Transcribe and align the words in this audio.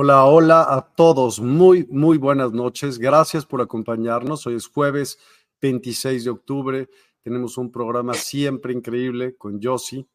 Hola, 0.00 0.26
hola 0.26 0.64
a 0.68 0.80
todos. 0.80 1.40
Muy, 1.40 1.84
muy 1.90 2.18
buenas 2.18 2.52
noches. 2.52 3.00
Gracias 3.00 3.44
por 3.44 3.60
acompañarnos. 3.60 4.46
Hoy 4.46 4.54
es 4.54 4.68
jueves 4.68 5.18
26 5.60 6.22
de 6.22 6.30
octubre. 6.30 6.88
Tenemos 7.20 7.58
un 7.58 7.72
programa 7.72 8.14
siempre 8.14 8.72
increíble 8.72 9.36
con 9.36 9.58
Yossi. 9.58 10.08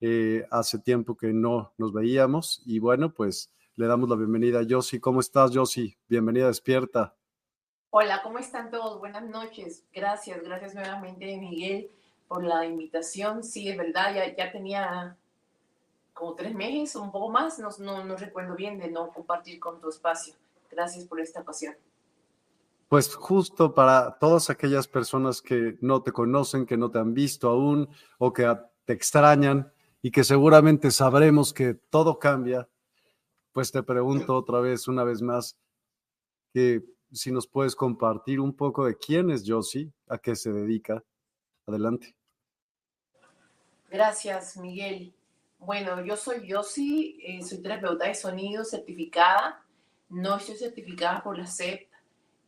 Eh, 0.00 0.44
hace 0.50 0.80
tiempo 0.80 1.16
que 1.16 1.32
no 1.32 1.72
nos 1.78 1.92
veíamos 1.92 2.60
y 2.66 2.80
bueno, 2.80 3.14
pues 3.14 3.52
le 3.76 3.86
damos 3.86 4.10
la 4.10 4.16
bienvenida 4.16 4.58
a 4.58 4.62
Yossi. 4.64 4.98
¿Cómo 4.98 5.20
estás, 5.20 5.52
Yossi? 5.52 5.96
Bienvenida, 6.08 6.48
despierta. 6.48 7.14
Hola, 7.90 8.22
¿cómo 8.24 8.40
están 8.40 8.68
todos? 8.68 8.98
Buenas 8.98 9.30
noches. 9.30 9.84
Gracias, 9.92 10.42
gracias 10.42 10.74
nuevamente, 10.74 11.36
Miguel, 11.38 11.88
por 12.26 12.42
la 12.42 12.66
invitación. 12.66 13.44
Sí, 13.44 13.68
es 13.68 13.76
verdad, 13.78 14.12
ya, 14.12 14.34
ya 14.34 14.50
tenía 14.50 15.16
como 16.20 16.34
tres 16.34 16.54
meses 16.54 16.94
o 16.96 17.02
un 17.02 17.10
poco 17.10 17.30
más, 17.30 17.58
no, 17.58 17.70
no, 17.78 18.04
no 18.04 18.14
recuerdo 18.14 18.54
bien, 18.54 18.78
de 18.78 18.90
no 18.90 19.08
compartir 19.08 19.58
con 19.58 19.80
tu 19.80 19.88
espacio. 19.88 20.34
Gracias 20.70 21.06
por 21.06 21.18
esta 21.18 21.40
ocasión. 21.40 21.74
Pues 22.88 23.14
justo 23.14 23.74
para 23.74 24.18
todas 24.18 24.50
aquellas 24.50 24.86
personas 24.86 25.40
que 25.40 25.78
no 25.80 26.02
te 26.02 26.12
conocen, 26.12 26.66
que 26.66 26.76
no 26.76 26.90
te 26.90 26.98
han 26.98 27.14
visto 27.14 27.48
aún 27.48 27.88
o 28.18 28.34
que 28.34 28.54
te 28.84 28.92
extrañan 28.92 29.72
y 30.02 30.10
que 30.10 30.22
seguramente 30.22 30.90
sabremos 30.90 31.54
que 31.54 31.72
todo 31.72 32.18
cambia, 32.18 32.68
pues 33.52 33.72
te 33.72 33.82
pregunto 33.82 34.36
otra 34.36 34.60
vez, 34.60 34.88
una 34.88 35.04
vez 35.04 35.22
más, 35.22 35.56
que 36.52 36.84
si 37.12 37.32
nos 37.32 37.46
puedes 37.46 37.74
compartir 37.74 38.40
un 38.40 38.54
poco 38.54 38.84
de 38.84 38.94
quién 38.98 39.30
es 39.30 39.44
Josie, 39.46 39.90
a 40.06 40.18
qué 40.18 40.36
se 40.36 40.52
dedica. 40.52 41.02
Adelante. 41.66 42.14
Gracias, 43.88 44.58
Miguel. 44.58 45.14
Bueno, 45.60 46.02
yo 46.02 46.16
soy 46.16 46.48
Yossi, 46.48 47.18
eh, 47.22 47.42
soy 47.42 47.58
terapeuta 47.58 48.06
de 48.06 48.14
sonido 48.14 48.64
certificada. 48.64 49.62
No 50.08 50.36
estoy 50.38 50.56
certificada 50.56 51.22
por 51.22 51.36
la 51.36 51.46
SEP 51.46 51.86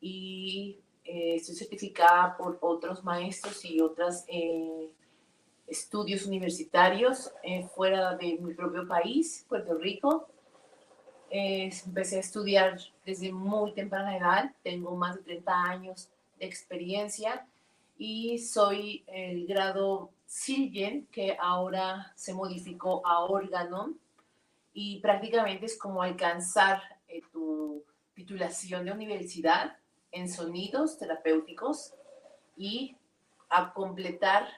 y 0.00 0.80
eh, 1.04 1.34
estoy 1.34 1.54
certificada 1.54 2.34
por 2.38 2.58
otros 2.62 3.04
maestros 3.04 3.62
y 3.66 3.82
otros 3.82 4.24
eh, 4.28 4.88
estudios 5.66 6.24
universitarios 6.24 7.30
fuera 7.74 8.16
de 8.16 8.38
mi 8.40 8.54
propio 8.54 8.88
país, 8.88 9.44
Puerto 9.46 9.74
Rico. 9.74 10.28
empecé 11.30 12.16
a 12.16 12.20
estudiar 12.20 12.80
desde 13.04 13.30
muy 13.30 13.72
temprana 13.74 14.16
edad, 14.16 14.52
tengo 14.62 14.96
más 14.96 15.16
de 15.16 15.22
30 15.22 15.62
años 15.64 16.08
de 16.38 16.46
experiencia 16.46 17.46
y 17.98 18.38
soy 18.38 19.04
el 19.06 19.46
grado 19.46 20.10
Silgen, 20.32 21.06
que 21.08 21.36
ahora 21.38 22.10
se 22.16 22.32
modificó 22.32 23.06
a 23.06 23.22
órgano, 23.26 23.92
y 24.72 24.98
prácticamente 25.00 25.66
es 25.66 25.78
como 25.78 26.00
alcanzar 26.00 26.80
eh, 27.06 27.20
tu 27.30 27.84
titulación 28.14 28.86
de 28.86 28.92
universidad 28.92 29.76
en 30.10 30.30
sonidos 30.30 30.98
terapéuticos 30.98 31.92
y 32.56 32.96
a 33.50 33.74
completar 33.74 34.48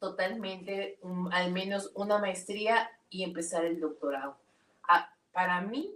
totalmente 0.00 0.98
al 1.30 1.52
menos 1.52 1.92
una 1.94 2.18
maestría 2.18 2.90
y 3.08 3.22
empezar 3.22 3.64
el 3.64 3.78
doctorado. 3.78 4.36
para 5.30 5.60
mí, 5.60 5.94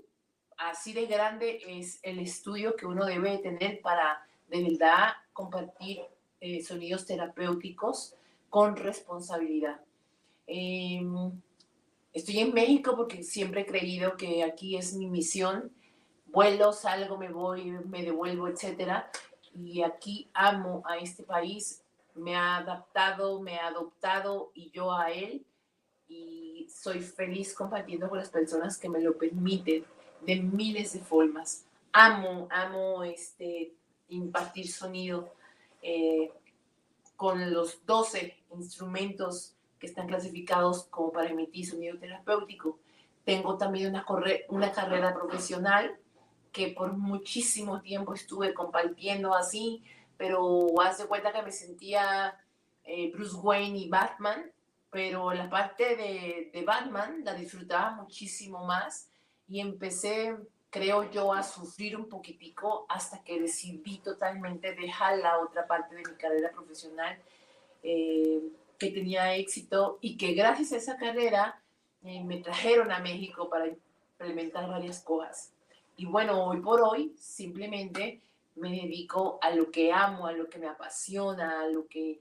así 0.57 0.93
de 0.93 1.07
grande 1.07 1.59
es 1.67 1.99
el 2.05 2.21
estudio 2.21 2.77
que 2.77 2.87
uno 2.87 3.05
debe 3.05 3.39
tener 3.39 3.81
para 3.81 4.25
de 4.49 4.63
verdad 4.63 5.15
compartir 5.33 6.03
eh, 6.41 6.63
sonidos 6.63 7.05
terapéuticos 7.05 8.15
con 8.55 8.77
responsabilidad. 8.77 9.81
Em, 10.47 11.33
estoy 12.13 12.39
en 12.39 12.55
México 12.55 12.95
porque 12.97 13.25
siempre 13.25 13.63
he 13.63 13.67
creído 13.67 14.17
que 14.17 14.45
aquí 14.45 14.77
es 14.77 14.95
mi 14.95 15.09
misión. 15.09 15.73
Vuelo, 16.27 16.73
salgo, 16.73 17.19
me 17.19 17.31
voy, 17.31 17.65
me 17.65 18.05
devuelvo, 18.05 18.47
etc. 18.47 19.07
Y 19.53 19.83
aquí 19.83 20.31
amo 20.35 20.85
a 20.87 20.99
este 20.99 21.25
país. 21.25 21.83
Me 22.15 22.37
ha 22.37 22.59
adaptado, 22.59 23.41
me 23.41 23.59
ha 23.59 23.67
adoptado 23.67 24.53
y 24.55 24.71
yo 24.71 24.93
a 24.93 25.11
él. 25.11 25.45
Y 26.07 26.69
soy 26.73 27.01
feliz 27.01 27.55
compartiendo 27.55 28.09
con 28.09 28.19
las 28.19 28.31
personas 28.31 28.79
que 28.79 28.89
me 28.89 29.01
lo 29.01 29.19
permiten 29.19 29.85
de 30.25 30.37
miles 30.37 30.93
de 30.93 31.01
formas. 31.01 31.67
Amo, 31.91 32.47
amo 32.53 33.03
este, 33.03 33.75
impartir 34.11 34.71
sonido. 34.71 35.33
Eh, 35.83 36.31
con 37.17 37.53
los 37.53 37.85
12 37.87 38.44
instrumentos 38.57 39.55
que 39.79 39.87
están 39.87 40.07
clasificados 40.07 40.85
como 40.85 41.13
para 41.13 41.31
emitir 41.31 41.67
sonido 41.67 41.99
terapéutico. 41.99 42.79
Tengo 43.25 43.57
también 43.57 43.91
una, 43.91 44.05
una 44.49 44.73
carrera 44.73 45.15
profesional 45.15 45.97
que 46.53 46.69
por 46.69 46.93
muchísimo 46.93 47.81
tiempo 47.81 48.15
estuve 48.15 48.55
compartiendo 48.55 49.35
así, 49.35 49.83
pero 50.17 50.81
hace 50.81 51.07
cuenta 51.07 51.33
que 51.33 51.43
me 51.43 51.53
sentía 51.53 52.39
eh, 52.85 53.11
Bruce 53.13 53.37
Wayne 53.37 53.79
y 53.79 53.89
Batman, 53.89 54.53
pero 54.91 55.33
la 55.33 55.51
parte 55.51 55.97
de, 55.97 56.51
de 56.53 56.65
Batman 56.65 57.23
la 57.25 57.35
disfrutaba 57.35 57.91
muchísimo 57.93 58.65
más 58.65 59.09
y 59.49 59.61
empecé 59.61 60.37
creo 60.75 61.09
yo, 61.09 61.33
a 61.33 61.45
sufrir 61.45 61.97
un 61.97 62.09
poquitico 62.09 62.85
hasta 62.89 63.23
que 63.23 63.41
decidí 63.41 63.99
totalmente 63.99 64.75
dejar 64.75 65.19
la 65.19 65.39
otra 65.39 65.69
parte 65.69 65.95
de 65.95 66.03
mi 66.03 66.17
carrera 66.17 66.51
profesional 66.51 67.17
eh, 67.85 68.41
que 68.79 68.91
tenía 68.91 69.37
éxito 69.37 69.99
y 70.01 70.17
que 70.17 70.33
gracias 70.33 70.73
a 70.73 70.77
esa 70.79 70.97
carrera 70.97 71.61
eh, 72.03 72.25
me 72.25 72.39
trajeron 72.39 72.91
a 72.91 72.99
México 72.99 73.49
para 73.49 73.69
implementar 73.69 74.69
varias 74.69 75.01
cosas. 75.01 75.53
Y 75.97 76.07
bueno, 76.07 76.45
hoy 76.45 76.61
por 76.61 76.81
hoy 76.81 77.15
simplemente 77.17 78.21
me 78.57 78.71
dedico 78.71 79.39
a 79.41 79.51
lo 79.51 79.71
que 79.71 79.93
amo, 79.93 80.27
a 80.27 80.33
lo 80.33 80.49
que 80.49 80.59
me 80.59 80.67
apasiona, 80.67 81.61
a 81.61 81.69
lo 81.69 81.87
que, 81.87 82.21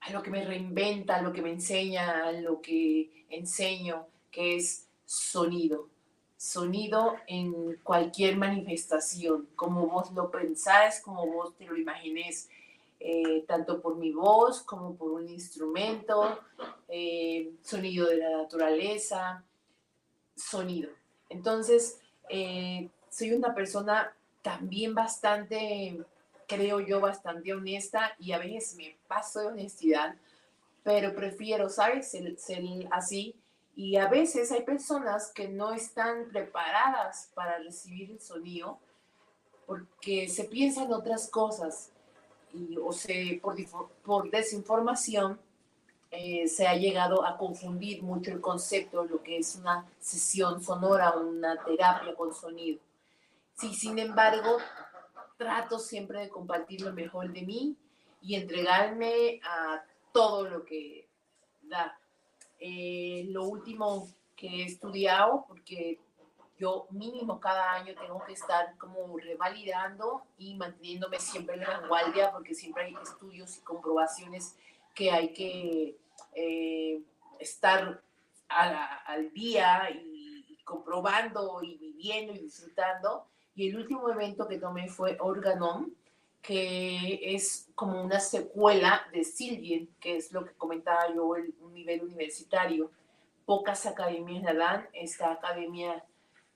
a 0.00 0.10
lo 0.10 0.22
que 0.22 0.30
me 0.30 0.44
reinventa, 0.44 1.16
a 1.16 1.22
lo 1.22 1.32
que 1.32 1.40
me 1.40 1.50
enseña, 1.50 2.26
a 2.26 2.32
lo 2.32 2.60
que 2.60 3.24
enseño, 3.30 4.06
que 4.30 4.56
es 4.56 4.86
sonido 5.06 5.88
sonido 6.38 7.16
en 7.26 7.74
cualquier 7.82 8.36
manifestación, 8.36 9.48
como 9.56 9.88
vos 9.88 10.12
lo 10.12 10.30
pensáis, 10.30 11.00
como 11.00 11.26
vos 11.26 11.54
te 11.56 11.66
lo 11.66 11.76
imagines, 11.76 12.48
eh, 13.00 13.44
tanto 13.46 13.80
por 13.80 13.96
mi 13.96 14.12
voz 14.12 14.62
como 14.62 14.96
por 14.96 15.12
un 15.12 15.28
instrumento, 15.28 16.40
eh, 16.88 17.52
sonido 17.62 18.06
de 18.06 18.16
la 18.16 18.30
naturaleza, 18.38 19.44
sonido. 20.34 20.90
Entonces, 21.28 22.00
eh, 22.28 22.88
soy 23.08 23.32
una 23.32 23.54
persona 23.54 24.12
también 24.42 24.94
bastante, 24.94 26.04
creo 26.46 26.80
yo, 26.80 27.00
bastante 27.00 27.52
honesta 27.52 28.14
y 28.18 28.32
a 28.32 28.38
veces 28.38 28.76
me 28.76 28.96
paso 29.06 29.40
de 29.40 29.46
honestidad, 29.48 30.16
pero 30.82 31.14
prefiero, 31.14 31.68
¿sabes? 31.68 32.10
ser 32.10 32.36
así 32.90 33.34
y 33.76 33.96
a 33.96 34.08
veces 34.08 34.50
hay 34.50 34.62
personas 34.62 35.30
que 35.32 35.46
no 35.46 35.72
están 35.72 36.30
preparadas 36.30 37.30
para 37.32 37.58
recibir 37.58 38.10
el 38.10 38.20
sonido 38.20 38.80
porque 39.66 40.28
se 40.28 40.44
piensan 40.44 40.92
otras 40.92 41.30
cosas 41.30 41.92
y, 42.52 42.76
o 42.76 42.92
se, 42.92 43.40
por, 43.42 43.56
por 44.02 44.30
desinformación 44.30 45.38
eh, 46.10 46.48
se 46.48 46.66
ha 46.66 46.74
llegado 46.74 47.24
a 47.24 47.36
confundir 47.36 48.02
mucho 48.02 48.30
el 48.30 48.40
concepto 48.40 49.02
de 49.02 49.10
lo 49.10 49.22
que 49.22 49.38
es 49.38 49.56
una 49.56 49.86
sesión 50.00 50.62
sonora 50.62 51.12
una 51.12 51.62
terapia 51.62 52.14
con 52.14 52.34
sonido. 52.34 52.80
Sí, 53.54 53.74
sin 53.74 53.98
embargo, 53.98 54.58
trato 55.36 55.78
siempre 55.78 56.20
de 56.20 56.28
compartir 56.30 56.80
lo 56.80 56.92
mejor 56.92 57.32
de 57.32 57.42
mí 57.42 57.76
y 58.22 58.36
entregarme 58.36 59.40
a 59.44 59.84
todo 60.12 60.48
lo 60.48 60.64
que 60.64 61.06
da 61.62 61.98
eh, 62.58 63.26
lo 63.28 63.44
último 63.44 64.08
que 64.34 64.46
he 64.48 64.64
estudiado, 64.64 65.44
porque 65.46 65.98
yo 66.58 66.88
mínimo 66.90 67.38
cada 67.38 67.72
año 67.72 67.94
tengo 67.94 68.22
que 68.24 68.32
estar 68.32 68.76
como 68.78 69.16
revalidando 69.16 70.22
y 70.38 70.56
manteniéndome 70.56 71.20
siempre 71.20 71.54
en 71.54 71.60
la 71.60 71.80
vanguardia, 71.80 72.32
porque 72.32 72.54
siempre 72.54 72.86
hay 72.86 72.96
estudios 73.00 73.56
y 73.56 73.60
comprobaciones 73.60 74.56
que 74.94 75.12
hay 75.12 75.32
que 75.32 75.96
eh, 76.34 77.00
estar 77.38 78.02
al 78.48 79.32
día 79.32 79.88
y, 79.90 80.44
y, 80.48 80.56
comprobando 80.64 81.62
y 81.62 81.76
viviendo 81.76 82.32
y 82.32 82.38
disfrutando. 82.38 83.26
Y 83.54 83.68
el 83.68 83.76
último 83.76 84.10
evento 84.10 84.48
que 84.48 84.58
tomé 84.58 84.88
fue 84.88 85.16
Organon, 85.20 85.94
que 86.42 87.34
es 87.34 87.68
como 87.74 88.02
una 88.02 88.20
secuela 88.20 89.06
de 89.12 89.22
Silvien, 89.22 89.88
que 90.00 90.16
es 90.16 90.32
lo 90.32 90.44
que 90.44 90.54
comentaba 90.54 91.14
yo, 91.14 91.36
el 91.36 91.54
nivel 91.72 92.02
universitario. 92.02 92.90
Pocas 93.46 93.86
academias 93.86 94.42
la 94.42 94.54
dan, 94.54 94.88
esta 94.92 95.32
academia 95.32 96.04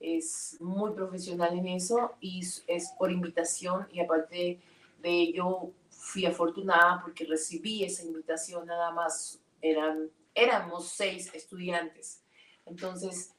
es 0.03 0.57
muy 0.61 0.93
profesional 0.93 1.57
en 1.57 1.69
eso 1.69 2.13
y 2.21 2.41
es 2.67 2.89
por 2.99 3.13
invitación 3.13 3.87
y 3.93 4.01
aparte 4.01 4.61
de 5.01 5.11
ello 5.11 5.71
fui 5.91 6.27
afortunada 6.27 7.01
porque 7.03 7.25
recibí 7.25 7.85
esa 7.85 8.05
invitación, 8.05 8.67
nada 8.67 8.91
más 8.91 9.41
eran, 9.61 10.11
éramos 10.35 10.89
seis 10.89 11.33
estudiantes. 11.33 12.23
Entonces 12.67 13.35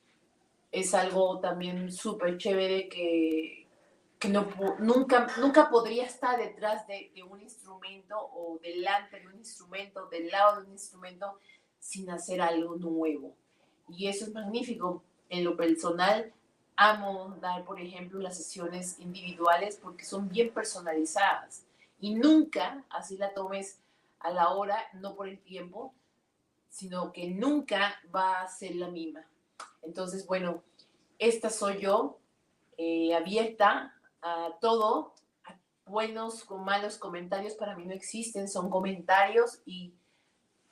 es 0.71 0.93
algo 0.93 1.39
también 1.39 1.91
súper 1.91 2.37
chévere 2.37 2.87
que, 2.89 3.67
que 4.17 4.29
no, 4.29 4.47
nunca, 4.79 5.27
nunca 5.37 5.69
podría 5.69 6.05
estar 6.05 6.39
detrás 6.39 6.87
de, 6.87 7.11
un 7.29 7.41
instrumento 7.41 8.17
o 8.17 8.57
delante 8.63 9.19
de 9.19 9.27
un 9.27 9.35
instrumento, 9.35 10.07
del 10.07 10.29
lado 10.29 10.61
de 10.61 10.67
un 10.67 10.71
instrumento, 10.71 11.37
sin 11.79 12.09
hacer 12.09 12.41
algo 12.41 12.77
nuevo. 12.77 13.35
Y 13.89 14.07
eso 14.07 14.23
es 14.25 14.33
magnífico. 14.33 15.03
En 15.29 15.43
lo 15.43 15.57
personal, 15.57 16.31
amo 16.75 17.35
dar, 17.41 17.63
por 17.63 17.79
ejemplo, 17.79 18.19
las 18.19 18.37
sesiones 18.37 18.99
individuales 18.99 19.79
porque 19.81 20.05
son 20.05 20.29
bien 20.29 20.53
personalizadas. 20.53 21.65
Y 21.99 22.15
nunca, 22.15 22.83
así 22.89 23.17
la 23.17 23.33
tomes 23.33 23.79
a 24.19 24.31
la 24.31 24.49
hora, 24.49 24.77
no 24.93 25.15
por 25.15 25.27
el 25.27 25.39
tiempo, 25.39 25.93
sino 26.69 27.11
que 27.11 27.29
nunca 27.29 27.95
va 28.13 28.41
a 28.41 28.47
ser 28.47 28.75
la 28.75 28.89
misma. 28.89 29.25
Entonces, 29.81 30.25
bueno, 30.25 30.63
esta 31.19 31.49
soy 31.49 31.79
yo, 31.79 32.17
eh, 32.77 33.13
abierta 33.13 33.93
a 34.21 34.49
todo, 34.59 35.13
buenos 35.85 36.49
o 36.49 36.57
malos 36.57 36.97
comentarios 36.97 37.53
para 37.55 37.75
mí 37.75 37.85
no 37.85 37.93
existen, 37.93 38.47
son 38.47 38.69
comentarios 38.69 39.59
y 39.65 39.93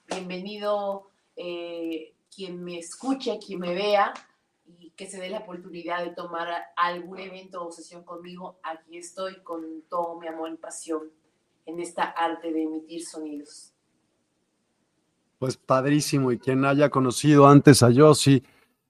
bienvenido 0.07 1.09
eh, 1.35 2.13
quien 2.33 2.63
me 2.63 2.79
escuche, 2.79 3.37
quien 3.39 3.59
me 3.59 3.75
vea 3.75 4.13
y 4.79 4.91
que 4.91 5.07
se 5.07 5.19
dé 5.19 5.29
la 5.29 5.39
oportunidad 5.39 6.03
de 6.03 6.11
tomar 6.11 6.49
algún 6.75 7.19
evento 7.19 7.65
o 7.65 7.71
sesión 7.71 8.03
conmigo. 8.03 8.59
Aquí 8.63 8.97
estoy 8.97 9.41
con 9.43 9.83
todo 9.89 10.19
mi 10.19 10.27
amor 10.27 10.51
y 10.51 10.57
pasión 10.57 11.11
en 11.65 11.79
esta 11.79 12.03
arte 12.03 12.51
de 12.51 12.63
emitir 12.63 13.05
sonidos. 13.05 13.73
Pues 15.39 15.57
padrísimo 15.57 16.31
y 16.31 16.39
quien 16.39 16.65
haya 16.65 16.89
conocido 16.89 17.47
antes 17.47 17.81
a 17.81 17.89
Yossi, 17.89 18.43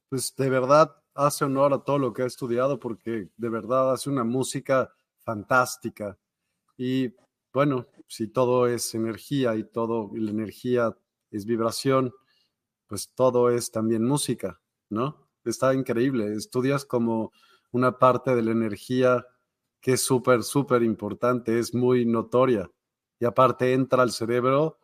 pues 0.09 0.35
de 0.35 0.49
verdad 0.49 0.95
hace 1.13 1.45
honor 1.45 1.73
a 1.73 1.79
todo 1.79 1.97
lo 1.97 2.13
que 2.13 2.23
ha 2.23 2.25
estudiado 2.25 2.79
porque 2.79 3.29
de 3.35 3.49
verdad 3.49 3.93
hace 3.93 4.09
una 4.09 4.23
música 4.23 4.91
fantástica. 5.19 6.17
Y 6.77 7.13
bueno, 7.53 7.87
si 8.07 8.27
todo 8.27 8.67
es 8.67 8.93
energía 8.95 9.55
y 9.55 9.63
todo, 9.63 10.11
y 10.13 10.19
la 10.19 10.31
energía 10.31 10.97
es 11.31 11.45
vibración, 11.45 12.13
pues 12.87 13.09
todo 13.13 13.49
es 13.49 13.71
también 13.71 14.05
música, 14.05 14.59
¿no? 14.89 15.30
Está 15.43 15.73
increíble. 15.73 16.35
Estudias 16.35 16.85
como 16.85 17.31
una 17.71 17.97
parte 17.97 18.35
de 18.35 18.41
la 18.41 18.51
energía 18.51 19.25
que 19.79 19.93
es 19.93 20.01
súper, 20.01 20.43
súper 20.43 20.83
importante, 20.83 21.57
es 21.57 21.73
muy 21.73 22.05
notoria. 22.05 22.69
Y 23.19 23.25
aparte 23.25 23.73
entra 23.73 24.03
al 24.03 24.11
cerebro 24.11 24.79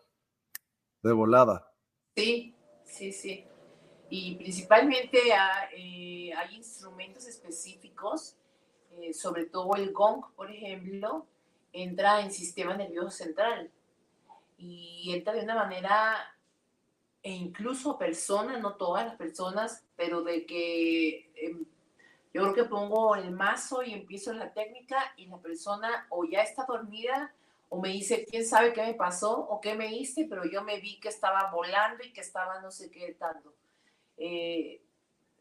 de 1.03 1.11
volada. 1.11 1.71
Sí, 2.15 2.55
sí, 2.83 3.11
sí 3.11 3.47
y 4.09 4.35
principalmente 4.35 5.19
eh, 5.75 6.31
hay 6.33 6.55
instrumentos 6.55 7.27
específicos, 7.27 8.35
eh, 8.91 9.13
sobre 9.13 9.45
todo 9.45 9.75
el 9.75 9.91
gong, 9.91 10.23
por 10.35 10.49
ejemplo, 10.49 11.25
entra 11.73 12.21
en 12.21 12.31
sistema 12.31 12.75
nervioso 12.75 13.11
central 13.11 13.69
y 14.57 15.11
entra 15.13 15.33
de 15.33 15.43
una 15.43 15.55
manera, 15.55 16.15
e 17.23 17.31
incluso 17.31 17.97
personas, 17.97 18.61
no 18.61 18.75
todas 18.75 19.05
las 19.05 19.15
personas, 19.15 19.83
pero 19.95 20.23
de 20.23 20.45
que 20.45 21.31
em, 21.35 21.65
yo 22.33 22.43
creo 22.43 22.53
que 22.53 22.63
pongo 22.65 23.15
el 23.15 23.31
mazo 23.31 23.83
y 23.83 23.93
empiezo 23.93 24.33
la 24.33 24.53
técnica 24.53 25.13
y 25.17 25.25
la 25.25 25.37
persona 25.39 26.07
o 26.09 26.25
ya 26.25 26.41
está 26.41 26.65
dormida 26.65 27.33
o 27.69 27.81
me 27.81 27.89
dice, 27.89 28.25
quién 28.29 28.45
sabe 28.45 28.73
qué 28.73 28.81
me 28.81 28.93
pasó 28.93 29.37
o 29.37 29.59
qué 29.59 29.75
me 29.75 29.93
hice, 29.93 30.25
pero 30.29 30.45
yo 30.45 30.63
me 30.63 30.79
vi 30.79 30.99
que 30.99 31.09
estaba 31.09 31.51
volando 31.51 32.03
y 32.03 32.13
que 32.13 32.21
estaba 32.21 32.61
no 32.61 32.71
sé 32.71 32.89
qué 32.89 33.13
tanto. 33.13 33.53
Eh, 34.17 34.81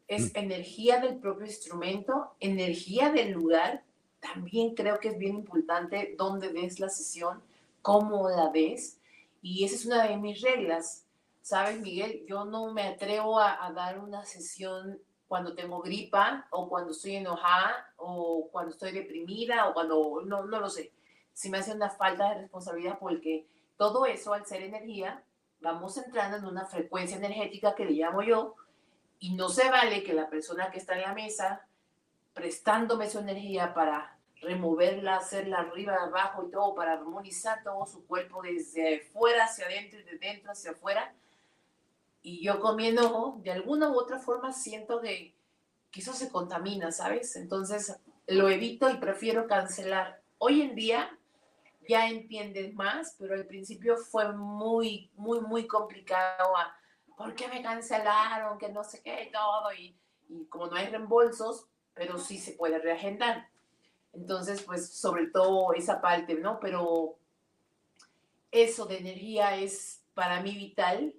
es 0.07 0.33
mm. 0.33 0.37
energía 0.37 0.99
del 0.99 1.17
propio 1.17 1.45
instrumento, 1.45 2.35
energía 2.39 3.11
del 3.11 3.31
lugar. 3.31 3.83
También 4.19 4.75
creo 4.75 4.99
que 4.99 5.09
es 5.09 5.17
bien 5.17 5.35
importante 5.35 6.15
dónde 6.17 6.49
ves 6.49 6.79
la 6.79 6.89
sesión, 6.89 7.41
cómo 7.81 8.29
la 8.29 8.49
ves. 8.49 8.99
Y 9.41 9.63
esa 9.63 9.75
es 9.75 9.85
una 9.85 10.07
de 10.07 10.17
mis 10.17 10.41
reglas. 10.41 11.05
¿Sabes, 11.47 11.79
Miguel? 11.79 12.25
Yo 12.27 12.43
no 12.43 12.73
me 12.73 12.83
atrevo 12.83 13.39
a, 13.39 13.71
dar 13.73 13.99
una 13.99 14.25
sesión 14.25 14.99
cuando 15.29 15.55
tengo 15.55 15.81
gripa 15.81 16.45
o 16.51 16.67
cuando 16.67 16.91
estoy 16.91 17.15
enojada 17.15 17.93
o 17.95 18.49
cuando 18.51 18.71
estoy 18.71 18.91
deprimida 18.91 19.69
o 19.69 19.73
cuando 19.73 20.23
no, 20.25 20.43
no 20.43 20.59
lo 20.59 20.69
sé. 20.69 20.91
Si 21.31 21.49
me 21.49 21.59
hace 21.59 21.71
una 21.71 21.89
falta 21.89 22.27
de 22.27 22.41
responsabilidad 22.41 22.99
porque 22.99 23.47
todo 23.77 24.05
eso 24.05 24.33
al 24.33 24.45
ser 24.45 24.61
energía, 24.61 25.23
vamos 25.61 25.95
entrando 25.95 26.35
en 26.35 26.43
una 26.43 26.65
frecuencia 26.65 27.15
energética 27.15 27.75
que 27.75 27.85
le 27.85 27.91
llamo 27.91 28.23
yo, 28.23 28.55
y 29.17 29.33
no 29.33 29.47
se 29.47 29.69
vale 29.69 30.03
que 30.03 30.11
la 30.11 30.29
persona 30.29 30.69
que 30.69 30.79
está 30.79 30.95
en 30.95 31.03
la 31.03 31.13
mesa, 31.13 31.65
prestándome 32.33 33.09
su 33.09 33.19
energía 33.19 33.73
para 33.73 34.19
removerla, 34.41 35.15
hacerla 35.15 35.59
arriba, 35.59 35.95
abajo 35.95 36.45
y 36.45 36.51
todo, 36.51 36.75
para 36.75 36.91
armonizar 36.91 37.63
todo 37.63 37.85
su 37.85 38.05
cuerpo 38.05 38.41
desde 38.41 38.99
fuera 39.13 39.45
hacia 39.45 39.65
adentro 39.65 39.97
y 40.01 40.03
de 40.03 40.17
dentro 40.17 40.51
hacia 40.51 40.71
afuera. 40.71 41.15
Y 42.27 42.43
yo 42.43 42.59
comiendo, 42.59 43.39
de 43.41 43.51
alguna 43.51 43.89
u 43.89 43.95
otra 43.95 44.19
forma, 44.19 44.51
siento 44.51 45.01
que 45.01 45.37
que 45.91 46.01
eso 46.01 46.13
se 46.13 46.29
contamina, 46.29 46.91
¿sabes? 46.91 47.35
Entonces 47.35 47.97
lo 48.27 48.49
evito 48.49 48.89
y 48.89 48.97
prefiero 48.97 49.47
cancelar. 49.47 50.21
Hoy 50.37 50.61
en 50.61 50.75
día 50.75 51.17
ya 51.87 52.07
entiendes 52.07 52.73
más, 52.73 53.15
pero 53.17 53.35
al 53.35 53.45
principio 53.45 53.97
fue 53.97 54.33
muy, 54.33 55.09
muy, 55.15 55.39
muy 55.41 55.65
complicado. 55.65 56.53
¿Por 57.15 57.33
qué 57.33 57.47
me 57.47 57.63
cancelaron? 57.63 58.57
Que 58.57 58.69
no 58.69 58.83
sé 58.83 59.01
qué, 59.01 59.29
todo. 59.31 59.73
Y, 59.73 59.95
y 60.29 60.45
como 60.45 60.67
no 60.67 60.75
hay 60.75 60.87
reembolsos, 60.87 61.65
pero 61.93 62.17
sí 62.17 62.37
se 62.37 62.51
puede 62.51 62.79
reagendar. 62.79 63.47
Entonces, 64.13 64.61
pues 64.63 64.89
sobre 64.89 65.27
todo 65.27 65.73
esa 65.73 66.01
parte, 66.01 66.35
¿no? 66.35 66.59
Pero 66.59 67.17
eso 68.51 68.85
de 68.85 68.97
energía 68.97 69.55
es 69.55 70.03
para 70.13 70.41
mí 70.41 70.55
vital, 70.55 71.13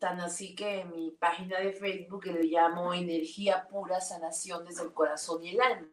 tan 0.00 0.18
así 0.18 0.54
que 0.54 0.80
en 0.80 0.90
mi 0.90 1.10
página 1.10 1.60
de 1.60 1.72
Facebook 1.72 2.24
le 2.24 2.44
llamo 2.44 2.94
Energía 2.94 3.68
Pura 3.68 4.00
Sanación 4.00 4.64
desde 4.64 4.82
el 4.82 4.94
Corazón 4.94 5.44
y 5.44 5.50
el 5.50 5.60
Alma. 5.60 5.88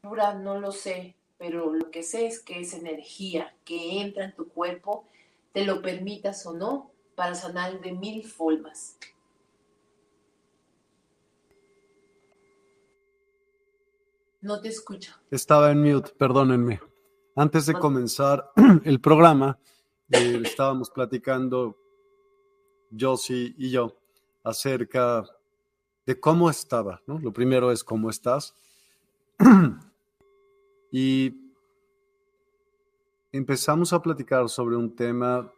Pura 0.00 0.34
no 0.34 0.58
lo 0.58 0.72
sé, 0.72 1.14
pero 1.38 1.72
lo 1.72 1.90
que 1.90 2.02
sé 2.02 2.26
es 2.26 2.40
que 2.40 2.60
es 2.60 2.72
energía 2.72 3.54
que 3.64 4.00
entra 4.00 4.24
en 4.24 4.34
tu 4.34 4.48
cuerpo, 4.48 5.06
te 5.52 5.64
lo 5.64 5.82
permitas 5.82 6.44
o 6.46 6.54
no, 6.54 6.90
para 7.14 7.34
sanar 7.34 7.80
de 7.80 7.92
mil 7.92 8.24
formas. 8.24 8.98
No 14.40 14.60
te 14.60 14.68
escucho. 14.68 15.14
Estaba 15.30 15.70
en 15.70 15.82
mute, 15.82 16.12
perdónenme. 16.18 16.80
Antes 17.36 17.66
de 17.66 17.74
comenzar 17.74 18.50
el 18.84 19.00
programa, 19.00 19.58
eh, 20.14 20.40
estábamos 20.44 20.90
platicando 20.90 21.76
Josie 22.96 23.54
y 23.58 23.70
yo 23.70 23.96
acerca 24.44 25.24
de 26.06 26.20
cómo 26.20 26.48
estaba. 26.48 27.02
Lo 27.06 27.32
primero 27.32 27.72
es 27.72 27.82
cómo 27.82 28.10
estás. 28.10 28.54
y 30.92 31.34
empezamos 33.32 33.92
a 33.92 34.00
platicar 34.00 34.48
sobre 34.48 34.76
un 34.76 34.94
tema 34.94 35.50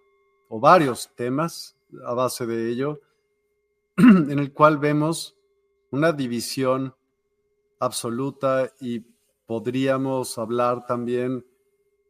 o 0.48 0.58
varios 0.58 1.14
temas 1.14 1.76
a 2.06 2.14
base 2.14 2.46
de 2.46 2.70
ello, 2.70 3.00
en 3.96 4.38
el 4.38 4.52
cual 4.52 4.78
vemos 4.78 5.36
una 5.90 6.12
división 6.12 6.94
absoluta 7.78 8.72
y 8.80 9.00
podríamos 9.46 10.38
hablar 10.38 10.86
también 10.86 11.44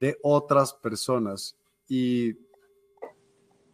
de 0.01 0.17
otras 0.23 0.73
personas. 0.75 1.57
Y 1.89 2.35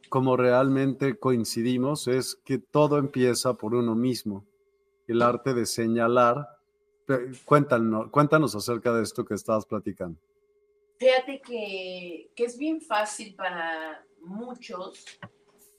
como 0.09 0.37
realmente 0.37 1.19
coincidimos 1.19 2.07
es 2.09 2.37
que 2.45 2.59
todo 2.59 2.99
empieza 2.99 3.55
por 3.55 3.75
uno 3.75 3.95
mismo. 3.95 4.45
El 5.07 5.23
arte 5.23 5.55
de 5.55 5.67
señalar. 5.67 6.49
Cuéntanos, 7.45 8.55
acerca 8.55 8.93
de 8.95 9.03
esto 9.03 9.25
que 9.25 9.35
estabas 9.35 9.67
platicando. 9.67 10.19
Fíjate 10.99 11.41
que, 11.41 12.31
que 12.37 12.45
es 12.45 12.57
bien 12.57 12.81
fácil 12.81 13.35
para 13.35 14.05
muchos 14.21 15.05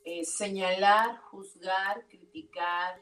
eh, 0.04 0.26
señalar, 0.26 1.18
juzgar, 1.30 2.06
criticar, 2.08 3.00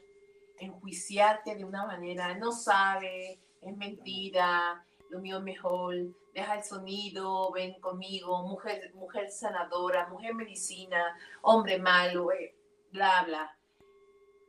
enjuiciarte 0.58 1.56
de 1.56 1.64
una 1.64 1.84
manera, 1.84 2.38
no 2.38 2.52
sabe, 2.52 3.40
es 3.60 3.76
mentira, 3.76 4.86
lo 5.12 5.20
mío 5.20 5.40
mejor, 5.40 5.94
deja 6.32 6.56
el 6.56 6.64
sonido, 6.64 7.52
ven 7.52 7.78
conmigo, 7.80 8.42
mujer, 8.44 8.92
mujer 8.94 9.30
sanadora, 9.30 10.08
mujer 10.08 10.34
medicina, 10.34 11.14
hombre 11.42 11.78
malo, 11.78 12.32
eh, 12.32 12.54
bla, 12.90 13.22
bla. 13.26 13.56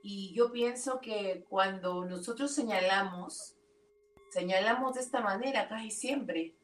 Y 0.01 0.33
yo 0.33 0.51
pienso 0.53 1.01
que 1.01 1.45
cuando 1.49 2.05
nosotros 2.05 2.51
señalamos, 2.51 3.55
señalamos 4.29 4.95
de 4.95 5.01
esta 5.01 5.19
manera 5.19 5.67
casi 5.67 5.91
siempre, 5.91 6.55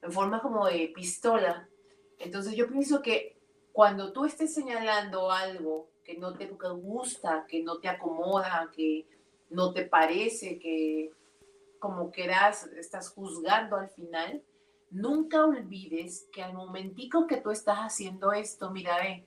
en 0.00 0.10
forma 0.10 0.40
como 0.40 0.66
de 0.66 0.90
pistola. 0.94 1.68
Entonces 2.18 2.54
yo 2.54 2.68
pienso 2.68 3.02
que 3.02 3.36
cuando 3.72 4.14
tú 4.14 4.24
estés 4.24 4.54
señalando 4.54 5.30
algo 5.30 5.90
que 6.04 6.16
no 6.16 6.32
te 6.32 6.46
gusta, 6.46 7.44
que 7.46 7.62
no 7.62 7.80
te 7.80 7.88
acomoda, 7.88 8.70
que 8.74 9.06
no 9.50 9.74
te 9.74 9.84
parece, 9.84 10.58
que 10.58 11.12
como 11.84 12.10
quieras, 12.10 12.66
estás 12.78 13.10
juzgando 13.10 13.76
al 13.76 13.90
final, 13.90 14.42
nunca 14.90 15.44
olvides 15.44 16.26
que 16.32 16.42
al 16.42 16.54
momentico 16.54 17.26
que 17.26 17.36
tú 17.36 17.50
estás 17.50 17.76
haciendo 17.76 18.32
esto, 18.32 18.70
mira, 18.70 18.96
ve, 18.96 19.26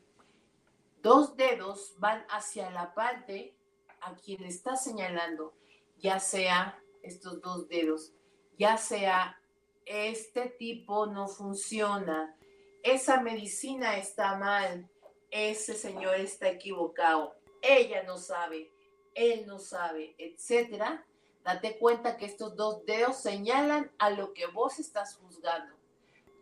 dos 1.04 1.38
dedos 1.38 1.94
van 2.00 2.26
hacia 2.32 2.72
la 2.72 2.96
parte 2.96 3.56
a 4.02 4.16
quien 4.16 4.44
estás 4.44 4.84
señalando, 4.84 5.54
ya 6.00 6.20
sea 6.20 6.82
estos 7.04 7.40
dos 7.44 7.68
dedos, 7.68 8.12
ya 8.58 8.78
sea 8.78 9.40
este 9.86 10.50
tipo 10.50 11.06
no 11.06 11.28
funciona, 11.28 12.36
esa 12.82 13.22
medicina 13.22 13.98
está 13.98 14.36
mal, 14.36 14.90
ese 15.30 15.76
señor 15.76 16.16
está 16.16 16.50
equivocado, 16.50 17.36
ella 17.62 18.02
no 18.02 18.18
sabe, 18.18 18.72
él 19.14 19.46
no 19.46 19.60
sabe, 19.60 20.16
etcétera, 20.18 21.06
date 21.48 21.78
cuenta 21.78 22.18
que 22.18 22.26
estos 22.26 22.58
dos 22.58 22.86
dedos 22.86 23.22
señalan 23.22 23.90
a 24.00 24.10
lo 24.10 24.34
que 24.34 24.48
vos 24.48 24.80
estás 24.80 25.16
juzgando. 25.16 25.74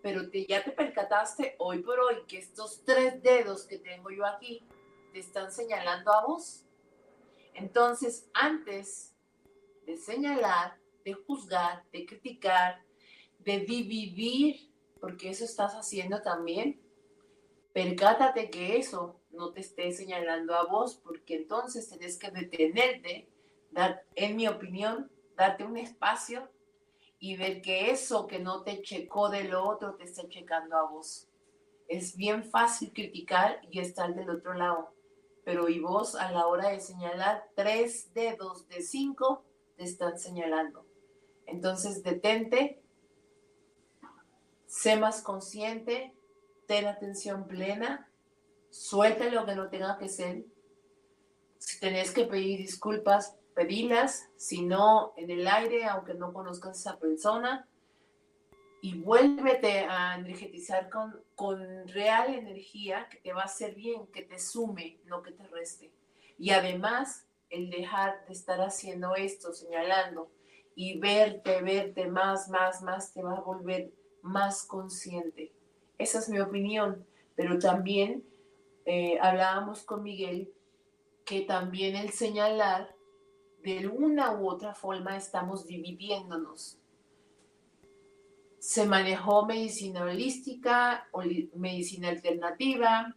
Pero 0.01 0.31
te, 0.31 0.47
ya 0.47 0.63
te 0.63 0.71
percataste 0.71 1.55
hoy 1.59 1.83
por 1.83 1.99
hoy 1.99 2.23
que 2.27 2.39
estos 2.39 2.83
tres 2.83 3.21
dedos 3.21 3.67
que 3.67 3.77
tengo 3.77 4.09
yo 4.09 4.25
aquí 4.25 4.67
te 5.13 5.19
están 5.19 5.51
señalando 5.51 6.11
a 6.11 6.25
vos. 6.25 6.65
Entonces, 7.53 8.27
antes 8.33 9.15
de 9.85 9.95
señalar, 9.95 10.79
de 11.03 11.13
juzgar, 11.13 11.83
de 11.91 12.07
criticar, 12.07 12.83
de 13.37 13.59
vivir, 13.59 14.71
porque 14.99 15.29
eso 15.29 15.45
estás 15.45 15.75
haciendo 15.75 16.23
también, 16.23 16.81
percátate 17.73 18.49
que 18.49 18.77
eso 18.77 19.21
no 19.29 19.53
te 19.53 19.61
esté 19.61 19.91
señalando 19.91 20.55
a 20.55 20.65
vos, 20.65 20.95
porque 20.95 21.35
entonces 21.35 21.87
tenés 21.87 22.17
que 22.17 22.31
detenerte, 22.31 23.29
dar, 23.75 24.05
en 24.15 24.37
mi 24.37 24.47
opinión, 24.47 25.11
darte 25.35 25.65
un 25.65 25.77
espacio 25.77 26.49
y 27.19 27.35
ver 27.35 27.61
que 27.61 27.91
eso 27.91 28.25
que 28.25 28.39
no 28.39 28.63
te 28.63 28.81
checó 28.81 29.29
de 29.29 29.43
lo 29.43 29.67
otro 29.67 29.95
te 29.95 30.05
está 30.05 30.27
checando 30.29 30.77
a 30.77 30.89
vos. 30.89 31.27
Es 31.87 32.15
bien 32.15 32.43
fácil 32.43 32.93
criticar 32.93 33.59
y 33.69 33.79
estar 33.79 34.15
del 34.15 34.29
otro 34.29 34.53
lado, 34.53 34.93
pero 35.43 35.67
y 35.69 35.79
vos 35.79 36.15
a 36.15 36.31
la 36.31 36.47
hora 36.47 36.69
de 36.69 36.79
señalar 36.79 37.49
tres 37.53 38.13
dedos 38.13 38.67
de 38.69 38.81
cinco 38.81 39.43
te 39.75 39.83
están 39.83 40.17
señalando. 40.17 40.85
Entonces 41.45 42.01
detente, 42.01 42.81
sé 44.67 44.95
más 44.95 45.21
consciente, 45.21 46.15
ten 46.65 46.87
atención 46.87 47.45
plena, 47.45 48.09
suelta 48.69 49.25
lo 49.29 49.45
que 49.45 49.55
no 49.55 49.69
tenga 49.69 49.97
que 49.97 50.07
ser. 50.07 50.45
Si 51.59 51.79
tenés 51.79 52.11
que 52.11 52.23
pedir 52.23 52.59
disculpas, 52.59 53.37
pedilas, 53.55 54.29
si 54.37 54.61
no 54.61 55.13
en 55.17 55.31
el 55.31 55.47
aire, 55.47 55.85
aunque 55.85 56.13
no 56.13 56.33
conozcas 56.33 56.77
a 56.77 56.91
esa 56.91 56.99
persona, 56.99 57.67
y 58.81 58.99
vuélvete 58.99 59.79
a 59.79 60.15
energetizar 60.15 60.89
con, 60.89 61.23
con 61.33 61.87
real 61.87 62.35
energía 62.35 63.07
que 63.09 63.17
te 63.17 63.33
va 63.33 63.41
a 63.41 63.45
hacer 63.45 63.73
bien, 63.73 64.05
que 64.07 64.21
te 64.21 64.37
sume, 64.37 64.99
no 65.05 65.23
que 65.23 65.31
te 65.31 65.47
reste. 65.47 65.91
Y 66.37 66.51
además, 66.51 67.25
el 67.49 67.69
dejar 67.69 68.25
de 68.27 68.33
estar 68.33 68.59
haciendo 68.61 69.15
esto, 69.15 69.53
señalando, 69.53 70.29
y 70.75 70.99
verte, 70.99 71.61
verte 71.61 72.07
más, 72.07 72.49
más, 72.49 72.83
más, 72.83 73.13
te 73.13 73.23
va 73.23 73.37
a 73.37 73.41
volver 73.41 73.91
más 74.21 74.63
consciente. 74.63 75.53
Esa 75.97 76.19
es 76.19 76.29
mi 76.29 76.39
opinión, 76.39 77.07
pero 77.35 77.57
también 77.57 78.23
eh, 78.85 79.17
hablábamos 79.21 79.83
con 79.83 80.03
Miguel 80.03 80.53
que 81.25 81.41
también 81.41 81.95
el 81.95 82.11
señalar, 82.11 82.94
de 83.65 83.87
una 83.87 84.31
u 84.31 84.47
otra 84.47 84.75
forma 84.75 85.17
estamos 85.17 85.65
dividiéndonos. 85.65 86.77
Se 88.59 88.85
manejó 88.85 89.45
medicina 89.47 90.03
holística 90.03 91.07
medicina 91.55 92.09
alternativa. 92.09 93.15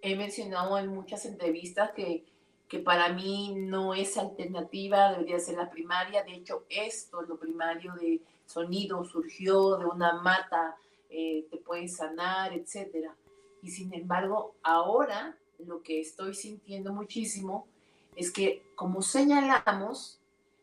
He 0.00 0.14
mencionado 0.14 0.78
en 0.78 0.88
muchas 0.88 1.26
entrevistas 1.26 1.90
que, 1.90 2.24
que 2.68 2.78
para 2.78 3.12
mí 3.12 3.54
no 3.56 3.94
es 3.94 4.16
alternativa, 4.16 5.10
debería 5.10 5.40
ser 5.40 5.56
la 5.56 5.70
primaria. 5.70 6.22
De 6.22 6.34
hecho, 6.34 6.64
esto, 6.68 7.22
lo 7.22 7.36
primario 7.36 7.94
de 7.94 8.22
sonido, 8.46 9.04
surgió 9.04 9.76
de 9.76 9.86
una 9.86 10.22
mata 10.22 10.76
eh, 11.10 11.46
te 11.50 11.58
puede 11.58 11.88
sanar, 11.88 12.52
etcétera. 12.52 13.14
Y 13.60 13.70
sin 13.70 13.92
embargo, 13.92 14.54
ahora 14.62 15.36
lo 15.58 15.82
que 15.82 16.00
estoy 16.00 16.34
sintiendo 16.34 16.92
muchísimo 16.92 17.66
es 18.16 18.30
que, 18.30 18.70
como 18.74 19.02
señalamos, 19.02 20.20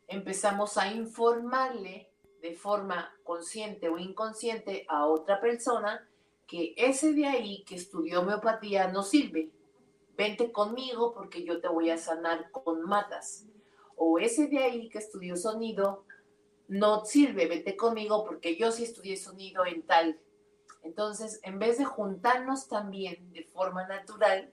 empezamos 0.07 0.77
a 0.77 0.91
informarle 0.91 2.09
de 2.41 2.53
forma 2.53 3.13
consciente 3.23 3.89
o 3.89 3.97
inconsciente 3.97 4.85
a 4.87 5.05
otra 5.05 5.39
persona 5.41 6.07
que 6.47 6.73
ese 6.77 7.13
de 7.13 7.27
ahí 7.27 7.63
que 7.63 7.75
estudió 7.75 8.21
homeopatía 8.21 8.87
no 8.87 9.03
sirve. 9.03 9.51
vente 10.17 10.51
conmigo 10.51 11.13
porque 11.13 11.45
yo 11.45 11.61
te 11.61 11.69
voy 11.69 11.91
a 11.91 11.97
sanar 11.97 12.51
con 12.51 12.81
matas. 12.81 13.45
O 13.95 14.19
ese 14.19 14.47
de 14.47 14.57
ahí 14.57 14.89
que 14.89 14.97
estudió 14.97 15.37
sonido, 15.37 16.03
no 16.67 17.05
sirve, 17.05 17.47
vete 17.47 17.77
conmigo 17.77 18.25
porque 18.25 18.57
yo 18.57 18.71
sí 18.71 18.83
estudié 18.83 19.15
sonido 19.15 19.65
en 19.65 19.81
tal. 19.83 20.19
Entonces, 20.83 21.39
en 21.43 21.57
vez 21.59 21.77
de 21.77 21.85
juntarnos 21.85 22.67
también 22.67 23.31
de 23.31 23.43
forma 23.43 23.87
natural, 23.87 24.51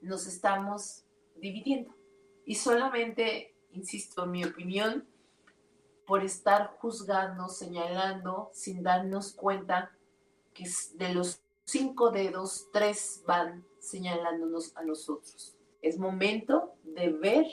nos 0.00 0.26
estamos 0.26 1.04
dividiendo. 1.36 1.99
Y 2.44 2.54
solamente, 2.56 3.54
insisto, 3.72 4.24
en 4.24 4.30
mi 4.30 4.44
opinión, 4.44 5.06
por 6.06 6.24
estar 6.24 6.76
juzgando, 6.78 7.48
señalando, 7.48 8.50
sin 8.52 8.82
darnos 8.82 9.32
cuenta 9.32 9.96
que 10.52 10.64
de 10.94 11.14
los 11.14 11.40
cinco 11.64 12.10
dedos, 12.10 12.68
tres 12.72 13.22
van 13.26 13.64
señalándonos 13.78 14.76
a 14.76 14.82
nosotros. 14.82 15.56
Es 15.82 15.98
momento 15.98 16.74
de 16.82 17.10
ver 17.10 17.46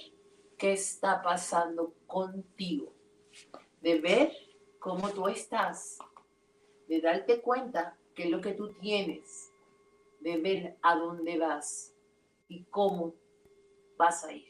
qué 0.57 0.73
está 0.73 1.21
pasando 1.21 1.93
contigo, 2.07 2.91
de 3.81 3.99
ver 3.99 4.33
cómo 4.79 5.09
tú 5.09 5.27
estás, 5.27 5.99
de 6.87 6.99
darte 6.99 7.41
cuenta 7.41 7.95
qué 8.15 8.23
es 8.23 8.29
lo 8.31 8.41
que 8.41 8.53
tú 8.53 8.73
tienes, 8.73 9.51
de 10.19 10.37
ver 10.37 10.77
a 10.81 10.95
dónde 10.95 11.37
vas 11.37 11.93
y 12.47 12.63
cómo 12.65 13.13
vas 13.97 14.23
a 14.23 14.33
ir. 14.33 14.46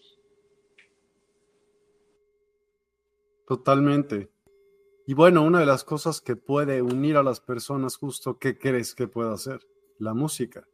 Totalmente. 3.48 4.30
Y 5.06 5.14
bueno, 5.14 5.42
una 5.42 5.62
de 5.62 5.66
las 5.66 5.86
cosas 5.86 6.20
que 6.20 6.36
puede 6.36 6.82
unir 6.82 7.16
a 7.16 7.24
las 7.24 7.40
personas 7.40 7.96
justo, 7.96 8.38
¿qué 8.38 8.60
crees 8.60 8.94
que 8.94 9.08
puede 9.08 9.34
hacer? 9.34 9.66
La 10.00 10.14
música. 10.14 10.68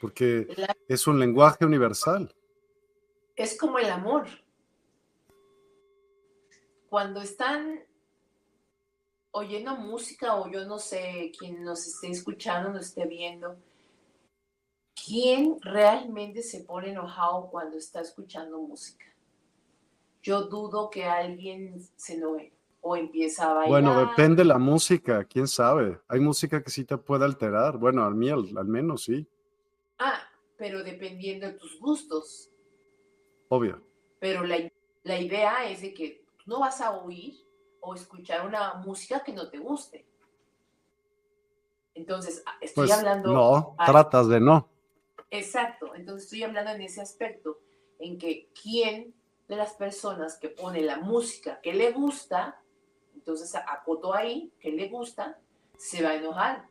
Porque 0.00 0.48
es 0.88 1.06
un 1.06 1.20
lenguaje 1.20 1.64
universal. 1.64 2.34
Es 3.36 3.56
como 3.56 3.78
el 3.78 3.90
amor. 3.90 4.26
Cuando 6.88 7.22
están 7.22 7.84
oyendo 9.30 9.76
música 9.76 10.34
o 10.34 10.50
yo 10.50 10.64
no 10.64 10.80
sé, 10.80 11.30
quien 11.38 11.62
nos 11.62 11.86
esté 11.86 12.10
escuchando, 12.10 12.72
nos 12.72 12.86
esté 12.86 13.06
viendo, 13.06 13.56
¿quién 15.06 15.60
realmente 15.60 16.42
se 16.42 16.64
pone 16.64 16.90
enojado 16.90 17.48
cuando 17.50 17.76
está 17.78 18.00
escuchando 18.00 18.58
música? 18.58 19.06
Yo 20.28 20.42
dudo 20.42 20.90
que 20.90 21.06
alguien 21.06 21.80
se 21.96 22.16
enoje 22.16 22.52
o 22.82 22.94
empieza 22.96 23.50
a 23.50 23.54
bailar. 23.54 23.70
Bueno, 23.70 23.98
depende 23.98 24.42
de 24.42 24.44
la 24.44 24.58
música, 24.58 25.24
quién 25.24 25.48
sabe. 25.48 25.98
Hay 26.06 26.20
música 26.20 26.62
que 26.62 26.70
sí 26.70 26.84
te 26.84 26.98
puede 26.98 27.24
alterar. 27.24 27.78
Bueno, 27.78 28.04
a 28.04 28.10
mí 28.10 28.28
al, 28.28 28.66
menos 28.66 29.04
sí. 29.04 29.26
Ah, 29.98 30.20
pero 30.58 30.84
dependiendo 30.84 31.46
de 31.46 31.54
tus 31.54 31.80
gustos. 31.80 32.50
Obvio. 33.48 33.82
Pero 34.20 34.44
la, 34.44 34.70
la 35.02 35.18
idea 35.18 35.70
es 35.70 35.80
de 35.80 35.94
que 35.94 36.26
no 36.44 36.60
vas 36.60 36.82
a 36.82 36.90
oír 36.98 37.34
o 37.80 37.94
escuchar 37.94 38.46
una 38.46 38.74
música 38.74 39.24
que 39.24 39.32
no 39.32 39.48
te 39.48 39.56
guste. 39.56 40.06
Entonces, 41.94 42.42
ah, 42.44 42.58
estoy 42.60 42.86
pues, 42.86 42.98
hablando... 42.98 43.32
No, 43.32 43.76
tratas 43.86 44.28
de 44.28 44.40
no. 44.40 44.68
Exacto, 45.30 45.94
entonces 45.94 46.24
estoy 46.24 46.42
hablando 46.42 46.70
en 46.72 46.82
ese 46.82 47.00
aspecto, 47.00 47.58
en 47.98 48.18
que 48.18 48.50
quién 48.62 49.14
de 49.48 49.56
las 49.56 49.72
personas 49.72 50.38
que 50.38 50.50
pone 50.50 50.82
la 50.82 50.98
música 50.98 51.60
que 51.62 51.72
le 51.72 51.92
gusta, 51.92 52.60
entonces 53.14 53.54
acoto 53.54 54.14
ahí, 54.14 54.52
que 54.60 54.70
le 54.70 54.88
gusta, 54.88 55.38
se 55.76 56.02
va 56.02 56.10
a 56.10 56.16
enojar. 56.16 56.68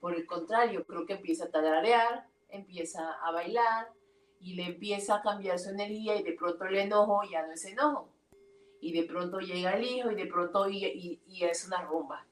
Por 0.00 0.14
el 0.14 0.26
contrario, 0.26 0.84
creo 0.86 1.06
que 1.06 1.14
empieza 1.14 1.46
a 1.46 1.50
tararear, 1.50 2.26
empieza 2.50 3.12
a 3.12 3.32
bailar 3.32 3.92
y 4.40 4.54
le 4.54 4.64
empieza 4.66 5.16
a 5.16 5.22
cambiar 5.22 5.58
su 5.58 5.70
energía 5.70 6.16
y 6.16 6.22
de 6.22 6.32
pronto 6.32 6.64
el 6.64 6.76
enojo 6.76 7.22
ya 7.30 7.46
no 7.46 7.52
es 7.52 7.64
enojo. 7.64 8.08
Y 8.80 8.92
de 8.92 9.02
pronto 9.06 9.40
llega 9.40 9.72
el 9.72 9.84
hijo 9.84 10.10
y 10.10 10.14
de 10.14 10.26
pronto 10.26 10.68
y 10.68 11.20
es 11.40 11.66
una 11.66 11.82
rumba. 11.82 12.26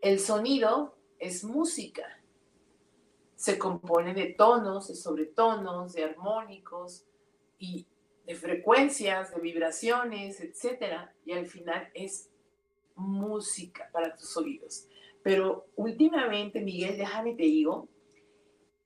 El 0.00 0.20
sonido 0.20 0.94
es 1.18 1.44
música. 1.44 2.04
Se 3.34 3.58
compone 3.58 4.14
de 4.14 4.34
tonos, 4.34 4.88
de 4.88 4.94
sobretonos, 4.94 5.92
de 5.92 6.04
armónicos 6.04 7.04
y 7.58 7.86
de 8.28 8.34
frecuencias, 8.34 9.34
de 9.34 9.40
vibraciones, 9.40 10.38
etcétera, 10.42 11.14
y 11.24 11.32
al 11.32 11.46
final 11.46 11.90
es 11.94 12.28
música 12.94 13.88
para 13.90 14.14
tus 14.14 14.36
oídos. 14.36 14.86
Pero 15.22 15.68
últimamente, 15.76 16.60
Miguel, 16.60 16.98
déjame 16.98 17.32
te 17.32 17.44
digo 17.44 17.88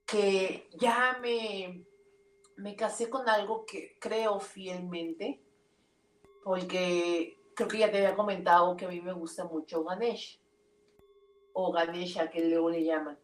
que 0.07 0.69
ya 0.79 1.19
me, 1.21 1.85
me 2.57 2.77
casé 2.77 3.11
con 3.11 3.29
algo 3.29 3.67
que 3.67 3.97
creo 3.99 4.39
fielmente, 4.39 5.41
porque 6.45 7.37
creo 7.57 7.69
que 7.69 7.79
ya 7.79 7.91
te 7.91 7.97
había 7.97 8.15
comentado 8.15 8.77
que 8.77 8.85
a 8.85 8.91
mí 8.91 9.01
me 9.01 9.13
gusta 9.13 9.45
mucho 9.45 9.83
Ganesh, 9.83 10.41
o 11.53 11.73
Ganesha, 11.73 12.31
que 12.31 12.45
luego 12.45 12.71
le 12.71 12.85
llaman. 12.85 13.19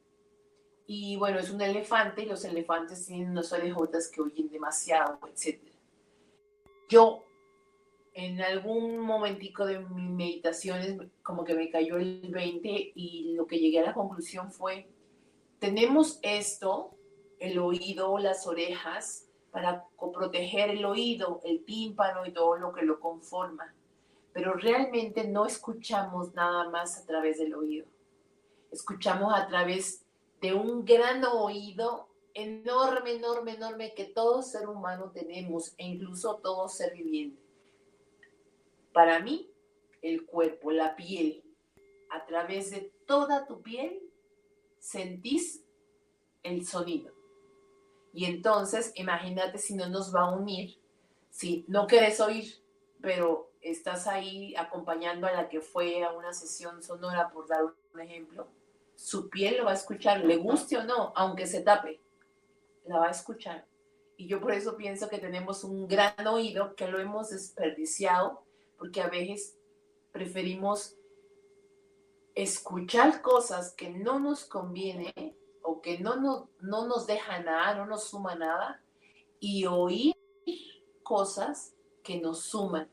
Y 0.85 1.15
bueno, 1.15 1.39
es 1.39 1.51
un 1.51 1.61
elefante 1.61 2.23
y 2.23 2.27
los 2.27 2.45
elefantes 2.45 3.07
tienen 3.07 3.31
unas 3.31 3.53
orejotas 3.53 4.09
que 4.09 4.21
oyen 4.21 4.49
demasiado, 4.49 5.21
etcétera 5.33 5.78
yo 6.89 7.25
en 8.15 8.41
algún 8.43 8.99
momentico 8.99 9.65
de 9.65 9.79
mis 9.79 10.11
meditaciones 10.11 10.97
como 11.23 11.45
que 11.45 11.55
me 11.55 11.71
cayó 11.71 11.99
el 11.99 12.31
20 12.33 12.93
y 12.95 13.35
lo 13.35 13.47
que 13.47 13.59
llegué 13.59 13.79
a 13.79 13.87
la 13.87 13.95
conclusión 13.95 14.51
fue, 14.51 14.91
tenemos 15.61 16.19
esto, 16.23 16.97
el 17.39 17.59
oído, 17.59 18.19
las 18.19 18.47
orejas, 18.47 19.29
para 19.51 19.85
proteger 19.99 20.71
el 20.71 20.85
oído, 20.85 21.41
el 21.45 21.65
tímpano 21.65 22.27
y 22.27 22.33
todo 22.33 22.57
lo 22.57 22.73
que 22.73 22.83
lo 22.83 23.01
conforma, 23.01 23.75
pero 24.33 24.55
realmente 24.55 25.27
no 25.27 25.47
escuchamos 25.47 26.35
nada 26.35 26.69
más 26.71 26.99
a 26.99 27.07
través 27.07 27.39
del 27.39 27.55
oído. 27.55 27.87
Escuchamos 28.71 29.33
a 29.35 29.47
través 29.47 30.05
de 30.41 30.55
un 30.55 30.85
gran 30.85 31.25
oído 31.25 32.08
enorme, 32.39 33.13
enorme, 33.13 33.55
enorme 33.55 33.95
que 33.95 34.05
todo 34.05 34.43
ser 34.43 34.69
humano 34.69 35.11
tenemos 35.11 35.75
e 35.77 35.87
incluso 35.87 36.37
todo 36.37 36.69
ser 36.69 36.95
viviente. 36.95 37.43
Para 38.93 39.19
mí, 39.19 39.51
el 40.03 40.25
cuerpo, 40.25 40.71
la 40.71 40.95
piel, 40.95 41.43
a 42.11 42.25
través 42.27 42.71
de 42.71 42.93
toda 43.07 43.47
tu 43.47 43.61
piel, 43.61 44.01
sentís 44.79 45.65
el 46.45 46.65
sonido. 46.65 47.13
Y 48.13 48.25
entonces, 48.25 48.93
imagínate 48.95 49.59
si 49.59 49.75
no 49.75 49.89
nos 49.89 50.15
va 50.15 50.23
a 50.23 50.31
unir, 50.31 50.79
si 51.31 51.65
no 51.67 51.89
querés 51.89 52.21
oír, 52.21 52.63
pero 53.01 53.51
estás 53.61 54.07
ahí 54.07 54.55
acompañando 54.57 55.27
a 55.27 55.33
la 55.33 55.49
que 55.49 55.61
fue 55.61 56.05
a 56.05 56.13
una 56.13 56.33
sesión 56.33 56.83
sonora, 56.83 57.31
por 57.31 57.49
dar 57.49 57.65
un 57.65 58.01
ejemplo, 58.01 58.47
su 58.95 59.29
piel 59.29 59.59
lo 59.59 59.65
va 59.65 59.73
a 59.73 59.75
escuchar, 59.75 60.25
le 60.25 60.37
guste 60.37 60.77
o 60.79 60.85
no, 60.85 61.13
aunque 61.17 61.47
se 61.47 61.63
tape 61.63 62.01
la 62.89 62.99
va 62.99 63.09
a 63.09 63.11
escuchar. 63.11 63.67
Y 64.17 64.27
yo 64.27 64.41
por 64.41 64.53
eso 64.53 64.77
pienso 64.77 65.09
que 65.09 65.19
tenemos 65.19 65.63
un 65.63 65.87
gran 65.87 66.27
oído 66.27 66.75
que 66.75 66.89
lo 66.89 66.99
hemos 66.99 67.31
desperdiciado 67.31 68.43
porque 68.77 69.01
a 69.01 69.09
veces 69.09 69.57
preferimos 70.13 70.97
escuchar 72.35 73.21
cosas 73.23 73.75
que 73.75 73.91
no 73.91 74.19
nos 74.21 74.45
conviene 74.45 75.37
o 75.63 75.81
que 75.81 75.99
no, 75.99 76.17
no, 76.17 76.51
no 76.61 76.87
nos 76.87 77.07
deja 77.07 77.41
nada, 77.43 77.75
no 77.75 77.87
nos 77.87 78.05
suma 78.05 78.35
nada, 78.37 78.83
y 79.41 79.67
oír 79.67 80.15
cosas 81.03 81.75
que 82.03 82.21
nos 82.21 82.41
suman. 82.41 82.89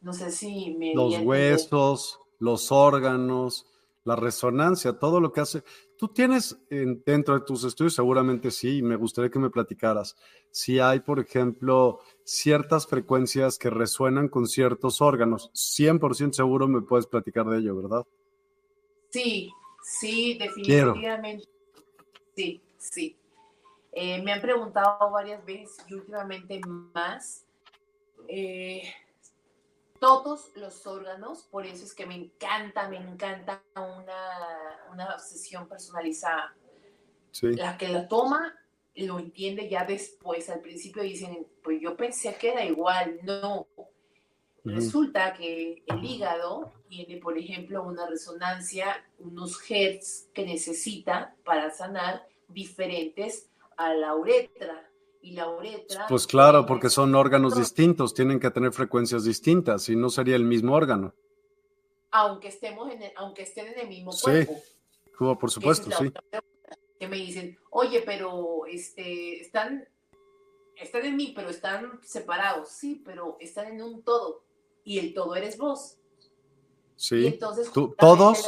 No 0.00 0.12
sé 0.12 0.30
si 0.30 0.74
me... 0.74 0.94
Los 0.94 1.18
huesos, 1.20 2.20
los 2.38 2.70
órganos, 2.70 3.66
la 4.04 4.16
resonancia, 4.16 4.98
todo 4.98 5.18
lo 5.18 5.32
que 5.32 5.40
hace. 5.40 5.64
Tú 5.96 6.08
tienes 6.08 6.58
dentro 6.68 7.34
de 7.34 7.46
tus 7.46 7.62
estudios, 7.64 7.94
seguramente 7.94 8.50
sí, 8.50 8.78
y 8.78 8.82
me 8.82 8.96
gustaría 8.96 9.30
que 9.30 9.38
me 9.38 9.50
platicaras, 9.50 10.16
si 10.50 10.80
hay, 10.80 11.00
por 11.00 11.20
ejemplo, 11.20 12.00
ciertas 12.24 12.86
frecuencias 12.86 13.58
que 13.58 13.70
resuenan 13.70 14.28
con 14.28 14.46
ciertos 14.48 15.00
órganos. 15.00 15.50
100% 15.54 16.32
seguro 16.32 16.66
me 16.66 16.82
puedes 16.82 17.06
platicar 17.06 17.46
de 17.46 17.58
ello, 17.58 17.76
¿verdad? 17.76 18.04
Sí, 19.10 19.52
sí, 19.82 20.36
definitivamente. 20.36 21.44
Sí, 22.34 22.60
sí. 22.76 23.16
Eh, 23.92 24.20
me 24.22 24.32
han 24.32 24.40
preguntado 24.40 25.10
varias 25.12 25.44
veces 25.46 25.76
y 25.88 25.94
últimamente 25.94 26.60
más. 26.92 27.44
Eh, 28.26 28.82
todos 30.04 30.50
los 30.56 30.86
órganos, 30.86 31.44
por 31.44 31.64
eso 31.64 31.82
es 31.82 31.94
que 31.94 32.04
me 32.04 32.14
encanta, 32.14 32.90
me 32.90 32.98
encanta 32.98 33.62
una, 33.74 34.92
una 34.92 35.18
sesión 35.18 35.66
personalizada. 35.66 36.54
La 37.40 37.78
que 37.78 37.88
la 37.88 38.06
toma 38.06 38.54
lo 38.96 39.18
entiende 39.18 39.66
ya 39.66 39.86
después, 39.86 40.50
al 40.50 40.60
principio 40.60 41.02
dicen, 41.02 41.46
pues 41.62 41.80
yo 41.80 41.96
pensé 41.96 42.34
que 42.34 42.50
era 42.50 42.66
igual, 42.66 43.18
no. 43.22 43.66
Resulta 44.62 45.32
que 45.32 45.82
el 45.86 46.04
hígado 46.04 46.70
tiene, 46.86 47.16
por 47.16 47.38
ejemplo, 47.38 47.82
una 47.82 48.06
resonancia, 48.06 49.02
unos 49.18 49.58
hertz 49.70 50.28
que 50.34 50.44
necesita 50.44 51.34
para 51.44 51.70
sanar 51.70 52.28
diferentes 52.48 53.48
a 53.78 53.94
la 53.94 54.14
uretra. 54.14 54.86
Y 55.24 55.30
la 55.30 55.48
uretra... 55.48 56.06
Pues 56.06 56.26
claro, 56.26 56.66
porque 56.66 56.90
son 56.90 57.14
órganos 57.14 57.56
distintos, 57.56 58.12
tienen 58.12 58.38
que 58.38 58.50
tener 58.50 58.72
frecuencias 58.72 59.24
distintas, 59.24 59.84
si 59.84 59.96
no 59.96 60.10
sería 60.10 60.36
el 60.36 60.44
mismo 60.44 60.74
órgano. 60.74 61.14
Aunque, 62.10 62.48
estemos 62.48 62.92
en 62.92 63.00
aunque 63.16 63.44
estén 63.44 63.68
en 63.68 63.78
el 63.78 63.88
mismo 63.88 64.12
cuerpo. 64.12 64.52
Sí, 64.52 65.14
por 65.16 65.50
supuesto, 65.50 65.90
sí. 65.98 66.12
Que 67.00 67.08
me 67.08 67.16
dicen, 67.16 67.58
oye, 67.70 68.02
pero 68.04 68.66
este, 68.66 69.40
están, 69.40 69.88
están 70.76 71.06
en 71.06 71.16
mí, 71.16 71.32
pero 71.34 71.48
están 71.48 71.98
separados. 72.02 72.68
Sí, 72.68 73.02
pero 73.02 73.38
están 73.40 73.68
en 73.68 73.80
un 73.80 74.02
todo. 74.02 74.44
Y 74.84 74.98
el 74.98 75.14
todo 75.14 75.36
eres 75.36 75.56
vos. 75.56 75.96
Sí. 76.96 77.28
entonces, 77.28 77.72
todos, 77.96 78.46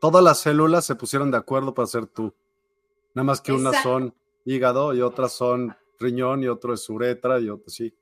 todas 0.00 0.24
las 0.24 0.40
células 0.40 0.84
se 0.84 0.96
pusieron 0.96 1.30
de 1.30 1.36
acuerdo 1.36 1.72
para 1.72 1.86
ser 1.86 2.06
tú. 2.06 2.34
Nada 3.14 3.24
más 3.24 3.40
que 3.40 3.52
unas 3.52 3.80
son 3.80 4.12
hígado 4.44 4.92
y 4.92 5.02
otras 5.02 5.32
son 5.32 5.76
riñón 6.00 6.42
y 6.42 6.48
otro 6.48 6.74
es 6.74 6.88
uretra 6.88 7.38
y 7.38 7.48
otro 7.48 7.68
sí. 7.68 7.94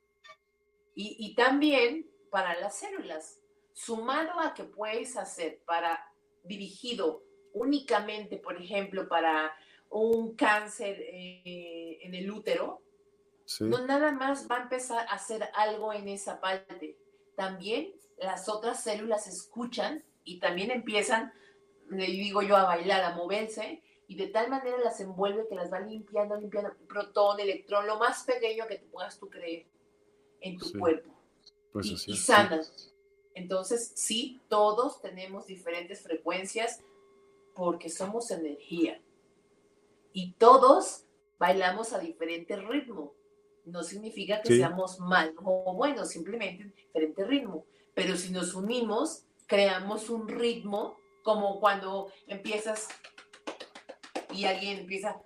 Y, 0.95 1.15
y 1.19 1.35
también 1.35 2.09
para 2.29 2.59
las 2.59 2.79
células, 2.79 3.39
sumado 3.73 4.39
a 4.39 4.53
que 4.53 4.63
puedes 4.63 5.17
hacer 5.17 5.61
para 5.65 6.11
dirigido 6.43 7.23
únicamente, 7.53 8.37
por 8.37 8.61
ejemplo, 8.61 9.07
para 9.07 9.53
un 9.89 10.35
cáncer 10.35 10.97
eh, 10.99 11.99
en 12.01 12.13
el 12.13 12.29
útero, 12.29 12.81
no 13.61 13.85
nada 13.87 14.11
más 14.11 14.47
va 14.49 14.57
a 14.57 14.61
empezar 14.63 15.07
a 15.07 15.13
hacer 15.13 15.49
algo 15.55 15.91
en 15.91 16.07
esa 16.07 16.39
parte. 16.39 16.97
También 17.35 17.93
las 18.19 18.47
otras 18.47 18.83
células 18.83 19.25
escuchan 19.27 20.03
y 20.23 20.39
también 20.39 20.69
empiezan, 20.69 21.33
le 21.89 22.05
digo 22.05 22.43
yo, 22.43 22.55
a 22.55 22.65
bailar, 22.65 23.03
a 23.03 23.15
moverse, 23.15 23.81
y 24.09 24.15
de 24.15 24.25
tal 24.25 24.49
manera 24.49 24.79
las 24.79 24.99
envuelve 24.99 25.47
que 25.47 25.53
las 25.53 25.71
va 25.71 25.79
limpiando, 25.79 26.35
limpiando, 26.35 26.73
protón, 26.87 27.39
electrón, 27.39 27.85
lo 27.85 27.99
más 27.99 28.23
pequeño 28.23 28.65
que 28.65 28.77
te 28.77 28.87
puedas 28.87 29.19
tú 29.19 29.29
creer 29.29 29.67
en 30.41 30.57
tu 30.57 30.71
cuerpo. 30.79 31.13
Pues 31.71 32.07
y, 32.07 32.13
y 32.13 32.17
sanas. 32.17 32.91
Entonces, 33.35 33.91
sí, 33.93 34.41
todos 34.49 34.99
tenemos 34.99 35.45
diferentes 35.45 36.01
frecuencias 36.01 36.81
porque 37.53 37.87
somos 37.87 38.31
energía. 38.31 38.99
Y 40.11 40.31
todos 40.33 41.05
bailamos 41.37 41.93
a 41.93 41.99
diferente 41.99 42.55
ritmo. 42.55 43.13
No 43.63 43.83
significa 43.83 44.41
que 44.41 44.55
seamos 44.55 44.99
malos 44.99 45.35
o 45.43 45.75
buenos, 45.75 46.09
simplemente 46.09 46.63
diferente 46.75 47.25
ritmo. 47.25 47.63
Pero 47.93 48.15
si 48.15 48.31
nos 48.31 48.55
unimos, 48.55 49.23
creamos 49.45 50.09
un 50.09 50.27
ritmo 50.27 50.97
como 51.21 51.59
cuando 51.59 52.11
empiezas 52.25 52.87
y 54.33 54.45
alguien 54.45 54.79
empieza, 54.79 55.21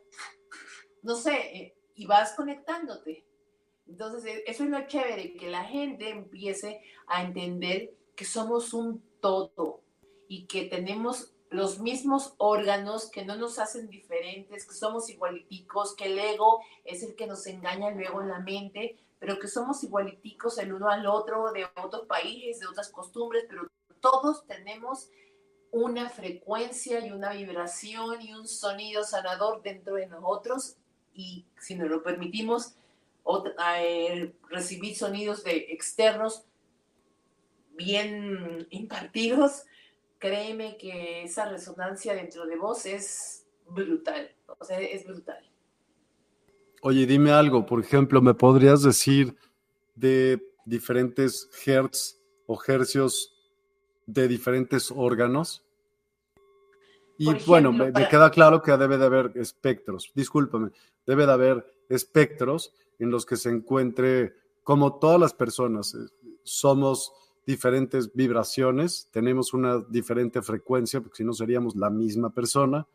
no 1.02 1.16
sé, 1.16 1.34
eh, 1.34 1.76
y 1.96 2.06
vas 2.06 2.34
conectándote. 2.34 3.26
Entonces, 3.88 4.26
e, 4.26 4.44
eso 4.48 4.64
es 4.64 4.70
lo 4.70 4.88
chévere, 4.88 5.36
que 5.36 5.50
la 5.50 5.64
gente 5.66 6.10
empiece 6.10 6.82
a 7.08 7.24
entender 7.24 7.94
que 8.16 8.26
somos 8.26 8.74
un 8.74 9.04
todo 9.20 9.82
y 10.28 10.46
que 10.46 10.66
tenemos 10.66 11.34
los 11.50 11.80
mismos 11.80 12.34
órganos 12.38 13.12
que 13.12 13.26
no 13.26 13.36
nos 13.36 13.60
hacen 13.60 13.88
diferentes, 13.88 14.66
que 14.66 14.74
somos 14.74 15.10
igualiticos, 15.10 15.96
que 15.96 16.06
el 16.06 16.18
ego 16.18 16.62
es 16.84 17.04
el 17.04 17.16
que 17.16 17.28
nos 17.28 17.46
engaña 17.46 17.92
luego 17.92 18.22
en 18.22 18.30
la 18.30 18.40
mente, 18.40 18.98
pero 19.20 19.38
que 19.38 19.48
somos 19.48 19.84
igualiticos 19.84 20.58
el 20.58 20.74
uno 20.74 20.90
al 20.90 21.06
otro, 21.06 21.52
de 21.52 21.66
otros 21.82 22.08
países, 22.08 22.60
de 22.60 22.68
otras 22.68 22.90
costumbres, 22.90 23.46
pero 23.48 23.68
todos 24.02 24.46
tenemos 24.48 25.10
una 25.74 26.08
frecuencia 26.08 27.06
y 27.06 27.12
una 27.12 27.34
vibración 27.34 28.22
y 28.22 28.32
un 28.34 28.48
sonido 28.48 29.04
sanador 29.04 29.62
dentro 29.64 29.96
de 29.96 30.06
nosotros 30.06 30.78
y 31.16 31.46
si 31.60 31.76
nos 31.76 31.90
lo 31.90 32.04
permitimos, 32.04 32.76
eh, 33.80 34.34
recibir 34.50 34.96
sonidos 34.96 35.44
de 35.44 35.58
externos 35.70 36.44
bien 37.76 38.68
impartidos, 38.70 39.64
créeme 40.20 40.78
que 40.78 41.24
esa 41.24 41.50
resonancia 41.50 42.14
dentro 42.14 42.46
de 42.46 42.56
vos 42.56 42.86
es 42.86 43.46
brutal, 43.68 44.30
o 44.60 44.64
sea, 44.64 44.80
es 44.80 45.06
brutal. 45.06 45.44
Oye, 46.82 47.08
dime 47.08 47.32
algo, 47.32 47.66
por 47.66 47.80
ejemplo, 47.80 48.22
¿me 48.22 48.36
podrías 48.36 48.84
decir 48.84 49.36
de 49.96 50.40
diferentes 50.66 51.50
hertz 51.66 52.20
o 52.46 52.60
hercios 52.68 53.34
de 54.06 54.28
diferentes 54.28 54.92
órganos? 54.92 55.63
Y 57.18 57.32
bueno, 57.46 57.72
me, 57.72 57.92
queda 58.10 58.30
claro 58.32 58.62
que 58.62 58.76
debe 58.76 58.98
de 58.98 59.06
haber 59.06 59.32
espectros, 59.36 60.12
discúlpame, 60.16 60.72
debe 61.06 61.26
de 61.26 61.32
haber 61.32 61.66
espectros 61.90 62.74
en 63.00 63.12
los 63.12 63.26
que 63.26 63.38
se 63.38 63.50
encuentre, 63.50 64.34
como 64.64 64.98
todas 64.98 65.20
las 65.20 65.34
personas, 65.34 65.94
eh, 65.94 66.08
somos 66.44 67.14
diferentes 67.46 68.14
vibraciones, 68.14 69.10
tenemos 69.12 69.54
una 69.54 69.80
diferente 69.80 70.42
frecuencia, 70.42 71.02
porque 71.02 71.18
si 71.18 71.24
no 71.24 71.34
seríamos 71.34 71.76
la 71.76 71.90
misma 71.90 72.30
persona. 72.30 72.88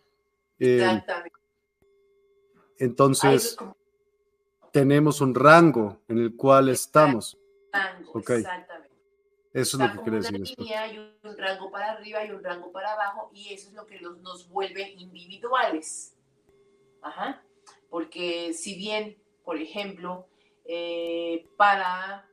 Eh, 0.59 0.77
Exactamente. 0.77 1.39
Entonces, 2.79 3.57
tenemos 4.73 5.21
un 5.21 5.35
rango 5.35 6.01
en 6.09 6.19
el 6.19 6.37
cual 6.37 6.69
estamos. 6.69 7.37
Rango, 7.73 8.19
Exactamente. 8.19 8.68
Eso 9.61 9.77
es 9.77 9.89
lo 9.89 9.93
que 9.93 10.03
quiere 10.03 10.19
decir. 10.19 10.59
Línea, 10.59 10.83
hay 10.83 10.99
un 10.99 11.37
rango 11.37 11.71
para 11.71 11.93
arriba 11.93 12.25
y 12.25 12.31
un 12.31 12.45
rango 12.45 12.71
para 12.71 12.93
abajo, 12.93 13.31
y 13.33 13.53
eso 13.53 13.69
es 13.69 13.75
lo 13.75 13.87
que 13.87 13.99
los, 13.99 14.19
nos 14.19 14.49
vuelve 14.49 14.91
individuales. 14.91 16.15
Ajá. 17.03 17.43
Porque 17.91 18.53
si 18.55 18.77
bien, 18.77 19.17
por 19.45 19.57
ejemplo, 19.57 20.29
eh, 20.65 21.49
para 21.57 22.29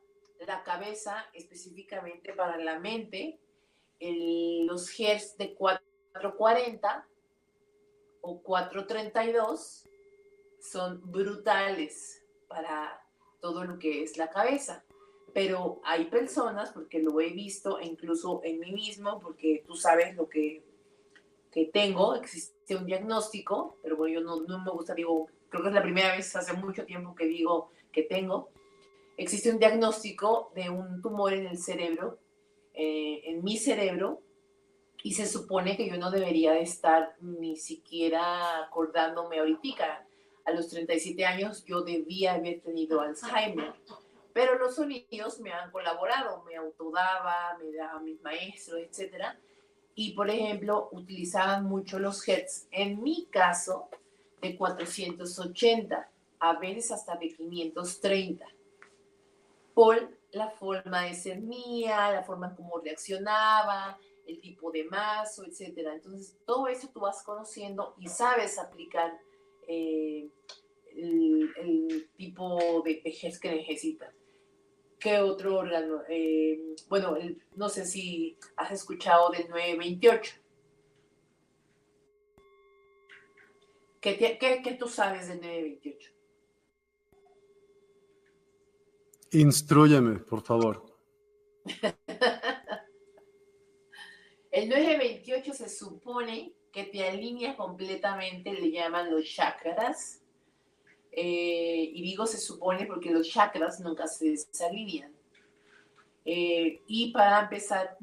la 0.46 0.64
cabeza, 0.64 1.26
específicamente 1.34 2.34
para 2.34 2.58
la 2.58 2.80
mente, 2.80 3.40
los 4.00 5.00
hertz 5.00 5.38
de 5.38 5.56
440 5.56 7.08
o 8.22 8.42
432 8.42 9.88
son 10.60 11.02
brutales 11.12 12.24
para 12.48 13.02
todo 13.40 13.64
lo 13.64 13.80
que 13.80 14.04
es 14.04 14.18
la 14.18 14.30
cabeza. 14.30 14.84
Pero 15.36 15.82
hay 15.84 16.06
personas, 16.06 16.72
porque 16.72 17.00
lo 17.00 17.20
he 17.20 17.32
visto 17.32 17.78
incluso 17.82 18.40
en 18.46 18.58
mí 18.58 18.72
mismo, 18.72 19.20
porque 19.20 19.66
tú 19.68 19.76
sabes 19.76 20.16
lo 20.16 20.30
que, 20.30 20.64
que 21.52 21.66
tengo, 21.66 22.16
existe 22.16 22.78
un 22.78 22.86
diagnóstico, 22.86 23.78
pero 23.84 23.98
bueno, 23.98 24.22
yo 24.22 24.26
no, 24.26 24.40
no 24.44 24.64
me 24.64 24.72
gusta, 24.72 24.94
digo, 24.94 25.28
creo 25.50 25.62
que 25.62 25.68
es 25.68 25.76
la 25.76 25.84
primera 25.84 26.16
vez 26.16 26.34
hace 26.38 26.54
mucho 26.54 26.86
tiempo 26.86 27.16
que 27.16 27.26
digo 27.26 27.70
que 27.92 28.04
tengo, 28.04 28.48
existe 29.18 29.52
un 29.52 29.60
diagnóstico 29.60 30.54
de 30.56 30.70
un 30.70 31.02
tumor 31.02 31.34
en 31.34 31.48
el 31.48 31.58
cerebro, 31.58 32.18
eh, 32.74 33.24
en 33.26 33.44
mi 33.44 33.58
cerebro, 33.58 34.22
y 35.04 35.16
se 35.16 35.26
supone 35.26 35.76
que 35.76 35.90
yo 35.90 35.98
no 35.98 36.12
debería 36.12 36.54
de 36.54 36.62
estar 36.62 37.14
ni 37.20 37.58
siquiera 37.58 38.64
acordándome 38.64 39.40
ahorita. 39.40 40.08
A 40.46 40.52
los 40.54 40.70
37 40.70 41.26
años 41.26 41.66
yo 41.66 41.82
debía 41.82 42.36
haber 42.36 42.62
tenido 42.62 43.02
Alzheimer, 43.02 43.74
pero 44.36 44.60
los 44.60 44.76
sonidos 44.76 45.40
me 45.40 45.54
han 45.54 45.72
colaborado, 45.72 46.44
me 46.44 46.58
autodaba, 46.58 47.58
me 47.58 47.72
daba 47.72 48.02
mis 48.02 48.22
maestros, 48.22 48.82
etc. 48.82 49.28
Y, 49.96 50.12
por 50.12 50.30
ejemplo, 50.30 50.90
utilizaban 50.92 51.64
mucho 51.64 52.00
los 52.00 52.28
hertz, 52.28 52.68
en 52.70 53.02
mi 53.02 53.28
caso, 53.28 53.88
de 54.42 54.58
480, 54.58 56.12
a 56.40 56.60
veces 56.60 56.92
hasta 56.92 57.16
de 57.16 57.30
530 57.30 58.46
por 59.74 60.12
la 60.32 60.50
forma 60.50 61.04
de 61.04 61.14
ser 61.14 61.40
mía, 61.40 62.12
la 62.12 62.24
forma 62.24 62.50
en 62.50 62.56
cómo 62.56 62.80
reaccionaba, 62.80 63.98
el 64.28 64.42
tipo 64.42 64.70
de 64.70 64.84
mazo, 64.84 65.46
etc. 65.46 65.78
Entonces, 65.94 66.38
todo 66.46 66.68
eso 66.68 66.90
tú 66.94 67.00
vas 67.00 67.24
conociendo 67.24 67.96
y 68.00 68.10
sabes 68.10 68.60
aplicar 68.60 69.18
eh, 69.66 70.28
el, 70.94 72.10
tipo 72.18 72.82
de 72.84 73.02
vejez 73.02 73.40
que 73.40 73.50
necesitas. 73.50 74.14
¿Qué 75.06 75.20
otro 75.20 75.60
órgano? 75.60 76.02
Eh, 76.10 76.76
bueno, 76.90 77.16
no 77.56 77.70
sé 77.70 77.86
si 77.86 78.40
has 78.58 78.72
escuchado 78.72 79.30
del 79.30 79.48
928. 79.50 80.34
¿Qué, 84.02 84.18
qué, 84.18 84.62
qué 84.64 84.74
tú 84.74 84.88
sabes 84.88 85.28
del 85.28 85.42
928? 85.42 86.12
Instruyeme, 89.34 90.18
por 90.22 90.42
favor. 90.42 90.84
El 94.50 94.70
928 94.70 95.54
se 95.54 95.70
supone 95.70 96.56
que 96.72 96.86
te 96.86 97.08
alinea 97.08 97.56
completamente, 97.56 98.54
le 98.54 98.72
llaman 98.72 99.12
los 99.12 99.24
chakras. 99.26 100.25
Eh, 101.18 101.92
y 101.94 102.02
digo 102.02 102.28
se 102.28 102.38
supone 102.38 102.86
porque 102.86 103.10
los 103.10 103.30
chakras 103.30 103.80
nunca 103.80 104.06
se 104.06 104.32
desalinean. 104.32 105.14
Eh, 106.26 106.82
y 106.88 107.14
para 107.14 107.44
empezar, 107.44 107.98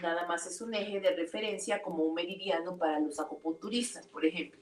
nada 0.00 0.28
más 0.28 0.46
es 0.46 0.60
un 0.60 0.72
eje 0.72 1.00
de 1.00 1.10
referencia 1.16 1.82
como 1.82 2.04
un 2.04 2.14
meridiano 2.14 2.76
para 2.76 3.00
los 3.00 3.18
acupunturistas, 3.18 4.06
por 4.06 4.24
ejemplo. 4.24 4.60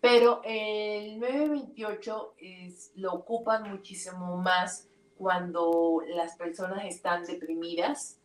Pero 0.00 0.40
el 0.44 1.18
928 1.18 2.34
es, 2.38 2.92
lo 2.94 3.12
ocupan 3.12 3.68
muchísimo 3.68 4.36
más 4.36 4.88
cuando 5.18 6.02
las 6.06 6.36
personas 6.36 6.84
están 6.84 7.24
deprimidas 7.24 8.20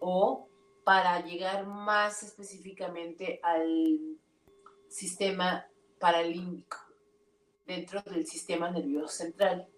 o 0.00 0.48
para 0.82 1.24
llegar 1.24 1.66
más 1.66 2.22
específicamente 2.24 3.38
al 3.42 4.18
sistema 4.88 5.66
paralímbico 5.98 6.83
dentro 7.66 8.02
del 8.02 8.26
sistema 8.26 8.70
nervioso 8.70 9.08
central. 9.08 9.68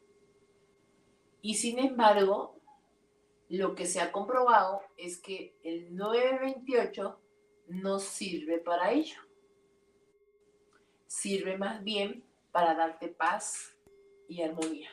Y 1.41 1.55
sin 1.55 1.79
embargo, 1.79 2.57
lo 3.49 3.75
que 3.75 3.87
se 3.87 4.01
ha 4.01 4.11
comprobado 4.11 4.83
es 4.97 5.19
que 5.19 5.57
el 5.63 5.95
928 5.95 7.21
no 7.69 7.99
sirve 7.99 8.59
para 8.59 8.93
ello. 8.93 9.21
Sirve 11.07 11.57
más 11.57 11.83
bien 11.85 12.25
para 12.51 12.75
darte 12.75 13.09
paz 13.09 13.77
y 14.29 14.43
armonía. 14.43 14.91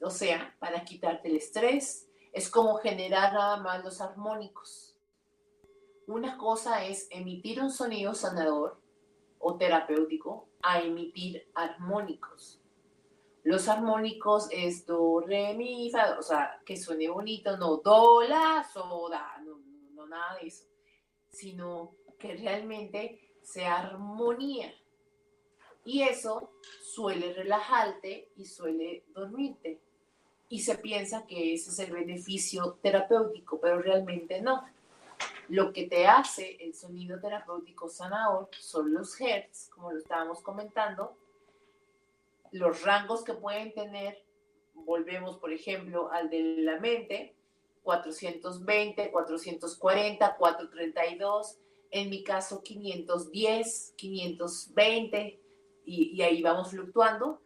O 0.00 0.10
sea, 0.10 0.56
para 0.58 0.84
quitarte 0.84 1.28
el 1.28 1.36
estrés. 1.36 2.08
Es 2.32 2.48
como 2.48 2.76
generar 2.76 3.32
nada 3.32 3.56
más 3.58 3.82
los 3.84 4.00
armónicos. 4.00 4.96
Una 6.06 6.38
cosa 6.38 6.84
es 6.84 7.08
emitir 7.10 7.60
un 7.60 7.70
sonido 7.70 8.14
sanador 8.14 8.80
o 9.38 9.56
terapéutico 9.56 10.48
a 10.62 10.80
emitir 10.80 11.48
armónicos. 11.54 12.60
Los 13.44 13.68
armónicos 13.68 14.48
es 14.50 14.84
do, 14.84 15.20
re, 15.20 15.54
mi, 15.54 15.90
fa, 15.90 16.18
o 16.18 16.22
sea, 16.22 16.60
que 16.66 16.76
suene 16.76 17.08
bonito, 17.08 17.56
no 17.56 17.78
do, 17.78 18.22
la, 18.22 18.68
so, 18.72 19.08
da, 19.08 19.38
no, 19.44 19.58
no, 19.94 20.06
nada 20.06 20.36
de 20.38 20.48
eso, 20.48 20.64
sino 21.30 21.94
que 22.18 22.34
realmente 22.34 23.32
sea 23.42 23.78
armonía. 23.78 24.74
Y 25.84 26.02
eso 26.02 26.50
suele 26.82 27.32
relajarte 27.32 28.32
y 28.36 28.44
suele 28.44 29.04
dormirte. 29.14 29.80
Y 30.50 30.60
se 30.60 30.76
piensa 30.76 31.26
que 31.26 31.54
ese 31.54 31.70
es 31.70 31.78
el 31.78 31.92
beneficio 31.92 32.78
terapéutico, 32.82 33.60
pero 33.60 33.80
realmente 33.80 34.42
no. 34.42 34.64
Lo 35.48 35.72
que 35.72 35.86
te 35.86 36.06
hace 36.06 36.56
el 36.60 36.74
sonido 36.74 37.18
terapéutico 37.20 37.88
sanador 37.88 38.48
son 38.58 38.92
los 38.92 39.18
hertz, 39.20 39.70
como 39.70 39.92
lo 39.92 39.98
estábamos 39.98 40.42
comentando, 40.42 41.16
los 42.52 42.82
rangos 42.82 43.24
que 43.24 43.34
pueden 43.34 43.72
tener, 43.72 44.22
volvemos 44.74 45.38
por 45.38 45.52
ejemplo 45.52 46.10
al 46.12 46.30
de 46.30 46.58
la 46.58 46.78
mente, 46.78 47.34
420, 47.82 49.10
440, 49.10 50.36
432, 50.36 51.58
en 51.90 52.10
mi 52.10 52.22
caso 52.22 52.62
510, 52.62 53.94
520, 53.96 55.40
y, 55.86 56.10
y 56.14 56.22
ahí 56.22 56.42
vamos 56.42 56.70
fluctuando. 56.70 57.40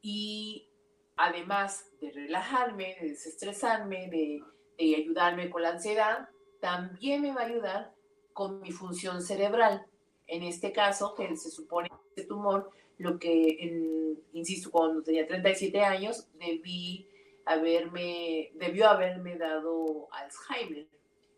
Y 0.00 0.68
además 1.16 1.90
de 2.00 2.12
relajarme, 2.12 2.96
de 3.00 3.08
desestresarme, 3.08 4.08
de, 4.08 4.44
de 4.78 4.94
ayudarme 4.94 5.50
con 5.50 5.62
la 5.62 5.70
ansiedad, 5.70 6.28
también 6.60 7.22
me 7.22 7.32
va 7.32 7.42
a 7.42 7.46
ayudar 7.46 7.94
con 8.32 8.60
mi 8.60 8.72
función 8.72 9.22
cerebral. 9.22 9.86
En 10.26 10.42
este 10.42 10.72
caso, 10.72 11.14
que 11.14 11.36
se 11.36 11.50
supone 11.50 11.88
que 11.88 11.96
este 12.08 12.24
tumor, 12.24 12.70
lo 12.98 13.18
que, 13.18 14.18
insisto, 14.32 14.70
cuando 14.70 15.02
tenía 15.02 15.26
37 15.26 15.80
años, 15.80 16.28
debí 16.34 17.08
haberme, 17.46 18.52
debió 18.54 18.88
haberme 18.88 19.36
dado 19.36 20.08
Alzheimer. 20.12 20.86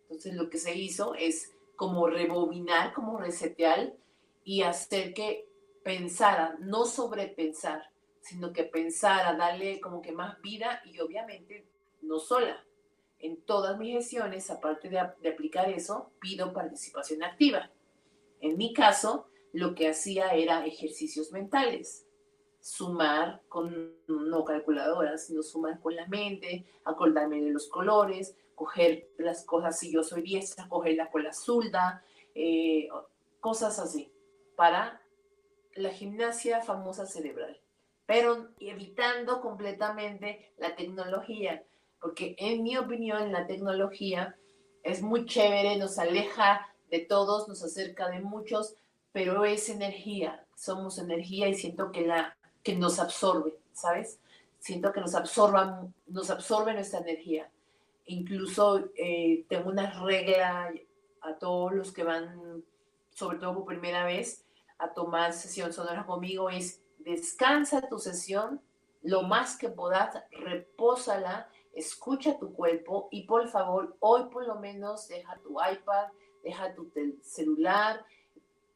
Entonces, 0.02 0.34
lo 0.34 0.50
que 0.50 0.58
se 0.58 0.74
hizo 0.74 1.14
es 1.14 1.52
como 1.76 2.08
rebobinar, 2.08 2.92
como 2.92 3.18
resetear 3.18 3.94
y 4.44 4.62
hacer 4.62 5.14
que 5.14 5.48
pensara, 5.84 6.56
no 6.60 6.84
sobrepensar, 6.84 7.90
sino 8.20 8.52
que 8.52 8.64
pensara, 8.64 9.34
darle 9.34 9.80
como 9.80 10.02
que 10.02 10.12
más 10.12 10.40
vida 10.42 10.82
y 10.84 10.98
obviamente 11.00 11.66
no 12.02 12.18
sola, 12.18 12.62
en 13.20 13.42
todas 13.42 13.78
mis 13.78 13.94
gestiones, 13.94 14.50
aparte 14.50 14.88
de, 14.88 14.98
aplicar 14.98 15.68
eso, 15.68 16.10
pido 16.20 16.52
participación 16.52 17.22
activa. 17.22 17.70
En 18.40 18.56
mi 18.56 18.72
caso, 18.72 19.26
lo 19.52 19.74
que 19.74 19.88
hacía 19.88 20.30
era 20.30 20.64
ejercicios 20.64 21.30
mentales, 21.32 22.06
sumar 22.60 23.42
con 23.48 23.94
no 24.06 24.44
calculadoras, 24.44 25.26
sino 25.26 25.42
sumar 25.42 25.80
con 25.80 25.96
la 25.96 26.06
mente, 26.06 26.66
acordarme 26.84 27.40
de 27.40 27.50
los 27.50 27.68
colores, 27.68 28.36
coger 28.54 29.08
las 29.18 29.44
cosas, 29.44 29.78
si 29.78 29.92
yo 29.92 30.02
soy 30.02 30.22
diestra, 30.22 30.68
cogerla 30.68 31.10
con 31.10 31.24
la 31.24 31.32
zurda, 31.32 32.04
eh, 32.34 32.88
cosas 33.40 33.78
así, 33.78 34.12
para 34.56 35.02
la 35.74 35.90
gimnasia 35.90 36.60
famosa 36.62 37.06
cerebral, 37.06 37.60
pero 38.06 38.48
evitando 38.58 39.40
completamente 39.40 40.52
la 40.58 40.74
tecnología, 40.74 41.64
porque 42.00 42.34
en 42.38 42.62
mi 42.62 42.76
opinión 42.76 43.32
la 43.32 43.46
tecnología 43.46 44.36
es 44.82 45.02
muy 45.02 45.26
chévere, 45.26 45.76
nos 45.76 45.98
aleja 45.98 46.66
de 46.90 47.00
todos, 47.00 47.48
nos 47.48 47.62
acerca 47.62 48.08
de 48.08 48.20
muchos, 48.20 48.74
pero 49.12 49.44
es 49.44 49.68
energía, 49.68 50.44
somos 50.54 50.98
energía 50.98 51.48
y 51.48 51.54
siento 51.54 51.92
que, 51.92 52.06
la, 52.06 52.36
que 52.62 52.74
nos 52.74 52.98
absorbe, 52.98 53.58
¿sabes? 53.72 54.18
Siento 54.58 54.92
que 54.92 55.00
nos, 55.00 55.14
absorba, 55.14 55.86
nos 56.06 56.30
absorbe 56.30 56.74
nuestra 56.74 57.00
energía. 57.00 57.50
Incluso 58.06 58.90
eh, 58.96 59.44
tengo 59.48 59.70
una 59.70 59.90
regla 60.02 60.72
a 61.22 61.34
todos 61.34 61.72
los 61.72 61.92
que 61.92 62.02
van, 62.02 62.64
sobre 63.10 63.38
todo 63.38 63.54
por 63.54 63.66
primera 63.66 64.04
vez, 64.04 64.44
a 64.78 64.92
tomar 64.92 65.32
sesión 65.32 65.72
sonora 65.72 66.06
conmigo, 66.06 66.50
es 66.50 66.80
descansa 66.98 67.88
tu 67.88 67.98
sesión 67.98 68.60
lo 69.02 69.22
más 69.22 69.56
que 69.56 69.68
puedas, 69.68 70.22
repósala 70.30 71.48
escucha 71.72 72.38
tu 72.38 72.52
cuerpo 72.52 73.08
y 73.10 73.24
por 73.24 73.48
favor, 73.48 73.96
hoy 74.00 74.24
por 74.30 74.46
lo 74.46 74.56
menos 74.56 75.08
deja 75.08 75.38
tu 75.42 75.52
iPad, 75.52 76.08
deja 76.42 76.74
tu 76.74 76.90
celular, 77.22 78.04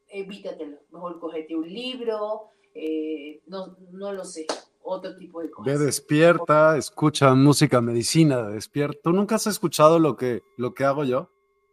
evítatelo. 0.07 0.77
Mejor 0.91 1.19
cogete 1.19 1.55
un 1.55 1.67
libro, 1.67 2.49
eh, 2.73 3.41
no, 3.47 3.75
no 3.91 4.13
lo 4.13 4.23
sé, 4.23 4.45
otro 4.81 5.15
tipo 5.17 5.41
de 5.41 5.51
cosas. 5.51 5.79
Ve 5.79 5.85
despierta, 5.85 6.77
escucha 6.77 7.33
música, 7.33 7.81
medicina, 7.81 8.49
despierta. 8.49 8.99
¿Tú 9.03 9.11
nunca 9.11 9.35
has 9.35 9.47
escuchado 9.47 9.99
lo 9.99 10.15
que, 10.15 10.41
lo 10.57 10.73
que 10.73 10.83
hago 10.83 11.03
yo 11.03 11.29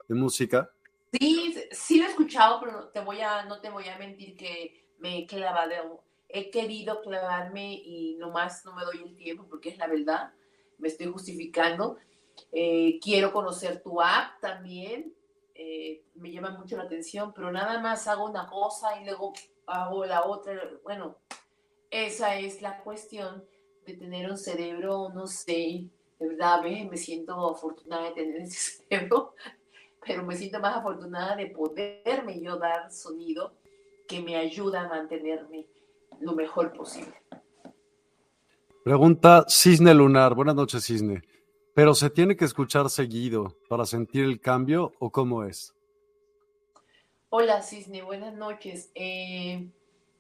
de 0.08 0.14
música? 0.14 0.70
Sí, 1.12 1.54
sí 1.70 1.98
lo 1.98 2.06
he 2.06 2.10
escuchado, 2.10 2.60
pero 2.60 2.88
te 2.88 3.00
voy 3.00 3.20
a, 3.20 3.44
no 3.44 3.60
te 3.60 3.70
voy 3.70 3.88
a 3.88 3.98
mentir 3.98 4.36
que 4.36 4.88
me 4.98 5.18
he 5.18 5.26
clavado, 5.26 6.02
he 6.28 6.50
querido 6.50 7.02
clavarme 7.02 7.74
y 7.74 8.16
nomás 8.18 8.64
no 8.64 8.74
me 8.74 8.84
doy 8.84 9.02
el 9.02 9.16
tiempo 9.16 9.46
porque 9.48 9.68
es 9.68 9.78
la 9.78 9.86
verdad 9.86 10.32
me 10.82 10.88
estoy 10.88 11.06
justificando. 11.06 11.96
Eh, 12.50 12.98
quiero 13.00 13.32
conocer 13.32 13.82
tu 13.82 14.02
app 14.02 14.40
también, 14.40 15.14
eh, 15.54 16.02
me 16.16 16.32
llama 16.32 16.50
mucho 16.50 16.76
la 16.76 16.82
atención, 16.82 17.32
pero 17.32 17.52
nada 17.52 17.78
más 17.78 18.08
hago 18.08 18.28
una 18.28 18.48
cosa 18.48 19.00
y 19.00 19.04
luego 19.04 19.32
hago 19.66 20.04
la 20.04 20.26
otra. 20.26 20.60
Bueno, 20.82 21.16
esa 21.90 22.36
es 22.36 22.60
la 22.60 22.82
cuestión 22.82 23.44
de 23.86 23.94
tener 23.94 24.28
un 24.28 24.36
cerebro, 24.36 25.10
no 25.14 25.26
sé, 25.26 25.88
de 26.18 26.28
verdad 26.28 26.62
me 26.62 26.96
siento 26.96 27.48
afortunada 27.48 28.08
de 28.08 28.12
tener 28.12 28.40
ese 28.42 28.82
cerebro, 28.88 29.34
pero 30.04 30.24
me 30.24 30.36
siento 30.36 30.58
más 30.58 30.76
afortunada 30.76 31.36
de 31.36 31.46
poderme 31.46 32.40
yo 32.40 32.56
dar 32.56 32.90
sonido 32.90 33.52
que 34.08 34.20
me 34.20 34.36
ayuda 34.36 34.82
a 34.82 34.88
mantenerme 34.88 35.66
lo 36.20 36.32
mejor 36.32 36.72
posible. 36.72 37.14
Pregunta 38.84 39.44
Cisne 39.48 39.94
Lunar. 39.94 40.34
Buenas 40.34 40.56
noches, 40.56 40.84
Cisne. 40.84 41.22
¿Pero 41.72 41.94
se 41.94 42.10
tiene 42.10 42.36
que 42.36 42.44
escuchar 42.44 42.90
seguido 42.90 43.56
para 43.68 43.86
sentir 43.86 44.24
el 44.24 44.40
cambio 44.40 44.92
o 44.98 45.12
cómo 45.12 45.44
es? 45.44 45.72
Hola, 47.30 47.62
Cisne. 47.62 48.02
Buenas 48.02 48.34
noches. 48.34 48.90
Eh, 48.96 49.68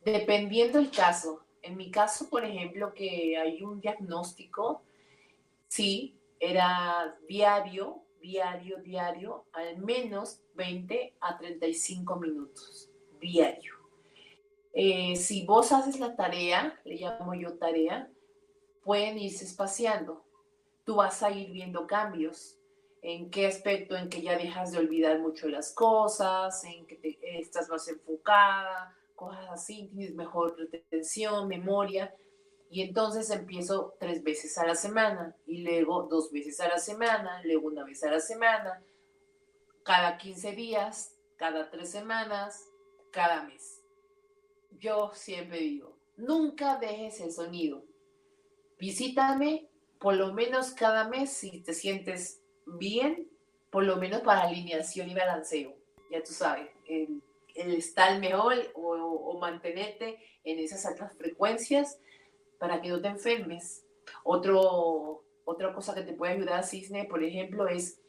dependiendo 0.04 0.78
el 0.78 0.92
caso. 0.92 1.44
En 1.60 1.76
mi 1.76 1.90
caso, 1.90 2.30
por 2.30 2.44
ejemplo, 2.44 2.94
que 2.94 3.36
hay 3.36 3.64
un 3.64 3.80
diagnóstico, 3.80 4.84
sí, 5.66 6.16
era 6.38 7.18
diario, 7.28 8.04
diario, 8.20 8.76
diario, 8.78 9.44
al 9.52 9.78
menos 9.78 10.40
20 10.54 11.16
a 11.20 11.36
35 11.36 12.16
minutos, 12.16 12.88
diario. 13.20 13.74
Eh, 14.72 15.16
si 15.16 15.44
vos 15.44 15.72
haces 15.72 15.98
la 15.98 16.14
tarea, 16.14 16.80
le 16.84 16.94
llamo 16.94 17.34
yo 17.34 17.54
tarea, 17.54 18.08
pueden 18.84 19.18
irse 19.18 19.44
espaciando. 19.44 20.24
Tú 20.84 20.96
vas 20.96 21.22
a 21.22 21.30
ir 21.30 21.50
viendo 21.50 21.86
cambios. 21.86 22.58
¿En 23.02 23.30
qué 23.30 23.46
aspecto? 23.46 23.96
En 23.96 24.08
que 24.08 24.22
ya 24.22 24.36
dejas 24.36 24.72
de 24.72 24.78
olvidar 24.78 25.18
mucho 25.18 25.48
las 25.48 25.72
cosas, 25.74 26.62
en 26.64 26.86
que 26.86 26.96
te, 26.96 27.18
estás 27.40 27.68
más 27.68 27.86
enfocada, 27.88 28.96
cosas 29.14 29.46
así, 29.50 29.88
tienes 29.88 30.14
mejor 30.14 30.56
retención, 30.56 31.48
memoria. 31.48 32.14
Y 32.70 32.82
entonces 32.82 33.28
empiezo 33.30 33.96
tres 33.98 34.22
veces 34.22 34.56
a 34.56 34.66
la 34.66 34.74
semana 34.74 35.36
y 35.46 35.62
luego 35.62 36.04
dos 36.04 36.30
veces 36.32 36.58
a 36.60 36.68
la 36.68 36.78
semana, 36.78 37.42
luego 37.44 37.66
una 37.68 37.84
vez 37.84 38.02
a 38.02 38.10
la 38.10 38.20
semana, 38.20 38.82
cada 39.82 40.16
15 40.16 40.52
días, 40.52 41.18
cada 41.36 41.70
tres 41.70 41.90
semanas, 41.90 42.70
cada 43.10 43.42
mes. 43.42 43.82
Yo 44.78 45.10
siempre 45.12 45.58
digo, 45.58 45.98
nunca 46.16 46.78
dejes 46.78 47.20
el 47.20 47.32
sonido. 47.32 47.84
Visítame 48.82 49.68
por 50.00 50.16
lo 50.16 50.32
menos 50.32 50.72
cada 50.72 51.06
mes 51.06 51.30
si 51.30 51.60
te 51.60 51.72
sientes 51.72 52.42
bien, 52.66 53.30
por 53.70 53.84
lo 53.84 53.94
menos 53.94 54.22
para 54.22 54.42
alineación 54.42 55.08
y 55.08 55.14
balanceo. 55.14 55.76
Ya 56.10 56.20
tú 56.24 56.32
sabes, 56.32 56.68
el, 56.88 57.22
estar 57.54 58.18
mejor 58.18 58.56
o, 58.74 58.90
o 58.90 59.38
mantenerte 59.38 60.18
en 60.42 60.58
esas 60.58 60.84
altas 60.84 61.16
frecuencias 61.16 62.00
para 62.58 62.82
que 62.82 62.88
no 62.88 63.00
te 63.00 63.06
enfermes. 63.06 63.86
Otro, 64.24 65.22
otra 65.44 65.72
cosa 65.72 65.94
que 65.94 66.02
te 66.02 66.14
puede 66.14 66.32
ayudar, 66.32 66.64
Cisne, 66.64 67.04
por 67.04 67.22
ejemplo, 67.22 67.68
es 67.68 68.00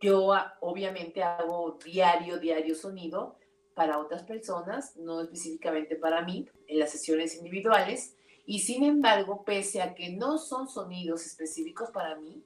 yo 0.00 0.32
obviamente 0.60 1.24
hago 1.24 1.76
diario, 1.84 2.38
diario 2.38 2.76
sonido 2.76 3.36
para 3.74 3.98
otras 3.98 4.22
personas, 4.22 4.96
no 4.96 5.22
específicamente 5.22 5.96
para 5.96 6.22
mí, 6.22 6.48
en 6.68 6.78
las 6.78 6.92
sesiones 6.92 7.34
individuales. 7.34 8.14
Y 8.50 8.60
sin 8.60 8.82
embargo, 8.82 9.44
pese 9.44 9.82
a 9.82 9.94
que 9.94 10.08
no 10.08 10.38
son 10.38 10.70
sonidos 10.70 11.26
específicos 11.26 11.90
para 11.90 12.16
mí, 12.16 12.42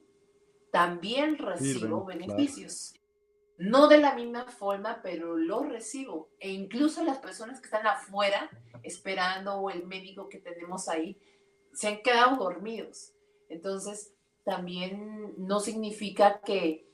también 0.69 1.37
recibo 1.37 2.03
beneficios. 2.03 2.93
No 3.57 3.87
de 3.87 3.99
la 3.99 4.13
misma 4.13 4.43
forma, 4.47 4.99
pero 5.01 5.37
los 5.37 5.69
recibo. 5.69 6.27
E 6.41 6.51
incluso 6.51 7.05
las 7.05 7.19
personas 7.19 7.61
que 7.61 7.67
están 7.67 7.87
afuera 7.87 8.49
esperando 8.83 9.55
o 9.55 9.69
el 9.69 9.87
médico 9.87 10.27
que 10.27 10.39
tenemos 10.39 10.89
ahí 10.89 11.17
se 11.71 11.87
han 11.87 12.01
quedado 12.01 12.35
dormidos. 12.35 13.13
Entonces, 13.47 14.13
también 14.43 15.33
no 15.37 15.61
significa 15.61 16.41
que, 16.41 16.85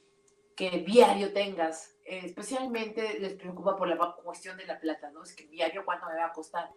que 0.56 0.84
diario 0.86 1.34
tengas, 1.34 1.98
eh, 2.06 2.22
especialmente 2.26 3.20
les 3.20 3.34
preocupa 3.34 3.76
por 3.76 3.88
la 3.88 3.98
cuestión 4.24 4.56
de 4.56 4.68
la 4.68 4.80
plata, 4.80 5.10
¿no? 5.10 5.24
Es 5.24 5.34
que 5.34 5.48
diario 5.48 5.84
cuánto 5.84 6.06
me 6.06 6.16
va 6.16 6.28
a 6.28 6.34
costar. 6.34 6.70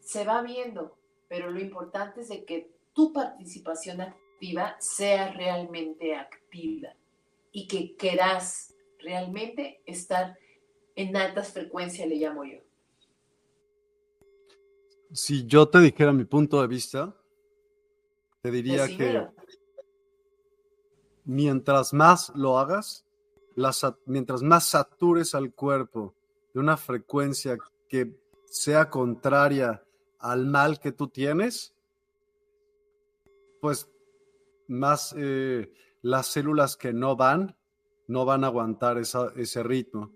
Se 0.00 0.26
va 0.26 0.42
viendo, 0.42 0.98
pero 1.28 1.50
lo 1.50 1.60
importante 1.60 2.22
es 2.22 2.28
de 2.28 2.44
que 2.44 2.70
tu 2.94 3.12
participación 3.12 4.00
activa 4.00 4.76
sea 4.80 5.32
realmente 5.32 6.14
activa 6.16 6.94
y 7.52 7.66
que 7.66 7.96
quieras 7.96 8.74
realmente 8.98 9.82
estar 9.86 10.38
en 10.96 11.16
altas 11.16 11.52
frecuencias, 11.52 12.08
le 12.08 12.16
llamo 12.16 12.44
yo. 12.44 12.58
Si 15.12 15.46
yo 15.46 15.68
te 15.68 15.78
dijera 15.80 16.12
mi 16.12 16.24
punto 16.24 16.60
de 16.60 16.66
vista, 16.66 17.14
te 18.42 18.50
diría 18.50 18.86
que 18.86 19.26
mientras 21.24 21.92
más 21.92 22.32
lo 22.34 22.58
hagas, 22.58 23.06
mientras 24.06 24.42
más 24.42 24.64
satures 24.64 25.34
al 25.34 25.52
cuerpo 25.52 26.14
de 26.52 26.60
una 26.60 26.76
frecuencia 26.76 27.56
que 27.88 28.14
sea 28.46 28.90
contraria 28.90 29.82
al 30.18 30.46
mal 30.46 30.80
que 30.80 30.92
tú 30.92 31.08
tienes, 31.08 31.74
pues 33.60 33.90
más 34.66 35.14
eh, 35.16 35.72
las 36.02 36.26
células 36.26 36.76
que 36.76 36.92
no 36.92 37.16
van, 37.16 37.56
no 38.06 38.24
van 38.24 38.44
a 38.44 38.48
aguantar 38.48 38.98
ese 38.98 39.62
ritmo 39.62 40.12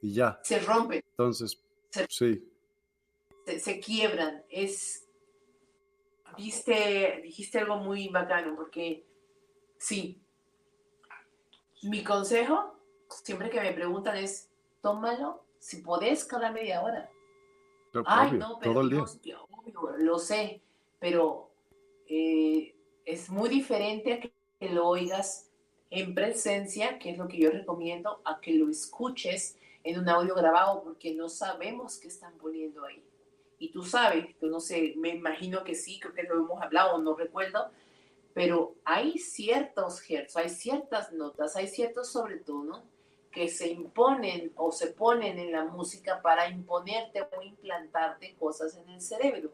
y 0.00 0.14
ya. 0.14 0.40
Se 0.42 0.60
rompe. 0.60 1.04
Entonces, 1.10 1.60
sí 2.08 2.42
se, 3.58 3.80
quiebran. 3.80 4.44
Es, 4.48 5.08
viste, 6.36 7.20
dijiste 7.22 7.58
algo 7.58 7.76
muy 7.76 8.08
bacano, 8.08 8.56
porque 8.56 9.06
sí, 9.78 10.20
mi 11.82 12.02
consejo, 12.02 12.78
siempre 13.08 13.50
que 13.50 13.60
me 13.60 13.72
preguntan 13.72 14.16
es, 14.16 14.50
tómalo, 14.82 15.44
si 15.58 15.78
podés, 15.78 16.24
cada 16.24 16.50
media 16.50 16.82
hora. 16.82 17.10
Ay, 18.06 18.32
no, 18.32 18.58
pero 18.58 18.72
todo 18.72 18.82
el 18.82 18.90
día. 18.90 19.38
lo 19.98 20.18
sé, 20.18 20.60
pero 20.98 21.50
eh, 22.06 22.74
es 23.04 23.30
muy 23.30 23.48
diferente 23.48 24.12
a 24.12 24.20
que 24.20 24.32
lo 24.70 24.88
oigas 24.88 25.50
en 25.90 26.14
presencia, 26.14 26.98
que 26.98 27.10
es 27.10 27.18
lo 27.18 27.28
que 27.28 27.38
yo 27.38 27.50
recomiendo, 27.50 28.20
a 28.24 28.40
que 28.40 28.54
lo 28.54 28.68
escuches 28.68 29.56
en 29.84 30.00
un 30.00 30.08
audio 30.08 30.34
grabado, 30.34 30.82
porque 30.82 31.14
no 31.14 31.28
sabemos 31.28 31.98
qué 31.98 32.08
están 32.08 32.32
poniendo 32.38 32.84
ahí 32.84 33.02
y 33.58 33.70
tú 33.70 33.82
sabes, 33.82 34.26
yo 34.40 34.48
no 34.48 34.60
sé, 34.60 34.94
me 34.96 35.10
imagino 35.10 35.64
que 35.64 35.74
sí, 35.74 35.98
creo 35.98 36.14
que 36.14 36.22
lo 36.24 36.34
hemos 36.34 36.62
hablado, 36.62 36.98
no 36.98 37.14
recuerdo, 37.14 37.70
pero 38.34 38.74
hay 38.84 39.18
ciertos 39.18 40.02
hertz, 40.08 40.36
hay 40.36 40.50
ciertas 40.50 41.12
notas, 41.12 41.56
hay 41.56 41.68
ciertos 41.68 42.12
sobretonos 42.12 42.82
que 43.36 43.48
se 43.48 43.68
imponen 43.68 44.50
o 44.56 44.72
se 44.72 44.86
ponen 44.92 45.38
en 45.38 45.52
la 45.52 45.66
música 45.66 46.22
para 46.22 46.48
imponerte 46.48 47.20
o 47.20 47.42
implantarte 47.42 48.34
cosas 48.36 48.74
en 48.78 48.88
el 48.88 49.02
cerebro. 49.02 49.52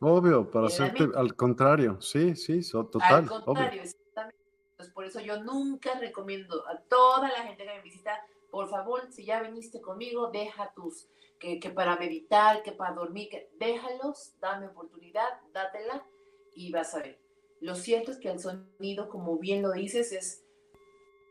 Obvio, 0.00 0.50
para 0.50 0.66
hacerte 0.66 1.08
al 1.14 1.34
contrario, 1.34 1.98
sí, 2.02 2.36
sí, 2.36 2.60
total. 2.70 3.00
Al 3.02 3.26
contrario, 3.26 3.80
exactamente. 3.80 4.36
Entonces, 4.72 4.92
por 4.92 5.06
eso 5.06 5.20
yo 5.20 5.42
nunca 5.42 5.98
recomiendo 5.98 6.62
a 6.68 6.76
toda 6.76 7.30
la 7.30 7.44
gente 7.44 7.64
que 7.64 7.72
me 7.72 7.80
visita, 7.80 8.20
por 8.50 8.68
favor, 8.68 9.10
si 9.10 9.24
ya 9.24 9.40
viniste 9.40 9.80
conmigo, 9.80 10.30
deja 10.30 10.70
tus 10.74 11.08
que, 11.38 11.58
para 11.74 11.96
meditar, 11.96 12.62
que 12.62 12.72
para 12.72 12.94
dormir, 12.94 13.30
que 13.30 13.48
déjalos, 13.58 14.34
dame 14.40 14.66
oportunidad, 14.66 15.40
dátela 15.54 16.06
y 16.54 16.70
vas 16.70 16.94
a 16.94 16.98
ver. 16.98 17.18
Lo 17.62 17.76
cierto 17.76 18.10
es 18.10 18.18
que 18.18 18.30
el 18.30 18.40
sonido, 18.40 19.08
como 19.08 19.38
bien 19.38 19.62
lo 19.62 19.72
dices, 19.72 20.12
es 20.12 20.44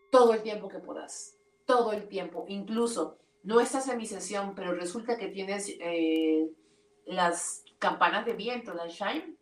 todo 0.10 0.34
el 0.34 0.42
tiempo 0.42 0.68
que 0.68 0.80
puedas, 0.80 1.38
todo 1.72 1.94
el 1.94 2.10
tiempo. 2.10 2.44
Incluso 2.50 3.18
no 3.44 3.62
estás 3.62 3.88
en 3.88 3.98
mi 3.98 4.06
sesión, 4.06 4.54
pero 4.56 4.74
resulta 4.74 5.18
que 5.18 5.30
tienes 5.30 5.70
eh, 5.80 6.52
las 7.06 7.64
campanas 7.80 8.26
de 8.26 8.34
viento, 8.34 8.74
las 8.74 8.94
chime. 8.94 9.38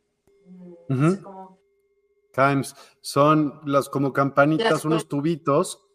Mm, 0.88 1.14
Chimes 2.32 2.76
son 3.02 3.62
las 3.66 3.90
como 3.90 4.14
campanitas, 4.14 4.86
unos 4.86 5.08
tubitos 5.08 5.88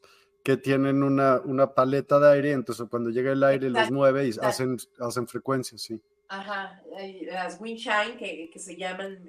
que 0.43 0.57
tienen 0.57 1.05
una, 1.05 1.41
una 1.45 1.73
paleta 1.73 2.19
de 2.19 2.33
aire, 2.33 2.51
entonces 2.51 2.87
cuando 2.91 3.11
llega 3.11 3.31
el 3.31 3.45
aire 3.45 3.71
los 3.71 3.91
mueve 3.93 4.27
y 4.27 4.33
hacen, 4.43 4.77
hacen 4.99 5.29
frecuencias, 5.29 5.83
sí. 5.83 6.01
Ajá, 6.29 6.83
las 7.27 7.61
windchime, 7.61 8.17
que, 8.19 8.51
que 8.53 8.59
se 8.59 8.77
llaman 8.77 9.25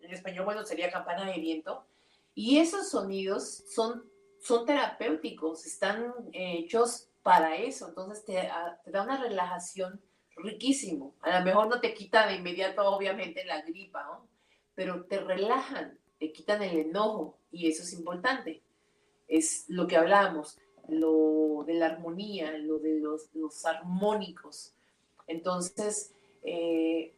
en 0.00 0.10
español, 0.10 0.46
bueno, 0.46 0.64
sería 0.64 0.90
campana 0.90 1.26
de 1.26 1.38
viento. 1.38 1.84
Y 2.34 2.58
esos 2.58 2.88
sonidos 2.88 3.64
son, 3.68 4.04
son 4.46 4.66
terapéuticos, 4.66 5.66
están 5.66 6.12
hechos 6.32 7.08
para 7.22 7.56
eso, 7.56 7.88
entonces 7.88 8.24
te, 8.24 8.38
ah, 8.38 8.80
te 8.84 8.90
da 8.90 9.02
una 9.02 9.20
relajación 9.20 10.00
riquísimo. 10.36 11.14
A 11.20 11.38
lo 11.38 11.44
mejor 11.44 11.68
no 11.68 11.80
te 11.80 11.94
quita 11.94 12.26
de 12.26 12.36
inmediato, 12.36 12.84
obviamente, 12.84 13.44
la 13.44 13.62
gripa, 13.62 14.22
pero 14.74 15.04
te 15.06 15.18
relajan, 15.18 15.98
te 16.18 16.32
quitan 16.32 16.62
el 16.62 16.78
enojo 16.78 17.38
y 17.50 17.68
eso 17.68 17.82
es 17.82 17.92
importante 17.92 18.62
es 19.28 19.64
lo 19.68 19.86
que 19.86 19.96
hablamos, 19.96 20.58
lo 20.88 21.64
de 21.66 21.74
la 21.74 21.86
armonía, 21.86 22.56
lo 22.58 22.78
de 22.78 23.00
los, 23.00 23.64
armónicos. 23.64 24.74
Entonces, 25.26 26.12
eh, 26.42 27.14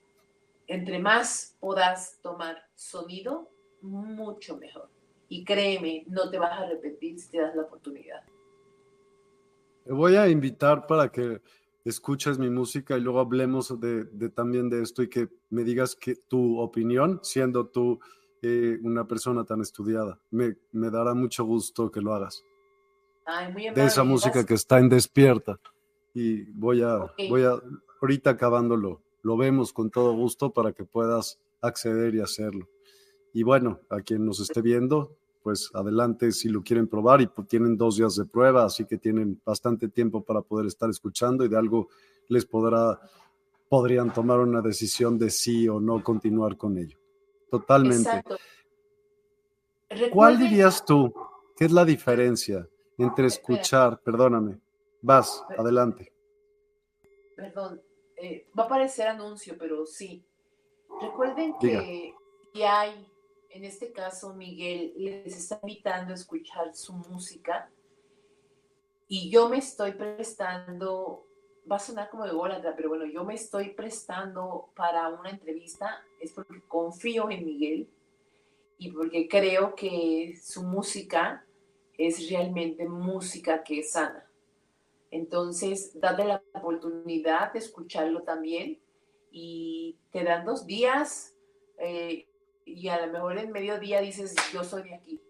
entre 0.67 0.99
más 0.99 1.57
puedas 1.61 2.19
tomar 2.23 2.65
sonido, 2.75 3.51
mucho 3.83 4.57
mejor. 4.57 4.91
Y 5.29 5.45
créeme, 5.45 6.05
no 6.09 6.31
te 6.31 6.39
vas 6.39 6.53
a 6.53 6.63
arrepentir 6.63 7.19
si 7.21 7.31
te 7.31 7.41
das 7.41 7.55
la 7.55 7.63
oportunidad. 7.63 8.23
Te 9.85 9.93
voy 9.93 10.17
a 10.17 10.29
invitar 10.29 10.87
para 10.87 11.11
que 11.11 11.41
escuches 11.85 12.39
mi 12.39 12.51
música 12.51 12.97
y 12.97 13.01
luego 13.01 13.21
hablemos 13.21 13.79
de, 13.81 14.05
de, 14.05 14.29
también 14.29 14.69
de 14.69 14.83
esto 14.83 15.03
y 15.03 15.09
que 15.09 15.29
me 15.51 15.65
digas 15.65 15.95
que 15.95 16.17
tu 16.17 16.59
opinión, 16.59 17.21
siendo 17.23 17.67
tú 17.67 17.99
una 18.83 19.07
persona 19.07 19.45
tan 19.45 19.61
estudiada. 19.61 20.21
Me, 20.31 20.57
me, 20.73 20.91
dará 20.91 21.15
mucho 21.15 21.45
gusto 21.45 21.91
que 21.91 22.01
lo 22.01 22.15
hagas. 22.15 22.45
de 23.75 23.85
esa 23.85 24.05
música 24.05 24.45
que 24.45 24.55
está 24.55 24.79
en 24.79 24.89
despierta. 24.89 25.59
Y 26.15 26.45
voy 26.53 26.83
a, 26.83 27.13
voy 27.29 27.43
a, 27.43 27.61
ahorita 28.01 28.31
acabándolo, 28.31 29.03
lo 29.23 29.37
vemos 29.37 29.73
con 29.73 29.91
todo 29.91 30.13
gusto 30.15 30.53
para 30.53 30.73
que 30.73 30.85
puedas 30.85 31.39
acceder 31.61 32.15
y 32.15 32.21
hacerlo. 32.21 32.69
Y 33.33 33.43
bueno, 33.43 33.81
a 33.91 34.01
quien 34.01 34.25
nos 34.25 34.41
esté 34.41 34.63
viendo, 34.63 35.17
pues 35.43 35.71
adelante 35.75 36.33
si 36.33 36.49
lo 36.49 36.63
quieren 36.63 36.89
probar 36.89 37.21
y 37.21 37.27
pues 37.27 37.49
tienen 37.49 37.77
dos 37.77 37.97
días 37.97 38.17
de 38.17 38.25
prueba, 38.25 38.65
así 38.65 38.85
que 38.85 38.99
tienen 38.99 39.41
bastante 39.45 39.89
tiempo 39.89 40.23
para 40.23 40.43
poder 40.43 40.67
estar 40.67 40.91
escuchando 40.91 41.45
y 41.45 41.49
de 41.49 41.57
algo 41.57 41.89
les 42.29 42.45
podrá, 42.45 43.01
podrían 43.69 44.13
tomar 44.13 44.41
una 44.41 44.61
decisión 44.61 45.19
de 45.19 45.31
sí 45.31 45.69
o 45.69 45.81
no 45.81 46.03
continuar 46.03 46.57
con 46.57 46.77
ello. 46.79 46.99
Totalmente. 47.51 48.23
¿Cuál 50.13 50.39
dirías 50.39 50.85
tú 50.85 51.13
¿Qué 51.59 51.65
es 51.65 51.73
la 51.73 51.85
diferencia 51.85 52.69
entre 52.99 53.27
escuchar, 53.27 54.01
perdóname, 54.01 54.61
vas, 55.03 55.45
adelante? 55.59 56.13
Perdón, 57.35 57.83
eh, 58.17 58.47
va 58.57 58.63
a 58.63 58.69
parecer 58.69 59.09
anuncio, 59.09 59.57
pero 59.59 59.85
sí. 59.85 60.25
Recuerden 61.03 61.57
que, 61.59 62.15
hay, 62.65 63.13
en 63.51 63.65
este 63.65 63.93
caso, 63.93 64.35
Miguel 64.35 64.95
les 64.97 65.37
está 65.37 65.59
invitando 65.63 66.13
a 66.13 66.15
escuchar 66.15 66.75
su 66.75 66.93
música 66.93 67.71
y 69.09 69.31
yo 69.31 69.49
me 69.49 69.59
estoy 69.59 69.93
prestando 69.93 71.29
va 71.71 71.77
a 71.77 71.81
sonar 71.81 72.09
como 72.09 72.25
de 72.25 72.33
golatra, 72.33 72.75
pero 72.75 72.89
bueno, 72.89 73.05
yo 73.05 73.25
me 73.25 73.35
estoy 73.35 73.71
prestando 73.71 74.71
para 74.75 75.09
una 75.09 75.31
entrevista, 75.31 76.03
es 76.21 76.33
porque 76.33 76.61
confío 76.67 77.31
en 77.31 77.45
Miguel 77.45 77.89
y 78.79 78.91
porque 78.91 79.29
creo 79.29 79.75
que 79.75 80.39
su 80.43 80.63
música 80.63 81.45
es 81.97 82.31
realmente 82.31 82.89
música 82.89 83.63
que 83.63 83.81
es 83.81 83.93
sana. 83.93 84.25
Entonces, 85.11 85.99
date 85.99 86.25
la 86.25 86.43
oportunidad 86.55 87.53
de 87.53 87.59
escucharlo 87.59 88.23
también 88.23 88.79
y 89.31 89.99
te 90.11 90.23
dan 90.23 90.45
dos 90.45 90.67
días 90.67 91.35
eh, 91.79 92.28
y 92.69 92.89
a 92.89 93.05
lo 93.05 93.13
mejor 93.13 93.39
en 93.39 93.53
mediodía 93.53 94.01
dices, 94.01 94.35
yo 94.53 94.65
soy 94.65 94.83
de 94.83 94.95
aquí. 94.95 95.21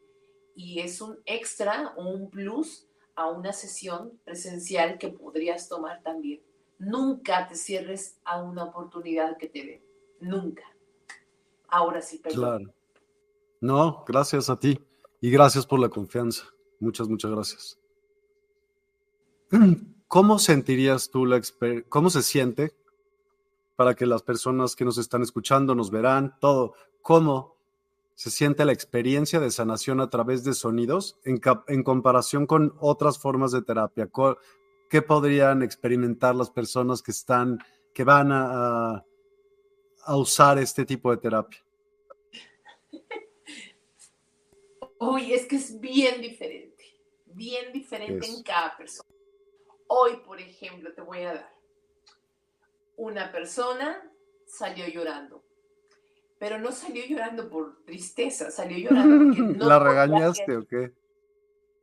Y 0.54 0.80
es 0.80 1.00
un 1.00 1.18
extra 1.24 1.94
o 1.96 2.08
un 2.08 2.30
plus 2.30 2.86
a 3.14 3.28
una 3.28 3.52
sesión 3.52 4.18
presencial 4.24 4.98
que 4.98 5.08
podrías 5.08 5.68
tomar 5.68 6.02
también. 6.02 6.40
Nunca 6.78 7.46
te 7.48 7.56
cierres 7.56 8.18
a 8.24 8.42
una 8.42 8.64
oportunidad 8.64 9.36
que 9.36 9.48
te 9.48 9.58
dé. 9.60 9.82
Nunca. 10.20 10.64
Ahora 11.68 12.00
sí, 12.02 12.18
perdón. 12.18 12.64
Claro. 12.64 12.74
No, 13.60 14.04
gracias 14.06 14.50
a 14.50 14.58
ti 14.58 14.80
y 15.20 15.30
gracias 15.30 15.66
por 15.66 15.80
la 15.80 15.88
confianza. 15.88 16.44
Muchas, 16.80 17.08
muchas 17.08 17.30
gracias. 17.30 17.78
¿Cómo 20.08 20.38
sentirías 20.38 21.10
tú 21.10 21.26
la 21.26 21.36
experiencia? 21.36 21.88
¿Cómo 21.88 22.10
se 22.10 22.22
siente 22.22 22.72
para 23.78 23.94
que 23.94 24.06
las 24.06 24.24
personas 24.24 24.74
que 24.74 24.84
nos 24.84 24.98
están 24.98 25.22
escuchando 25.22 25.72
nos 25.72 25.92
verán 25.92 26.36
todo? 26.40 26.74
¿Cómo 27.00 27.56
se 28.16 28.28
siente 28.28 28.64
la 28.64 28.72
experiencia 28.72 29.38
de 29.38 29.52
sanación 29.52 30.00
a 30.00 30.10
través 30.10 30.42
de 30.42 30.52
sonidos 30.54 31.20
en, 31.24 31.40
en 31.68 31.84
comparación 31.84 32.48
con 32.48 32.74
otras 32.80 33.20
formas 33.20 33.52
de 33.52 33.62
terapia? 33.62 34.10
¿Qué 34.90 35.00
podrían 35.00 35.62
experimentar 35.62 36.34
las 36.34 36.50
personas 36.50 37.02
que 37.02 37.12
están, 37.12 37.60
que 37.94 38.02
van 38.02 38.32
a, 38.32 39.04
a 40.04 40.16
usar 40.16 40.58
este 40.58 40.84
tipo 40.84 41.12
de 41.12 41.18
terapia? 41.18 41.64
Uy, 44.98 45.32
es 45.32 45.46
que 45.46 45.54
es 45.54 45.78
bien 45.78 46.20
diferente, 46.20 46.84
bien 47.26 47.72
diferente 47.72 48.26
en 48.26 48.42
cada 48.42 48.76
persona. 48.76 49.08
Hoy, 49.86 50.16
por 50.26 50.40
ejemplo, 50.40 50.92
te 50.92 51.00
voy 51.00 51.20
a 51.20 51.34
dar. 51.34 51.57
Una 52.98 53.32
persona 53.32 54.02
salió 54.44 54.86
llorando, 54.86 55.42
pero 56.38 56.58
no 56.58 56.72
salió 56.72 57.04
llorando 57.06 57.48
por 57.48 57.84
tristeza, 57.84 58.50
salió 58.50 58.76
llorando 58.78 59.24
porque 59.24 59.40
no. 59.58 59.66
¿La 59.66 59.78
regañaste 59.78 60.56
o 60.56 60.66
qué? 60.66 60.92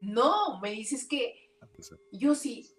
No, 0.01 0.59
me 0.59 0.71
dices 0.71 1.07
que 1.07 1.49
ah, 1.61 1.67
pues 1.73 1.95
yo 2.11 2.35
sí, 2.35 2.69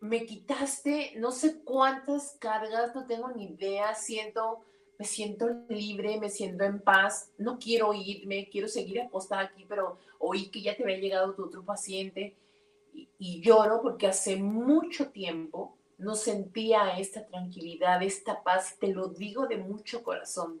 me 0.00 0.26
quitaste 0.26 1.14
no 1.16 1.32
sé 1.32 1.62
cuántas 1.62 2.36
cargas, 2.38 2.94
no 2.94 3.06
tengo 3.06 3.30
ni 3.30 3.44
idea, 3.44 3.94
siento, 3.94 4.60
me 4.98 5.04
siento 5.04 5.48
libre, 5.68 6.18
me 6.20 6.30
siento 6.30 6.64
en 6.64 6.80
paz, 6.80 7.30
no 7.38 7.58
quiero 7.58 7.94
irme, 7.94 8.48
quiero 8.50 8.68
seguir 8.68 9.00
acostada 9.00 9.42
aquí, 9.42 9.64
pero 9.68 9.98
oí 10.18 10.50
que 10.50 10.62
ya 10.62 10.76
te 10.76 10.82
había 10.82 10.98
llegado 10.98 11.34
tu 11.34 11.44
otro 11.44 11.64
paciente 11.64 12.34
y, 13.18 13.40
lloro 13.40 13.82
porque 13.82 14.06
hace 14.06 14.36
mucho 14.36 15.10
tiempo 15.10 15.76
no 15.98 16.14
sentía 16.14 16.98
esta 16.98 17.26
tranquilidad, 17.26 18.02
esta 18.02 18.42
paz, 18.42 18.76
te 18.78 18.88
lo 18.88 19.08
digo 19.08 19.46
de 19.46 19.58
mucho 19.58 20.02
corazón. 20.02 20.60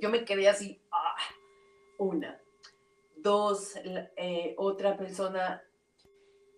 Yo 0.00 0.10
me 0.10 0.24
quedé 0.24 0.48
así, 0.48 0.80
ah, 0.90 1.16
una. 1.98 2.40
Dos, 3.16 3.74
eh, 3.84 4.54
otra 4.58 4.96
persona 4.96 5.62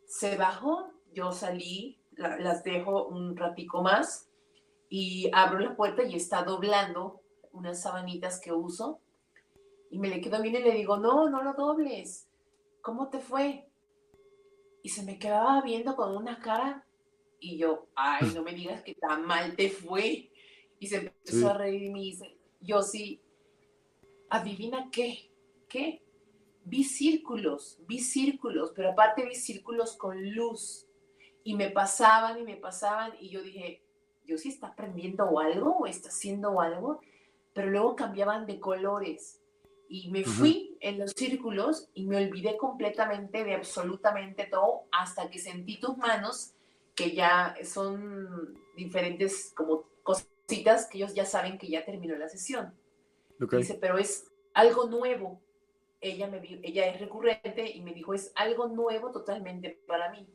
se 0.07 0.37
bajó, 0.37 0.91
yo 1.13 1.33
salí, 1.33 1.99
las 2.13 2.63
dejo 2.63 3.07
un 3.07 3.37
ratico 3.37 3.83
más 3.83 4.29
y 4.89 5.31
abro 5.33 5.59
la 5.59 5.75
puerta 5.75 6.03
y 6.03 6.15
está 6.15 6.43
doblando 6.45 7.23
unas 7.53 7.83
sabanitas 7.83 8.41
que 8.41 8.53
uso 8.53 9.01
y 9.91 9.99
me 9.99 10.09
le 10.09 10.21
quedo 10.21 10.41
bien 10.41 10.57
y 10.57 10.63
le 10.63 10.73
digo, 10.73 10.99
no, 10.99 11.29
no 11.29 11.43
lo 11.43 11.55
dobles, 11.55 12.29
¿cómo 12.83 13.09
te 13.09 13.19
fue? 13.19 13.67
y 14.83 14.89
se 14.89 15.05
me 15.05 15.19
quedaba 15.19 15.63
viendo 15.63 15.95
con 15.97 16.17
una 16.17 16.41
cara 16.41 16.85
y 17.43 17.59
yo, 17.59 17.89
ay, 17.95 18.31
no 18.35 18.43
me 18.43 18.55
digas 18.55 18.83
que 18.83 18.95
tan 18.95 19.27
mal 19.27 19.55
te 19.57 19.69
fue. 19.69 20.31
Y 20.79 20.87
se 20.87 20.97
empezó 20.97 21.51
a 21.51 21.59
reír 21.59 21.83
y 21.83 21.91
me 21.91 22.01
dice, 22.01 22.37
yo 22.61 22.83
sí, 22.83 23.21
adivina 24.31 24.89
qué, 24.91 25.31
qué, 25.69 26.03
vi 26.65 26.85
círculos, 26.85 27.79
vi 27.87 27.99
círculos, 27.99 28.73
pero 28.75 28.91
aparte 28.91 29.25
vi 29.25 29.35
círculos 29.35 29.97
con 29.97 30.35
luz 30.35 30.89
y 31.45 31.55
me 31.55 31.71
pasaban 31.71 32.41
y 32.41 32.43
me 32.43 32.57
pasaban 32.57 33.13
y 33.21 33.29
yo 33.29 33.43
dije, 33.43 33.83
yo 34.25 34.39
sí 34.39 34.49
está 34.49 34.69
aprendiendo 34.69 35.39
algo 35.39 35.79
o 35.79 35.87
está 35.87 36.09
haciendo 36.09 36.61
algo, 36.61 37.01
pero 37.53 37.71
luego 37.71 37.95
cambiaban 37.95 38.47
de 38.47 38.59
colores 38.59 39.41
y 39.89 40.11
me 40.11 40.25
fui 40.25 40.79
en 40.81 40.99
los 40.99 41.13
círculos 41.13 41.91
y 41.95 42.07
me 42.07 42.17
olvidé 42.17 42.57
completamente 42.57 43.45
de 43.45 43.55
absolutamente 43.55 44.47
todo 44.47 44.85
hasta 44.91 45.29
que 45.29 45.39
sentí 45.39 45.79
tus 45.79 45.97
manos 45.97 46.55
que 46.95 47.15
ya 47.15 47.55
son 47.65 48.59
diferentes 48.77 49.53
como 49.57 49.85
cositas 50.03 50.87
que 50.87 50.99
ellos 50.99 51.15
ya 51.15 51.25
saben 51.25 51.59
que 51.59 51.69
ya 51.69 51.85
terminó 51.85 52.17
la 52.17 52.29
sesión. 52.29 52.75
Dice, 53.39 53.75
pero 53.75 53.99
es 53.99 54.31
algo 54.55 54.87
nuevo. 54.87 55.41
Ella, 56.01 56.27
me, 56.27 56.43
ella 56.63 56.87
es 56.87 57.01
recurrente 57.01 57.71
y 57.71 57.81
me 57.81 57.95
dijo, 57.95 58.15
es 58.15 58.33
algo 58.35 58.69
nuevo 58.69 59.11
totalmente 59.11 59.81
para 59.87 60.11
mí. 60.11 60.27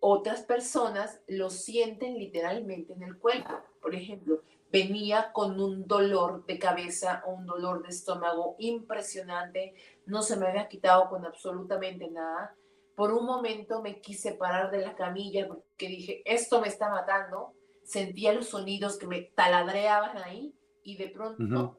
Otras 0.00 0.42
personas 0.42 1.20
lo 1.26 1.50
sienten 1.50 2.18
literalmente 2.18 2.92
en 2.92 3.02
el 3.02 3.18
cuerpo. 3.18 3.54
Por 3.80 3.94
ejemplo, 3.94 4.42
venía 4.70 5.32
con 5.32 5.60
un 5.60 5.86
dolor 5.86 6.44
de 6.46 6.58
cabeza 6.58 7.22
o 7.26 7.32
un 7.32 7.46
dolor 7.46 7.82
de 7.82 7.88
estómago 7.88 8.56
impresionante, 8.58 9.74
no 10.06 10.22
se 10.22 10.36
me 10.36 10.46
había 10.46 10.68
quitado 10.68 11.08
con 11.08 11.24
absolutamente 11.24 12.08
nada. 12.10 12.54
Por 12.96 13.12
un 13.12 13.26
momento 13.26 13.82
me 13.82 14.00
quise 14.00 14.32
parar 14.32 14.70
de 14.70 14.80
la 14.80 14.96
camilla 14.96 15.46
porque 15.46 15.88
dije, 15.88 16.22
esto 16.24 16.60
me 16.60 16.68
está 16.68 16.88
matando. 16.88 17.52
Sentía 17.84 18.32
los 18.32 18.48
sonidos 18.48 18.98
que 18.98 19.06
me 19.06 19.22
taladreaban 19.22 20.16
ahí 20.18 20.52
y 20.82 20.96
de 20.96 21.08
pronto, 21.08 21.78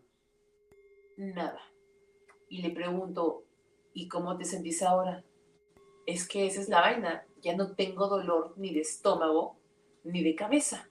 nada. 1.17 1.61
Y 2.47 2.61
le 2.61 2.69
pregunto, 2.69 3.43
¿y 3.93 4.07
cómo 4.07 4.37
te 4.37 4.45
sentís 4.45 4.81
ahora? 4.83 5.25
Es 6.05 6.25
que 6.27 6.45
esa 6.45 6.61
es 6.61 6.69
la 6.69 6.79
vaina, 6.79 7.25
ya 7.41 7.55
no 7.57 7.75
tengo 7.75 8.07
dolor 8.07 8.53
ni 8.55 8.73
de 8.73 8.81
estómago 8.81 9.57
ni 10.05 10.23
de 10.23 10.35
cabeza 10.35 10.87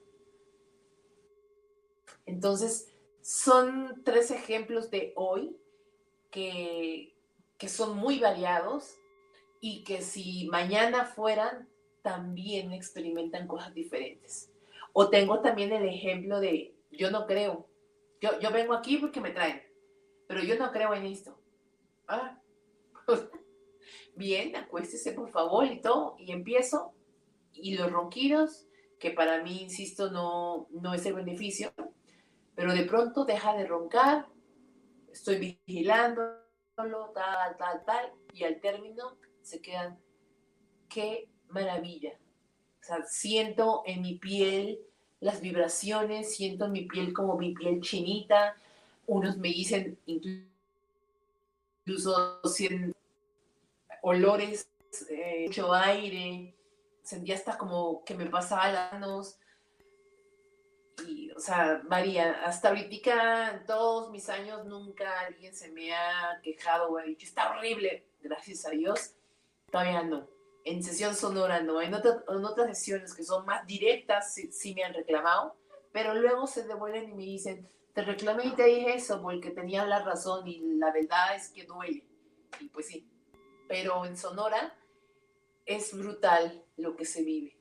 entonces, 2.27 2.93
son 3.23 4.03
tres 4.05 4.31
ejemplos 4.31 4.91
de 4.91 5.13
hoy 5.17 5.57
que, 6.31 7.15
son 7.69 7.97
muy 7.97 8.19
variados 8.19 8.97
y 9.69 9.83
que 9.83 10.01
si 10.01 10.47
mañana 10.47 11.07
fueran, 11.07 11.69
también 12.01 12.73
experimentan 12.73 13.49
cosas 13.49 13.75
diferentes. 13.75 14.49
O 14.93 15.11
tengo 15.11 15.41
también 15.41 15.73
el 15.73 15.89
ejemplo 15.89 16.39
de, 16.39 16.77
yo 16.93 17.11
no 17.11 17.27
creo, 17.27 17.69
yo, 18.21 18.39
yo 18.39 18.53
vengo 18.53 18.75
aquí 18.75 18.99
porque 18.99 19.21
me 19.21 19.33
traen, 19.33 19.61
pero 20.29 20.41
yo 20.41 20.57
no 20.57 20.71
creo 20.71 20.95
en 20.95 21.07
esto. 21.07 21.37
Ah, 22.07 22.41
bien, 24.15 24.55
acuéstese 24.55 25.11
por 25.11 25.31
favor 25.31 25.67
y 25.67 25.81
todo, 25.81 26.15
y 26.17 26.31
empiezo, 26.31 26.95
y 27.53 27.77
los 27.77 27.91
ronquidos, 27.91 28.69
que 29.01 29.11
para 29.11 29.43
mí, 29.43 29.63
insisto, 29.63 30.13
no, 30.13 30.69
no 30.71 30.95
es 30.95 31.05
el 31.07 31.15
beneficio, 31.15 31.73
pero 32.55 32.73
de 32.73 32.85
pronto 32.85 33.25
deja 33.25 33.53
de 33.57 33.67
roncar, 33.67 34.29
estoy 35.11 35.59
vigilándolo, 35.67 36.39
tal, 37.13 37.57
tal, 37.59 37.85
tal, 37.85 38.13
y 38.33 38.45
al 38.45 38.61
término 38.61 39.19
se 39.47 39.61
quedan, 39.61 39.99
qué 40.89 41.29
maravilla. 41.49 42.19
O 42.81 42.85
sea, 42.85 43.05
siento 43.05 43.83
en 43.87 44.03
mi 44.03 44.17
piel 44.17 44.81
las 45.21 45.41
vibraciones, 45.41 46.35
siento 46.35 46.65
en 46.67 46.73
mi 46.73 46.83
piel 46.83 47.13
como 47.13 47.39
mi 47.39 47.55
piel 47.55 47.81
chinita, 47.81 48.57
unos 49.07 49.37
me 49.37 49.49
dicen 49.49 49.99
incluso 51.85 52.41
olores, 54.03 54.69
eh, 55.09 55.45
mucho 55.47 55.73
aire, 55.73 56.55
sentía 57.03 57.37
hasta 57.37 57.57
como 57.57 58.05
que 58.05 58.15
me 58.15 58.27
pasaba 58.27 58.73
las 58.73 58.93
manos, 58.93 59.39
y, 61.07 61.31
o 61.33 61.41
sea, 61.41 61.83
varía. 61.85 62.45
Hasta 62.45 62.69
ahorita, 62.69 63.53
en 63.53 63.67
todos 63.67 64.11
mis 64.11 64.29
años, 64.29 64.65
nunca 64.65 65.21
alguien 65.21 65.55
se 65.55 65.71
me 65.71 65.95
ha 65.95 66.41
quejado 66.43 66.89
o 66.89 66.99
ha 66.99 67.03
dicho, 67.03 67.27
está 67.27 67.51
horrible, 67.51 68.07
gracias 68.23 68.65
a 68.67 68.71
Dios. 68.71 69.16
Todavía 69.77 70.05
no. 70.05 70.27
En 70.65 70.83
sesión 70.83 71.15
sonora 71.15 71.61
no. 71.61 71.83
En, 71.83 71.93
en 71.93 72.45
otras 72.47 72.79
sesiones 72.79 73.15
que 73.15 73.23
son 73.23 73.45
más 73.45 73.67
directas, 73.67 74.35
sí, 74.51 74.75
me 74.75 74.85
han 74.85 74.95
reclamado, 74.95 75.55
pero 75.93 76.15
luego 76.15 76.47
se 76.47 76.67
devuelven 76.67 77.11
y 77.11 77.13
me 77.13 77.25
dicen, 77.25 77.69
te 77.93 78.03
reclamé 78.03 78.47
y 78.47 78.53
te 78.53 78.65
dije 78.65 78.95
eso 78.95 79.21
porque 79.21 79.51
tenía 79.51 79.85
la 79.85 80.03
razón 80.03 80.49
y 80.49 80.61
la 80.79 80.91
verdad 80.93 81.37
es 81.37 81.51
que 81.51 81.65
duele. 81.65 82.07
Y 82.59 82.71
pues 82.71 82.87
sí, 82.87 83.07
pero 83.69 84.07
en 84.07 84.17
Sonora 84.17 84.75
es 85.67 85.95
brutal 85.95 86.65
lo 86.79 86.97
que 86.97 87.05
se 87.05 87.23
vive 87.23 87.59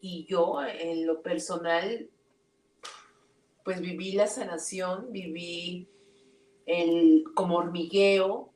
Y 0.00 0.24
yo, 0.26 0.62
en 0.62 1.08
lo 1.08 1.22
personal, 1.22 2.08
pues 3.64 3.80
viví 3.80 4.12
la 4.12 4.28
sanación, 4.28 5.10
viví 5.10 5.88
el, 6.66 7.24
como 7.34 7.56
hormigueo, 7.56 8.51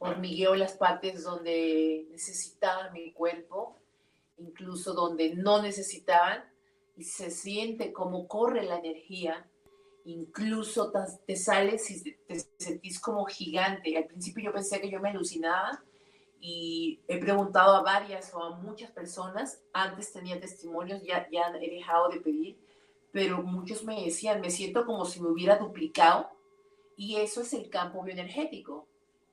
hormigueo 0.00 0.56
las 0.56 0.72
partes 0.72 1.22
donde 1.22 2.06
necesitaba 2.10 2.90
mi 2.90 3.12
cuerpo, 3.12 3.76
incluso 4.38 4.94
donde 4.94 5.34
no 5.34 5.62
necesitaban, 5.62 6.42
y 6.96 7.04
se 7.04 7.30
siente 7.30 7.92
como 7.92 8.26
corre 8.26 8.64
la 8.64 8.78
energía, 8.78 9.46
incluso 10.04 10.90
te 11.26 11.36
sales 11.36 11.90
y 11.90 12.12
te 12.26 12.40
sentís 12.58 12.98
como 12.98 13.24
gigante. 13.26 13.96
Al 13.96 14.06
principio 14.06 14.44
yo 14.44 14.52
pensé 14.52 14.80
que 14.80 14.90
yo 14.90 15.00
me 15.00 15.10
alucinaba 15.10 15.82
y 16.40 17.00
he 17.06 17.18
preguntado 17.18 17.76
a 17.76 17.82
varias 17.82 18.34
o 18.34 18.42
a 18.42 18.56
muchas 18.56 18.90
personas, 18.90 19.62
antes 19.74 20.12
tenía 20.12 20.40
testimonios, 20.40 21.02
ya, 21.02 21.28
ya 21.30 21.52
he 21.60 21.70
dejado 21.70 22.08
de 22.08 22.20
pedir, 22.20 22.58
pero 23.12 23.42
muchos 23.42 23.84
me 23.84 24.02
decían, 24.02 24.40
me 24.40 24.50
siento 24.50 24.86
como 24.86 25.04
si 25.04 25.20
me 25.20 25.28
hubiera 25.28 25.56
duplicado 25.56 26.30
y 26.96 27.16
eso 27.16 27.42
es 27.42 27.52
el 27.52 27.68
campo 27.68 28.02
bioenergético, 28.02 28.86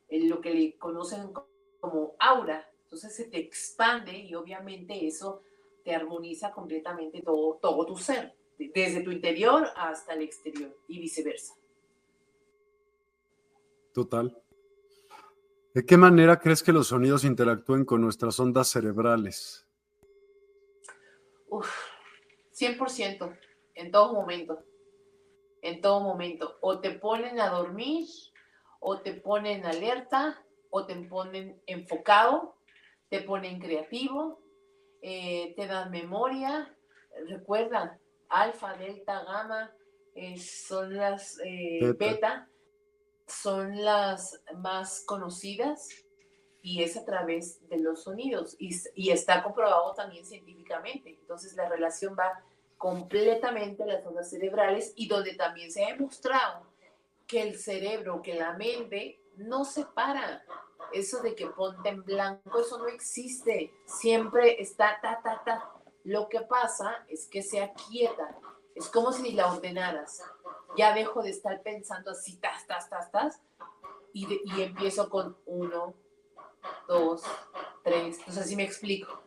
lo 0.10 0.42
que 0.42 0.54
le 0.54 0.78
conocen 0.78 1.32
como 1.80 2.16
aura. 2.20 2.70
Entonces 2.84 3.16
se 3.16 3.26
te 3.26 3.38
expande 3.38 4.18
y 4.18 4.34
obviamente 4.36 5.06
eso 5.06 5.42
te 5.84 5.94
armoniza 5.94 6.52
completamente 6.52 7.22
todo, 7.22 7.56
todo 7.62 7.86
tu 7.86 7.98
ser, 7.98 8.36
desde 8.58 9.02
tu 9.02 9.12
interior 9.12 9.68
hasta 9.76 10.14
el 10.14 10.22
exterior 10.22 10.76
y 10.88 11.00
viceversa. 11.00 11.56
Total. 13.94 14.42
¿De 15.74 15.86
qué 15.86 15.98
manera 15.98 16.40
crees 16.40 16.64
que 16.64 16.72
los 16.72 16.88
sonidos 16.88 17.24
interactúen 17.24 17.86
con 17.86 18.02
nuestras 18.02 18.40
ondas 18.40 18.68
cerebrales? 18.68 19.68
Uf, 21.50 21.70
100% 22.54 23.38
en 23.76 23.92
todo 23.92 24.14
momento, 24.14 24.64
en 25.62 25.82
todo 25.82 26.02
momento. 26.02 26.58
O 26.62 26.80
te 26.80 26.92
ponen 26.92 27.40
a 27.40 27.50
dormir, 27.50 28.08
o 28.80 29.00
te 29.00 29.14
ponen 29.14 29.66
alerta, 29.66 30.44
o 30.70 30.86
te 30.86 30.96
ponen 30.96 31.62
enfocado, 31.66 32.56
te 33.10 33.22
ponen 33.22 33.60
creativo, 33.60 34.40
eh, 35.02 35.54
te 35.56 35.68
dan 35.68 35.92
memoria. 35.92 36.76
Recuerda, 37.28 38.00
alfa, 38.30 38.76
delta, 38.76 39.24
gamma, 39.24 39.72
eh, 40.16 40.38
son 40.38 40.96
las 40.96 41.40
eh, 41.44 41.94
beta. 41.98 42.50
son 43.28 43.84
las 43.84 44.42
más 44.56 45.04
conocidas 45.06 45.90
y 46.62 46.82
es 46.82 46.98
a 46.98 47.06
través 47.06 47.68
de 47.70 47.78
los 47.78 48.04
sonidos 48.04 48.56
y, 48.60 48.76
y 48.96 49.12
está 49.12 49.44
comprobado 49.44 49.94
también 49.94 50.26
científicamente. 50.26 51.18
Entonces 51.20 51.56
la 51.56 51.68
relación 51.70 52.16
va 52.18 52.44
completamente 52.78 53.86
las 53.86 54.06
ondas 54.06 54.30
cerebrales 54.30 54.94
y 54.96 55.08
donde 55.08 55.34
también 55.34 55.72
se 55.72 55.84
ha 55.84 55.94
demostrado 55.94 56.67
que 57.28 57.42
el 57.42 57.60
cerebro, 57.60 58.22
que 58.22 58.36
la 58.36 58.54
mente 58.54 59.22
no 59.36 59.66
se 59.66 59.86
para. 59.86 60.44
Eso 60.94 61.22
de 61.22 61.36
que 61.36 61.48
ponte 61.48 61.90
en 61.90 62.04
blanco, 62.04 62.60
eso 62.60 62.78
no 62.78 62.88
existe. 62.88 63.74
Siempre 63.86 64.62
está 64.62 65.00
ta, 65.02 65.20
ta, 65.22 65.44
ta. 65.44 65.72
Lo 66.04 66.30
que 66.30 66.42
pasa 66.42 67.06
es 67.10 67.28
que 67.28 67.44
se 67.44 67.62
aquieta. 67.62 68.38
Es 68.74 68.88
como 68.88 69.12
si 69.12 69.34
la 69.34 69.52
ordenaras. 69.52 70.22
Ya 70.78 70.94
dejo 70.94 71.22
de 71.22 71.32
estar 71.32 71.62
pensando 71.62 72.12
así, 72.12 72.38
tas, 72.38 72.66
tas, 72.68 72.90
tas, 72.90 73.12
tas. 73.12 73.42
Y, 74.14 74.28
y 74.46 74.62
empiezo 74.62 75.10
con 75.10 75.38
uno, 75.46 75.94
dos, 76.88 77.24
tres. 77.84 78.20
No 78.26 78.34
sé 78.34 78.44
si 78.46 78.56
me 78.56 78.64
explico. 78.64 79.22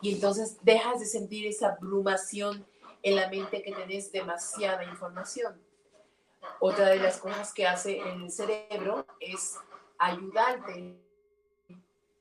Y 0.00 0.14
entonces 0.14 0.58
dejas 0.62 1.00
de 1.00 1.06
sentir 1.06 1.46
esa 1.46 1.72
abrumación 1.72 2.66
en 3.02 3.16
la 3.16 3.28
mente 3.28 3.62
que 3.62 3.72
tenés 3.72 4.10
demasiada 4.10 4.84
información. 4.84 5.63
Otra 6.60 6.88
de 6.88 6.98
las 6.98 7.18
cosas 7.18 7.52
que 7.52 7.66
hace 7.66 7.98
el 7.98 8.30
cerebro 8.30 9.06
es 9.20 9.56
ayudarte. 9.98 10.96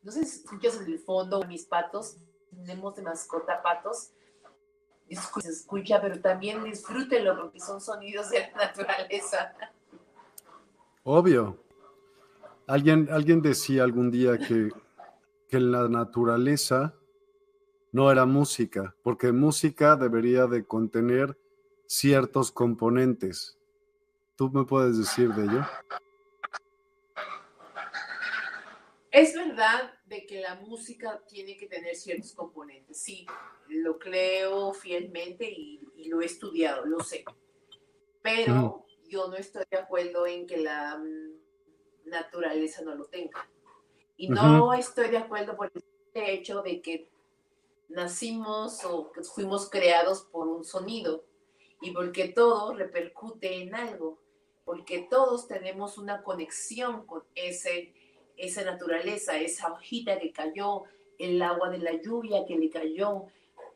No 0.02 0.12
sé 0.12 0.26
si 0.26 0.40
escuchas 0.40 0.80
en 0.82 0.92
el 0.92 1.00
fondo 1.00 1.44
mis 1.46 1.66
patos, 1.66 2.18
tenemos 2.50 2.96
de 2.96 3.02
mascota 3.02 3.62
patos. 3.62 4.12
Se 5.42 5.50
escucha, 5.50 6.02
pero 6.02 6.20
también 6.20 6.64
disfrútelo 6.64 7.40
porque 7.40 7.60
son 7.60 7.80
sonidos 7.80 8.30
de 8.30 8.40
la 8.40 8.68
naturaleza. 8.68 9.54
Obvio. 11.04 11.60
Alguien, 12.66 13.10
alguien 13.12 13.42
decía 13.42 13.84
algún 13.84 14.10
día 14.10 14.38
que, 14.38 14.70
que 15.50 15.60
la 15.60 15.88
naturaleza 15.90 16.96
no 17.92 18.10
era 18.10 18.26
música, 18.26 18.96
porque 19.04 19.32
música 19.32 19.96
debería 19.96 20.48
de 20.48 20.66
contener 20.66 21.38
ciertos 21.86 22.52
componentes. 22.52 23.58
¿Tú 24.36 24.50
me 24.50 24.66
puedes 24.66 24.98
decir 24.98 25.30
de 25.34 25.44
ello? 25.44 25.66
Es 29.12 29.36
verdad 29.36 29.94
de 30.08 30.26
que 30.26 30.42
la 30.42 30.56
música 30.56 31.22
tiene 31.28 31.56
que 31.56 31.68
tener 31.68 31.96
ciertos 31.96 32.34
componentes, 32.34 33.00
sí, 33.00 33.28
lo 33.68 34.00
creo 34.00 34.74
fielmente 34.74 35.48
y, 35.50 35.82
lo 36.08 36.22
he 36.22 36.26
estudiado, 36.26 36.86
lo 36.86 37.00
sé, 37.00 37.24
pero 38.22 38.86
yo 39.08 39.28
no 39.28 39.36
estoy 39.36 39.64
de 39.72 39.78
acuerdo 39.78 40.28
en 40.28 40.46
que 40.46 40.58
la 40.58 40.98
mm, 40.98 42.10
naturaleza 42.10 42.82
no 42.82 42.94
lo 42.94 43.06
tenga. 43.06 43.48
Y 44.18 44.30
no 44.30 44.74
estoy 44.74 45.10
de 45.10 45.18
acuerdo 45.18 45.56
por 45.56 45.72
el 45.74 45.84
hecho 46.14 46.62
de 46.62 46.82
que 46.82 47.10
nacimos 47.90 48.84
o 48.84 49.12
fuimos 49.34 49.70
creados 49.70 50.24
por 50.24 50.48
un 50.48 50.66
sonido 50.66 51.24
y 51.82 51.92
porque 51.92 52.30
todo 52.30 52.74
repercute 52.74 53.62
en 53.62 53.76
algo, 53.76 54.23
porque 54.66 55.08
todos 55.10 55.48
tenemos 55.48 55.98
una 55.98 56.24
conexión 56.24 57.06
con 57.06 57.24
ese, 57.36 57.94
esa 58.38 58.64
naturaleza, 58.64 59.38
esa 59.38 59.72
hojita 59.72 60.20
que 60.20 60.32
cayó, 60.32 60.84
el 61.20 61.42
agua 61.42 61.70
de 61.70 61.80
la 61.80 61.94
lluvia 61.94 62.46
que 62.46 62.58
le 62.58 62.70
cayó, 62.70 63.26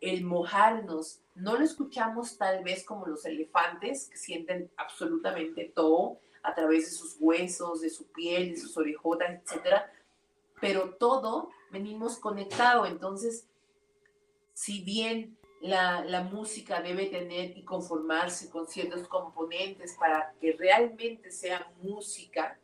el 0.02 0.24
mojarnos. 0.24 1.22
No 1.36 1.58
lo 1.58 1.64
escuchamos 1.64 2.38
tal 2.38 2.64
vez 2.64 2.84
como 2.84 3.06
los 3.06 3.26
elefantes 3.26 4.10
que 4.10 4.18
sienten 4.18 4.72
absolutamente 4.78 5.66
todo 5.66 6.20
a 6.44 6.56
través 6.56 6.86
de 6.86 6.92
sus 6.92 7.18
huesos, 7.20 7.82
de 7.82 7.90
su 7.90 8.08
piel, 8.08 8.52
de 8.52 8.58
sus 8.58 8.78
orejotas, 8.78 9.42
etcétera, 9.42 9.92
pero 10.62 10.96
todo 10.96 11.50
venimos 11.72 12.18
conectado, 12.18 12.86
entonces 12.86 13.48
si 14.54 14.82
bien 14.82 15.37
la, 15.62 16.22
música 16.32 16.82
debe 16.82 17.08
tener 17.08 17.58
y 17.58 17.64
conformarse 17.64 18.50
con 18.50 18.68
ciertos 18.68 19.08
componentes 19.08 19.96
para 20.00 20.34
que 20.40 20.54
realmente 20.54 21.32
sea 21.32 21.72
música, 21.82 22.60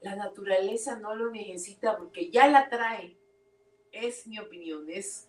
la 0.00 0.14
naturaleza 0.14 0.98
no 0.98 1.14
lo 1.14 1.30
necesita 1.30 1.96
porque 1.96 2.30
ya 2.30 2.46
la 2.48 2.68
trae. 2.68 3.16
Es 3.90 4.26
mi 4.26 4.38
opinión, 4.38 4.88
es 4.90 5.28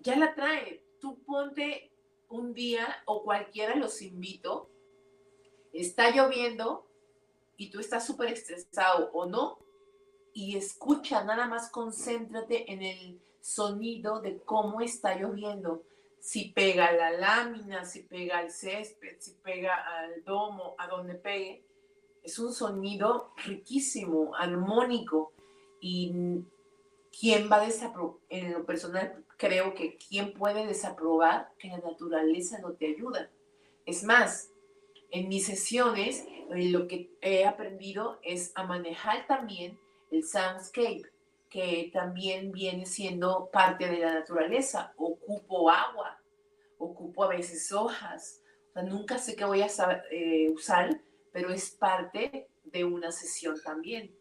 ya 0.00 0.16
la 0.16 0.34
trae. 0.34 0.82
Tú 1.00 1.18
ponte 1.24 1.90
un 2.28 2.54
día 2.54 3.02
o 3.04 3.22
cualquiera 3.22 3.76
los 3.76 4.02
invito, 4.02 4.70
está 5.72 6.10
lloviendo 6.10 6.86
y 7.56 7.70
tú 7.70 7.80
estás 7.80 8.06
súper 8.06 8.32
estresado 8.32 9.10
o 9.12 9.26
no, 9.26 9.58
y 10.32 10.56
escucha, 10.58 11.24
nada 11.24 11.46
más 11.46 11.70
concéntrate 11.70 12.70
en 12.70 12.82
el 12.82 13.20
sonido 13.46 14.20
de 14.20 14.38
cómo 14.38 14.80
está 14.80 15.16
lloviendo. 15.16 15.84
Si 16.18 16.50
pega 16.50 16.90
la 16.90 17.12
lámina, 17.12 17.84
si 17.84 18.02
pega 18.02 18.38
al 18.38 18.50
césped, 18.50 19.16
si 19.20 19.34
pega 19.34 19.74
al 19.76 20.24
domo, 20.24 20.74
a 20.78 20.88
donde 20.88 21.14
pegue. 21.14 21.64
Es 22.24 22.40
un 22.40 22.52
sonido 22.52 23.32
riquísimo, 23.44 24.34
armónico. 24.34 25.32
Y 25.80 26.12
quién 27.18 27.48
va 27.50 27.62
a 27.62 27.66
desaprobar, 27.66 28.18
en 28.30 28.52
lo 28.52 28.66
personal 28.66 29.24
creo 29.36 29.74
que 29.74 29.96
quién 29.96 30.32
puede 30.32 30.66
desaprobar 30.66 31.52
que 31.58 31.68
la 31.68 31.78
naturaleza 31.78 32.58
no 32.58 32.72
te 32.72 32.88
ayuda. 32.88 33.30
Es 33.84 34.02
más, 34.02 34.50
en 35.12 35.28
mis 35.28 35.46
sesiones 35.46 36.26
eh, 36.50 36.70
lo 36.70 36.88
que 36.88 37.16
he 37.20 37.46
aprendido 37.46 38.18
es 38.24 38.50
a 38.56 38.64
manejar 38.64 39.28
también 39.28 39.78
el 40.10 40.24
soundscape 40.24 41.04
que 41.48 41.90
también 41.92 42.52
viene 42.52 42.86
siendo 42.86 43.50
parte 43.50 43.88
de 43.88 43.98
la 43.98 44.14
naturaleza. 44.14 44.92
Ocupo 44.96 45.70
agua, 45.70 46.20
ocupo 46.78 47.24
a 47.24 47.28
veces 47.28 47.72
hojas. 47.72 48.42
nunca 48.74 49.18
sé 49.18 49.36
qué 49.36 49.44
voy 49.44 49.62
a 49.62 49.68
eh, 50.10 50.50
usar, 50.50 51.00
pero 51.32 51.50
es 51.50 51.70
parte 51.70 52.48
de 52.64 52.84
una 52.84 53.12
sesión 53.12 53.60
también. 53.62 54.14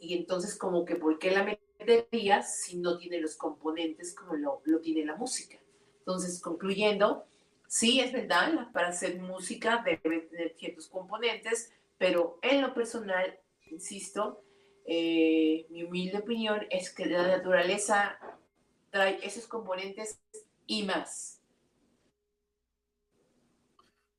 Y 0.00 0.16
entonces 0.16 0.56
como 0.56 0.84
que, 0.84 0.96
¿por 0.96 1.18
qué 1.18 1.30
la 1.30 1.44
metería 1.44 2.42
si 2.42 2.78
no 2.78 2.96
tiene 2.98 3.20
los 3.20 3.36
componentes 3.36 4.14
como 4.14 4.34
lo, 4.34 4.62
lo 4.64 4.80
tiene 4.80 5.04
la 5.04 5.16
música? 5.16 5.58
Entonces, 5.98 6.40
concluyendo, 6.40 7.26
sí, 7.66 8.00
es 8.00 8.12
verdad, 8.12 8.72
para 8.72 8.88
hacer 8.88 9.20
música 9.20 9.84
debe 9.84 10.20
tener 10.20 10.54
ciertos 10.56 10.88
componentes, 10.88 11.70
pero 11.98 12.38
en 12.40 12.62
lo 12.62 12.72
personal, 12.72 13.38
insisto, 13.70 14.42
eh, 14.90 15.66
mi 15.68 15.84
humilde 15.84 16.16
opinión 16.16 16.60
es 16.70 16.88
que 16.88 17.04
la 17.04 17.28
naturaleza 17.28 18.18
trae 18.88 19.18
esos 19.22 19.46
componentes 19.46 20.18
y 20.66 20.82
más. 20.84 21.42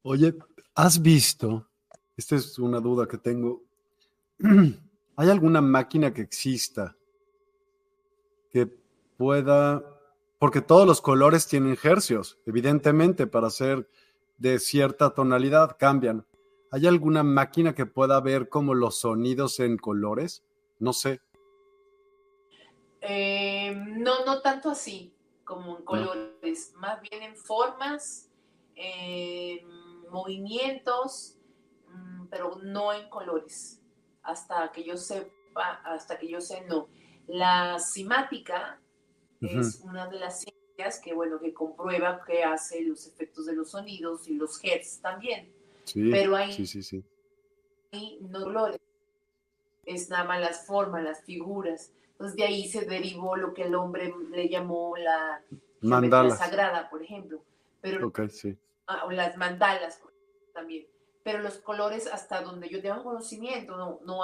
Oye, 0.04 0.36
¿has 0.76 1.02
visto? 1.02 1.68
Esta 2.16 2.36
es 2.36 2.60
una 2.60 2.80
duda 2.80 3.08
que 3.08 3.18
tengo. 3.18 3.64
¿Hay 5.16 5.30
alguna 5.30 5.60
máquina 5.60 6.14
que 6.14 6.22
exista 6.22 6.96
que 8.52 8.68
pueda, 9.18 9.84
porque 10.38 10.62
todos 10.62 10.86
los 10.86 11.02
colores 11.02 11.48
tienen 11.48 11.78
hercios, 11.82 12.40
evidentemente, 12.46 13.26
para 13.26 13.50
ser 13.50 13.90
de 14.38 14.60
cierta 14.60 15.10
tonalidad, 15.16 15.78
cambian. 15.80 16.26
¿Hay 16.72 16.86
alguna 16.86 17.24
máquina 17.24 17.74
que 17.74 17.88
pueda 17.88 18.22
ver 18.22 18.50
como 18.50 18.76
los 18.76 19.00
sonidos 19.00 19.60
en 19.60 19.78
colores? 19.78 20.44
No 20.80 20.94
sé. 20.94 21.20
Eh, 23.02 23.74
no, 23.76 24.26
no 24.26 24.42
tanto 24.42 24.70
así 24.70 25.14
como 25.44 25.78
en 25.78 25.84
colores, 25.84 26.74
más 26.76 27.02
bien 27.02 27.24
en 27.24 27.36
formas, 27.36 28.30
en 28.76 29.68
movimientos, 30.10 31.38
mm, 31.88 32.28
pero 32.28 32.60
no 32.64 32.94
en 32.94 33.10
colores. 33.10 33.82
Hasta 34.22 34.72
que 34.72 34.84
yo 34.84 34.96
sepa, 34.96 35.82
hasta 35.86 36.18
que 36.18 36.28
yo 36.28 36.40
sé, 36.40 36.66
no. 36.68 36.88
La 37.28 37.80
simática 37.80 38.80
es 39.42 39.82
una 39.84 40.08
de 40.08 40.20
las 40.20 40.42
ciencias 40.42 41.00
que, 41.02 41.14
bueno, 41.14 41.40
que 41.40 41.54
comprueba 41.54 42.22
que 42.26 42.44
hace 42.44 42.84
los 42.84 43.08
efectos 43.08 43.46
de 43.46 43.54
los 43.54 43.72
sonidos 43.72 44.28
y 44.28 44.36
los 44.36 44.64
hertz 44.64 45.02
también. 45.02 45.52
Sí, 45.84 46.10
pero 46.12 46.36
hay, 46.36 46.54
sí, 46.54 46.68
sí, 46.68 46.84
sí. 46.84 47.04
no 48.22 48.44
colores. 48.44 48.80
Es 49.90 50.10
nada 50.10 50.24
más 50.24 50.40
las 50.40 50.66
formas, 50.68 51.04
las 51.04 51.24
figuras. 51.24 51.92
Entonces 52.12 52.36
de 52.36 52.44
ahí 52.44 52.68
se 52.68 52.86
derivó 52.86 53.36
lo 53.36 53.54
que 53.54 53.64
el 53.64 53.76
hombre 53.76 54.14
le 54.30 54.48
llamó 54.48 54.96
la 54.98 55.42
mandala 55.82 56.36
sagrada, 56.36 56.90
por 56.90 57.02
ejemplo. 57.02 57.42
Pero, 57.82 58.12
sí. 58.30 58.58
Ah, 58.88 59.06
o 59.06 59.12
las 59.12 59.36
mandalas 59.38 60.02
también. 60.54 60.86
Pero 61.24 61.40
los 61.40 61.58
colores, 61.58 62.08
hasta 62.08 62.42
donde 62.42 62.70
yo 62.70 62.82
tengo 62.82 63.04
conocimiento, 63.04 63.78
no, 63.78 64.00
no, 64.06 64.18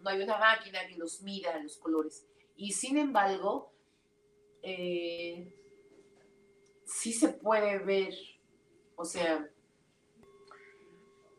no 0.00 0.10
hay 0.10 0.22
una 0.22 0.38
máquina 0.38 0.86
que 0.88 0.96
los 0.96 1.22
mira 1.22 1.58
los 1.58 1.76
colores. 1.76 2.26
Y 2.56 2.72
sin 2.72 2.96
embargo, 2.96 3.72
eh, 4.62 5.52
sí 6.84 7.12
se 7.12 7.28
puede 7.28 7.78
ver, 7.78 8.14
o 8.96 9.04
sea, 9.04 9.48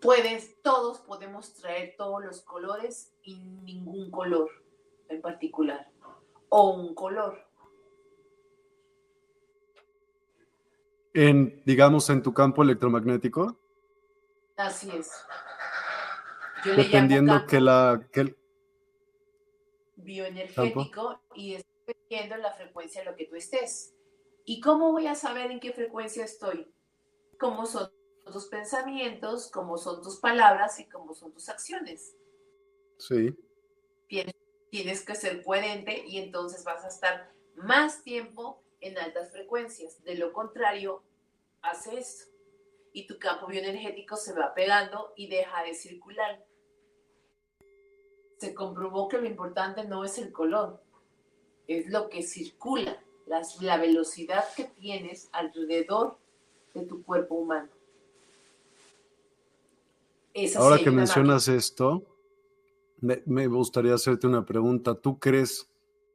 puedes, 0.01 0.61
todos 0.61 0.99
podemos 0.99 1.53
traer 1.55 1.95
todos 1.97 2.23
los 2.23 2.41
colores 2.41 3.13
y 3.23 3.35
ningún 3.39 4.11
color 4.11 4.49
en 5.09 5.21
particular, 5.21 5.89
o 6.49 6.71
un 6.71 6.93
color. 6.93 7.45
En, 11.13 11.63
digamos, 11.65 12.09
en 12.09 12.21
tu 12.21 12.33
campo 12.33 12.61
electromagnético. 12.61 13.57
Así 14.55 14.91
es. 14.91 15.11
Dependiendo 16.63 17.45
que 17.45 17.59
la... 17.59 18.07
Que 18.11 18.35
bioenergético 19.95 21.21
y 21.33 21.55
es 21.55 21.65
dependiendo 21.85 22.37
la 22.37 22.53
frecuencia 22.53 23.01
de 23.01 23.11
lo 23.11 23.15
que 23.15 23.25
tú 23.25 23.35
estés. 23.35 23.95
¿Y 24.45 24.61
cómo 24.61 24.91
voy 24.91 25.07
a 25.07 25.15
saber 25.15 25.51
en 25.51 25.59
qué 25.59 25.73
frecuencia 25.73 26.23
estoy? 26.23 26.71
¿Cómo 27.39 27.65
son 27.65 27.89
tus 28.31 28.45
pensamientos, 28.45 29.49
cómo 29.51 29.77
son 29.77 30.01
tus 30.01 30.17
palabras 30.17 30.79
y 30.79 30.85
cómo 30.85 31.13
son 31.13 31.31
tus 31.31 31.49
acciones? 31.49 32.15
Sí. 32.97 33.35
Tienes 34.07 34.35
tienes 34.69 35.05
que 35.05 35.15
ser 35.15 35.43
coherente 35.43 36.03
y 36.05 36.17
entonces 36.17 36.63
vas 36.63 36.83
a 36.83 36.89
estar 36.89 37.31
más 37.55 38.03
tiempo 38.03 38.61
en 38.79 38.97
altas 38.97 39.31
frecuencias. 39.31 40.03
De 40.03 40.15
lo 40.15 40.33
contrario, 40.33 41.03
hace 41.61 41.97
esto. 41.97 42.31
Y 42.93 43.07
tu 43.07 43.19
campo 43.19 43.47
bioenergético 43.47 44.15
se 44.15 44.33
va 44.33 44.53
pegando 44.53 45.13
y 45.15 45.27
deja 45.29 45.63
de 45.63 45.73
circular. 45.73 46.43
Se 48.37 48.53
comprobó 48.53 49.07
que 49.07 49.17
lo 49.17 49.25
importante 49.25 49.83
no 49.85 50.03
es 50.03 50.17
el 50.17 50.31
color, 50.31 50.81
es 51.67 51.87
lo 51.87 52.07
que 52.09 52.21
circula, 52.21 53.03
la 53.25 53.77
velocidad 53.77 54.45
que 54.55 54.65
tienes 54.65 55.29
alrededor 55.31 56.19
de 56.73 56.85
tu 56.85 57.03
cuerpo 57.03 57.35
humano. 57.35 57.69
Ahora 60.55 60.77
que 60.77 60.91
mencionas 60.91 61.47
esto, 61.47 62.05
me, 63.01 63.47
gustaría 63.47 63.93
hacerte 63.93 64.27
una 64.27 64.45
pregunta. 64.45 64.95
¿Tú 64.95 65.19
crees 65.19 65.69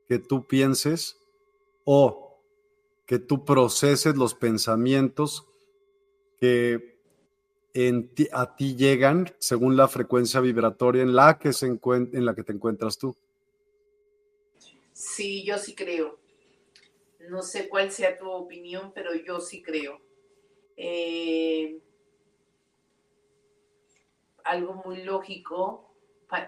que 0.08 0.18
tú 0.18 0.46
pienses 0.46 1.18
o 1.84 2.40
que 3.06 3.18
tú 3.18 3.44
proceses 3.44 4.16
los 4.16 4.34
pensamientos 4.34 5.46
que 6.38 6.92
a 8.32 8.56
ti 8.56 8.76
llegan 8.76 9.34
según 9.38 9.76
la 9.76 9.88
frecuencia 9.88 10.40
vibratoria 10.40 11.02
en 11.02 11.14
la 11.14 11.38
que 11.38 11.52
se 11.52 11.66
en 11.66 12.24
la 12.24 12.34
que 12.34 12.42
te 12.42 12.52
encuentras 12.52 12.98
tú? 12.98 13.16
Sí, 14.92 15.42
yo 15.44 15.58
sí 15.58 15.74
creo. 15.74 16.18
No 17.28 17.42
sé 17.42 17.68
cuál 17.68 17.90
sea 17.90 18.18
tu 18.18 18.30
opinión, 18.30 18.92
pero 18.94 19.14
yo 19.14 19.40
sí 19.40 19.62
creo. 19.62 20.00
Eh, 20.76 21.78
algo 24.44 24.74
muy 24.84 25.02
lógico 25.02 25.92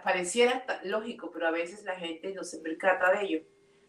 pareciera 0.03 0.65
lógico, 0.85 1.31
pero 1.31 1.49
a 1.49 1.51
veces 1.51 1.85
la 1.85 1.97
gente 1.97 2.33
no 2.33 2.43
se 2.43 2.59
percata 2.59 3.13
de 3.13 3.25
ello. 3.25 3.43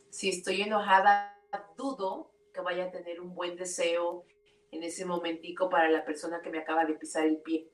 Si 0.10 0.30
estoy 0.30 0.62
enojada, 0.62 1.42
dudo 1.78 2.32
que 2.54 2.62
vaya 2.62 2.86
a 2.86 2.92
tener 2.92 3.22
un 3.22 3.34
buen 3.34 3.56
deseo 3.56 4.26
en 4.72 4.84
ese 4.84 5.06
momentico 5.06 5.70
para 5.70 5.90
la 5.90 6.04
persona 6.04 6.42
que 6.42 6.50
me 6.50 6.60
acaba 6.60 6.86
de 6.86 6.96
pisar 6.96 7.26
el 7.26 7.38
pie, 7.38 7.70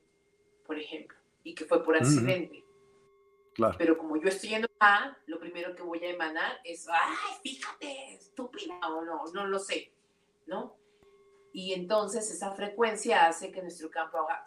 por 0.64 0.78
ejemplo, 0.78 1.16
y 1.42 1.54
que 1.54 1.64
fue 1.64 1.82
por 1.84 1.96
accidente. 1.96 2.64
Claro. 3.54 3.74
Pero 3.76 3.98
como 3.98 4.16
yo 4.16 4.28
estoy 4.28 4.54
enojada, 4.54 5.18
lo 5.26 5.38
primero 5.38 5.74
que 5.74 5.82
voy 5.82 6.02
a 6.04 6.10
emanar 6.10 6.60
es, 6.64 6.88
ay, 6.88 7.16
fíjate, 7.42 8.14
estúpida, 8.14 8.78
o 8.88 9.04
no, 9.04 9.24
no 9.34 9.46
lo 9.46 9.58
sé, 9.58 9.92
¿no? 10.46 10.76
Y 11.52 11.74
entonces 11.74 12.30
esa 12.30 12.52
frecuencia 12.52 13.26
hace 13.26 13.52
que 13.52 13.60
nuestro 13.60 13.90
campo 13.90 14.18
haga 14.18 14.44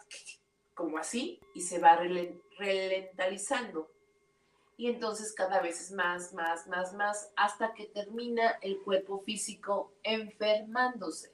como 0.76 0.98
así 0.98 1.40
y 1.54 1.62
se 1.62 1.80
va 1.80 1.98
relentalizando. 2.58 3.90
Y 4.76 4.88
entonces 4.88 5.32
cada 5.32 5.62
vez 5.62 5.80
es 5.80 5.90
más, 5.90 6.34
más, 6.34 6.68
más, 6.68 6.94
más, 6.94 7.32
hasta 7.34 7.72
que 7.72 7.86
termina 7.86 8.50
el 8.60 8.82
cuerpo 8.82 9.22
físico 9.22 9.94
enfermándose. 10.02 11.32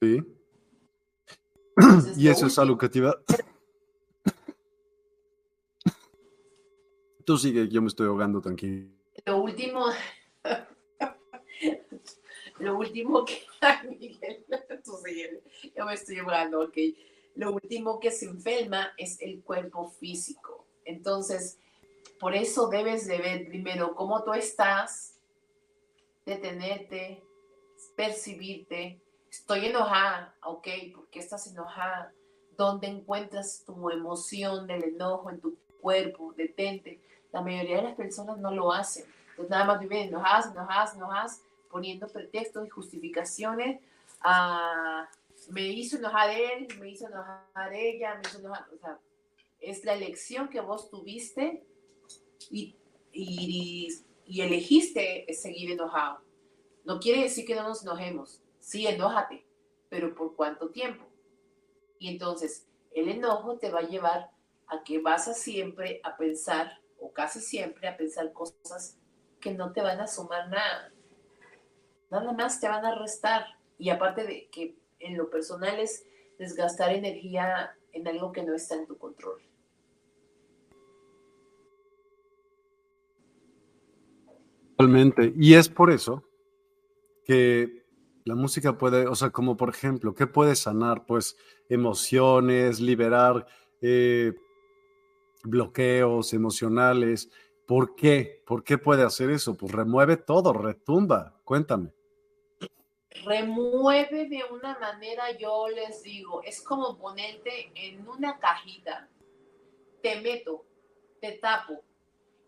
Sí. 0.00 0.22
y 2.16 2.28
eso 2.28 2.46
es 2.46 2.58
algo 2.58 2.78
que 2.78 2.88
te 2.88 2.98
iba... 2.98 3.20
Tú 7.26 7.36
sigue, 7.36 7.68
yo 7.68 7.82
me 7.82 7.88
estoy 7.88 8.06
ahogando 8.06 8.40
tranquilo. 8.40 8.88
Lo 9.24 9.38
último, 9.38 9.86
lo 12.58 12.76
último 12.76 13.24
que... 13.26 13.42
Miguel, 15.04 15.42
yo 15.76 15.84
me 15.84 15.94
estoy 15.94 16.18
hablando, 16.18 16.60
ok. 16.62 16.76
Lo 17.34 17.52
último 17.52 18.00
que 18.00 18.10
se 18.10 18.26
enferma 18.26 18.92
es 18.96 19.20
el 19.20 19.42
cuerpo 19.42 19.90
físico. 19.90 20.66
Entonces, 20.84 21.58
por 22.18 22.34
eso 22.34 22.68
debes 22.68 23.06
de 23.06 23.18
ver 23.18 23.46
primero 23.46 23.94
cómo 23.94 24.24
tú 24.24 24.32
estás, 24.32 25.18
detenerte, 26.24 27.22
percibirte. 27.94 29.00
Estoy 29.30 29.66
enojada, 29.66 30.34
ok, 30.42 30.66
¿por 30.94 31.08
qué 31.08 31.18
estás 31.18 31.46
enojada? 31.46 32.12
¿Dónde 32.56 32.86
encuentras 32.86 33.64
tu 33.66 33.90
emoción 33.90 34.66
del 34.66 34.84
enojo 34.84 35.28
en 35.28 35.40
tu 35.40 35.58
cuerpo? 35.82 36.32
Detente. 36.32 37.00
La 37.32 37.42
mayoría 37.42 37.76
de 37.76 37.82
las 37.82 37.96
personas 37.96 38.38
no 38.38 38.50
lo 38.50 38.72
hacen. 38.72 39.04
Entonces 39.30 39.50
nada 39.50 39.66
más 39.66 39.80
viven 39.80 40.08
enojadas, 40.08 40.52
enojadas, 40.52 40.94
enojadas, 40.94 41.42
poniendo 41.76 42.08
pretextos 42.08 42.66
y 42.66 42.70
justificaciones 42.70 43.82
a 44.22 45.06
me 45.50 45.68
hizo 45.68 45.98
enojar 45.98 46.30
él, 46.30 46.66
me 46.80 46.88
hizo 46.88 47.06
enojar 47.06 47.70
ella, 47.74 48.14
me 48.14 48.22
hizo 48.26 48.38
enojar, 48.38 48.66
o 48.74 48.78
sea, 48.78 48.98
es 49.60 49.84
la 49.84 49.92
elección 49.92 50.48
que 50.48 50.62
vos 50.62 50.88
tuviste 50.88 51.66
y, 52.50 52.74
y, 53.12 53.88
y, 54.24 54.40
elegiste 54.40 55.26
seguir 55.34 55.70
enojado. 55.70 56.22
No 56.86 56.98
quiere 56.98 57.24
decir 57.24 57.44
que 57.44 57.54
no 57.54 57.64
nos 57.64 57.82
enojemos, 57.82 58.40
sí, 58.58 58.86
enójate, 58.86 59.44
pero 59.90 60.14
¿por 60.14 60.34
cuánto 60.34 60.70
tiempo? 60.70 61.04
Y 61.98 62.08
entonces 62.08 62.66
el 62.94 63.10
enojo 63.10 63.58
te 63.58 63.70
va 63.70 63.80
a 63.80 63.88
llevar 63.88 64.30
a 64.68 64.82
que 64.82 64.98
vas 64.98 65.28
a 65.28 65.34
siempre 65.34 66.00
a 66.04 66.16
pensar, 66.16 66.80
o 66.98 67.12
casi 67.12 67.38
siempre 67.38 67.86
a 67.86 67.98
pensar 67.98 68.32
cosas 68.32 68.96
que 69.42 69.52
no 69.52 69.74
te 69.74 69.82
van 69.82 70.00
a 70.00 70.06
sumar 70.06 70.48
nada. 70.48 70.95
Nada 72.10 72.32
más 72.32 72.60
te 72.60 72.68
van 72.68 72.84
a 72.84 72.94
restar. 72.98 73.44
Y 73.78 73.90
aparte 73.90 74.24
de 74.24 74.48
que 74.50 74.76
en 74.98 75.16
lo 75.16 75.28
personal 75.30 75.78
es 75.78 76.04
desgastar 76.38 76.92
energía 76.92 77.76
en 77.92 78.06
algo 78.08 78.32
que 78.32 78.42
no 78.42 78.54
está 78.54 78.76
en 78.76 78.86
tu 78.86 78.96
control. 78.96 79.40
Totalmente. 84.76 85.32
Y 85.36 85.54
es 85.54 85.68
por 85.68 85.90
eso 85.90 86.22
que 87.24 87.86
la 88.24 88.34
música 88.34 88.76
puede, 88.76 89.06
o 89.06 89.14
sea, 89.14 89.30
como 89.30 89.56
por 89.56 89.70
ejemplo, 89.70 90.14
¿qué 90.14 90.26
puede 90.26 90.54
sanar? 90.54 91.06
Pues 91.06 91.36
emociones, 91.68 92.80
liberar 92.80 93.46
eh, 93.80 94.34
bloqueos 95.44 96.34
emocionales. 96.34 97.30
¿Por 97.66 97.94
qué? 97.94 98.42
¿Por 98.46 98.64
qué 98.64 98.76
puede 98.76 99.02
hacer 99.02 99.30
eso? 99.30 99.56
Pues 99.56 99.72
remueve 99.72 100.18
todo, 100.18 100.52
retumba. 100.52 101.40
Cuéntame. 101.44 101.95
Remueve 103.24 104.28
de 104.28 104.44
una 104.44 104.78
manera, 104.78 105.30
yo 105.32 105.68
les 105.68 106.02
digo, 106.02 106.42
es 106.42 106.60
como 106.62 106.98
ponerte 106.98 107.72
en 107.74 108.08
una 108.08 108.38
cajita, 108.38 109.08
te 110.02 110.20
meto, 110.20 110.64
te 111.20 111.32
tapo 111.32 111.82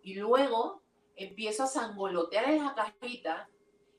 y 0.02 0.14
luego 0.14 0.82
empiezo 1.16 1.64
a 1.64 1.66
sangolotear 1.66 2.50
en 2.50 2.64
la 2.64 2.74
cajita 2.74 3.48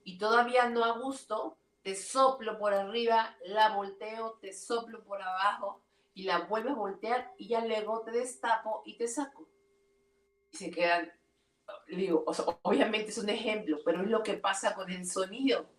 y 0.04 0.18
todavía 0.18 0.70
no 0.70 0.84
a 0.86 0.98
gusto, 0.98 1.58
te 1.82 1.96
soplo 1.96 2.58
por 2.58 2.74
arriba, 2.74 3.36
la 3.46 3.76
volteo, 3.76 4.38
te 4.42 4.54
soplo 4.54 5.04
por 5.04 5.22
abajo 5.22 5.82
y 6.14 6.24
la 6.24 6.40
vuelvo 6.40 6.70
a 6.70 6.76
voltear 6.76 7.34
y 7.38 7.48
ya 7.48 7.66
luego 7.66 8.02
te 8.02 8.12
destapo 8.12 8.82
y 8.86 8.98
te 8.98 9.08
saco. 9.08 9.48
Y 10.52 10.58
se 10.58 10.72
quedan, 10.72 11.12
digo, 11.88 12.26
obviamente 12.64 13.10
es 13.10 13.18
un 13.18 13.30
ejemplo, 13.30 13.80
pero 13.86 14.02
es 14.02 14.08
lo 14.08 14.24
que 14.24 14.34
pasa 14.34 14.74
con 14.76 14.90
el 14.90 15.06
sonido. 15.06 15.70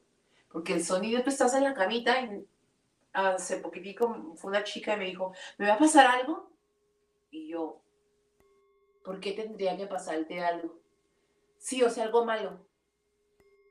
Porque 0.51 0.75
el 0.75 0.85
sonido, 0.85 1.23
tú 1.23 1.31
estás 1.31 1.55
en 1.55 1.65
la 1.65 1.75
camita, 1.75 2.21
y 2.21 2.47
hace 3.13 3.59
poquitico 3.59 4.35
fue 4.37 4.51
una 4.51 4.65
chica 4.65 4.95
y 4.95 4.99
me 4.99 5.05
dijo, 5.07 5.33
¿me 5.59 5.69
va 5.69 5.75
a 5.75 5.79
pasar 5.79 6.07
algo? 6.07 6.51
Y 7.31 7.49
yo, 7.49 7.81
¿por 9.05 9.21
qué 9.21 9.33
tendría 9.33 9.77
que 9.77 9.87
pasarte 9.87 10.43
algo? 10.43 10.79
Sí, 11.59 11.83
o 11.83 11.91
sea, 11.91 12.05
algo 12.05 12.25
malo. 12.25 12.71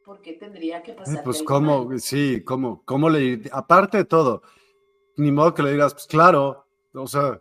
¿por 0.09 0.23
qué 0.23 0.33
tendría 0.33 0.81
que 0.81 0.93
pasar? 0.93 1.23
Pues 1.23 1.43
cómo, 1.43 1.95
sí, 1.99 2.43
cómo, 2.43 2.81
cómo 2.83 3.11
le, 3.11 3.43
aparte 3.51 3.97
de 3.97 4.05
todo, 4.05 4.41
ni 5.17 5.31
modo 5.31 5.53
que 5.53 5.61
le 5.61 5.73
digas, 5.73 5.93
pues 5.93 6.07
claro, 6.07 6.65
o 6.95 7.05
sea, 7.05 7.39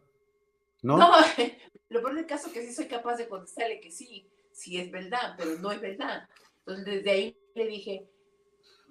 ¿no? 0.83 0.99
No, 0.99 1.11
lo 1.89 2.03
peor 2.03 2.15
del 2.15 2.27
caso 2.27 2.49
es 2.49 2.53
que 2.53 2.67
sí 2.67 2.75
soy 2.75 2.85
capaz 2.85 3.17
de 3.17 3.27
contestarle 3.27 3.81
que 3.81 3.91
sí, 3.91 4.29
sí 4.53 4.77
es 4.77 4.91
verdad, 4.91 5.35
pero 5.39 5.53
no 5.61 5.73
es 5.73 5.81
verdad. 5.81 6.29
Entonces 6.59 6.85
desde 6.85 7.11
ahí 7.11 7.39
le 7.55 7.67
dije, 7.69 8.07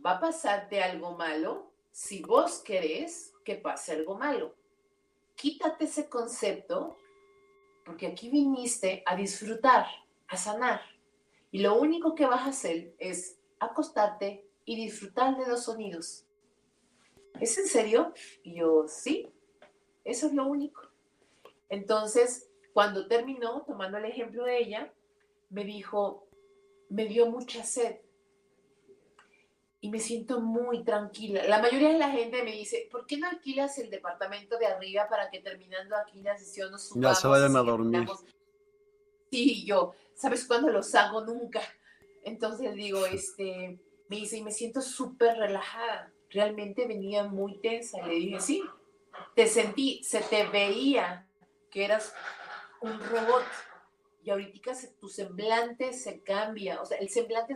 va 0.06 0.12
a 0.12 0.20
pasarte 0.20 0.82
algo 0.82 1.12
malo 1.12 1.72
si 1.92 2.22
vos 2.22 2.60
querés 2.60 3.34
que 3.44 3.56
pase 3.56 3.94
algo 3.94 4.18
malo. 4.18 4.56
Quítate 5.36 5.86
ese 5.86 6.10
concepto 6.10 6.98
porque 7.86 8.08
aquí 8.08 8.30
viniste 8.30 9.04
a 9.06 9.16
disfrutar, 9.16 9.86
a 10.28 10.38
sanar. 10.38 10.82
Y 11.52 11.60
lo 11.60 11.80
único 11.80 12.16
que 12.16 12.26
vas 12.26 12.42
a 12.42 12.50
hacer 12.50 12.94
es 13.00 13.40
acostarte 13.60 14.46
y 14.66 14.76
disfrutar 14.76 15.38
de 15.38 15.48
los 15.48 15.64
sonidos. 15.64 16.26
¿Es 17.40 17.58
en 17.58 17.68
serio? 17.68 18.14
Y 18.44 18.56
yo, 18.56 18.88
sí, 18.88 19.32
eso 20.04 20.28
es 20.28 20.34
lo 20.34 20.46
único. 20.46 20.82
Entonces, 21.70 22.50
cuando 22.74 23.08
terminó, 23.08 23.64
tomando 23.64 23.98
el 23.98 24.06
ejemplo 24.06 24.44
de 24.44 24.58
ella, 24.58 24.94
me 25.50 25.64
dijo, 25.64 26.28
me 26.90 27.06
dio 27.06 27.28
mucha 27.28 27.64
sed 27.64 27.98
y 29.80 29.90
me 29.90 30.00
siento 30.00 30.42
muy 30.42 30.84
tranquila. 30.84 31.44
La 31.48 31.62
mayoría 31.62 31.90
de 31.90 32.00
la 32.00 32.10
gente 32.10 32.44
me 32.44 32.52
dice, 32.52 32.88
¿por 32.92 33.06
qué 33.06 33.18
no 33.18 33.28
alquilas 33.28 33.78
el 33.78 33.90
departamento 33.90 34.58
de 34.58 34.66
arriba 34.66 35.08
para 35.08 35.30
que 35.30 35.40
terminando 35.40 35.96
aquí 35.96 36.22
la 36.22 36.38
sesión 36.38 36.72
nos 36.72 36.88
subamos? 36.88 37.18
Ya 37.18 37.22
se 37.22 37.28
vayan 37.28 37.56
a 37.56 37.62
dormir. 37.62 38.08
Sí, 39.32 39.66
yo, 39.66 39.94
¿sabes 40.16 40.46
cuándo 40.46 40.70
los 40.70 40.96
hago? 40.96 41.22
Nunca. 41.22 41.62
Entonces 42.24 42.74
digo, 42.74 43.06
este, 43.12 43.80
me 44.10 44.18
dice, 44.18 44.38
y 44.38 44.44
me 44.44 44.52
siento 44.52 44.82
súper 44.82 45.38
relajada. 45.38 46.12
Realmente 46.30 46.88
venía 46.88 47.24
muy 47.24 47.60
tensa. 47.60 48.06
Le 48.06 48.16
dije, 48.16 48.40
sí, 48.40 48.64
te 49.36 49.48
sentí, 49.48 50.04
se 50.04 50.22
te 50.22 50.48
veía 50.48 51.28
que 51.70 51.86
eras 51.86 52.14
un 52.82 53.00
robot. 53.00 53.44
Y 54.24 54.30
ahorita 54.32 54.74
tu 55.00 55.08
semblante 55.08 55.94
se 55.94 56.22
cambia. 56.22 56.82
O 56.82 56.86
sea, 56.86 56.98
el 56.98 57.10
semblante, 57.10 57.56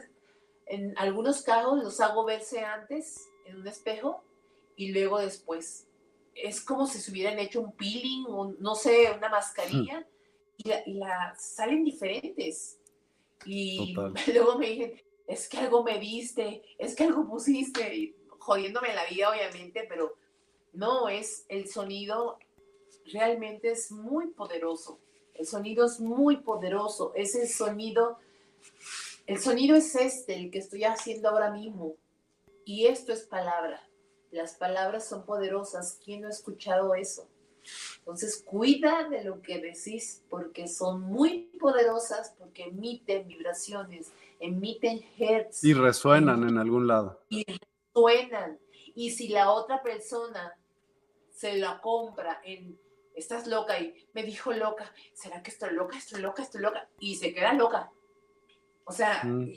en 0.66 0.98
algunos 0.98 1.42
casos 1.42 1.84
los 1.84 2.00
hago 2.00 2.26
verse 2.26 2.60
antes 2.60 3.30
en 3.46 3.58
un 3.58 3.68
espejo 3.68 4.24
y 4.76 4.92
luego 4.92 5.20
después. 5.20 5.88
Es 6.34 6.62
como 6.62 6.88
si 6.88 7.00
se 7.00 7.12
hubieran 7.12 7.40
hecho 7.40 7.62
un 7.62 7.74
peeling 7.74 8.26
o 8.28 8.54
no 8.60 8.76
sé, 8.76 9.12
una 9.16 9.30
mascarilla 9.30 10.08
y, 10.58 10.70
la, 10.70 10.84
y 10.86 10.94
la, 10.94 11.36
salen 11.38 11.84
diferentes 11.84 12.80
y 13.46 13.94
luego 14.34 14.58
me 14.58 14.70
dicen, 14.70 15.02
es 15.28 15.50
que 15.50 15.58
algo 15.58 15.84
me 15.84 15.98
viste, 15.98 16.62
es 16.78 16.96
que 16.96 17.04
algo 17.04 17.28
pusiste, 17.28 17.96
y 17.96 18.16
jodiéndome 18.40 18.94
la 18.94 19.06
vida 19.06 19.30
obviamente, 19.30 19.86
pero 19.88 20.16
no, 20.74 21.10
es 21.10 21.46
el 21.50 21.68
sonido 21.68 22.38
realmente 23.12 23.72
es 23.72 23.92
muy 23.92 24.28
poderoso. 24.28 25.00
El 25.34 25.46
sonido 25.46 25.86
es 25.86 26.00
muy 26.00 26.38
poderoso. 26.38 27.14
Es 27.16 27.36
el 27.36 27.48
sonido, 27.48 28.20
el 29.32 29.40
sonido 29.40 29.78
es 29.78 29.96
este, 29.96 30.36
el 30.36 30.52
que 30.52 30.60
estoy 30.60 30.84
haciendo 30.84 31.30
ahora 31.30 31.52
mismo. 31.52 31.96
Y 32.66 32.88
esto 32.88 33.14
es 33.14 33.22
palabra. 33.22 33.82
Las 34.30 34.56
palabras 34.56 35.08
son 35.08 35.26
poderosas. 35.26 36.02
¿Quién 36.04 36.22
no 36.22 36.28
ha 36.28 36.32
escuchado 36.32 36.96
eso? 36.96 37.30
Entonces, 38.00 38.44
cuida 38.46 39.08
de 39.08 39.24
lo 39.24 39.42
que 39.42 39.60
decís 39.60 40.22
porque 40.30 40.68
son 40.68 41.04
muy 41.04 41.50
poderosas, 41.62 42.36
porque 42.38 42.64
emiten 42.64 43.26
vibraciones, 43.26 44.12
emiten 44.42 45.02
hertz. 45.18 45.64
Y 45.64 45.76
resuenan 45.76 46.50
en 46.50 46.58
algún 46.58 46.88
lado. 46.88 47.24
Y 47.30 47.46
resuenan. 47.46 48.60
Y 48.96 49.12
si 49.12 49.30
la 49.30 49.52
otra 49.52 49.82
persona 49.82 50.58
se 51.30 51.56
la 51.56 51.80
compra 51.80 52.42
en, 52.44 52.78
estás 53.16 53.48
loca 53.48 53.80
y 53.80 53.96
me 54.14 54.24
dijo 54.24 54.52
loca, 54.52 54.94
¿será 55.14 55.42
que 55.42 55.52
estoy 55.52 55.74
loca, 55.74 55.98
estoy 55.98 56.22
loca, 56.22 56.44
estoy 56.44 56.60
loca? 56.60 56.90
Y 57.00 57.16
se 57.16 57.34
queda 57.34 57.54
loca. 57.54 57.90
O 58.92 58.94
sea, 58.94 59.24
mm. 59.24 59.54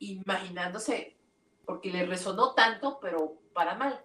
imaginándose, 0.00 1.16
porque 1.64 1.90
le 1.90 2.04
resonó 2.04 2.54
tanto, 2.54 2.98
pero 3.00 3.38
para 3.52 3.74
mal. 3.74 4.04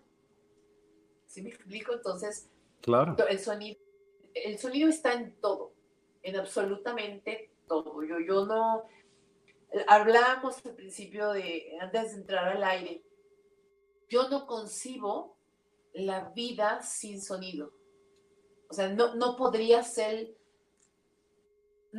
¿Sí 1.26 1.42
me 1.42 1.50
explico? 1.50 1.94
Entonces, 1.94 2.50
Claro. 2.82 3.16
El 3.28 3.40
sonido, 3.40 3.80
el 4.34 4.58
sonido 4.60 4.90
está 4.90 5.14
en 5.14 5.40
todo, 5.42 5.74
en 6.24 6.38
absolutamente 6.38 7.52
todo. 7.68 8.04
Yo, 8.04 8.20
yo 8.20 8.46
no. 8.46 8.86
Hablábamos 9.88 10.66
al 10.66 10.74
principio 10.74 11.32
de, 11.32 11.78
antes 11.82 12.12
de 12.12 12.22
entrar 12.22 12.48
al 12.48 12.64
aire, 12.64 13.04
yo 14.08 14.30
no 14.30 14.48
concibo 14.48 15.36
la 15.94 16.30
vida 16.30 16.82
sin 16.82 17.22
sonido. 17.22 17.74
O 18.70 18.74
sea, 18.74 18.88
no, 18.90 19.16
no 19.16 19.36
podría 19.36 19.84
ser 19.84 20.34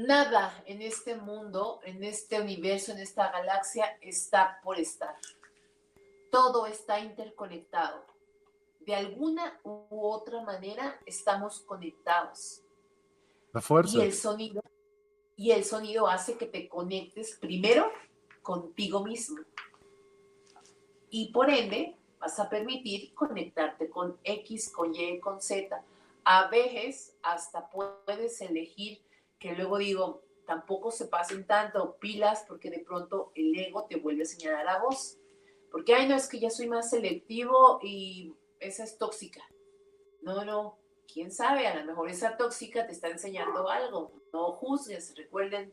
nada 0.06 0.62
en 0.66 0.82
este 0.82 1.16
mundo, 1.16 1.80
en 1.84 2.04
este 2.04 2.40
universo, 2.40 2.92
en 2.92 2.98
esta 2.98 3.30
galaxia, 3.30 3.98
está 4.00 4.60
por 4.62 4.78
estar. 4.78 5.16
Todo 6.30 6.66
está 6.66 7.00
interconectado 7.00 8.04
de 8.88 8.94
alguna 8.94 9.60
u 9.64 10.00
otra 10.00 10.40
manera 10.40 10.98
estamos 11.04 11.60
conectados. 11.60 12.62
La 13.52 13.60
fuerza. 13.60 13.98
Y 13.98 14.00
el 14.00 14.14
sonido, 14.14 14.62
y 15.36 15.50
el 15.50 15.62
sonido 15.64 16.08
hace 16.08 16.38
que 16.38 16.46
te 16.46 16.70
conectes 16.70 17.36
primero 17.38 17.92
contigo 18.40 19.04
mismo. 19.04 19.40
Y 21.10 21.30
por 21.32 21.50
ende, 21.50 21.98
vas 22.18 22.40
a 22.40 22.48
permitir 22.48 23.12
conectarte 23.12 23.90
con 23.90 24.16
X, 24.24 24.70
con 24.70 24.94
Y, 24.94 25.20
con 25.20 25.42
Z. 25.42 25.84
A 26.24 26.48
veces 26.48 27.14
hasta 27.20 27.68
puedes 27.68 28.40
elegir, 28.40 29.02
que 29.38 29.52
luego 29.52 29.78
digo, 29.78 30.22
tampoco 30.46 30.90
se 30.90 31.06
pasen 31.06 31.46
tanto 31.46 31.96
pilas 31.98 32.44
porque 32.48 32.70
de 32.70 32.80
pronto 32.80 33.32
el 33.34 33.58
ego 33.58 33.86
te 33.88 33.96
vuelve 33.96 34.22
a 34.22 34.26
señalar 34.26 34.68
a 34.68 34.82
vos. 34.82 35.18
Porque, 35.70 35.94
ay, 35.94 36.08
no, 36.08 36.16
es 36.16 36.28
que 36.28 36.40
ya 36.40 36.50
soy 36.50 36.66
más 36.66 36.90
selectivo 36.90 37.78
y 37.82 38.34
esa 38.58 38.84
es 38.84 38.96
tóxica. 38.96 39.42
No, 40.22 40.44
no, 40.44 40.78
quién 41.12 41.30
sabe, 41.30 41.66
a 41.66 41.78
lo 41.78 41.84
mejor 41.84 42.08
esa 42.08 42.36
tóxica 42.36 42.86
te 42.86 42.92
está 42.92 43.08
enseñando 43.08 43.68
algo. 43.68 44.12
No 44.32 44.52
juzgues, 44.52 45.14
recuerden, 45.16 45.72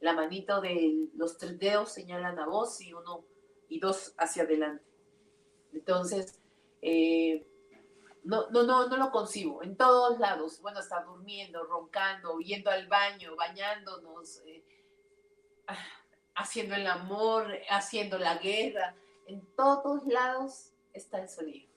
la 0.00 0.14
manito 0.14 0.60
de 0.60 1.08
los 1.14 1.36
tres 1.38 1.58
dedos 1.58 1.92
señalan 1.92 2.38
a 2.38 2.46
vos 2.46 2.80
y 2.80 2.92
uno 2.92 3.24
y 3.68 3.78
dos 3.78 4.14
hacia 4.16 4.42
adelante. 4.42 4.84
Entonces, 5.72 6.40
eh, 6.80 7.46
no, 8.24 8.50
no, 8.50 8.62
no, 8.62 8.88
no 8.88 8.96
lo 8.96 9.10
concibo. 9.10 9.62
En 9.62 9.76
todos 9.76 10.18
lados, 10.18 10.60
bueno, 10.60 10.80
está 10.80 11.02
durmiendo, 11.02 11.64
roncando, 11.64 12.38
yendo 12.38 12.70
al 12.70 12.86
baño, 12.88 13.34
bañándonos, 13.36 14.42
eh, 14.46 14.64
haciendo 16.34 16.74
el 16.74 16.86
amor, 16.86 17.46
haciendo 17.70 18.18
la 18.18 18.38
guerra. 18.38 18.94
En 19.26 19.44
todos 19.54 20.04
lados 20.06 20.72
está 20.92 21.20
el 21.20 21.28
sonido 21.28 21.72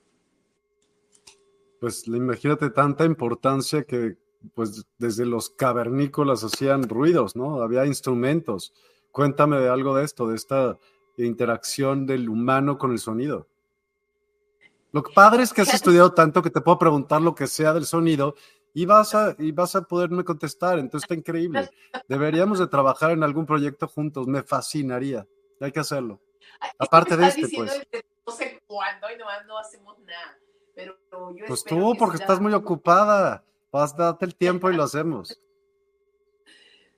pues 1.80 2.06
imagínate 2.06 2.70
tanta 2.70 3.04
importancia 3.04 3.84
que 3.84 4.16
pues 4.54 4.86
desde 4.98 5.26
los 5.26 5.50
cavernícolas 5.50 6.44
hacían 6.44 6.88
ruidos, 6.88 7.34
¿no? 7.34 7.62
Había 7.62 7.86
instrumentos. 7.86 8.72
Cuéntame 9.10 9.58
de 9.58 9.68
algo 9.68 9.96
de 9.96 10.04
esto, 10.04 10.28
de 10.28 10.36
esta 10.36 10.78
interacción 11.16 12.06
del 12.06 12.28
humano 12.28 12.78
con 12.78 12.92
el 12.92 12.98
sonido. 12.98 13.48
Lo 14.96 15.02
que 15.02 15.12
padre 15.12 15.42
es 15.42 15.52
que 15.52 15.60
has 15.60 15.74
estudiado 15.74 16.14
tanto 16.14 16.40
que 16.40 16.48
te 16.48 16.62
puedo 16.62 16.78
preguntar 16.78 17.20
lo 17.20 17.34
que 17.34 17.46
sea 17.46 17.74
del 17.74 17.84
sonido 17.84 18.34
y 18.72 18.86
vas 18.86 19.14
a, 19.14 19.36
y 19.38 19.52
vas 19.52 19.76
a 19.76 19.82
poderme 19.82 20.24
contestar. 20.24 20.78
Entonces 20.78 21.04
está 21.04 21.14
increíble. 21.14 21.68
Deberíamos 22.08 22.58
de 22.58 22.66
trabajar 22.66 23.10
en 23.10 23.22
algún 23.22 23.44
proyecto 23.44 23.88
juntos. 23.88 24.26
Me 24.26 24.42
fascinaría. 24.42 25.26
Hay 25.60 25.70
que 25.70 25.80
hacerlo. 25.80 26.18
Aparte 26.78 27.14
de 27.14 27.26
este, 27.26 27.46
pues. 27.54 27.78
No 28.26 28.32
sé 28.32 28.62
cuándo 28.66 29.08
y 29.10 29.18
no 29.46 29.58
hacemos 29.58 29.98
nada. 29.98 30.38
Pero 30.74 30.96
yo 31.10 31.44
pues 31.46 31.62
tú, 31.62 31.94
porque 31.98 32.16
estás 32.16 32.40
muy 32.40 32.54
ocupada. 32.54 33.44
Vas, 33.70 33.94
date 33.94 34.24
el 34.24 34.34
tiempo 34.34 34.70
y 34.70 34.76
lo 34.76 34.84
hacemos. 34.84 35.38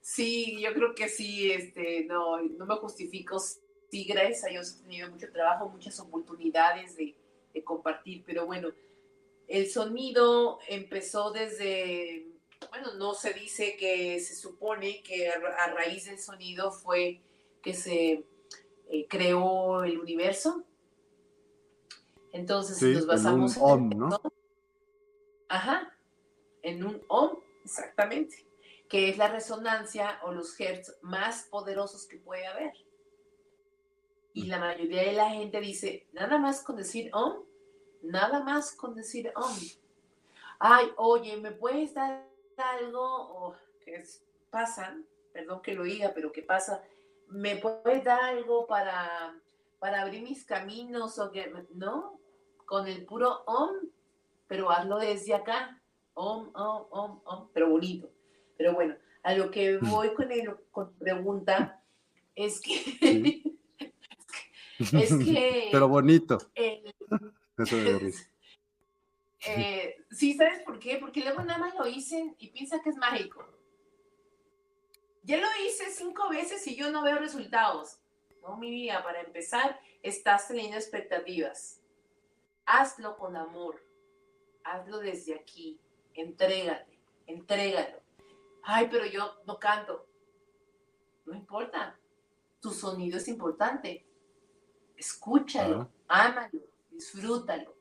Sí, 0.01 0.59
yo 0.63 0.73
creo 0.73 0.95
que 0.95 1.07
sí, 1.07 1.53
este, 1.53 2.07
no, 2.07 2.41
no 2.41 2.65
me 2.65 2.77
justifico. 2.77 3.39
Sí, 3.39 4.05
gracias 4.05 4.45
a 4.45 4.47
Dios 4.49 4.79
he 4.79 4.83
tenido 4.85 5.11
mucho 5.11 5.31
trabajo, 5.31 5.69
muchas 5.69 6.01
oportunidades 6.01 6.97
de, 6.97 7.15
compartir, 7.65 8.23
pero 8.27 8.47
bueno, 8.47 8.73
el 9.49 9.71
sonido 9.71 10.59
empezó 10.69 11.33
desde, 11.33 12.27
bueno, 12.71 12.95
no 12.95 13.15
se 13.15 13.33
dice 13.33 13.77
que 13.77 14.21
se 14.21 14.37
supone 14.37 15.03
que 15.03 15.29
a, 15.31 15.73
raíz 15.75 16.05
del 16.05 16.19
sonido 16.19 16.71
fue 16.71 17.23
que 17.63 17.73
se 17.73 18.25
eh, 18.91 19.07
creó 19.09 19.85
el 19.85 19.99
universo. 19.99 20.65
Entonces 22.33 22.81
nos 22.83 23.07
basamos 23.07 23.57
en, 23.57 23.63
un 23.63 23.93
en 23.93 23.99
¿no? 23.99 24.21
Ajá, 25.49 25.97
en 26.63 26.85
un 26.85 27.03
OM, 27.09 27.39
exactamente, 27.65 28.47
que 28.87 29.09
es 29.09 29.17
la 29.17 29.29
resonancia 29.29 30.21
o 30.25 30.33
los 30.33 30.61
hertz 30.61 30.99
más 31.01 31.45
poderosos 31.45 32.07
que 32.07 32.19
puede 32.19 32.47
haber. 32.47 32.75
Y 34.35 34.45
la 34.45 34.59
mayoría 34.59 35.03
de 35.05 35.13
la 35.13 35.31
gente 35.31 35.59
dice, 35.59 36.07
nada 36.13 36.37
más 36.37 36.63
con 36.63 36.77
decir 36.77 37.11
OM, 37.15 37.48
nada 38.09 38.43
más 38.43 38.73
con 38.73 38.95
decir 38.95 39.33
OM. 39.35 39.57
Ay, 40.59 40.91
oye, 40.97 41.37
¿me 41.37 41.53
puedes 41.53 41.95
dar 41.95 42.27
algo? 42.57 43.01
O 43.01 43.57
que 43.85 44.03
pasa, 44.51 44.97
perdón 45.33 45.63
que 45.63 45.75
lo 45.75 45.85
diga, 45.85 46.13
pero 46.15 46.33
¿qué 46.33 46.43
pasa? 46.43 46.83
¿Me 47.29 47.57
puedes 47.57 48.05
dar 48.05 48.21
algo 48.23 48.67
para, 48.67 49.35
para 49.79 50.03
abrir 50.03 50.23
mis 50.23 50.45
caminos? 50.45 51.19
O 51.19 51.31
que, 51.31 51.53
no, 51.75 52.19
con 52.65 52.89
el 52.89 53.05
puro 53.05 53.45
OM, 53.47 53.89
pero 54.47 54.71
hazlo 54.71 54.99
desde 54.99 55.35
acá. 55.35 55.81
OM, 56.15 56.51
OM, 56.55 56.87
OM, 56.91 57.21
OM, 57.25 57.49
pero 57.53 57.71
bonito. 57.71 58.11
Pero 58.57 58.75
bueno, 58.75 58.97
a 59.23 59.35
lo 59.35 59.51
que 59.51 59.79
mm. 59.81 59.91
voy 59.91 60.15
con, 60.15 60.33
el, 60.33 60.57
con 60.71 60.93
pregunta 60.95 61.81
es 62.35 62.61
que... 62.61 62.75
es 64.79 65.17
que... 65.17 65.69
pero 65.73 65.87
bonito. 65.87 66.39
Eh, 69.47 70.05
sí, 70.11 70.35
¿sabes 70.35 70.65
por 70.65 70.81
qué? 70.81 70.97
Porque 70.99 71.21
luego 71.21 71.43
nada 71.43 71.61
más 71.61 71.75
lo 71.77 71.85
dicen 71.85 72.35
y 72.41 72.49
piensan 72.49 72.83
que 72.83 72.91
es 72.91 72.97
mágico. 72.97 73.47
Ya 75.23 75.37
lo 75.37 75.47
hice 75.65 75.93
cinco 75.93 76.29
veces 76.29 76.67
y 76.67 76.75
yo 76.75 76.91
no 76.91 77.03
veo 77.03 77.19
resultados. 77.19 78.01
No, 78.43 78.57
mi 78.57 78.69
vida, 78.69 79.03
para 79.05 79.21
empezar, 79.21 79.79
estás 80.03 80.49
teniendo 80.49 80.77
expectativas. 80.77 81.81
Hazlo 82.67 83.17
con 83.17 83.37
amor. 83.37 83.81
Hazlo 84.65 84.99
desde 84.99 85.37
aquí. 85.37 85.79
Entrégate. 86.15 86.99
Entrégalo. 87.27 88.03
Ay, 88.65 88.89
pero 88.91 89.07
yo 89.07 89.41
no 89.47 89.59
canto. 89.59 90.07
No 91.27 91.35
importa. 91.35 91.97
Tu 92.61 92.71
sonido 92.71 93.19
es 93.19 93.29
importante. 93.29 94.05
Escúchalo, 94.97 95.89
ámalo, 96.09 96.61
disfrútalo. 96.99 97.77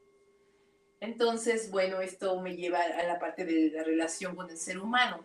Entonces, 0.99 1.72
bueno, 1.72 2.01
esto 2.01 2.39
me 2.39 2.55
lleva 2.55 2.80
a 2.80 3.03
la 3.03 3.20
parte 3.20 3.45
de 3.45 3.72
la 3.72 3.84
relación 3.84 4.36
con 4.36 4.49
el 4.49 4.57
ser 4.57 4.78
humano. 4.80 5.24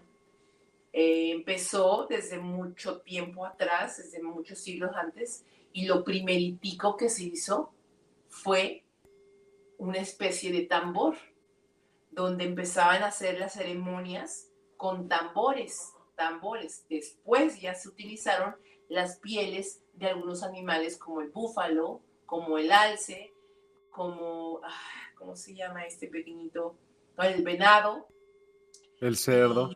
Eh, 0.92 1.30
empezó 1.30 2.06
desde 2.08 2.38
mucho 2.38 3.00
tiempo 3.00 3.44
atrás, 3.44 3.98
desde 3.98 4.22
muchos 4.22 4.58
siglos 4.58 4.92
antes, 4.94 5.44
y 5.72 5.84
lo 5.84 6.04
primeritico 6.04 6.96
que 6.96 7.08
se 7.08 7.24
hizo 7.24 7.72
fue 8.28 8.84
una 9.78 9.98
especie 9.98 10.52
de 10.52 10.62
tambor, 10.62 11.16
donde 12.10 12.44
empezaban 12.44 13.02
a 13.02 13.08
hacer 13.08 13.38
las 13.38 13.54
ceremonias 13.54 14.48
con 14.76 15.08
tambores, 15.08 15.92
tambores. 16.16 16.84
Después 16.88 17.60
ya 17.60 17.74
se 17.74 17.88
utilizaron 17.88 18.54
las 18.88 19.16
pieles 19.16 19.82
de 19.94 20.08
algunos 20.08 20.42
animales 20.42 20.96
como 20.98 21.22
el 21.22 21.30
búfalo, 21.30 22.02
como 22.26 22.58
el 22.58 22.70
alce, 22.72 23.31
como, 23.92 24.60
ah, 24.64 25.14
¿cómo 25.16 25.36
se 25.36 25.54
llama 25.54 25.84
este 25.84 26.08
pequeñito? 26.08 26.76
El 27.18 27.44
venado. 27.44 28.08
El 29.00 29.16
cerdo. 29.16 29.70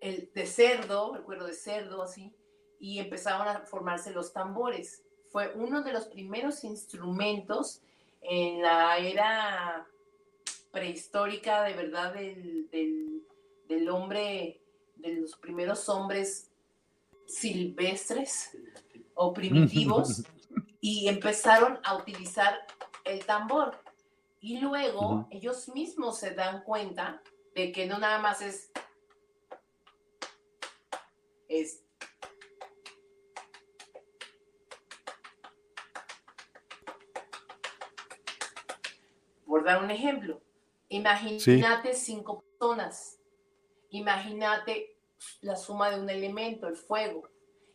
El 0.00 0.30
de 0.34 0.46
cerdo, 0.46 1.14
recuerdo 1.14 1.46
de 1.46 1.54
cerdo, 1.54 2.02
así. 2.02 2.34
Y 2.78 2.98
empezaron 2.98 3.48
a 3.48 3.60
formarse 3.60 4.10
los 4.10 4.32
tambores. 4.32 5.02
Fue 5.30 5.52
uno 5.54 5.82
de 5.82 5.92
los 5.92 6.06
primeros 6.06 6.64
instrumentos 6.64 7.82
en 8.22 8.62
la 8.62 8.98
era 8.98 9.86
prehistórica, 10.72 11.62
de 11.62 11.74
verdad, 11.74 12.12
del, 12.12 12.68
del, 12.70 13.22
del 13.68 13.88
hombre, 13.88 14.60
de 14.96 15.14
los 15.14 15.36
primeros 15.36 15.88
hombres 15.88 16.50
silvestres 17.26 18.56
o 19.14 19.32
primitivos, 19.32 20.24
y 20.80 21.08
empezaron 21.08 21.78
a 21.84 21.96
utilizar 21.96 22.66
el 23.10 23.24
tambor. 23.26 23.78
Y 24.40 24.58
luego 24.58 25.26
ellos 25.30 25.68
mismos 25.68 26.18
se 26.18 26.34
dan 26.34 26.62
cuenta 26.62 27.22
de 27.54 27.72
que 27.72 27.86
no 27.86 27.98
nada 27.98 28.18
más 28.18 28.40
es, 28.40 28.70
es 31.48 31.82
por 39.46 39.64
dar 39.64 39.82
un 39.82 39.90
ejemplo, 39.90 40.40
imagínate 40.88 41.92
cinco 41.92 42.40
personas, 42.40 43.18
imagínate 43.90 44.96
la 45.42 45.56
suma 45.56 45.90
de 45.90 46.00
un 46.00 46.08
elemento, 46.08 46.66
el 46.66 46.76
fuego, 46.76 47.28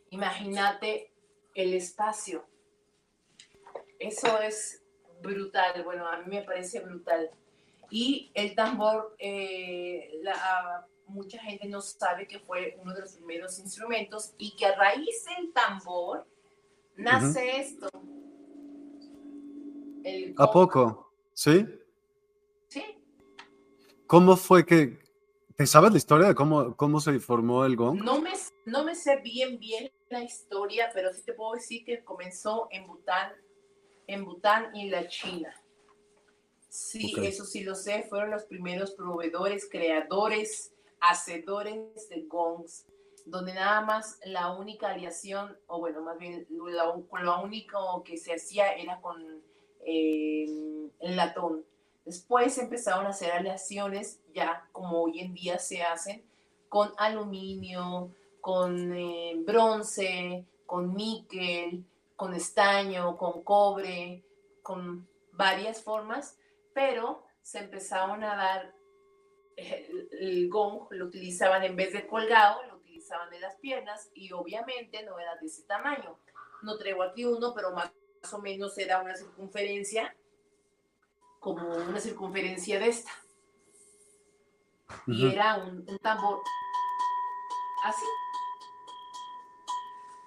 imagínate 0.10 1.14
el 1.54 1.74
espacio. 1.74 2.48
Eso 4.00 4.40
es 4.42 4.85
brutal, 5.26 5.84
bueno, 5.84 6.08
a 6.08 6.18
mí 6.18 6.26
me 6.28 6.44
parece 6.44 6.80
brutal. 6.80 7.30
Y 7.90 8.32
el 8.34 8.56
tambor, 8.56 9.16
eh, 9.20 10.22
mucha 11.08 11.40
gente 11.40 11.68
no 11.68 11.82
sabe 11.82 12.28
que 12.28 12.40
fue 12.40 12.78
uno 12.82 12.94
de 12.94 13.02
los 13.02 13.14
primeros 13.14 13.60
instrumentos 13.60 14.34
y 14.38 14.56
que 14.56 14.66
a 14.66 14.76
raíz 14.76 15.26
del 15.26 15.52
tambor 15.54 16.26
nace 16.96 17.60
esto. 17.60 17.90
¿A 20.38 20.52
poco? 20.52 21.12
¿Sí? 21.34 21.66
Sí. 22.68 22.84
¿Cómo 24.08 24.36
fue 24.36 24.66
que... 24.66 25.04
¿Te 25.56 25.66
sabes 25.66 25.92
la 25.92 25.98
historia 25.98 26.28
de 26.28 26.36
cómo, 26.36 26.76
cómo 26.76 27.00
se 27.00 27.18
formó 27.20 27.64
el 27.64 27.78
gong? 27.78 28.04
No 28.04 28.20
me, 28.20 28.34
no 28.66 28.84
me 28.84 28.94
sé 28.94 29.22
bien, 29.22 29.58
bien 29.58 29.90
la 30.10 30.22
historia, 30.22 30.92
pero 30.94 31.14
sí 31.14 31.22
te 31.24 31.32
puedo 31.32 31.54
decir 31.54 31.86
que 31.86 32.04
comenzó 32.04 32.68
en 32.72 32.86
Bután 32.88 33.32
en 34.08 34.26
Bután 34.26 34.76
y 34.76 34.82
en 34.82 34.92
la 34.92 35.08
China. 35.08 35.54
Sí, 36.70 37.14
eso 37.24 37.46
sí 37.46 37.64
lo 37.64 37.74
sé, 37.74 38.04
fueron 38.04 38.32
los 38.32 38.44
primeros 38.44 38.92
proveedores, 38.92 39.68
creadores, 39.70 40.74
hacedores 41.00 42.10
de 42.10 42.24
gongs, 42.24 42.86
donde 43.26 43.54
nada 43.54 43.82
más 43.82 44.20
la 44.26 44.54
única 44.54 44.90
aleación, 44.90 45.58
o 45.68 45.80
bueno, 45.80 46.02
más 46.02 46.18
bien 46.18 46.46
lo, 46.50 47.42
único 47.42 48.04
que 48.04 48.18
se 48.18 48.34
hacía 48.34 48.74
era 48.74 49.00
con 49.00 49.42
eh, 49.86 50.46
el 51.00 51.16
latón. 51.16 51.64
Después 52.04 52.58
empezaron 52.58 53.06
a 53.06 53.10
hacer 53.10 53.32
aleaciones, 53.32 54.20
ya 54.34 54.68
como 54.72 55.02
hoy 55.02 55.22
en 55.22 55.34
día 55.34 55.60
se 55.60 55.82
hacen, 55.82 56.24
con 56.70 56.92
aluminio, 56.98 58.14
con 58.42 58.94
eh, 58.96 59.34
bronce, 59.46 60.46
con 60.66 60.94
níquel, 60.94 61.86
con 62.16 62.34
estaño, 62.34 63.18
con 63.18 63.44
cobre, 63.44 64.24
con 64.62 65.08
varias 65.32 65.84
formas, 65.84 66.38
pero 66.74 67.26
se 67.42 67.60
empezaron 67.60 68.24
a 68.24 68.36
dar 68.36 68.76
el, 69.56 70.50
gong, 70.50 70.88
lo 70.92 71.06
utilizaban 71.06 71.64
en 71.64 71.76
vez 71.76 71.94
de 71.94 72.08
colgado, 72.08 72.64
lo 72.66 72.76
utilizaban 72.78 73.34
en 73.34 73.42
las 73.42 73.56
piernas 73.58 74.10
y 74.14 74.32
obviamente 74.34 75.04
no 75.04 75.20
era 75.20 75.36
de 75.36 75.48
ese 75.48 75.64
tamaño. 75.64 76.18
No 76.64 76.78
traigo 76.78 77.04
aquí 77.04 77.26
uno, 77.26 77.54
pero 77.54 77.72
más 77.72 77.92
o 78.34 78.40
menos 78.40 78.78
era 78.78 79.02
una 79.02 79.16
circunferencia, 79.16 80.16
como 81.40 81.68
una 81.68 82.00
circunferencia 82.00 82.80
de 82.80 82.88
esta. 82.88 83.12
Y 85.08 85.32
era 85.32 85.58
un 85.58 85.86
tambor 86.00 86.42
así. 87.84 88.06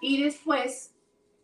Y 0.01 0.23
después, 0.23 0.95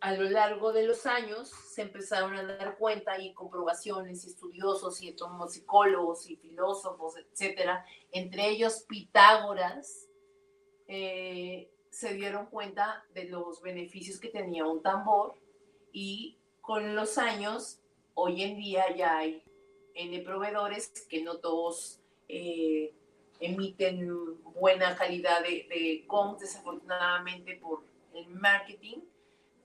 a 0.04 0.12
lo 0.12 0.28
largo 0.28 0.74
de 0.74 0.86
los 0.86 1.06
años, 1.06 1.48
se 1.48 1.80
empezaron 1.80 2.34
a 2.34 2.42
dar 2.42 2.76
cuenta 2.76 3.18
y 3.18 3.32
comprobaciones, 3.32 4.26
y 4.26 4.28
estudiosos 4.28 5.00
y 5.00 5.08
psicólogos 5.48 6.28
y 6.28 6.36
filósofos, 6.36 7.14
etcétera, 7.16 7.86
entre 8.12 8.50
ellos 8.50 8.84
Pitágoras, 8.86 10.06
eh, 10.88 11.70
se 11.88 12.12
dieron 12.12 12.48
cuenta 12.50 13.02
de 13.14 13.24
los 13.30 13.62
beneficios 13.62 14.20
que 14.20 14.28
tenía 14.28 14.66
un 14.66 14.82
tambor 14.82 15.36
y 15.90 16.36
con 16.60 16.94
los 16.94 17.16
años, 17.16 17.80
hoy 18.12 18.42
en 18.42 18.58
día 18.58 18.94
ya 18.94 19.16
hay 19.16 19.42
N 19.94 20.20
proveedores 20.20 20.90
que 21.08 21.22
no 21.22 21.38
todos 21.38 21.98
eh, 22.28 22.92
emiten 23.40 24.38
buena 24.52 24.96
calidad 24.96 25.40
de, 25.40 25.66
de 25.70 26.06
desafortunadamente 26.38 27.56
por 27.56 27.84
el 28.12 28.28
marketing, 28.28 28.98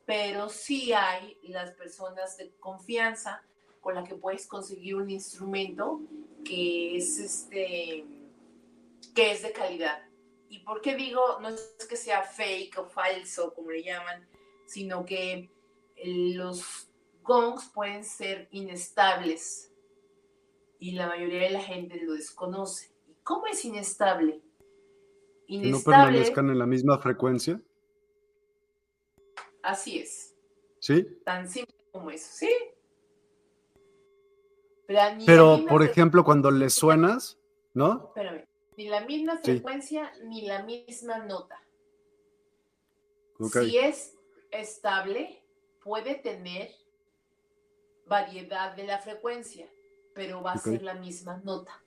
pero 0.10 0.50
sí 0.50 0.92
hay 0.92 1.38
las 1.44 1.70
personas 1.74 2.36
de 2.36 2.52
confianza 2.60 3.44
con 3.80 3.94
las 3.94 4.10
que 4.10 4.16
puedes 4.16 4.48
conseguir 4.48 4.96
un 4.96 5.12
instrumento 5.12 6.02
que 6.44 6.98
es 6.98 7.20
este 7.20 8.08
que 9.14 9.32
es 9.32 9.44
de 9.44 9.52
calidad. 9.52 10.02
¿Y 10.50 10.62
por 10.62 10.82
qué 10.82 10.96
digo? 10.96 11.22
No 11.42 11.50
es 11.50 11.86
que 11.88 11.96
sea 11.96 12.24
fake 12.24 12.80
o 12.80 12.86
falso, 12.86 13.54
como 13.54 13.70
le 13.70 13.84
llaman, 13.84 14.28
sino 14.66 15.06
que 15.06 15.52
los 16.04 16.90
gongs 17.22 17.70
pueden 17.72 18.04
ser 18.04 18.48
inestables 18.50 19.72
y 20.80 20.94
la 20.94 21.06
mayoría 21.06 21.44
de 21.44 21.52
la 21.52 21.62
gente 21.62 22.02
lo 22.04 22.14
desconoce. 22.14 22.92
¿Y 23.08 23.14
cómo 23.22 23.46
es 23.46 23.64
inestable? 23.64 24.42
inestable 25.46 25.72
¿No 25.72 25.84
permanezcan 25.84 26.50
en 26.50 26.58
la 26.58 26.66
misma 26.66 26.98
frecuencia? 26.98 27.62
Así 29.70 30.00
es. 30.00 30.36
¿Sí? 30.80 31.06
Tan 31.24 31.48
simple 31.48 31.76
como 31.92 32.10
eso, 32.10 32.28
¿sí? 32.32 32.50
Pero, 35.28 35.64
por 35.70 35.84
ejemplo, 35.84 36.24
cuando 36.24 36.50
le 36.50 36.72
suenas, 36.72 37.38
¿no? 37.76 38.08
Espérame, 38.08 38.48
ni 38.78 38.88
la 38.88 39.02
misma 39.02 39.38
frecuencia 39.38 40.12
ni 40.24 40.48
la 40.48 40.64
misma 40.64 41.20
nota. 41.20 41.62
Si 43.52 43.78
es 43.78 44.18
estable, 44.50 45.44
puede 45.84 46.16
tener 46.16 46.72
variedad 48.08 48.76
de 48.76 48.88
la 48.88 48.98
frecuencia, 48.98 49.70
pero 50.16 50.42
va 50.42 50.54
a 50.54 50.58
ser 50.58 50.82
la 50.82 50.96
misma 50.96 51.40
nota. 51.44 51.84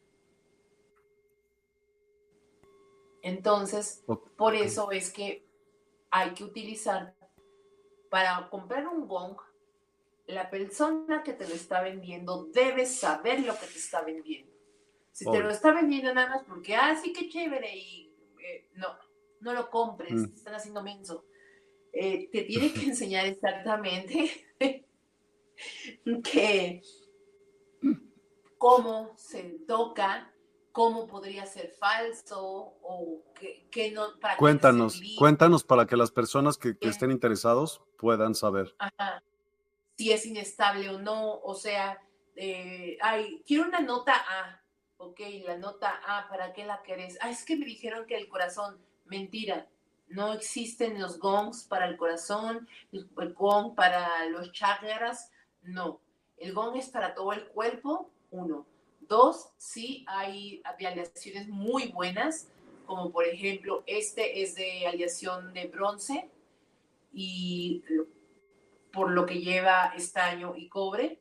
Entonces, 3.23 4.05
por 4.37 4.55
eso 4.55 4.93
es 4.93 5.13
que 5.13 5.45
hay 6.13 6.35
que 6.35 6.45
utilizar, 6.45 7.17
para 8.13 8.47
comprar 8.51 8.87
un 8.87 9.09
gong, 9.09 9.39
la 10.27 10.51
persona 10.51 11.23
que 11.23 11.33
te 11.33 11.49
lo 11.49 11.55
está 11.55 11.81
vendiendo 11.81 12.45
debe 12.53 12.85
saber 12.85 13.41
lo 13.41 13.55
que 13.55 13.67
te 13.67 13.79
está 13.79 14.03
vendiendo. 14.03 14.53
Si 15.13 15.25
te 15.25 15.41
lo 15.41 15.49
está 15.49 15.73
vendiendo 15.73 16.13
nada 16.13 16.29
más 16.29 16.45
porque, 16.45 16.77
ah, 16.77 16.95
sí, 16.95 17.15
qué 17.15 17.31
chévere, 17.31 17.75
y 17.75 18.15
eh, 18.39 18.69
no, 18.75 18.89
no 19.41 19.55
lo 19.55 19.71
compres, 19.71 20.13
mm. 20.13 20.27
te 20.27 20.35
están 20.35 20.55
haciendo 20.55 20.83
menso. 20.83 21.25
Eh, 21.91 22.29
te 22.31 22.43
tiene 22.43 22.75
que 22.75 22.83
enseñar 22.85 23.25
exactamente 23.25 24.47
que 26.23 26.83
cómo 28.59 29.17
se 29.17 29.43
toca, 29.67 30.31
cómo 30.73 31.07
podría 31.07 31.47
ser 31.47 31.71
falso 31.71 32.77
o 32.83 33.23
que, 33.71 33.91
no. 33.93 34.07
cuéntanos, 34.39 35.01
cuéntanos 35.19 35.65
para 35.65 35.87
que 35.87 35.97
las 35.97 36.11
personas 36.11 36.57
que, 36.57 36.77
estén 36.81 37.11
interesados 37.11 37.83
puedan 37.99 38.35
saber. 38.35 38.75
Si 39.97 40.11
es 40.11 40.27
inestable 40.27 40.89
o 40.89 40.99
no, 40.99 41.39
o 41.41 41.55
sea, 41.55 42.01
eh, 42.35 42.99
ay, 43.01 43.43
quiero 43.47 43.65
una 43.65 43.81
nota 43.81 44.15
A. 44.15 44.59
Ok, 44.97 45.21
la 45.45 45.59
nota 45.59 46.01
A, 46.07 46.29
¿para 46.29 46.53
qué 46.53 46.65
la 46.65 46.83
querés? 46.83 47.19
Ah, 47.21 47.31
es 47.31 47.45
que 47.45 47.57
me 47.57 47.67
dijeron 47.67 48.07
que 48.07 48.17
el 48.17 48.29
corazón, 48.29 48.81
mentira, 49.05 49.69
no 50.09 50.33
existen 50.33 51.01
los 51.01 51.19
gongs 51.19 51.65
para 51.65 51.87
el 51.87 51.97
corazón, 51.97 52.69
el 52.93 53.09
gong 53.35 53.75
para 53.75 54.27
los 54.27 54.53
chakras, 54.53 55.31
no. 55.63 56.01
El 56.37 56.53
gong 56.53 56.77
es 56.77 56.89
para 56.89 57.15
todo 57.15 57.33
el 57.33 57.47
cuerpo, 57.49 58.11
uno. 58.31 58.67
Dos, 59.13 59.51
sí 59.59 60.07
hay 60.09 60.63
aleaciones 60.65 61.47
muy 61.47 61.89
buenas, 61.89 62.49
como 62.87 63.13
por 63.13 63.27
ejemplo, 63.27 63.83
este 63.87 64.43
es 64.43 64.55
de 64.55 64.87
aleación 64.87 65.53
de 65.53 65.67
bronce 65.67 66.31
y 67.13 67.85
por 68.91 69.11
lo 69.11 69.27
que 69.27 69.43
lleva 69.43 69.93
estaño 69.95 70.55
y 70.57 70.71
cobre. 70.71 71.19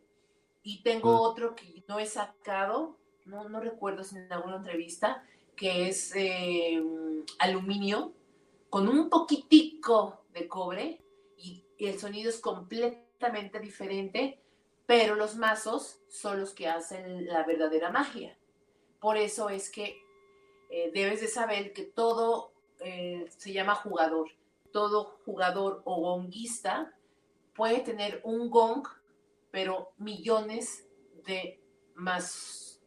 Y 0.63 0.83
tengo 0.83 1.11
mm. 1.11 1.19
otro 1.19 1.53
que 1.53 1.83
no 1.89 1.99
he 1.99 2.05
sacado, 2.05 2.95
no, 3.25 3.49
no 3.49 3.59
recuerdo 3.59 4.05
si 4.05 4.15
en 4.15 4.31
alguna 4.31 4.55
entrevista, 4.55 5.25
que 5.57 5.89
es 5.89 6.13
em, 6.15 7.25
aluminio 7.39 8.13
con 8.69 8.87
un 8.87 9.09
poquitico 9.09 10.23
de 10.31 10.47
cobre 10.47 11.01
y 11.35 11.65
el 11.77 11.99
sonido 11.99 12.29
es 12.29 12.39
completamente 12.39 13.59
diferente, 13.59 14.40
pero 14.91 15.15
los 15.15 15.37
mazos 15.37 16.01
son 16.09 16.41
los 16.41 16.53
que 16.53 16.67
hacen 16.67 17.25
la 17.25 17.45
verdadera 17.45 17.91
magia. 17.91 18.37
Por 18.99 19.15
eso 19.15 19.47
es 19.47 19.69
que 19.69 20.03
eh, 20.69 20.91
debes 20.93 21.21
de 21.21 21.29
saber 21.29 21.71
que 21.71 21.83
todo 21.83 22.51
eh, 22.81 23.25
se 23.37 23.53
llama 23.53 23.73
jugador. 23.73 24.31
Todo 24.73 25.17
jugador 25.23 25.81
o 25.85 26.01
gonguista 26.01 26.93
puede 27.55 27.79
tener 27.79 28.19
un 28.25 28.49
gong, 28.49 28.85
pero 29.49 29.93
millones 29.97 30.85
de 31.25 31.61
más 31.95 32.81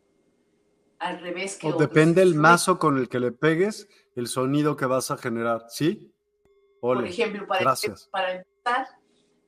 al 0.98 1.20
revés 1.20 1.56
que 1.56 1.68
o 1.68 1.78
depende 1.78 2.20
el 2.20 2.34
mazo 2.34 2.78
con 2.78 2.98
el 2.98 3.08
que 3.08 3.18
le 3.18 3.32
pegues 3.32 3.88
el 4.14 4.26
sonido 4.26 4.76
que 4.76 4.84
vas 4.84 5.10
a 5.10 5.16
generar, 5.16 5.70
¿sí? 5.70 6.12
Por 6.82 7.02
ejemplo, 7.06 7.46
para, 7.46 7.74
para 8.10 8.32
empezar, 8.34 8.88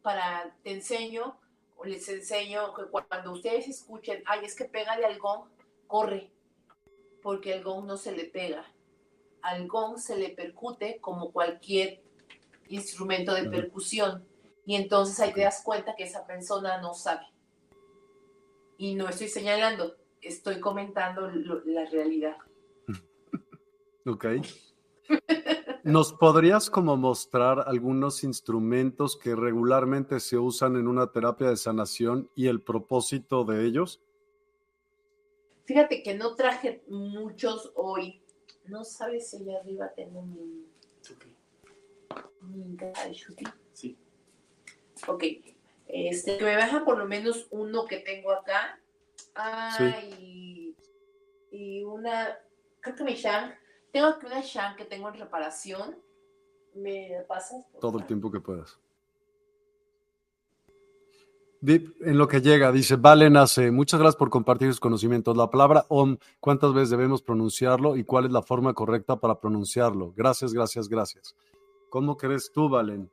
para 0.01 0.57
te 0.63 0.73
enseño 0.73 1.39
les 1.87 2.09
enseño 2.09 2.75
que 2.75 2.85
cuando 2.85 3.33
ustedes 3.33 3.69
escuchen, 3.69 4.23
ay, 4.27 4.41
es 4.45 4.55
que 4.55 4.65
pégale 4.65 5.05
al 5.05 5.19
gong, 5.19 5.49
corre, 5.87 6.31
porque 7.23 7.55
el 7.55 7.63
gong 7.63 7.87
no 7.87 7.97
se 7.97 8.13
le 8.13 8.25
pega. 8.25 8.65
Al 9.43 9.67
gong 9.67 9.99
se 9.99 10.17
le 10.17 10.31
percute 10.31 10.99
como 11.01 11.33
cualquier 11.33 12.03
instrumento 12.69 13.35
de 13.35 13.49
percusión. 13.49 14.27
Y 14.65 14.75
entonces 14.75 15.19
ahí 15.21 15.33
te 15.33 15.43
das 15.43 15.63
cuenta 15.63 15.95
que 15.95 16.05
esa 16.05 16.27
persona 16.27 16.81
no 16.81 16.95
sabe. 16.95 17.27
Y 18.79 18.95
no 18.95 19.09
estoy 19.09 19.29
señalando, 19.29 19.97
estoy 20.21 20.61
comentando 20.61 21.29
la 21.65 21.85
realidad. 21.87 22.37
Ok. 24.09 24.25
¿Nos 25.87 26.13
podrías 26.13 26.69
como 26.69 26.97
mostrar 26.97 27.63
algunos 27.69 28.25
instrumentos 28.25 29.17
que 29.17 29.37
regularmente 29.37 30.19
se 30.19 30.37
usan 30.37 30.75
en 30.75 30.89
una 30.89 31.13
terapia 31.13 31.49
de 31.49 31.57
sanación 31.57 32.29
y 32.35 32.49
el 32.49 32.61
propósito 32.61 33.45
de 33.45 33.65
ellos? 33.65 34.03
Fíjate 35.65 36.03
que 36.03 36.15
no 36.15 36.35
traje 36.35 36.83
muchos 36.89 37.71
hoy. 37.77 38.21
No 38.65 38.83
sabes 38.83 39.31
si 39.31 39.37
allá 39.37 39.61
arriba 39.61 39.93
tengo 39.95 40.23
mi... 40.23 40.67
Mi 42.41 42.77
Sí. 43.73 43.97
Ok. 45.07 45.23
Este, 45.87 46.37
que 46.37 46.45
me 46.45 46.57
baja 46.57 46.85
por 46.85 46.99
lo 46.99 47.07
menos 47.07 47.47
uno 47.51 47.87
que 47.87 47.99
tengo 47.99 48.33
acá. 48.33 48.81
Ah, 49.37 50.01
y, 50.19 50.75
y 51.53 51.85
una... 51.85 52.41
Creo 52.81 52.97
que 52.97 53.05
me 53.05 53.15
llama 53.15 53.57
tengo 53.93 54.07
aquí 54.07 54.27
una 54.27 54.41
Shan 54.41 54.77
que 54.77 54.85
tengo 54.85 55.09
en 55.09 55.15
reparación. 55.15 55.97
¿Me 56.75 57.25
pasas? 57.27 57.65
Todo 57.81 57.99
el 57.99 58.07
tiempo 58.07 58.31
que 58.31 58.41
puedas. 58.41 58.79
En 61.63 62.19
lo 62.19 62.29
que 62.29 62.41
llega, 62.43 62.71
dice 62.71 62.97
Vale 62.97 63.31
Nace, 63.31 63.71
muchas 63.71 63.99
gracias 63.99 64.17
por 64.17 64.31
compartir 64.31 64.69
sus 64.69 64.79
conocimientos. 64.79 65.37
La 65.37 65.51
palabra 65.51 65.87
OM, 65.89 66.19
¿cuántas 66.39 66.73
veces 66.75 66.91
debemos 66.91 67.23
pronunciarlo 67.23 67.97
y 67.97 68.05
cuál 68.05 68.27
es 68.27 68.31
la 68.31 68.43
forma 68.43 68.75
correcta 68.75 69.17
para 69.19 69.41
pronunciarlo? 69.41 70.13
Gracias, 70.15 70.53
gracias, 70.53 70.89
gracias. 70.89 71.35
¿Cómo 71.89 72.17
crees 72.17 72.53
tú, 72.53 72.69
Valen? 72.69 73.11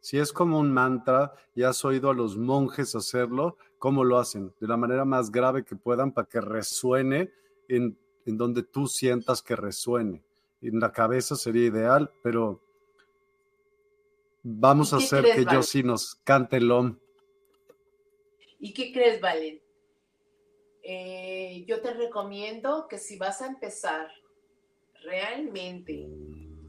Si 0.00 0.18
es 0.18 0.32
como 0.32 0.58
un 0.58 0.70
mantra 0.70 1.32
y 1.54 1.62
has 1.62 1.82
oído 1.84 2.10
a 2.10 2.14
los 2.14 2.36
monjes 2.36 2.94
hacerlo, 2.94 3.56
¿cómo 3.78 4.04
lo 4.04 4.18
hacen? 4.18 4.52
De 4.60 4.66
la 4.66 4.76
manera 4.76 5.04
más 5.04 5.30
grave 5.30 5.64
que 5.64 5.76
puedan 5.76 6.12
para 6.12 6.28
que 6.28 6.40
resuene 6.40 7.30
en 7.68 7.96
en 8.26 8.36
donde 8.36 8.62
tú 8.62 8.86
sientas 8.86 9.42
que 9.42 9.56
resuene. 9.56 10.22
En 10.62 10.80
la 10.80 10.92
cabeza 10.92 11.36
sería 11.36 11.66
ideal, 11.66 12.12
pero 12.22 12.60
vamos 14.42 14.92
a 14.92 14.96
hacer 14.96 15.24
que 15.24 15.44
yo 15.44 15.62
sí 15.62 15.82
nos 15.82 16.16
cante 16.24 16.56
el 16.56 16.70
OM. 16.70 16.98
¿Y 18.58 18.72
qué 18.72 18.92
crees, 18.92 19.20
Valen? 19.20 19.60
Eh, 20.82 21.64
yo 21.66 21.80
te 21.80 21.92
recomiendo 21.94 22.86
que 22.88 22.98
si 22.98 23.18
vas 23.18 23.40
a 23.42 23.46
empezar 23.46 24.08
realmente 25.02 26.08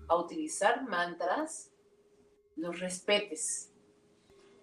a 0.08 0.16
utilizar 0.18 0.88
mantras, 0.88 1.72
los 2.56 2.80
respetes. 2.80 3.72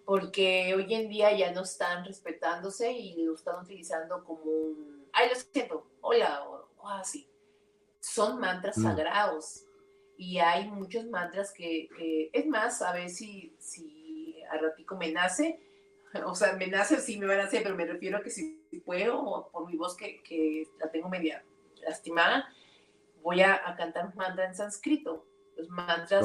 Porque 0.04 0.74
hoy 0.74 0.92
en 0.92 1.08
día 1.08 1.36
ya 1.36 1.52
no 1.52 1.62
están 1.62 2.04
respetándose 2.04 2.92
y 2.92 3.22
lo 3.22 3.34
están 3.34 3.62
utilizando 3.62 4.24
como 4.24 4.42
un, 4.42 5.06
ay, 5.12 5.28
lo 5.28 5.34
siento, 5.34 5.86
hola, 6.00 6.44
así. 6.88 7.28
Son 8.00 8.40
mantras 8.40 8.78
mm. 8.78 8.82
sagrados 8.82 9.64
y 10.16 10.38
hay 10.38 10.68
muchos 10.68 11.06
mantras 11.06 11.52
que, 11.52 11.88
es 12.32 12.46
más, 12.46 12.82
a 12.82 12.92
ver 12.92 13.10
si, 13.10 13.54
si 13.58 14.42
a 14.50 14.58
ratico 14.58 14.96
me 14.96 15.12
nace, 15.12 15.60
o 16.26 16.34
sea, 16.34 16.54
me 16.54 16.66
nace, 16.66 17.00
sí 17.00 17.18
me 17.18 17.26
van 17.26 17.40
a 17.40 17.44
hacer, 17.44 17.62
pero 17.62 17.74
me 17.74 17.86
refiero 17.86 18.18
a 18.18 18.22
que 18.22 18.30
si 18.30 18.60
puedo, 18.84 19.48
por 19.52 19.66
mi 19.66 19.76
voz 19.76 19.96
que, 19.96 20.22
que 20.22 20.68
la 20.78 20.90
tengo 20.90 21.08
media 21.08 21.44
lastimada, 21.82 22.48
voy 23.22 23.40
a, 23.40 23.62
cantar 23.76 24.06
un 24.06 24.14
mantra 24.16 24.46
en 24.46 24.54
sánscrito. 24.54 25.24
Los 25.56 25.68
mantras 25.68 26.24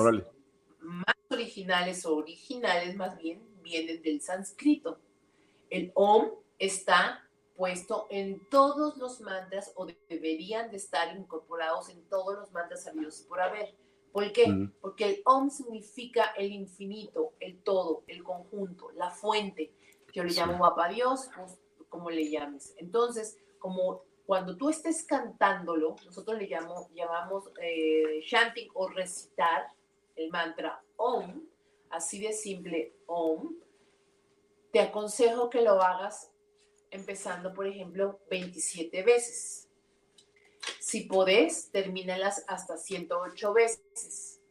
más 0.79 1.15
originales 1.29 2.05
o 2.05 2.15
originales 2.15 2.95
más 2.95 3.17
bien 3.17 3.41
vienen 3.61 4.01
del 4.01 4.21
sánscrito. 4.21 4.99
El 5.69 5.91
Om 5.95 6.29
está 6.59 7.26
puesto 7.57 8.05
en 8.11 8.39
todos 8.49 8.97
los 8.97 9.19
mantras 9.19 9.73
o 9.75 9.87
deberían 10.07 10.69
de 10.69 10.77
estar 10.77 11.17
incorporados 11.17 11.89
en 11.89 12.01
todos 12.03 12.37
los 12.37 12.51
mantras 12.51 12.83
sabidos 12.83 13.25
por 13.27 13.41
haber. 13.41 13.73
¿Por 14.13 14.31
qué? 14.31 14.69
Porque 14.79 15.05
el 15.05 15.21
Om 15.25 15.49
significa 15.49 16.33
el 16.37 16.51
infinito, 16.51 17.33
el 17.39 17.57
todo, 17.61 18.03
el 18.07 18.23
conjunto, 18.23 18.91
la 18.91 19.09
fuente. 19.09 19.73
Yo 20.13 20.23
le 20.23 20.31
llamo 20.31 20.59
Papa 20.59 20.87
Dios, 20.89 21.29
pues, 21.35 21.59
como 21.89 22.09
le 22.09 22.29
llames. 22.29 22.73
Entonces, 22.77 23.37
como 23.59 24.03
cuando 24.25 24.55
tú 24.55 24.69
estés 24.69 25.03
cantándolo, 25.03 25.95
nosotros 26.05 26.37
le 26.37 26.47
llamamos, 26.47 26.87
llamamos 26.93 27.51
eh, 27.61 28.21
chanting 28.27 28.69
o 28.73 28.87
recitar 28.87 29.67
el 30.15 30.29
mantra 30.31 30.81
Om, 30.95 31.43
así 31.89 32.19
de 32.19 32.33
simple, 32.33 32.93
Om, 33.05 33.55
te 34.71 34.79
aconsejo 34.79 35.49
que 35.49 35.61
lo 35.61 35.81
hagas 35.81 36.31
empezando, 36.97 37.53
por 37.53 37.67
ejemplo, 37.67 38.19
27 38.29 39.03
veces. 39.03 39.67
Si 40.79 41.01
podés, 41.01 41.69
termínalas 41.71 42.43
hasta 42.47 42.77
108 42.77 43.53
veces. 43.53 44.41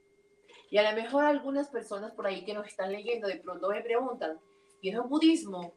Y 0.70 0.78
a 0.78 0.90
lo 0.90 1.00
mejor 1.00 1.24
algunas 1.24 1.68
personas 1.68 2.12
por 2.12 2.26
ahí 2.26 2.44
que 2.44 2.54
nos 2.54 2.66
están 2.66 2.92
leyendo 2.92 3.28
de 3.28 3.36
pronto 3.36 3.68
me 3.68 3.82
preguntan, 3.82 4.38
¿y 4.80 4.90
es 4.90 4.98
un 4.98 5.08
budismo? 5.08 5.74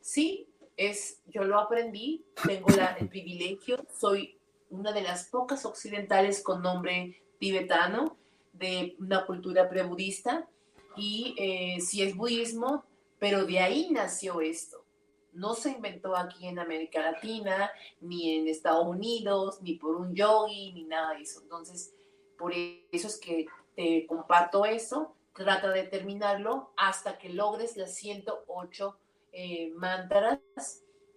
Sí, 0.00 0.48
es, 0.76 1.20
yo 1.26 1.44
lo 1.44 1.58
aprendí, 1.58 2.24
tengo 2.46 2.68
el 2.98 3.08
privilegio, 3.08 3.84
soy 3.98 4.38
una 4.70 4.92
de 4.92 5.02
las 5.02 5.28
pocas 5.28 5.66
occidentales 5.66 6.42
con 6.42 6.62
nombre 6.62 7.22
tibetano 7.38 8.16
de 8.52 8.96
una 8.98 9.26
cultura 9.26 9.68
prebudista 9.68 10.48
y 10.96 11.34
eh, 11.38 11.80
sí 11.80 12.02
es 12.02 12.16
budismo, 12.16 12.84
pero 13.18 13.44
de 13.44 13.58
ahí 13.58 13.90
nació 13.90 14.40
esto. 14.40 14.84
No 15.32 15.54
se 15.54 15.70
inventó 15.70 16.16
aquí 16.16 16.46
en 16.46 16.58
América 16.58 17.00
Latina, 17.02 17.70
ni 18.00 18.36
en 18.36 18.48
Estados 18.48 18.86
Unidos, 18.86 19.60
ni 19.62 19.74
por 19.74 19.96
un 19.96 20.14
yogi, 20.14 20.72
ni 20.72 20.84
nada 20.84 21.14
de 21.14 21.22
eso. 21.22 21.40
Entonces, 21.42 21.94
por 22.38 22.52
eso 22.54 23.06
es 23.06 23.18
que 23.18 23.46
te 23.76 24.06
comparto 24.06 24.64
eso. 24.64 25.14
Trata 25.34 25.70
de 25.70 25.84
terminarlo 25.84 26.72
hasta 26.76 27.18
que 27.18 27.28
logres 27.28 27.76
las 27.76 27.94
108 27.94 28.96
eh, 29.32 29.70
mantras 29.76 30.40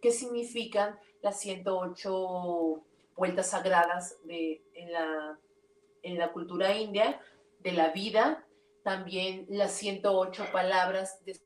que 0.01 0.11
significan 0.11 0.99
las 1.21 1.39
108 1.39 2.83
vueltas 3.15 3.49
sagradas 3.49 4.17
de, 4.25 4.61
en, 4.73 4.91
la, 4.91 5.39
en 6.03 6.17
la 6.17 6.31
cultura 6.31 6.75
india 6.75 7.19
de 7.59 7.71
la 7.71 7.89
vida, 7.89 8.45
también 8.83 9.45
las 9.49 9.71
108 9.73 10.47
palabras 10.51 11.23
de 11.25 11.39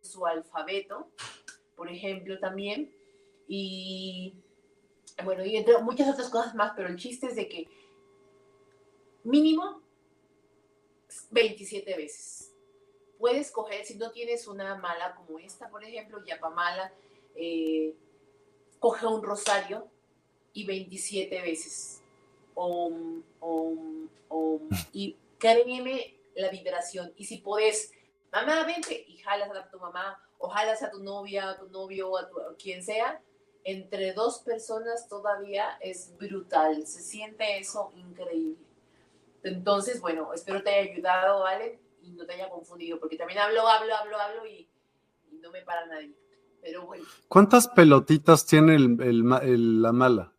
su 0.00 0.26
alfabeto, 0.26 1.08
por 1.82 1.90
ejemplo, 1.90 2.38
también, 2.38 2.94
y 3.48 4.36
bueno, 5.24 5.44
y 5.44 5.56
entre 5.56 5.76
muchas 5.78 6.08
otras 6.08 6.28
cosas 6.30 6.54
más, 6.54 6.74
pero 6.76 6.86
el 6.86 6.96
chiste 6.96 7.26
es 7.26 7.34
de 7.34 7.48
que 7.48 7.66
mínimo 9.24 9.82
27 11.32 11.96
veces 11.96 12.54
puedes 13.18 13.50
coger, 13.50 13.84
si 13.84 13.96
no 13.96 14.12
tienes 14.12 14.46
una 14.46 14.76
mala 14.76 15.16
como 15.16 15.40
esta, 15.40 15.68
por 15.70 15.82
ejemplo, 15.82 16.24
Yapamala, 16.24 16.92
eh, 17.34 17.96
coge 18.78 19.04
un 19.04 19.24
rosario 19.24 19.88
y 20.52 20.64
27 20.64 21.42
veces. 21.42 22.00
Om, 22.54 23.24
om, 23.40 24.08
om. 24.28 24.68
Y 24.92 25.16
créeme 25.36 26.16
la 26.36 26.48
vibración. 26.48 27.12
Y 27.16 27.24
si 27.24 27.38
puedes, 27.38 27.92
mamá, 28.30 28.62
vente, 28.66 29.04
y 29.08 29.18
jalas 29.18 29.50
a 29.50 29.68
tu 29.68 29.80
mamá, 29.80 30.16
o 30.42 30.48
jalas 30.48 30.82
a 30.82 30.90
tu 30.90 31.02
novia, 31.02 31.50
a 31.50 31.58
tu 31.58 31.68
novio, 31.68 32.18
a, 32.18 32.28
tu, 32.28 32.36
quien 32.58 32.82
sea, 32.82 33.22
entre 33.64 34.12
dos 34.12 34.40
personas 34.40 35.08
todavía 35.08 35.78
es 35.80 36.16
brutal. 36.18 36.86
Se 36.86 37.00
siente 37.00 37.58
eso 37.58 37.92
increíble. 37.96 38.58
Entonces, 39.42 40.00
bueno, 40.00 40.32
espero 40.34 40.62
te 40.62 40.70
haya 40.70 40.92
ayudado, 40.92 41.40
¿vale? 41.40 41.80
y 42.02 42.12
no 42.12 42.26
te 42.26 42.34
haya 42.34 42.50
confundido, 42.50 42.98
porque 42.98 43.16
también 43.16 43.38
hablo, 43.38 43.66
hablo, 43.66 43.94
hablo, 43.94 44.18
hablo 44.18 44.46
y, 44.46 44.68
no 45.40 45.50
me 45.50 45.62
para 45.62 45.86
nadie. 45.86 46.14
Pero 46.60 46.86
bueno. 46.86 47.04
¿Cuántas 47.26 47.66
pelotitas 47.66 48.46
tiene 48.46 48.76
el, 48.76 49.82
la 49.82 49.92
mala? 49.92 50.32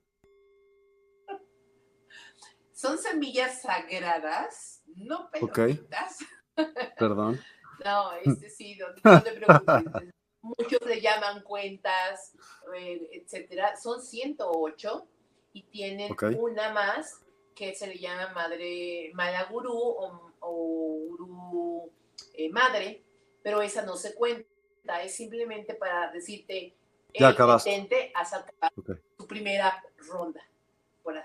Son 2.71 2.97
semillas 2.97 3.61
sagradas, 3.61 4.83
no 4.95 5.29
pelotitas. 5.29 6.19
Perdón. 6.97 7.39
No, 7.83 8.11
este 8.25 8.49
sí, 8.49 8.77
no, 9.03 9.21
te 9.21 9.31
preocupes. 9.31 10.13
Muchos 10.41 10.81
le 10.85 10.99
llaman 10.99 11.41
cuentas, 11.41 12.33
eh, 12.75 13.09
etcétera. 13.13 13.77
Son 13.77 14.01
108 14.01 15.07
y 15.53 15.63
tienen 15.63 16.13
una 16.37 16.73
más 16.73 17.21
que 17.55 17.73
se 17.75 17.87
le 17.87 17.97
llama 17.97 18.33
madre 18.33 19.11
mala 19.13 19.43
gurú 19.45 19.71
o 19.71 20.33
o 20.43 20.97
gurú 21.07 21.91
eh, 22.33 22.49
madre, 22.49 23.01
pero 23.41 23.61
esa 23.61 23.83
no 23.83 23.95
se 23.95 24.13
cuenta, 24.13 24.47
es 25.03 25.15
simplemente 25.15 25.73
para 25.73 26.11
decirte, 26.11 26.73
ya 27.13 27.29
acabaste. 27.29 28.11
has 28.15 28.33
acabado 28.33 28.99
tu 29.17 29.27
primera 29.27 29.83
ronda, 29.97 30.41
por, 31.01 31.15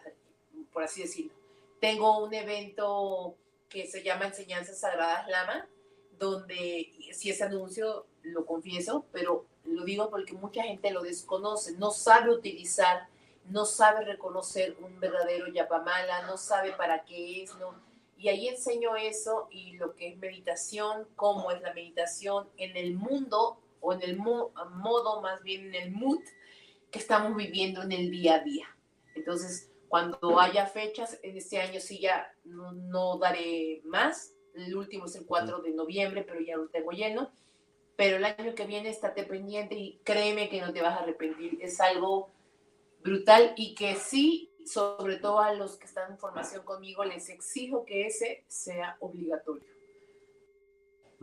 por 0.72 0.82
así 0.82 1.02
decirlo. 1.02 1.32
Tengo 1.80 2.24
un 2.24 2.34
evento 2.34 3.36
que 3.68 3.86
se 3.86 4.02
llama 4.02 4.26
Enseñanzas 4.26 4.78
Sagradas 4.78 5.28
Lama, 5.28 5.66
donde 6.18 6.92
si 7.12 7.30
ese 7.30 7.44
anuncio 7.44 8.06
lo 8.22 8.44
confieso, 8.46 9.06
pero 9.12 9.46
lo 9.64 9.84
digo 9.84 10.10
porque 10.10 10.32
mucha 10.32 10.62
gente 10.62 10.90
lo 10.90 11.02
desconoce, 11.02 11.72
no 11.76 11.90
sabe 11.90 12.30
utilizar, 12.30 13.08
no 13.46 13.64
sabe 13.64 14.04
reconocer 14.04 14.76
un 14.80 14.98
verdadero 15.00 15.48
yapamala, 15.48 16.26
no 16.26 16.36
sabe 16.36 16.72
para 16.72 17.04
qué 17.04 17.42
es, 17.42 17.54
no, 17.56 17.74
y 18.18 18.28
ahí 18.28 18.48
enseño 18.48 18.96
eso 18.96 19.46
y 19.50 19.76
lo 19.76 19.94
que 19.94 20.08
es 20.08 20.18
meditación, 20.18 21.06
cómo 21.14 21.52
es 21.52 21.62
la 21.62 21.72
meditación 21.72 22.48
en 22.56 22.76
el 22.76 22.94
mundo 22.94 23.60
o 23.80 23.92
en 23.92 24.02
el 24.02 24.16
modo, 24.16 25.20
más 25.22 25.42
bien 25.44 25.66
en 25.66 25.74
el 25.76 25.90
mood 25.92 26.20
que 26.90 26.98
estamos 26.98 27.36
viviendo 27.36 27.82
en 27.82 27.92
el 27.92 28.10
día 28.10 28.34
a 28.34 28.40
día. 28.40 28.76
Entonces, 29.14 29.70
cuando 29.88 30.40
haya 30.40 30.66
fechas, 30.66 31.18
en 31.22 31.36
este 31.36 31.60
año 31.60 31.80
sí 31.80 32.00
ya 32.00 32.34
no, 32.44 33.18
daré 33.18 33.82
más. 33.84 34.32
El 34.58 34.76
último 34.76 35.06
es 35.06 35.14
el 35.16 35.26
4 35.26 35.62
de 35.62 35.70
noviembre, 35.70 36.22
pero 36.22 36.40
ya 36.40 36.56
lo 36.56 36.68
tengo 36.68 36.92
lleno. 36.92 37.30
Pero 37.96 38.16
el 38.16 38.24
año 38.24 38.54
que 38.54 38.66
viene 38.66 38.90
estate 38.90 39.24
pendiente 39.24 39.74
y 39.74 40.00
créeme 40.04 40.48
que 40.48 40.60
no 40.60 40.72
te 40.72 40.82
vas 40.82 40.98
a 40.98 41.02
arrepentir. 41.02 41.58
Es 41.60 41.80
algo 41.80 42.30
brutal 43.02 43.54
y 43.56 43.74
que 43.74 43.96
sí 43.96 44.48
sobre 44.68 45.16
todo 45.16 45.40
a 45.40 45.54
los 45.54 45.76
que 45.76 45.86
están 45.86 46.12
en 46.12 46.18
formación 46.18 46.64
conmigo, 46.64 47.04
les 47.04 47.28
exijo 47.28 47.84
que 47.84 48.06
ese 48.06 48.44
sea 48.46 48.96
obligatorio. 49.00 49.64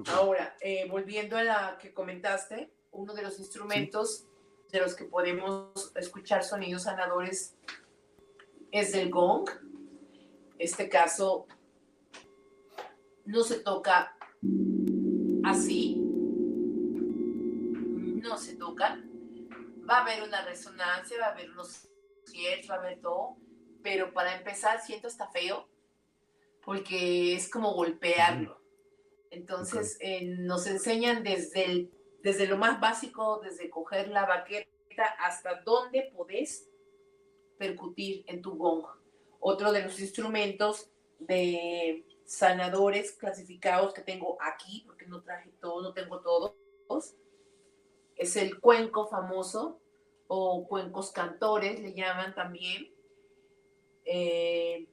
Ahora, 0.07 0.57
eh, 0.59 0.87
volviendo 0.89 1.37
a 1.37 1.43
la 1.43 1.77
que 1.79 1.93
comentaste, 1.93 2.69
uno 2.91 3.13
de 3.13 3.21
los 3.21 3.39
instrumentos 3.39 4.25
de 4.71 4.79
los 4.79 4.95
que 4.95 5.05
podemos 5.05 5.91
escuchar 5.95 6.43
sonidos 6.43 6.83
sanadores 6.83 7.55
es 8.71 8.93
el 8.93 9.09
gong. 9.09 9.49
Este 10.57 10.89
caso 10.89 11.47
no 13.25 13.43
se 13.43 13.59
toca 13.59 14.17
así, 15.43 15.95
no 18.21 18.37
se 18.37 18.55
toca. 18.55 19.01
Va 19.87 19.99
a 19.99 20.01
haber 20.01 20.23
una 20.23 20.43
resonancia, 20.43 21.19
va 21.19 21.27
a 21.27 21.31
haber 21.31 21.51
unos 21.51 21.89
va 22.69 22.75
a 22.75 22.77
haber 22.79 22.99
todo, 22.99 23.37
pero 23.81 24.13
para 24.13 24.37
empezar 24.37 24.81
siento 24.81 25.07
hasta 25.07 25.29
feo 25.29 25.67
porque 26.63 27.35
es 27.35 27.49
como 27.49 27.73
golpearlo. 27.73 28.59
Entonces 29.29 29.97
eh, 29.99 30.25
nos 30.25 30.65
enseñan 30.67 31.23
desde, 31.23 31.65
el, 31.65 31.91
desde 32.23 32.47
lo 32.47 32.57
más 32.57 32.79
básico, 32.79 33.39
desde 33.43 33.69
coger 33.69 34.09
la 34.09 34.25
baqueta 34.25 35.05
hasta 35.19 35.61
dónde 35.61 36.11
podés 36.15 36.67
percutir 37.57 38.23
en 38.27 38.41
tu 38.41 38.57
gong. 38.57 38.85
Otro 39.39 39.71
de 39.71 39.83
los 39.83 39.99
instrumentos 39.99 40.89
de 41.19 42.05
sanadores 42.25 43.11
clasificados 43.13 43.93
que 43.93 44.01
tengo 44.01 44.37
aquí, 44.41 44.83
porque 44.85 45.05
no 45.05 45.21
traje 45.21 45.51
todo, 45.61 45.81
no 45.81 45.93
tengo 45.93 46.19
todos. 46.19 47.15
Es 48.15 48.35
el 48.35 48.59
cuenco 48.59 49.07
famoso 49.07 49.79
o 50.27 50.67
cuencos 50.67 51.11
cantores, 51.11 51.79
le 51.79 51.93
llaman 51.93 52.33
también. 52.33 52.91
Eh, 54.05 54.87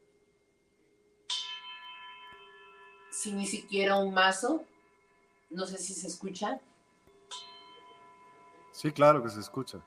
sin 3.10 3.36
ni 3.36 3.46
siquiera 3.46 3.96
un 3.96 4.12
mazo. 4.12 4.64
No 5.50 5.66
sé 5.66 5.78
si 5.78 5.94
se 5.94 6.08
escucha. 6.08 6.60
Sí, 8.72 8.90
claro 8.90 9.22
que 9.22 9.28
se 9.28 9.40
escucha. 9.40 9.80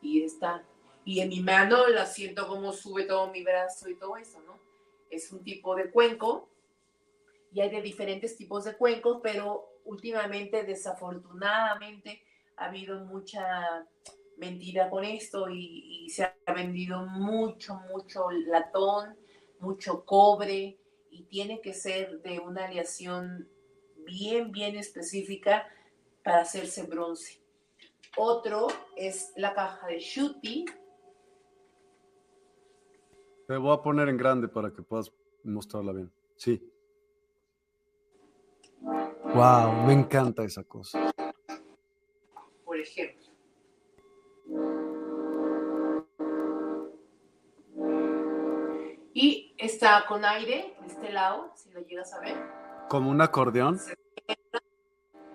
Y 0.00 0.22
está. 0.22 0.64
Y 1.04 1.20
en 1.20 1.28
mi 1.28 1.40
mano 1.40 1.86
la 1.88 2.06
siento 2.06 2.48
como 2.48 2.72
sube 2.72 3.04
todo 3.04 3.30
mi 3.30 3.44
brazo 3.44 3.88
y 3.88 3.94
todo 3.94 4.16
eso, 4.16 4.40
¿no? 4.40 4.65
Es 5.10 5.32
un 5.32 5.42
tipo 5.42 5.74
de 5.74 5.90
cuenco. 5.90 6.50
Y 7.52 7.60
hay 7.60 7.70
de 7.70 7.80
diferentes 7.80 8.36
tipos 8.36 8.64
de 8.64 8.76
cuencos, 8.76 9.20
pero 9.22 9.80
últimamente, 9.84 10.64
desafortunadamente, 10.64 12.22
ha 12.56 12.66
habido 12.66 13.04
mucha 13.04 13.86
mentira 14.36 14.90
con 14.90 15.04
esto 15.04 15.48
y, 15.48 16.08
se 16.10 16.24
ha 16.24 16.52
vendido 16.54 17.04
mucho, 17.06 17.74
mucho 17.90 18.30
latón, 18.30 19.16
mucho 19.58 20.04
cobre, 20.04 20.78
y 21.10 21.24
tiene 21.24 21.60
que 21.60 21.72
ser 21.72 22.20
de 22.22 22.38
una 22.38 22.66
aleación 22.66 23.48
bien, 24.04 24.52
bien 24.52 24.76
específica 24.76 25.66
para 26.22 26.42
hacerse 26.42 26.84
bronce. 26.84 27.40
Otro 28.16 28.68
es 28.96 29.32
la 29.36 29.54
caja 29.54 29.86
de 29.86 29.98
Shuti. 29.98 30.64
Te 33.46 33.56
voy 33.56 33.72
a 33.72 33.80
poner 33.80 34.08
en 34.08 34.16
grande 34.16 34.48
para 34.48 34.72
que 34.72 34.82
puedas 34.82 35.12
mostrarla 35.44 35.92
bien. 35.92 36.12
Sí. 36.34 36.68
Wow, 38.82 39.86
me 39.86 39.92
encanta 39.92 40.42
esa 40.42 40.64
cosa. 40.64 41.12
Por 42.64 42.80
ejemplo. 42.80 43.24
Y 49.14 49.54
está 49.56 50.04
con 50.08 50.24
aire 50.24 50.76
de 50.80 50.86
este 50.88 51.12
lado, 51.12 51.52
si 51.54 51.70
lo 51.70 51.80
llegas 51.80 52.12
a 52.14 52.20
ver. 52.20 52.36
Como 52.88 53.10
un 53.10 53.20
acordeón. 53.20 53.78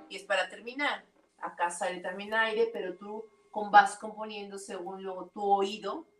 Y 0.09 0.17
es 0.17 0.23
para 0.23 0.49
terminar. 0.49 1.05
Acá 1.39 1.69
sale 1.69 2.01
también 2.01 2.33
aire, 2.33 2.69
pero 2.73 2.97
tú 2.97 3.23
vas 3.71 3.97
componiendo 3.97 4.57
según 4.57 5.01
luego 5.01 5.31
tu 5.33 5.41
oído. 5.43 6.10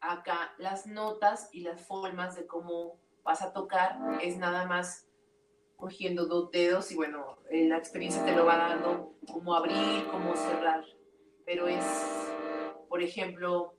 Acá 0.00 0.52
las 0.58 0.86
notas 0.86 1.48
y 1.52 1.60
las 1.60 1.80
formas 1.80 2.36
de 2.36 2.46
cómo 2.46 3.00
vas 3.22 3.42
a 3.42 3.52
tocar 3.52 3.98
es 4.22 4.36
nada 4.36 4.66
más 4.66 5.08
cogiendo 5.76 6.26
dos 6.26 6.50
dedos 6.50 6.90
y 6.90 6.96
bueno, 6.96 7.38
eh, 7.50 7.68
la 7.68 7.76
experiencia 7.76 8.24
te 8.24 8.34
lo 8.34 8.46
va 8.46 8.56
dando 8.56 9.14
cómo 9.30 9.54
abrir, 9.54 10.06
cómo 10.10 10.34
cerrar. 10.34 10.84
Pero 11.44 11.68
es, 11.68 11.84
por 12.88 13.02
ejemplo, 13.02 13.75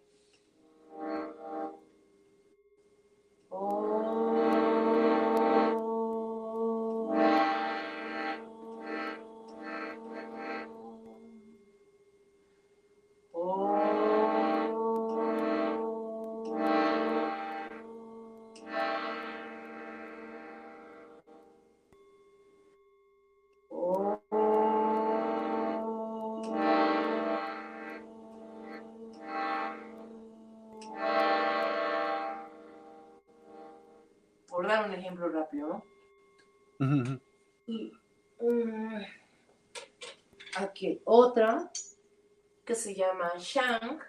llama 42.98 43.32
Shank. 43.38 44.04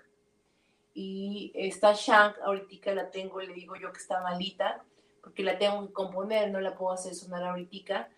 Y 0.94 1.52
esta 1.54 1.92
Shank, 1.92 2.38
ahorita 2.42 2.94
la 2.94 3.10
tengo, 3.10 3.40
le 3.40 3.52
digo 3.52 3.76
yo 3.76 3.92
que 3.92 3.98
está 3.98 4.20
malita, 4.20 4.84
porque 5.22 5.42
la 5.42 5.58
tengo 5.58 5.86
que 5.86 5.92
componer, 5.92 6.50
no 6.50 6.60
la 6.60 6.74
puedo 6.74 6.92
hacer 6.92 7.14
sonar 7.14 7.44
ahorita, 7.44 8.10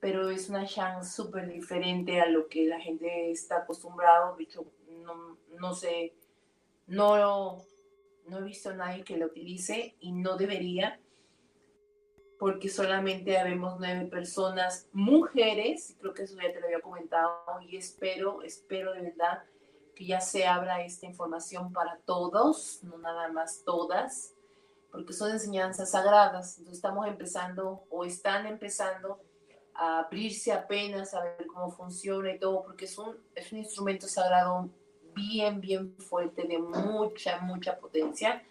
pero 0.00 0.30
es 0.30 0.50
una 0.50 0.64
Shank 0.64 1.02
súper 1.04 1.48
diferente 1.48 2.20
a 2.20 2.26
lo 2.26 2.48
que 2.48 2.66
la 2.66 2.80
gente 2.80 3.30
está 3.30 3.58
acostumbrado. 3.58 4.36
De 4.36 4.44
hecho, 4.44 4.66
no, 4.88 5.38
no 5.58 5.74
sé, 5.74 6.14
no, 6.86 7.64
no 8.26 8.38
he 8.38 8.42
visto 8.42 8.70
a 8.70 8.74
nadie 8.74 9.04
que 9.04 9.16
la 9.16 9.26
utilice 9.26 9.96
y 10.00 10.12
no 10.12 10.36
debería 10.36 11.00
porque 12.38 12.68
solamente 12.68 13.38
habemos 13.38 13.78
nueve 13.78 14.06
personas 14.06 14.88
mujeres, 14.92 15.96
creo 16.00 16.12
que 16.12 16.24
eso 16.24 16.36
ya 16.40 16.52
te 16.52 16.60
lo 16.60 16.66
había 16.66 16.80
comentado, 16.80 17.44
y 17.62 17.76
espero, 17.76 18.42
espero 18.42 18.92
de 18.92 19.02
verdad 19.02 19.42
que 19.96 20.06
ya 20.06 20.20
se 20.20 20.46
abra 20.46 20.84
esta 20.84 21.06
información 21.06 21.72
para 21.72 21.96
todos, 22.04 22.80
no 22.82 22.98
nada 22.98 23.28
más 23.28 23.62
todas, 23.64 24.34
porque 24.92 25.14
son 25.14 25.32
enseñanzas 25.32 25.90
sagradas, 25.90 26.58
entonces 26.58 26.76
estamos 26.76 27.08
empezando 27.08 27.82
o 27.90 28.04
están 28.04 28.46
empezando 28.46 29.18
a 29.74 30.00
abrirse 30.00 30.52
apenas 30.52 31.14
a 31.14 31.22
ver 31.22 31.46
cómo 31.46 31.70
funciona 31.72 32.30
y 32.30 32.38
todo, 32.38 32.62
porque 32.62 32.84
es 32.84 32.96
un, 32.98 33.16
es 33.34 33.50
un 33.52 33.58
instrumento 33.58 34.06
sagrado 34.06 34.68
bien, 35.14 35.60
bien 35.60 35.96
fuerte, 35.98 36.46
de 36.46 36.58
mucha, 36.58 37.40
mucha 37.40 37.78
potencia, 37.78 38.42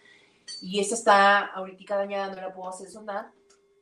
y 0.60 0.80
esta 0.80 0.94
está 0.96 1.46
ahorita 1.46 1.96
dañada, 1.96 2.34
no 2.34 2.40
la 2.40 2.52
puedo 2.52 2.68
hacer 2.68 2.88
sonar, 2.88 3.30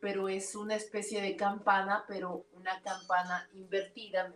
pero 0.01 0.29
es 0.29 0.55
una 0.55 0.75
especie 0.75 1.23
de 1.23 1.35
campana, 1.35 2.05
pero 2.07 2.45
una 2.53 2.79
campana 2.83 3.49
invertida. 3.55 4.31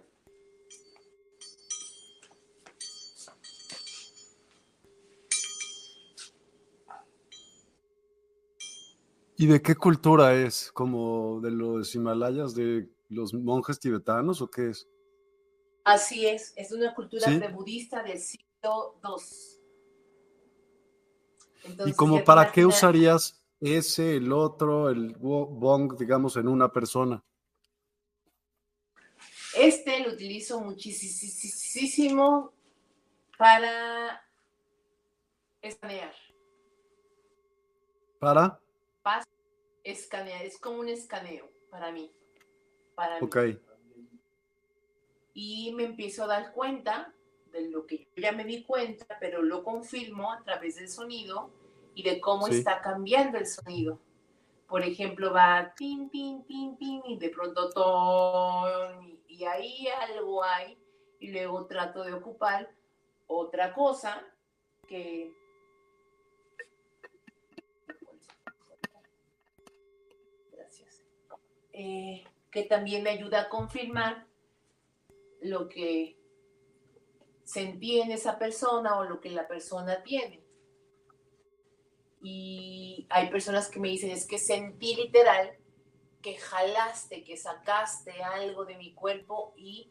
¿Y 9.40 9.46
de 9.46 9.62
qué 9.62 9.76
cultura 9.76 10.34
es? 10.34 10.72
¿Como 10.72 11.40
de 11.40 11.52
los 11.52 11.94
Himalayas, 11.94 12.56
de 12.56 12.88
los 13.08 13.32
monjes 13.32 13.78
tibetanos 13.78 14.42
o 14.42 14.50
qué 14.50 14.70
es? 14.70 14.88
Así 15.84 16.26
es, 16.26 16.52
es 16.56 16.72
una 16.72 16.92
cultura 16.92 17.28
budista 17.54 18.02
del 18.02 18.18
siglo 18.18 19.00
II. 19.04 19.12
¿Y 21.86 21.92
como 21.92 22.24
para 22.24 22.50
qué 22.50 22.66
usarías 22.66 23.40
ese, 23.60 24.16
el 24.16 24.32
otro, 24.32 24.90
el 24.90 25.14
bong, 25.14 25.96
digamos, 25.96 26.36
en 26.36 26.48
una 26.48 26.72
persona? 26.72 27.24
Este 29.56 30.00
lo 30.00 30.14
utilizo 30.14 30.60
muchísimo 30.60 32.52
para 33.38 34.20
escanear. 35.62 36.12
¿Para? 38.18 38.60
Para 39.08 39.24
escanear, 39.84 40.44
es 40.44 40.58
como 40.58 40.80
un 40.80 40.88
escaneo 40.90 41.50
para 41.70 41.90
mí. 41.90 42.12
Para 42.94 43.18
ok. 43.24 43.38
Y 45.32 45.72
me 45.72 45.84
empiezo 45.84 46.24
a 46.24 46.26
dar 46.26 46.52
cuenta 46.52 47.14
de 47.50 47.70
lo 47.70 47.86
que 47.86 48.00
yo 48.00 48.22
ya 48.22 48.32
me 48.32 48.44
di 48.44 48.64
cuenta, 48.64 49.06
pero 49.18 49.40
lo 49.40 49.64
confirmo 49.64 50.30
a 50.30 50.42
través 50.44 50.76
del 50.76 50.90
sonido 50.90 51.50
y 51.94 52.02
de 52.02 52.20
cómo 52.20 52.48
está 52.48 52.82
cambiando 52.82 53.38
el 53.38 53.46
sonido. 53.46 53.98
Por 54.66 54.82
ejemplo, 54.82 55.32
va 55.32 55.72
pin, 55.74 56.10
pin, 56.10 56.44
pin, 56.44 56.76
pin, 56.76 57.00
y 57.06 57.18
de 57.18 57.30
pronto 57.30 57.70
ton, 57.70 59.18
y, 59.26 59.44
ahí 59.44 59.88
algo 59.88 60.44
hay, 60.44 60.76
y 61.18 61.32
luego 61.32 61.64
trato 61.64 62.04
de 62.04 62.12
ocupar 62.12 62.70
otra 63.26 63.72
cosa 63.72 64.22
que 64.86 65.32
Gracias. 70.52 71.02
Eh, 71.80 72.24
que 72.50 72.64
también 72.64 73.04
me 73.04 73.10
ayuda 73.10 73.42
a 73.42 73.48
confirmar 73.48 74.26
lo 75.40 75.68
que 75.68 76.18
sentí 77.44 78.00
en 78.00 78.10
esa 78.10 78.38
persona 78.38 78.98
o 78.98 79.04
lo 79.04 79.20
que 79.20 79.30
la 79.30 79.46
persona 79.46 80.02
tiene 80.02 80.42
y 82.22 83.06
hay 83.10 83.30
personas 83.30 83.68
que 83.68 83.80
me 83.80 83.88
dicen, 83.88 84.10
es 84.10 84.26
que 84.26 84.38
sentí 84.38 84.96
literal 84.96 85.56
que 86.22 86.36
jalaste, 86.36 87.22
que 87.22 87.36
sacaste 87.36 88.22
algo 88.22 88.64
de 88.64 88.76
mi 88.76 88.92
cuerpo 88.92 89.54
y 89.56 89.90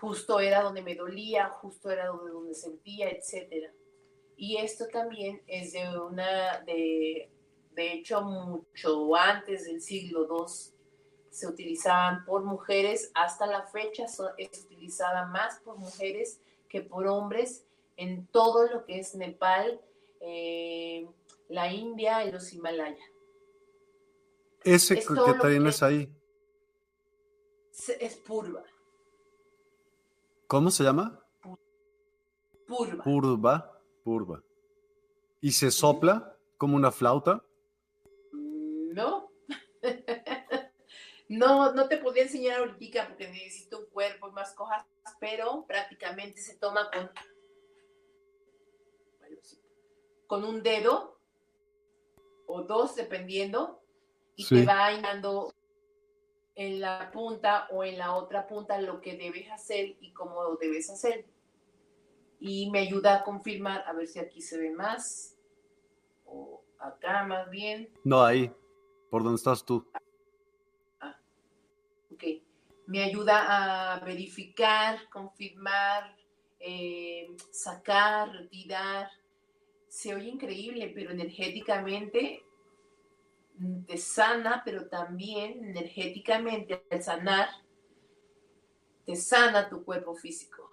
justo 0.00 0.40
era 0.40 0.62
donde 0.62 0.82
me 0.82 0.94
dolía, 0.94 1.48
justo 1.48 1.90
era 1.90 2.08
donde, 2.08 2.32
donde 2.32 2.54
sentía, 2.54 3.08
etc. 3.08 3.72
Y 4.36 4.58
esto 4.58 4.86
también 4.92 5.42
es 5.46 5.72
de 5.72 5.98
una, 5.98 6.60
de 6.60 7.30
De 7.70 7.92
hecho, 7.94 8.20
mucho 8.20 9.16
antes 9.16 9.64
del 9.64 9.80
siglo 9.80 10.26
II 10.28 10.74
se 11.32 11.46
utilizaban 11.46 12.24
por 12.26 12.44
mujeres, 12.44 13.10
hasta 13.14 13.46
la 13.46 13.62
fecha 13.62 14.04
es 14.36 14.64
utilizada 14.64 15.26
más 15.26 15.60
por 15.60 15.78
mujeres 15.78 16.40
que 16.68 16.82
por 16.82 17.06
hombres 17.06 17.64
en 17.96 18.26
todo 18.26 18.68
lo 18.68 18.84
que 18.84 18.98
es 18.98 19.14
Nepal, 19.14 19.80
eh, 20.20 21.08
la 21.48 21.72
India 21.72 22.24
y 22.24 22.32
los 22.32 22.52
Himalaya. 22.52 23.04
Ese 24.62 24.96
que 24.96 25.04
tienes 25.40 25.82
ahí. 25.82 26.08
Es 27.98 28.16
purva. 28.16 28.62
¿Cómo 30.46 30.70
se 30.70 30.84
llama? 30.84 31.18
Purva. 32.66 33.04
Purva. 33.04 33.80
Purva. 34.04 34.42
¿Y 35.40 35.52
se 35.52 35.70
sopla 35.70 36.36
como 36.58 36.76
una 36.76 36.92
flauta? 36.92 37.42
No. 38.32 39.21
No, 41.36 41.72
no 41.72 41.88
te 41.88 41.98
podía 41.98 42.22
enseñar 42.24 42.60
ahorita 42.60 43.08
porque 43.08 43.28
necesito 43.28 43.80
un 43.80 43.86
cuerpo 43.86 44.28
y 44.28 44.32
más 44.32 44.54
cosas, 44.54 44.84
pero 45.20 45.64
prácticamente 45.66 46.40
se 46.40 46.56
toma 46.56 46.90
con 46.90 47.10
con 50.32 50.44
un 50.44 50.62
dedo 50.62 51.18
o 52.46 52.62
dos, 52.62 52.96
dependiendo, 52.96 53.82
y 54.34 54.46
te 54.46 54.64
va 54.64 54.98
dando 54.98 55.52
en 56.54 56.80
la 56.80 57.10
punta 57.12 57.68
o 57.70 57.84
en 57.84 57.98
la 57.98 58.14
otra 58.14 58.46
punta 58.46 58.80
lo 58.80 59.02
que 59.02 59.18
debes 59.18 59.50
hacer 59.50 59.94
y 60.00 60.10
cómo 60.14 60.42
lo 60.42 60.56
debes 60.56 60.88
hacer. 60.88 61.26
Y 62.40 62.70
me 62.70 62.78
ayuda 62.78 63.16
a 63.16 63.24
confirmar, 63.24 63.84
a 63.86 63.92
ver 63.92 64.06
si 64.06 64.20
aquí 64.20 64.40
se 64.40 64.58
ve 64.58 64.70
más, 64.70 65.36
o 66.24 66.64
acá 66.78 67.24
más 67.24 67.50
bien. 67.50 67.92
No, 68.02 68.22
ahí, 68.24 68.50
por 69.10 69.22
donde 69.22 69.36
estás 69.36 69.62
tú. 69.62 69.86
Me 72.86 73.02
ayuda 73.02 73.94
a 73.94 74.00
verificar, 74.00 75.08
confirmar, 75.08 76.16
eh, 76.58 77.28
sacar, 77.50 78.32
retirar. 78.32 79.10
Se 79.88 80.14
oye 80.14 80.28
increíble, 80.28 80.90
pero 80.94 81.10
energéticamente 81.10 82.44
te 83.86 83.98
sana, 83.98 84.62
pero 84.64 84.88
también 84.88 85.64
energéticamente 85.64 86.84
al 86.90 87.02
sanar, 87.02 87.48
te 89.04 89.16
sana 89.16 89.68
tu 89.68 89.84
cuerpo 89.84 90.14
físico. 90.14 90.70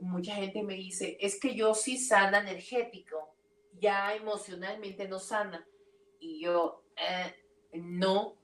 Mucha 0.00 0.34
gente 0.34 0.62
me 0.62 0.74
dice, 0.74 1.16
es 1.20 1.40
que 1.40 1.54
yo 1.54 1.74
sí 1.74 1.98
sana 1.98 2.38
energético, 2.38 3.34
ya 3.80 4.14
emocionalmente 4.14 5.08
no 5.08 5.18
sana. 5.18 5.66
Y 6.20 6.40
yo, 6.40 6.84
eh, 6.96 7.34
no, 7.72 8.36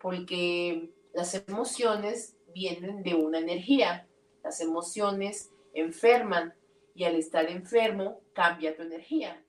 porque 0.00 0.93
las 1.14 1.32
emociones 1.34 2.36
vienen 2.52 3.04
de 3.04 3.14
una 3.14 3.38
energía. 3.38 4.08
Las 4.42 4.60
emociones 4.60 5.52
enferman 5.72 6.54
y 6.94 7.04
al 7.04 7.14
estar 7.14 7.48
enfermo 7.48 8.20
cambia 8.34 8.76
tu 8.76 8.82
energía. 8.82 9.42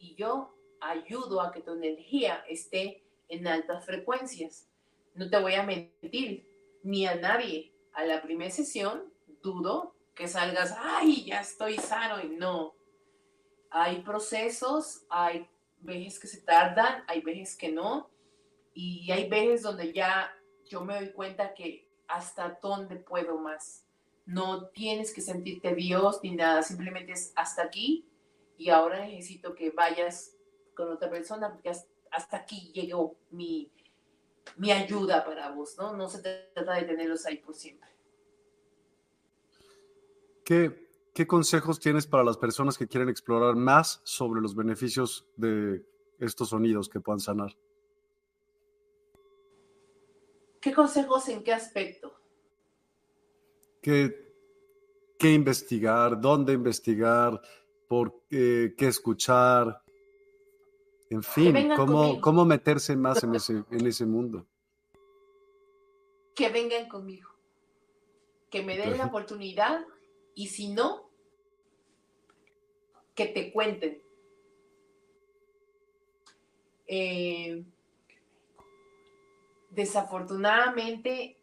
Y 0.00 0.16
yo 0.16 0.52
ayudo 0.80 1.40
a 1.40 1.52
que 1.52 1.60
tu 1.60 1.72
energía 1.74 2.44
esté 2.48 3.04
en 3.28 3.46
altas 3.46 3.84
frecuencias. 3.84 4.68
No 5.14 5.30
te 5.30 5.40
voy 5.40 5.54
a 5.54 5.62
mentir, 5.62 6.46
ni 6.82 7.06
a 7.06 7.14
nadie. 7.14 7.72
A 7.92 8.04
la 8.04 8.20
primera 8.20 8.50
sesión 8.50 9.10
dudo 9.42 9.94
que 10.14 10.28
salgas, 10.28 10.74
ay, 10.78 11.24
ya 11.24 11.40
estoy 11.40 11.78
sano 11.78 12.20
y 12.20 12.36
no. 12.36 12.74
Hay 13.70 14.02
procesos, 14.02 15.06
hay 15.08 15.48
veces 15.78 16.18
que 16.18 16.26
se 16.26 16.42
tardan, 16.42 17.04
hay 17.06 17.20
veces 17.20 17.56
que 17.56 17.70
no. 17.70 18.10
Y 18.74 19.10
hay 19.12 19.28
veces 19.28 19.62
donde 19.62 19.92
ya 19.92 20.30
yo 20.68 20.84
me 20.84 20.94
doy 20.96 21.12
cuenta 21.12 21.54
que 21.54 21.88
hasta 22.08 22.58
dónde 22.62 22.96
puedo 22.96 23.38
más. 23.38 23.84
No 24.24 24.68
tienes 24.68 25.14
que 25.14 25.20
sentirte 25.20 25.74
Dios 25.74 26.20
ni 26.22 26.34
nada, 26.34 26.62
simplemente 26.62 27.12
es 27.12 27.32
hasta 27.36 27.62
aquí 27.62 28.06
y 28.58 28.70
ahora 28.70 29.06
necesito 29.06 29.54
que 29.54 29.70
vayas 29.70 30.36
con 30.74 30.90
otra 30.90 31.08
persona, 31.08 31.52
porque 31.52 31.70
hasta 32.10 32.36
aquí 32.36 32.72
llegó 32.72 33.16
mi, 33.30 33.70
mi 34.56 34.72
ayuda 34.72 35.24
para 35.24 35.50
vos, 35.50 35.76
¿no? 35.78 35.96
No 35.96 36.08
se 36.08 36.20
trata 36.20 36.74
de 36.74 36.82
tenerlos 36.82 37.24
ahí 37.26 37.38
por 37.38 37.54
siempre. 37.54 37.88
¿Qué, 40.44 40.88
¿Qué 41.14 41.26
consejos 41.26 41.80
tienes 41.80 42.06
para 42.06 42.24
las 42.24 42.36
personas 42.36 42.78
que 42.78 42.86
quieren 42.86 43.08
explorar 43.08 43.56
más 43.56 44.00
sobre 44.04 44.40
los 44.40 44.54
beneficios 44.54 45.26
de 45.36 45.84
estos 46.18 46.50
sonidos 46.50 46.88
que 46.88 47.00
puedan 47.00 47.20
sanar? 47.20 47.56
¿Qué 50.66 50.72
consejos 50.72 51.28
en 51.28 51.44
qué 51.44 51.52
aspecto? 51.52 52.12
¿Qué, 53.80 54.34
qué 55.16 55.32
investigar? 55.32 56.20
¿Dónde 56.20 56.54
investigar? 56.54 57.40
¿Por 57.86 58.24
qué, 58.28 58.74
qué 58.76 58.88
escuchar? 58.88 59.80
En 61.08 61.22
fin, 61.22 61.70
¿cómo, 61.76 62.20
¿cómo, 62.20 62.44
meterse 62.44 62.96
más 62.96 63.22
en 63.22 63.36
ese, 63.36 63.62
en 63.70 63.86
ese 63.86 64.06
mundo? 64.06 64.44
Que 66.34 66.48
vengan 66.48 66.88
conmigo, 66.88 67.30
que 68.50 68.64
me 68.64 68.76
den 68.76 68.98
la 68.98 69.06
oportunidad 69.06 69.86
y 70.34 70.48
si 70.48 70.70
no, 70.70 71.08
que 73.14 73.26
te 73.26 73.52
cuenten. 73.52 74.02
Eh, 76.88 77.64
desafortunadamente, 79.76 81.40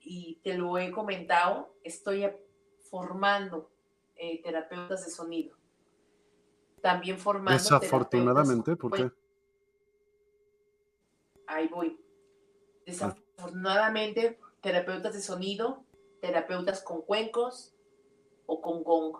y 0.00 0.40
te 0.42 0.54
lo 0.54 0.76
he 0.78 0.90
comentado, 0.90 1.76
estoy 1.84 2.28
formando 2.90 3.70
eh, 4.16 4.42
terapeutas 4.42 5.04
de 5.04 5.12
sonido 5.12 5.58
también 6.80 7.18
formando. 7.18 7.52
Desafortunadamente, 7.52 8.76
¿por 8.76 8.92
qué? 8.92 9.10
Ahí 11.46 11.68
voy. 11.68 11.98
Desafortunadamente, 12.86 14.38
terapeutas 14.60 15.14
de 15.14 15.20
sonido, 15.20 15.84
terapeutas 16.20 16.82
con 16.82 17.02
cuencos 17.02 17.74
o 18.46 18.60
con 18.60 18.82
gong 18.82 19.16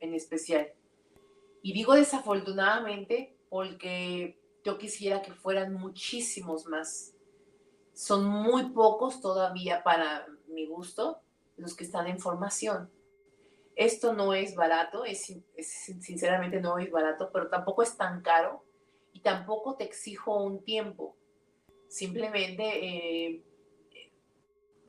en 0.00 0.14
especial. 0.14 0.72
Y 1.62 1.72
digo 1.72 1.94
desafortunadamente 1.94 3.36
porque 3.48 4.38
yo 4.64 4.78
quisiera 4.78 5.22
que 5.22 5.32
fueran 5.32 5.74
muchísimos 5.74 6.66
más. 6.66 7.13
Son 7.94 8.24
muy 8.24 8.70
pocos 8.70 9.20
todavía 9.20 9.82
para 9.82 10.26
mi 10.48 10.66
gusto 10.66 11.20
los 11.56 11.74
que 11.74 11.84
están 11.84 12.08
en 12.08 12.18
formación. 12.18 12.90
Esto 13.76 14.12
no 14.12 14.34
es 14.34 14.54
barato, 14.54 15.04
es, 15.04 15.32
sinceramente 15.56 16.60
no 16.60 16.78
es 16.78 16.90
barato, 16.90 17.30
pero 17.32 17.48
tampoco 17.48 17.82
es 17.82 17.96
tan 17.96 18.22
caro 18.22 18.64
y 19.12 19.20
tampoco 19.20 19.76
te 19.76 19.84
exijo 19.84 20.36
un 20.36 20.64
tiempo. 20.64 21.16
Simplemente 21.88 22.62
eh, 22.64 23.44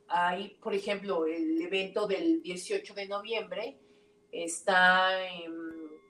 hay, 0.07 0.49
por 0.61 0.73
ejemplo, 0.73 1.26
el 1.26 1.61
evento 1.61 2.07
del 2.07 2.41
18 2.41 2.94
de 2.94 3.07
noviembre 3.07 3.80
está 4.32 5.26
en, 5.27 5.53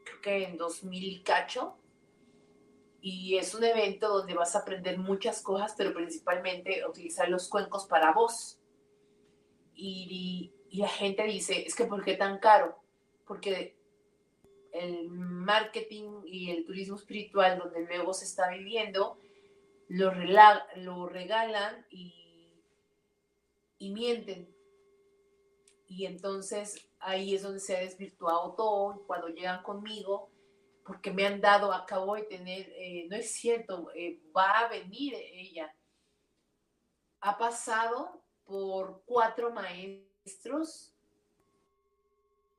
creo 0.03 0.21
que 0.21 0.43
en 0.43 0.57
2000 0.57 1.23
cacho, 1.23 1.77
y 3.07 3.37
es 3.37 3.53
un 3.53 3.63
evento 3.63 4.09
donde 4.09 4.33
vas 4.33 4.55
a 4.55 4.61
aprender 4.61 4.97
muchas 4.97 5.43
cosas, 5.43 5.75
pero 5.77 5.93
principalmente 5.93 6.83
utilizar 6.89 7.29
los 7.29 7.47
cuencos 7.49 7.85
para 7.85 8.11
voz. 8.11 8.57
Y, 9.75 10.51
y 10.71 10.77
la 10.79 10.87
gente 10.87 11.21
dice, 11.25 11.67
es 11.67 11.75
que 11.75 11.85
¿por 11.85 12.03
qué 12.03 12.15
tan 12.15 12.39
caro? 12.39 12.79
Porque 13.27 13.77
el 14.71 15.11
marketing 15.11 16.23
y 16.25 16.49
el 16.49 16.65
turismo 16.65 16.95
espiritual 16.95 17.59
donde 17.59 17.85
luego 17.85 18.11
se 18.11 18.25
está 18.25 18.49
viviendo, 18.49 19.19
lo, 19.87 20.11
lo 20.77 21.07
regalan 21.07 21.85
y, 21.91 22.55
y 23.77 23.91
mienten. 23.91 24.49
Y 25.87 26.07
entonces 26.07 26.89
ahí 26.97 27.35
es 27.35 27.43
donde 27.43 27.59
se 27.59 27.77
ha 27.77 27.81
desvirtuado 27.81 28.55
todo. 28.55 29.03
Cuando 29.05 29.27
llegan 29.27 29.61
conmigo, 29.61 30.31
porque 30.85 31.11
me 31.11 31.25
han 31.25 31.41
dado, 31.41 31.73
acabo 31.73 32.15
de 32.15 32.23
tener, 32.23 32.71
eh, 32.77 33.07
no 33.09 33.15
es 33.15 33.33
cierto, 33.33 33.89
eh, 33.95 34.21
va 34.35 34.59
a 34.59 34.69
venir 34.69 35.15
ella. 35.15 35.73
Ha 37.21 37.37
pasado 37.39 38.21
por 38.45 39.01
cuatro 39.05 39.51
maestros 39.51 40.93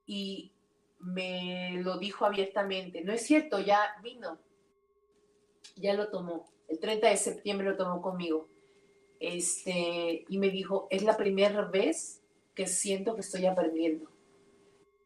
y 0.06 0.52
me 0.98 1.80
lo 1.82 1.98
dijo 1.98 2.26
abiertamente. 2.26 3.02
No 3.02 3.12
es 3.12 3.24
cierto, 3.24 3.60
ya 3.60 3.94
vino, 4.02 4.40
ya 5.76 5.94
lo 5.94 6.10
tomó. 6.10 6.50
El 6.66 6.80
30 6.80 7.08
de 7.08 7.16
septiembre 7.16 7.68
lo 7.68 7.76
tomó 7.76 8.02
conmigo. 8.02 8.48
Este, 9.20 10.24
y 10.28 10.38
me 10.38 10.50
dijo, 10.50 10.88
es 10.90 11.04
la 11.04 11.16
primera 11.16 11.62
vez 11.62 12.24
que 12.56 12.66
siento 12.66 13.14
que 13.14 13.20
estoy 13.20 13.46
aprendiendo. 13.46 14.10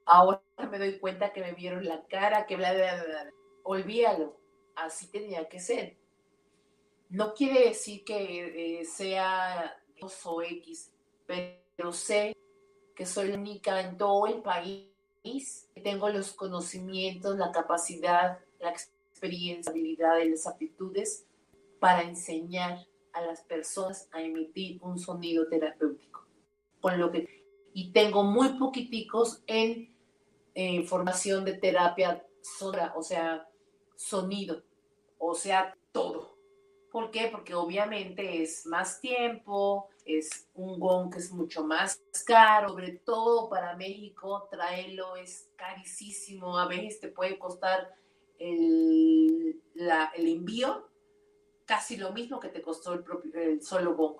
Ahora 0.07 0.41
me 0.69 0.79
doy 0.79 0.99
cuenta 0.99 1.33
que 1.33 1.41
me 1.41 1.53
vieron 1.53 1.85
la 1.85 2.05
cara, 2.07 2.47
que 2.47 2.57
bla, 2.57 2.73
bla, 2.73 2.95
bla, 2.95 3.05
bla. 3.05 3.33
Olvídalo, 3.63 4.37
así 4.75 5.07
tenía 5.09 5.49
que 5.49 5.61
ser. 5.61 5.97
No 7.09 7.35
quiere 7.35 7.69
decir 7.69 8.05
que 8.05 8.81
eh, 8.81 8.85
sea 8.85 9.77
dos 10.01 10.25
o 10.27 10.43
X, 10.43 10.93
pero 11.27 11.93
sé 11.93 12.37
que 12.95 13.07
soy 13.07 13.31
única 13.31 13.81
en 13.81 13.97
todo 13.97 14.27
el 14.27 14.43
país 14.43 14.91
que 15.75 15.81
tengo 15.83 16.09
los 16.09 16.33
conocimientos, 16.33 17.37
la 17.37 17.53
capacidad, 17.53 18.39
la 18.59 18.71
experiencia, 18.71 19.71
habilidades, 19.71 20.31
las 20.31 20.47
aptitudes 20.47 21.27
para 21.79 22.03
enseñar 22.03 22.87
a 23.13 23.23
las 23.23 23.43
personas 23.43 24.09
a 24.13 24.23
emitir 24.23 24.79
un 24.83 24.99
sonido 24.99 25.49
terapéutico. 25.49 26.27
Con 26.81 26.99
lo 26.99 27.11
que, 27.11 27.43
y 27.75 27.93
tengo 27.93 28.23
muy 28.23 28.51
poquiticos 28.59 29.43
en 29.47 29.95
eh, 30.55 30.83
formación 30.85 31.45
de 31.45 31.55
terapia 31.55 32.27
sonora, 32.43 32.93
o 32.97 33.03
sea, 33.03 33.49
sonido, 33.97 34.63
o 35.19 35.35
sea, 35.35 35.77
todo. 35.93 36.37
¿Por 36.91 37.11
qué? 37.11 37.29
Porque 37.31 37.55
obviamente 37.55 38.43
es 38.43 38.67
más 38.67 39.01
tiempo, 39.01 39.89
es 40.05 40.49
un 40.55 40.81
gong 40.81 41.13
que 41.13 41.19
es 41.19 41.31
mucho 41.31 41.63
más 41.65 42.03
caro, 42.27 42.71
sobre 42.71 42.93
todo 43.05 43.49
para 43.49 43.77
México, 43.77 44.49
traerlo 44.51 45.17
es 45.17 45.49
carísimo, 45.57 46.59
a 46.59 46.67
veces 46.67 46.99
te 46.99 47.09
puede 47.09 47.39
costar 47.39 47.95
el, 48.39 49.61
el 50.17 50.27
envío 50.27 50.91
casi 51.71 51.97
lo 51.97 52.13
mismo 52.13 52.41
que 52.41 52.49
te 52.49 52.61
costó 52.63 52.95
el, 52.95 53.05
propio, 53.05 53.33
el 53.35 53.63
solo 53.63 53.95
gong. 53.95 54.17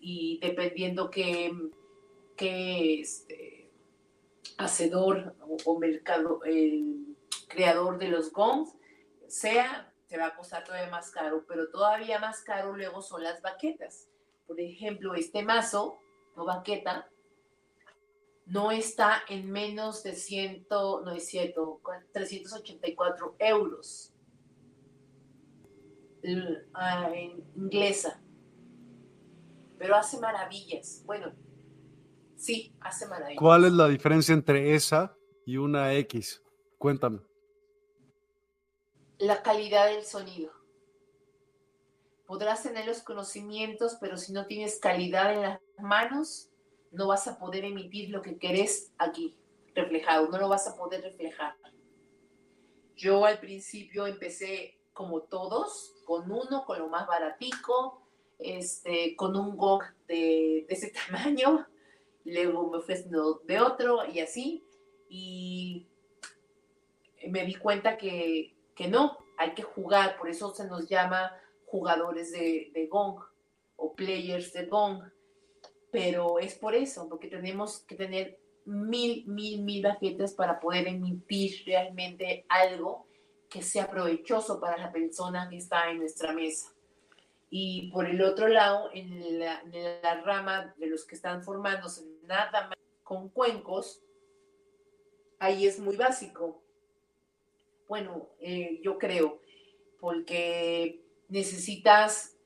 Y 0.00 0.38
dependiendo 0.40 1.10
qué, 1.10 1.52
qué 2.36 3.00
este, 3.00 3.47
hacedor 4.58 5.34
o, 5.64 5.78
mercado, 5.78 6.40
el 6.44 7.16
creador 7.48 7.98
de 7.98 8.08
los 8.08 8.32
gongs 8.32 8.74
sea, 9.28 9.92
te 10.08 10.18
va 10.18 10.26
a 10.26 10.36
costar 10.36 10.64
todavía 10.64 10.90
más 10.90 11.10
caro, 11.10 11.44
pero 11.46 11.70
todavía 11.70 12.18
más 12.18 12.42
caro 12.42 12.76
luego 12.76 13.00
son 13.00 13.22
las 13.22 13.40
baquetas. 13.40 14.08
Por 14.46 14.60
ejemplo, 14.60 15.14
este 15.14 15.42
mazo, 15.42 16.00
no 16.36 16.44
baqueta, 16.44 17.08
no 18.46 18.70
está 18.70 19.22
en 19.28 19.50
menos 19.50 20.02
de 20.02 20.14
100, 20.14 20.66
no 20.70 21.10
es 21.12 21.26
cierto, 21.26 21.80
384 22.12 23.36
euros 23.38 24.14
en 26.22 27.44
inglesa, 27.54 28.20
pero 29.78 29.94
hace 29.94 30.18
maravillas. 30.18 31.02
Bueno, 31.04 31.32
sí, 32.38 32.74
hace 32.80 33.06
maravillas. 33.06 33.38
¿Cuál 33.38 33.64
es 33.66 33.72
la 33.72 33.88
diferencia 33.88 34.32
entre 34.32 34.74
esa 34.74 35.16
y 35.44 35.56
una 35.56 35.92
X? 35.94 36.42
Cuéntame. 36.78 37.20
La 39.18 39.42
calidad 39.42 39.88
del 39.88 40.04
sonido. 40.04 40.52
Podrás 42.26 42.62
tener 42.62 42.86
los 42.86 43.02
conocimientos, 43.02 43.96
pero 44.00 44.16
si 44.16 44.32
no 44.32 44.46
tienes 44.46 44.78
calidad 44.78 45.32
en 45.34 45.42
las 45.42 45.60
manos, 45.78 46.50
no 46.92 47.08
vas 47.08 47.26
a 47.26 47.38
poder 47.38 47.64
emitir 47.64 48.10
lo 48.10 48.22
que 48.22 48.38
querés 48.38 48.92
aquí 48.98 49.36
reflejado, 49.74 50.28
no 50.28 50.38
lo 50.38 50.48
vas 50.48 50.66
a 50.66 50.76
poder 50.76 51.02
reflejar. 51.02 51.54
Yo 52.96 53.24
al 53.24 53.38
principio 53.38 54.06
empecé 54.06 54.78
como 54.92 55.22
todos, 55.22 55.94
con 56.04 56.30
uno, 56.30 56.64
con 56.64 56.78
lo 56.80 56.88
más 56.88 57.06
baratico, 57.06 58.02
este, 58.38 59.14
con 59.14 59.36
un 59.36 59.56
GOG 59.56 59.84
de, 60.08 60.66
ese 60.68 60.92
tamaño, 61.06 61.66
luego 62.32 62.70
me 62.70 62.80
fui 62.80 62.94
de 63.44 63.60
otro 63.60 64.06
y 64.06 64.20
así, 64.20 64.64
y 65.08 65.86
me 67.28 67.44
di 67.44 67.54
cuenta 67.54 67.96
que, 67.96 68.54
no, 68.88 69.18
hay 69.36 69.54
que 69.54 69.62
jugar, 69.62 70.16
por 70.18 70.28
eso 70.28 70.54
se 70.54 70.66
nos 70.66 70.88
llama 70.88 71.32
jugadores 71.66 72.32
de, 72.32 72.88
gong 72.90 73.20
o 73.76 73.94
players 73.94 74.52
de 74.52 74.66
gong, 74.66 75.02
pero 75.90 76.38
es 76.38 76.54
por 76.54 76.74
eso, 76.74 77.08
porque 77.08 77.28
tenemos 77.28 77.80
que 77.80 77.96
tener 77.96 78.38
mil, 78.64 79.24
mil, 79.26 79.62
mil 79.62 79.82
baquetas 79.82 80.34
para 80.34 80.60
poder 80.60 80.86
emitir 80.88 81.62
realmente 81.66 82.44
algo 82.48 83.06
que 83.48 83.62
sea 83.62 83.88
provechoso 83.88 84.60
para 84.60 84.76
la 84.76 84.92
persona 84.92 85.48
que 85.48 85.56
está 85.56 85.90
en 85.90 85.98
nuestra 85.98 86.32
mesa. 86.32 86.72
Y 87.50 87.90
por 87.90 88.06
el 88.06 88.22
otro 88.22 88.48
lado, 88.48 88.90
en 88.92 89.38
la, 89.38 89.62
rama 90.24 90.74
de 90.76 90.86
los 90.86 91.06
que 91.06 91.14
están 91.14 91.42
formándose 91.42 92.04
nada 92.28 92.68
más 92.68 92.78
con 93.02 93.30
cuencos, 93.30 94.02
ahí 95.38 95.66
es 95.66 95.80
muy 95.80 95.96
básico. 95.96 96.62
Bueno, 97.88 98.28
eh, 98.38 98.80
yo 98.82 98.98
creo, 98.98 99.40
porque 99.98 101.02
necesitas, 101.28 102.36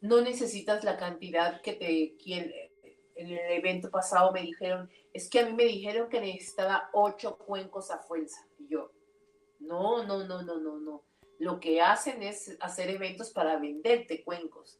no 0.00 0.20
necesitas 0.20 0.84
la 0.84 0.96
cantidad 0.98 1.60
que 1.62 1.72
te 1.72 2.16
quieren. 2.22 2.70
En 3.16 3.28
el 3.28 3.52
evento 3.52 3.90
pasado 3.90 4.32
me 4.32 4.42
dijeron, 4.42 4.88
es 5.12 5.28
que 5.28 5.40
a 5.40 5.46
mí 5.46 5.52
me 5.52 5.64
dijeron 5.64 6.08
que 6.08 6.20
necesitaba 6.20 6.88
ocho 6.92 7.36
cuencos 7.36 7.90
a 7.90 7.98
fuerza. 7.98 8.46
Y 8.58 8.68
yo, 8.68 8.92
no, 9.58 10.04
no, 10.04 10.24
no, 10.24 10.42
no, 10.42 10.58
no, 10.58 10.78
no. 10.78 11.02
Lo 11.38 11.58
que 11.60 11.80
hacen 11.80 12.22
es 12.22 12.56
hacer 12.60 12.90
eventos 12.90 13.30
para 13.30 13.58
venderte 13.58 14.22
cuencos. 14.22 14.78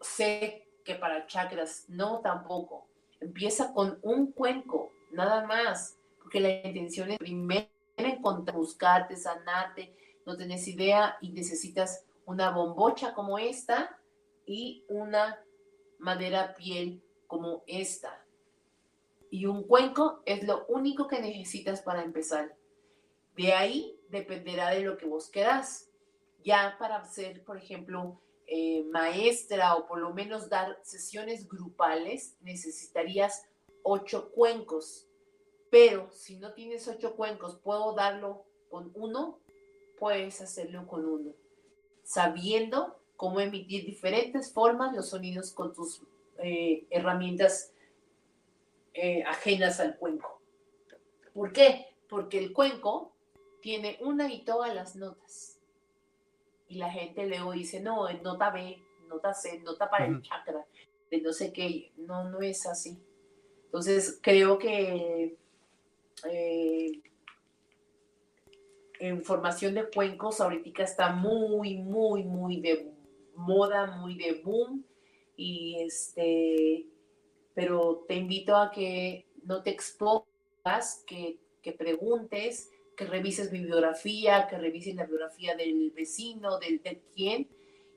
Sé 0.00 0.68
que 0.84 0.94
para 0.94 1.26
chakras, 1.26 1.86
no 1.88 2.20
tampoco. 2.20 2.93
Empieza 3.24 3.72
con 3.72 3.98
un 4.02 4.32
cuenco, 4.32 4.92
nada 5.10 5.46
más, 5.46 5.96
porque 6.18 6.40
la 6.40 6.50
intención 6.50 7.10
es 7.10 7.18
primero 7.18 7.66
encontrar, 7.96 8.54
buscarte, 8.54 9.16
sanarte, 9.16 9.96
no 10.26 10.36
tenés 10.36 10.68
idea 10.68 11.16
y 11.22 11.30
necesitas 11.30 12.04
una 12.26 12.50
bombocha 12.50 13.14
como 13.14 13.38
esta 13.38 13.98
y 14.44 14.84
una 14.90 15.42
madera 15.98 16.54
piel 16.54 17.02
como 17.26 17.62
esta. 17.66 18.22
Y 19.30 19.46
un 19.46 19.62
cuenco 19.62 20.22
es 20.26 20.46
lo 20.46 20.66
único 20.66 21.08
que 21.08 21.22
necesitas 21.22 21.80
para 21.80 22.02
empezar. 22.02 22.54
De 23.36 23.54
ahí 23.54 23.98
dependerá 24.10 24.68
de 24.68 24.82
lo 24.82 24.98
que 24.98 25.06
vos 25.06 25.30
querás. 25.30 25.90
Ya 26.44 26.76
para 26.78 27.02
ser, 27.06 27.42
por 27.42 27.56
ejemplo, 27.56 28.20
eh, 28.46 28.84
maestra 28.90 29.74
o 29.76 29.86
por 29.86 29.98
lo 29.98 30.12
menos 30.12 30.48
dar 30.48 30.78
sesiones 30.82 31.48
grupales, 31.48 32.36
necesitarías 32.40 33.46
ocho 33.82 34.30
cuencos. 34.30 35.08
Pero 35.70 36.10
si 36.12 36.36
no 36.36 36.52
tienes 36.52 36.86
ocho 36.88 37.16
cuencos, 37.16 37.56
puedo 37.56 37.94
darlo 37.94 38.44
con 38.70 38.92
uno, 38.94 39.38
puedes 39.98 40.40
hacerlo 40.40 40.86
con 40.86 41.06
uno, 41.06 41.32
sabiendo 42.02 42.98
cómo 43.16 43.40
emitir 43.40 43.84
diferentes 43.84 44.52
formas 44.52 44.94
los 44.94 45.10
sonidos 45.10 45.52
con 45.52 45.72
tus 45.72 46.02
eh, 46.38 46.86
herramientas 46.90 47.72
eh, 48.92 49.24
ajenas 49.24 49.80
al 49.80 49.96
cuenco. 49.96 50.40
¿Por 51.32 51.52
qué? 51.52 51.86
Porque 52.08 52.38
el 52.38 52.52
cuenco 52.52 53.12
tiene 53.60 53.98
una 54.00 54.32
y 54.32 54.44
todas 54.44 54.74
las 54.74 54.94
notas. 54.94 55.53
Y 56.74 56.78
la 56.78 56.90
gente 56.90 57.24
luego 57.24 57.52
dice, 57.52 57.78
no, 57.78 58.12
nota 58.14 58.50
B, 58.50 58.82
nota 59.08 59.32
C, 59.32 59.60
nota 59.60 59.88
para 59.88 60.06
el 60.06 60.20
chakra, 60.22 60.66
de 61.08 61.20
no 61.20 61.32
sé 61.32 61.52
qué. 61.52 61.92
No, 61.96 62.28
no 62.28 62.40
es 62.40 62.66
así. 62.66 62.98
Entonces, 63.66 64.18
creo 64.20 64.58
que 64.58 65.36
eh, 66.28 67.02
en 68.98 69.22
formación 69.22 69.74
de 69.74 69.88
cuencos 69.88 70.40
ahorita 70.40 70.82
está 70.82 71.12
muy, 71.12 71.78
muy, 71.78 72.24
muy 72.24 72.60
de 72.60 72.92
moda, 73.36 73.96
muy 73.98 74.16
de 74.16 74.42
boom. 74.44 74.84
Y 75.36 75.76
este, 75.78 76.86
pero 77.54 78.04
te 78.08 78.16
invito 78.16 78.56
a 78.56 78.72
que 78.72 79.28
no 79.44 79.62
te 79.62 79.70
expongas, 79.70 81.04
que, 81.06 81.38
que 81.62 81.70
preguntes, 81.70 82.72
que 82.96 83.06
revises 83.06 83.52
mi 83.52 83.60
biografía, 83.60 84.46
que 84.48 84.58
revises 84.58 84.94
la 84.94 85.06
biografía 85.06 85.56
del 85.56 85.90
vecino, 85.90 86.58
del, 86.58 86.82
de 86.82 87.02
quién, 87.14 87.48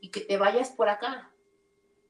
y 0.01 0.09
que 0.09 0.21
te 0.21 0.37
vayas 0.37 0.71
por 0.71 0.89
acá. 0.89 1.31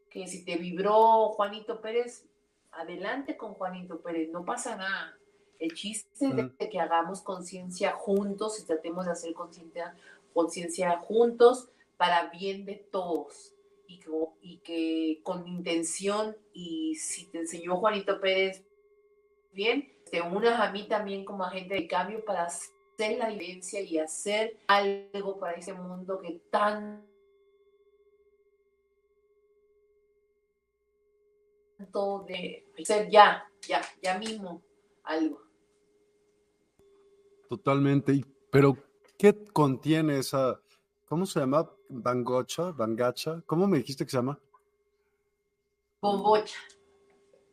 Que 0.10 0.28
si 0.28 0.44
te 0.44 0.58
vibró 0.58 1.30
Juanito 1.30 1.82
Pérez, 1.82 2.26
adelante 2.72 3.38
con 3.38 3.54
Juanito 3.54 4.02
Pérez, 4.02 4.30
no 4.32 4.46
pasa 4.46 4.76
nada. 4.76 5.18
El 5.60 5.74
chiste 5.74 6.10
es 6.26 6.36
de 6.36 6.70
que 6.70 6.80
hagamos 6.80 7.22
conciencia 7.22 7.94
juntos 7.94 8.60
y 8.60 8.66
tratemos 8.66 9.06
de 9.06 9.12
hacer 9.12 9.34
conciencia 9.34 10.98
juntos 11.00 11.70
para 11.98 12.30
bien 12.30 12.66
de 12.66 12.76
todos. 12.76 13.54
Y 13.88 14.00
que, 14.00 14.10
y 14.42 14.58
que 14.58 15.22
con 15.24 15.48
intención, 15.48 16.36
y 16.54 16.96
si 16.96 17.26
te 17.26 17.40
enseñó 17.40 17.78
Juanito 17.78 18.20
Pérez 18.20 18.64
bien, 19.54 19.92
te 20.12 20.22
unas 20.22 20.60
a 20.60 20.72
mí 20.72 20.88
también 20.88 21.26
como 21.26 21.44
agente 21.44 21.74
de 21.74 21.88
cambio 21.88 22.24
para 22.24 22.44
hacer 22.44 22.77
la 22.98 23.30
diferencia 23.30 23.82
y 23.82 24.00
hacer 24.00 24.58
algo 24.68 25.38
para 25.40 25.58
ese 25.58 25.74
mundo 25.74 26.20
que 26.20 26.42
tanto 26.50 27.06
de 32.28 32.66
ser 32.84 33.10
ya, 33.10 33.48
ya, 33.68 33.82
ya 34.02 34.18
mismo 34.18 34.62
algo. 35.04 35.42
Totalmente. 37.50 38.26
Pero, 38.52 38.76
¿qué 39.18 39.46
contiene 39.54 40.20
esa, 40.20 40.60
cómo 41.08 41.26
se 41.26 41.40
llama? 41.40 41.70
bangocha, 41.90 42.72
bangacha. 42.72 43.42
¿Cómo 43.46 43.68
me 43.68 43.78
dijiste 43.78 44.06
que 44.06 44.12
se 44.12 44.18
llama? 44.18 44.40
Bombocha. 46.02 46.58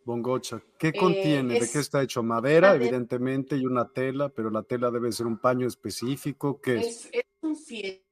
Bongocha. 0.05 0.63
¿Qué 0.79 0.89
eh, 0.89 0.95
contiene? 0.99 1.59
¿De 1.59 1.71
qué 1.71 1.79
está 1.79 2.03
hecho? 2.03 2.23
Madera, 2.23 2.75
evidentemente, 2.75 3.57
y 3.57 3.65
una 3.65 3.89
tela, 3.89 4.29
pero 4.29 4.51
la 4.51 4.63
tela 4.63 4.91
debe 4.91 5.11
ser 5.13 5.27
un 5.27 5.39
paño 5.39 5.67
específico. 5.67 6.61
¿Qué 6.61 6.77
es? 6.77 7.09
Es, 7.13 7.25
un 7.41 7.57
fieltro, 7.57 8.03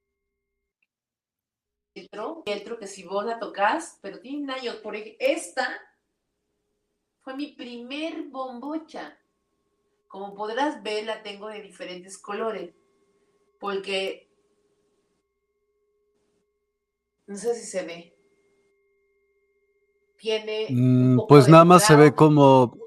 fieltro 2.45 2.79
que 2.79 2.87
si 2.87 3.03
vos 3.05 3.25
la 3.25 3.39
tocas, 3.39 3.99
pero 4.03 4.21
tiene 4.21 4.53
años. 4.53 4.77
Por 4.77 4.97
ejemplo, 4.97 5.17
esta 5.21 5.69
fue 7.23 7.37
mi 7.37 7.53
primer 7.53 8.25
bombocha. 8.25 9.19
Como 10.09 10.35
podrás 10.35 10.83
ver, 10.83 11.07
la 11.07 11.23
tengo 11.23 11.49
de 11.49 11.63
diferentes 11.63 12.19
colores. 12.19 12.75
Porque 13.59 14.29
no 17.27 17.37
sé 17.37 17.55
si 17.55 17.65
se 17.65 17.85
ve 17.85 18.12
tiene... 20.23 20.69
Mm, 20.71 21.27
pues 21.29 21.49
nada 21.49 21.65
más 21.65 21.85
se 21.85 21.97
ve 21.97 22.15
como, 22.15 22.79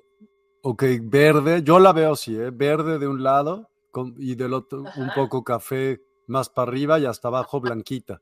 ok, 0.62 0.84
verde, 1.02 1.62
yo 1.64 1.80
la 1.80 1.92
veo 1.92 2.14
así, 2.14 2.34
¿eh? 2.34 2.50
verde 2.50 2.98
de 2.98 3.10
un 3.10 3.22
lado 3.22 3.70
y 4.18 4.36
del 4.36 4.54
otro 4.54 4.86
un 4.96 5.12
poco 5.14 5.44
café 5.44 6.02
más 6.28 6.50
para 6.50 6.72
arriba 6.72 6.98
y 6.98 7.06
hasta 7.06 7.28
abajo 7.28 7.60
blanquita. 7.62 8.22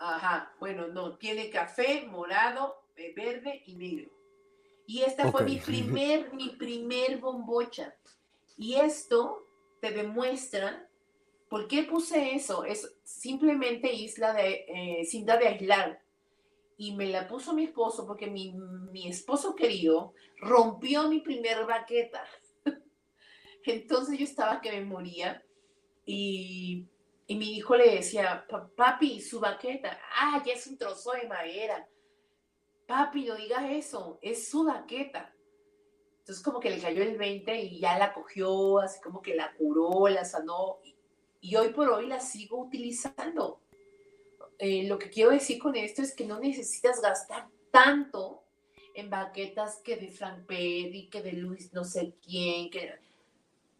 Ajá, 0.00 0.52
bueno, 0.58 0.88
no, 0.88 1.16
tiene 1.16 1.48
café, 1.48 2.08
morado, 2.10 2.82
eh, 2.96 3.12
verde 3.14 3.62
y 3.66 3.76
negro. 3.76 4.10
Y 4.86 5.02
esta 5.02 5.30
fue 5.30 5.44
mi 5.44 5.56
primer, 5.64 6.34
mi 6.34 6.50
primer 6.50 7.18
bombocha. 7.18 7.94
Y 8.56 8.74
esto 8.74 9.46
te 9.80 9.92
demuestra 9.92 10.88
por 11.48 11.68
qué 11.68 11.84
puse 11.84 12.34
eso. 12.34 12.64
Es 12.64 12.96
simplemente 13.04 13.92
isla 13.92 14.32
de, 14.32 14.64
eh, 14.66 15.04
cinta 15.04 15.36
de 15.36 15.46
aislar 15.46 16.00
y 16.80 16.96
me 16.96 17.10
la 17.10 17.28
puso 17.28 17.52
mi 17.52 17.64
esposo 17.64 18.06
porque 18.06 18.26
mi, 18.26 18.54
esposo 19.06 19.54
querido 19.54 20.14
rompió 20.38 21.08
mi 21.08 21.20
primer 21.20 21.66
baqueta. 21.66 22.24
Entonces 23.66 24.18
yo 24.18 24.24
estaba 24.24 24.62
que 24.62 24.72
me 24.72 24.86
moría 24.86 25.44
y, 26.06 26.88
mi 27.28 27.58
hijo 27.58 27.76
le 27.76 27.96
decía, 27.96 28.46
papi, 28.78 29.20
su 29.20 29.40
baqueta, 29.40 30.00
ah, 30.16 30.42
ya 30.42 30.54
es 30.54 30.66
un 30.68 30.78
trozo 30.78 31.12
de 31.12 31.28
madera. 31.28 31.86
Papi, 32.86 33.26
no 33.26 33.34
digas 33.34 33.64
eso, 33.68 34.18
es 34.22 34.48
su 34.48 34.64
baqueta. 34.64 35.34
Entonces 36.20 36.42
como 36.42 36.60
que 36.60 36.70
le 36.70 36.80
cayó 36.80 37.02
el 37.02 37.18
20 37.18 37.60
y 37.60 37.78
ya 37.78 37.98
la 37.98 38.14
cogió, 38.14 38.78
así 38.78 39.02
como 39.02 39.20
que 39.20 39.34
la 39.34 39.54
curó, 39.54 40.08
la 40.08 40.24
sanó 40.24 40.78
y 41.42 41.56
hoy 41.56 41.74
por 41.74 41.90
hoy 41.90 42.06
la 42.06 42.20
sigo 42.20 42.58
utilizando. 42.58 43.60
Eh, 44.62 44.86
lo 44.86 44.98
que 44.98 45.08
quiero 45.08 45.30
decir 45.30 45.58
con 45.58 45.74
esto 45.74 46.02
es 46.02 46.14
que 46.14 46.26
no 46.26 46.38
necesitas 46.38 47.00
gastar 47.00 47.48
tanto 47.70 48.42
en 48.94 49.08
baquetas 49.08 49.80
que 49.82 49.96
de 49.96 50.08
Frank 50.08 50.44
Perry, 50.44 51.08
que 51.10 51.22
de 51.22 51.32
Luis 51.32 51.72
no 51.72 51.82
sé 51.82 52.14
quién, 52.22 52.68
que 52.68 52.92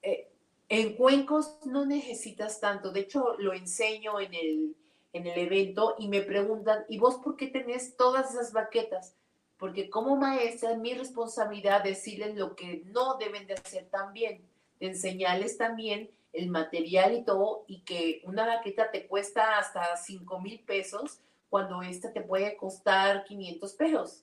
eh, 0.00 0.30
en 0.70 0.96
cuencos 0.96 1.58
no 1.66 1.84
necesitas 1.84 2.60
tanto. 2.60 2.92
De 2.92 3.00
hecho, 3.00 3.36
lo 3.38 3.52
enseño 3.52 4.20
en 4.20 4.32
el, 4.32 4.76
en 5.12 5.26
el 5.26 5.38
evento 5.38 5.96
y 5.98 6.08
me 6.08 6.22
preguntan, 6.22 6.86
¿y 6.88 6.96
vos 6.96 7.16
por 7.16 7.36
qué 7.36 7.48
tenés 7.48 7.94
todas 7.98 8.32
esas 8.32 8.54
baquetas? 8.54 9.14
Porque 9.58 9.90
como 9.90 10.16
maestra 10.16 10.72
es 10.72 10.78
mi 10.78 10.94
responsabilidad 10.94 11.84
decirles 11.84 12.36
lo 12.36 12.56
que 12.56 12.84
no 12.86 13.18
deben 13.18 13.46
de 13.46 13.52
hacer 13.52 13.84
también, 13.90 14.48
de 14.78 14.86
enseñarles 14.86 15.58
también 15.58 16.08
el 16.32 16.48
material 16.48 17.14
y 17.14 17.24
todo, 17.24 17.64
y 17.66 17.80
que 17.80 18.22
una 18.24 18.46
baqueta 18.46 18.90
te 18.90 19.06
cuesta 19.06 19.58
hasta 19.58 19.96
5 19.96 20.40
mil 20.40 20.60
pesos, 20.60 21.20
cuando 21.48 21.82
esta 21.82 22.12
te 22.12 22.20
puede 22.20 22.56
costar 22.56 23.24
500 23.24 23.72
pesos. 23.74 24.22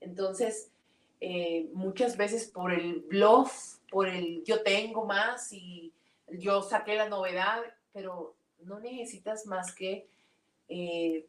Entonces, 0.00 0.70
eh, 1.20 1.68
muchas 1.72 2.16
veces 2.16 2.46
por 2.46 2.72
el 2.72 3.00
bluff, 3.00 3.78
por 3.90 4.08
el 4.08 4.42
yo 4.44 4.62
tengo 4.62 5.04
más 5.04 5.52
y 5.52 5.92
yo 6.28 6.62
saqué 6.62 6.94
la 6.96 7.08
novedad, 7.08 7.62
pero 7.92 8.34
no 8.60 8.80
necesitas 8.80 9.46
más 9.46 9.74
que, 9.74 10.08
eh, 10.68 11.26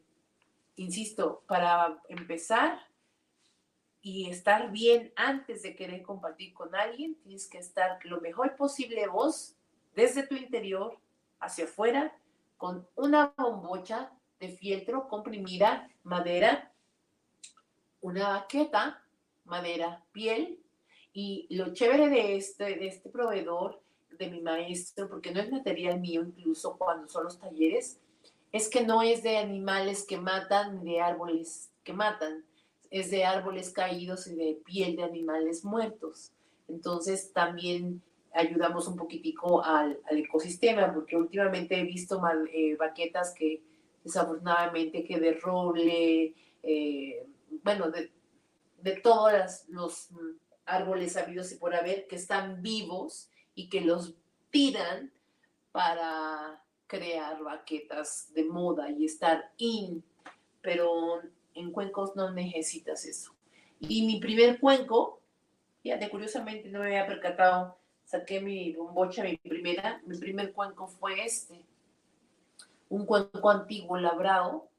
insisto, 0.76 1.42
para 1.46 2.02
empezar, 2.08 2.78
y 4.00 4.30
estar 4.30 4.70
bien 4.70 5.12
antes 5.16 5.62
de 5.62 5.74
querer 5.74 6.02
compartir 6.02 6.54
con 6.54 6.74
alguien, 6.74 7.16
tienes 7.16 7.48
que 7.48 7.58
estar 7.58 7.98
lo 8.04 8.20
mejor 8.20 8.56
posible 8.56 9.06
vos 9.08 9.54
desde 9.98 10.24
tu 10.24 10.36
interior 10.36 10.96
hacia 11.40 11.64
afuera 11.64 12.16
con 12.56 12.86
una 12.94 13.34
bombocha 13.36 14.12
de 14.38 14.50
fieltro 14.50 15.08
comprimida, 15.08 15.90
madera, 16.04 16.72
una 18.00 18.28
baqueta, 18.28 19.02
madera, 19.44 20.04
piel. 20.12 20.60
Y 21.12 21.48
lo 21.50 21.74
chévere 21.74 22.08
de 22.10 22.36
este, 22.36 22.76
de 22.76 22.86
este 22.86 23.10
proveedor, 23.10 23.82
de 24.16 24.30
mi 24.30 24.40
maestro, 24.40 25.08
porque 25.08 25.32
no 25.32 25.40
es 25.40 25.50
material 25.50 25.98
mío 25.98 26.22
incluso 26.22 26.78
cuando 26.78 27.08
son 27.08 27.24
los 27.24 27.40
talleres, 27.40 27.98
es 28.52 28.68
que 28.68 28.84
no 28.84 29.02
es 29.02 29.24
de 29.24 29.38
animales 29.38 30.06
que 30.06 30.16
matan, 30.16 30.84
de 30.84 31.00
árboles 31.00 31.72
que 31.82 31.92
matan, 31.92 32.44
es 32.92 33.10
de 33.10 33.24
árboles 33.24 33.70
caídos 33.70 34.28
y 34.28 34.36
de 34.36 34.60
piel 34.64 34.94
de 34.94 35.02
animales 35.02 35.64
muertos. 35.64 36.30
Entonces 36.68 37.32
también 37.32 38.00
ayudamos 38.34 38.86
un 38.88 38.96
poquitico 38.96 39.64
al, 39.64 39.98
ecosistema, 40.10 40.92
porque 40.92 41.16
últimamente 41.16 41.78
he 41.78 41.84
visto 41.84 42.20
mal, 42.20 42.48
eh, 42.52 42.76
baquetas 42.76 43.34
que 43.34 43.62
desafortunadamente 44.04 45.04
que 45.04 45.18
de 45.18 45.32
roble, 45.34 46.34
eh, 46.62 47.26
bueno, 47.62 47.90
de, 47.90 48.10
de 48.82 48.92
todos 49.00 49.66
los 49.68 50.08
árboles 50.64 51.16
habidos 51.16 51.52
y 51.52 51.56
por 51.56 51.74
haber 51.74 52.06
que 52.06 52.16
están 52.16 52.62
vivos 52.62 53.30
y 53.54 53.68
que 53.68 53.80
los 53.80 54.14
tiran 54.50 55.12
para 55.72 56.62
crear 56.86 57.42
baquetas 57.42 58.32
de 58.34 58.44
moda 58.44 58.90
y 58.90 59.04
estar 59.04 59.52
in, 59.58 60.02
pero 60.62 61.20
en 61.54 61.72
cuencos 61.72 62.16
no 62.16 62.32
necesitas 62.32 63.04
eso. 63.04 63.32
Y 63.80 64.06
mi 64.06 64.20
primer 64.20 64.58
cuenco, 64.58 65.20
de 65.96 66.10
curiosamente 66.10 66.68
no 66.68 66.80
me 66.80 66.86
había 66.86 67.06
percatado 67.06 67.77
saqué 68.08 68.40
mi 68.40 68.72
bombocha, 68.72 69.22
mi 69.22 69.36
primera, 69.36 70.00
mi 70.06 70.16
primer 70.16 70.54
cuenco 70.54 70.86
fue 70.86 71.22
este, 71.24 71.62
un 72.88 73.04
cuenco 73.04 73.50
antiguo 73.50 73.98
labrado 73.98 74.70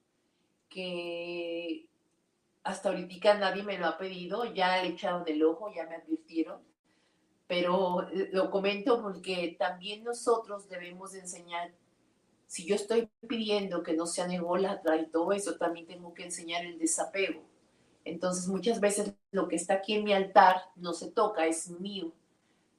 que 0.67 1.85
hasta 2.63 2.89
ahorita 2.89 3.35
nadie 3.35 3.61
me 3.61 3.77
lo 3.77 3.85
ha 3.85 3.99
pedido, 3.99 4.45
ya 4.45 4.81
le 4.81 4.89
echaron 4.89 5.23
el 5.27 5.43
ojo, 5.43 5.71
ya 5.71 5.85
me 5.85 5.97
advirtieron, 5.97 6.59
pero 7.45 8.07
lo 8.31 8.49
comento 8.49 8.99
porque 8.99 9.55
también 9.59 10.03
nosotros 10.03 10.67
debemos 10.67 11.13
enseñar, 11.13 11.71
si 12.47 12.65
yo 12.65 12.73
estoy 12.73 13.09
pidiendo 13.27 13.83
que 13.83 13.93
no 13.93 14.07
sean 14.07 14.31
ególatra 14.31 14.97
y 14.97 15.05
todo 15.05 15.33
eso, 15.33 15.55
también 15.57 15.85
tengo 15.85 16.15
que 16.15 16.23
enseñar 16.23 16.65
el 16.65 16.79
desapego. 16.79 17.43
Entonces 18.05 18.47
muchas 18.47 18.79
veces 18.79 19.13
lo 19.31 19.47
que 19.47 19.55
está 19.55 19.75
aquí 19.75 19.93
en 19.93 20.03
mi 20.03 20.13
altar 20.13 20.63
no 20.75 20.93
se 20.93 21.11
toca, 21.11 21.45
es 21.45 21.69
mío 21.69 22.11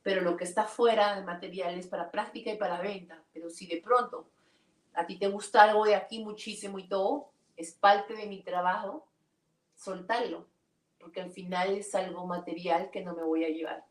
pero 0.02 0.22
lo 0.22 0.36
que 0.36 0.44
está 0.44 0.64
fuera 0.64 1.16
de 1.16 1.24
material 1.24 1.78
es 1.78 1.86
para 1.86 2.10
práctica 2.10 2.52
y 2.52 2.56
para 2.56 2.80
venta. 2.80 3.22
Pero 3.32 3.50
si 3.50 3.66
de 3.66 3.80
pronto 3.80 4.30
a 4.94 5.06
ti 5.06 5.18
te 5.18 5.28
gusta 5.28 5.62
algo 5.62 5.84
de 5.84 5.94
aquí 5.94 6.20
muchísimo 6.20 6.78
y 6.78 6.88
todo, 6.88 7.30
es 7.56 7.72
parte 7.72 8.14
de 8.14 8.26
mi 8.26 8.42
trabajo, 8.42 9.06
soltarlo, 9.76 10.46
porque 10.98 11.20
al 11.20 11.30
final 11.30 11.76
es 11.76 11.94
algo 11.94 12.26
material 12.26 12.90
que 12.90 13.02
no 13.02 13.14
me 13.14 13.22
voy 13.22 13.44
a 13.44 13.48
llevar. 13.48 13.84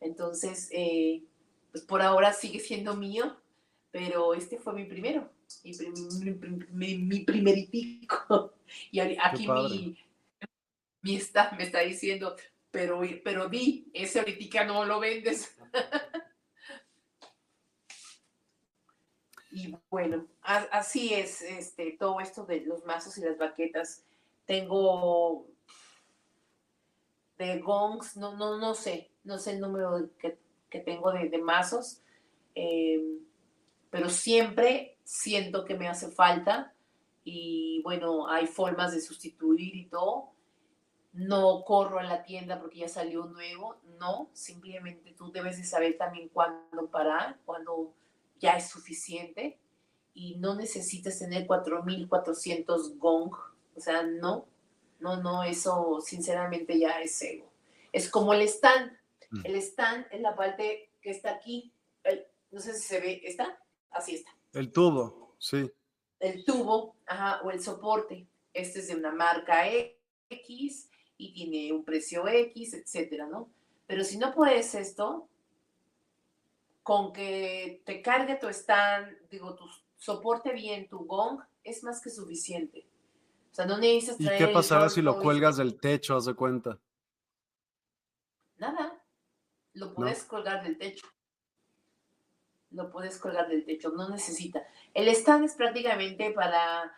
Entonces, 0.00 0.68
eh, 0.72 1.24
pues 1.72 1.82
por 1.84 2.02
ahora 2.02 2.32
sigue 2.32 2.60
siendo 2.60 2.94
mío, 2.94 3.36
pero 3.90 4.34
este 4.34 4.58
fue 4.58 4.74
mi 4.74 4.84
primero, 4.84 5.30
mi, 6.72 6.98
mi, 6.98 7.20
primeritico. 7.20 8.52
Y 8.90 8.98
aquí 8.98 9.46
mi, 9.46 9.96
mi 11.02 11.16
staff 11.16 11.52
me 11.52 11.64
está 11.64 11.80
diciendo, 11.80 12.34
pero, 12.74 13.00
pero 13.22 13.48
di, 13.48 13.88
ese 13.94 14.18
ahorita 14.18 14.64
no 14.64 14.84
lo 14.84 14.98
vendes. 14.98 15.56
y 19.52 19.72
bueno, 19.88 20.26
así 20.42 21.14
es 21.14 21.40
este, 21.40 21.92
todo 21.92 22.18
esto 22.18 22.44
de 22.44 22.62
los 22.62 22.84
mazos 22.84 23.16
y 23.16 23.20
las 23.20 23.38
baquetas. 23.38 24.04
Tengo 24.44 25.46
de 27.38 27.60
gongs, 27.60 28.16
no, 28.16 28.36
no, 28.36 28.58
no 28.58 28.74
sé, 28.74 29.12
no 29.22 29.38
sé 29.38 29.52
el 29.52 29.60
número 29.60 30.10
que, 30.18 30.36
tengo 30.80 31.12
de, 31.12 31.38
mazos, 31.38 32.02
em, 32.56 33.20
pero 33.88 34.08
siempre 34.10 34.98
siento 35.04 35.64
que 35.64 35.76
me 35.76 35.86
hace 35.86 36.10
falta 36.10 36.74
y 37.22 37.80
bueno, 37.84 38.26
hay 38.28 38.48
formas 38.48 38.92
de 38.92 39.00
sustituir 39.00 39.76
y 39.76 39.86
todo, 39.86 40.33
no 41.14 41.64
corro 41.64 42.00
a 42.00 42.02
la 42.02 42.24
tienda 42.24 42.60
porque 42.60 42.80
ya 42.80 42.88
salió 42.88 43.24
nuevo, 43.26 43.76
no, 44.00 44.28
simplemente 44.32 45.14
tú 45.16 45.30
debes 45.30 45.56
de 45.56 45.64
saber 45.64 45.96
también 45.96 46.28
cuándo 46.28 46.88
parar, 46.90 47.38
cuándo 47.44 47.94
ya 48.40 48.56
es 48.56 48.68
suficiente 48.68 49.58
y 50.12 50.36
no 50.36 50.56
necesitas 50.56 51.18
tener 51.18 51.46
4400 51.46 52.98
gong. 52.98 53.32
O 53.76 53.80
sea, 53.80 54.02
no, 54.02 54.46
no, 54.98 55.16
no, 55.22 55.44
eso 55.44 56.00
sinceramente 56.00 56.78
ya 56.78 57.00
es 57.00 57.20
ego. 57.22 57.50
Es 57.92 58.10
como 58.10 58.34
el 58.34 58.42
stand. 58.42 58.92
Mm. 59.30 59.40
El 59.44 59.54
stand 59.56 60.06
es 60.10 60.20
la 60.20 60.34
parte 60.34 60.90
que 61.00 61.10
está 61.10 61.30
aquí. 61.30 61.72
no 62.50 62.60
sé 62.60 62.74
si 62.74 62.82
se 62.82 63.00
ve, 63.00 63.20
¿está? 63.24 63.56
Así 63.90 64.16
está. 64.16 64.30
El 64.52 64.72
tubo, 64.72 65.36
sí. 65.38 65.70
El 66.18 66.44
tubo, 66.44 66.96
ajá, 67.06 67.40
o 67.44 67.50
el 67.50 67.60
soporte. 67.60 68.26
Este 68.52 68.80
es 68.80 68.88
de 68.88 68.96
una 68.96 69.12
marca 69.12 69.64
X 70.28 70.88
y 71.16 71.32
tiene 71.32 71.72
un 71.72 71.84
precio 71.84 72.26
X, 72.26 72.74
etcétera, 72.74 73.26
¿no? 73.26 73.48
Pero 73.86 74.04
si 74.04 74.18
no 74.18 74.34
puedes 74.34 74.74
esto, 74.74 75.28
con 76.82 77.12
que 77.12 77.82
te 77.84 78.02
cargue 78.02 78.36
tu 78.36 78.48
stand, 78.48 79.28
digo, 79.30 79.54
tu 79.54 79.64
soporte 79.96 80.52
bien 80.52 80.88
tu 80.88 81.06
gong, 81.06 81.40
es 81.62 81.82
más 81.82 82.00
que 82.02 82.10
suficiente. 82.10 82.86
O 83.50 83.54
sea, 83.54 83.66
no 83.66 83.78
necesitas 83.78 84.34
¿Y 84.34 84.38
qué 84.38 84.48
pasará 84.48 84.88
si 84.88 85.00
lo 85.00 85.20
cuelgas 85.20 85.56
del 85.56 85.78
techo, 85.78 86.16
haz 86.16 86.26
de 86.26 86.34
cuenta? 86.34 86.78
Nada, 88.56 89.02
lo 89.72 89.94
puedes 89.94 90.24
colgar 90.24 90.62
del 90.62 90.76
techo. 90.76 91.06
Lo 92.70 92.90
puedes 92.90 93.18
colgar 93.18 93.48
del 93.48 93.64
techo, 93.64 93.90
no 93.90 94.08
necesita. 94.08 94.66
El 94.92 95.08
stand 95.08 95.44
es 95.44 95.54
prácticamente 95.54 96.32
para, 96.32 96.92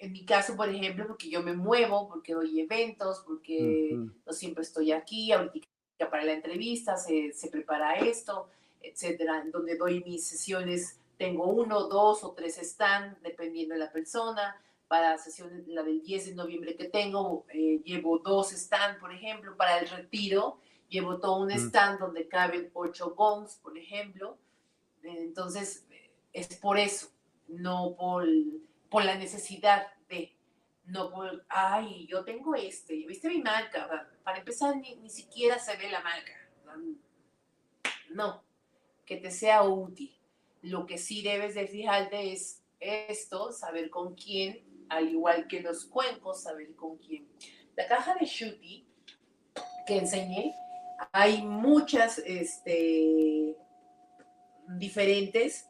en 0.00 0.12
mi 0.12 0.24
caso, 0.24 0.56
por 0.56 0.68
ejemplo, 0.68 1.06
porque 1.06 1.30
yo 1.30 1.42
me 1.42 1.54
muevo, 1.54 2.08
porque 2.08 2.34
doy 2.34 2.60
eventos, 2.60 3.22
porque 3.26 3.96
no 4.26 4.32
siempre 4.32 4.62
estoy 4.62 4.92
aquí, 4.92 5.32
ahorita 5.32 5.68
para 6.10 6.24
la 6.24 6.32
entrevista 6.32 6.96
se, 6.96 7.32
se 7.32 7.48
prepara 7.48 7.94
esto, 7.98 8.48
etcétera, 8.82 9.42
en 9.42 9.50
donde 9.50 9.76
doy 9.76 10.02
mis 10.02 10.26
sesiones 10.26 10.98
tengo 11.22 11.46
uno, 11.46 11.84
dos 11.84 12.24
o 12.24 12.32
tres 12.32 12.58
stand, 12.58 13.16
dependiendo 13.22 13.74
de 13.74 13.78
la 13.78 13.92
persona. 13.92 14.60
Para 14.88 15.16
sesión, 15.18 15.64
la 15.68 15.84
del 15.84 16.02
10 16.02 16.26
de 16.26 16.34
noviembre 16.34 16.74
que 16.74 16.86
tengo, 16.86 17.46
eh, 17.54 17.80
llevo 17.84 18.18
dos 18.18 18.52
stand, 18.52 18.98
por 18.98 19.12
ejemplo. 19.12 19.56
Para 19.56 19.78
el 19.78 19.88
retiro, 19.88 20.58
llevo 20.88 21.18
todo 21.18 21.36
un 21.36 21.48
mm. 21.48 21.68
stand 21.68 22.00
donde 22.00 22.26
caben 22.26 22.70
ocho 22.74 23.14
gongs, 23.14 23.54
por 23.62 23.78
ejemplo. 23.78 24.36
Entonces, 25.04 25.86
es 26.32 26.48
por 26.56 26.76
eso, 26.76 27.08
no 27.46 27.94
por, 27.96 28.26
por 28.92 29.06
la 29.06 29.14
necesidad 29.14 29.86
de, 30.10 30.36
no 30.84 31.10
por, 31.10 31.46
ay, 31.48 32.06
yo 32.06 32.24
tengo 32.24 32.54
este, 32.54 32.94
¿viste 33.06 33.28
mi 33.28 33.40
marca? 33.40 33.88
Para 34.22 34.38
empezar, 34.38 34.76
ni, 34.76 34.96
ni 34.96 35.08
siquiera 35.08 35.58
se 35.58 35.74
ve 35.78 35.90
la 35.90 36.02
marca. 36.02 36.32
No, 38.10 38.44
que 39.06 39.16
te 39.16 39.30
sea 39.30 39.62
útil. 39.62 40.14
Lo 40.60 40.84
que 40.84 40.98
sí 40.98 41.22
debes 41.22 41.54
de 41.54 41.66
fijarte 41.66 42.34
es 42.34 42.62
esto, 42.78 43.50
saber 43.50 43.88
con 43.88 44.14
quién, 44.14 44.62
al 44.90 45.08
igual 45.08 45.48
que 45.48 45.62
los 45.62 45.86
cuencos, 45.86 46.42
saber 46.42 46.76
con 46.76 46.98
quién. 46.98 47.26
La 47.74 47.88
caja 47.88 48.14
de 48.16 48.26
Shuti 48.26 48.86
que 49.86 49.96
enseñé, 49.96 50.54
hay 51.12 51.42
muchas 51.42 52.18
este, 52.18 53.56
diferentes 54.68 55.66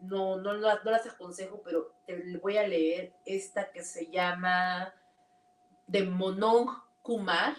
y 0.00 0.06
no, 0.06 0.36
no, 0.36 0.54
no, 0.54 0.78
las 0.84 1.06
aconsejo, 1.06 1.62
pero 1.62 1.92
te 2.06 2.38
voy 2.38 2.56
a 2.56 2.66
leer 2.66 3.12
esta 3.26 3.70
que 3.72 3.82
se 3.82 4.10
llama 4.10 4.92
de 5.86 6.04
Monong 6.04 6.70
Kumar. 7.02 7.56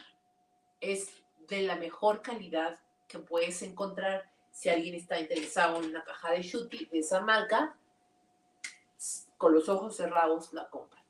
Es 0.79 1.23
de 1.47 1.63
la 1.63 1.75
mejor 1.75 2.21
calidad 2.21 2.79
que 3.07 3.19
puedes 3.19 3.61
encontrar 3.61 4.31
si 4.51 4.69
alguien 4.69 4.95
está 4.95 5.19
interesado 5.19 5.79
en 5.79 5.89
una 5.89 6.03
caja 6.03 6.31
de 6.31 6.41
Shuti 6.41 6.85
de 6.85 6.99
esa 6.99 7.21
marca, 7.21 7.75
con 9.37 9.53
los 9.53 9.69
ojos 9.69 9.95
cerrados 9.95 10.53
la 10.53 10.69
compra. 10.69 11.03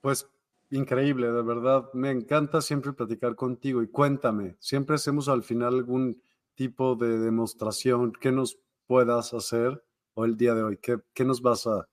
Pues 0.00 0.28
increíble, 0.70 1.30
de 1.30 1.42
verdad. 1.42 1.90
Me 1.92 2.10
encanta 2.10 2.60
siempre 2.60 2.92
platicar 2.92 3.34
contigo 3.34 3.82
y 3.82 3.88
cuéntame, 3.88 4.56
siempre 4.58 4.96
hacemos 4.96 5.28
al 5.28 5.42
final 5.42 5.74
algún 5.74 6.22
tipo 6.54 6.94
de 6.96 7.18
demostración 7.18 8.12
que 8.12 8.32
nos 8.32 8.58
puedas 8.90 9.32
hacer 9.34 9.80
o 10.14 10.24
el 10.24 10.36
día 10.36 10.52
de 10.52 10.64
hoy. 10.64 10.76
¿Qué, 10.78 10.98
qué 11.14 11.24
nos 11.24 11.40
vas 11.40 11.64
a... 11.68 11.88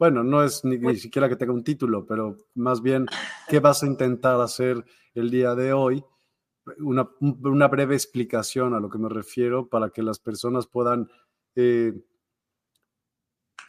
Bueno, 0.00 0.24
no 0.24 0.42
es 0.42 0.64
ni, 0.64 0.78
ni, 0.78 0.82
pues 0.82 1.02
siquiera 1.02 1.28
que 1.28 1.36
tenga 1.36 1.52
un 1.52 1.62
título, 1.62 2.04
pero 2.04 2.36
más 2.54 2.82
bien, 2.82 3.06
¿qué 3.48 3.60
vas 3.60 3.84
a 3.84 3.86
intentar 3.86 4.40
hacer 4.40 4.84
el 5.14 5.30
día 5.30 5.54
de 5.54 5.72
hoy 5.72 6.04
una, 6.78 7.08
una, 7.20 7.68
breve 7.68 7.94
explicación 7.94 8.74
a 8.74 8.80
lo 8.80 8.90
que 8.90 8.98
me 8.98 9.08
refiero 9.08 9.68
para 9.68 9.90
que 9.90 10.02
las 10.02 10.18
personas 10.18 10.66
puedan 10.66 11.08
eh, 11.54 11.92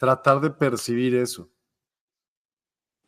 tratar 0.00 0.40
de 0.40 0.50
percibir 0.50 1.14
eso. 1.14 1.48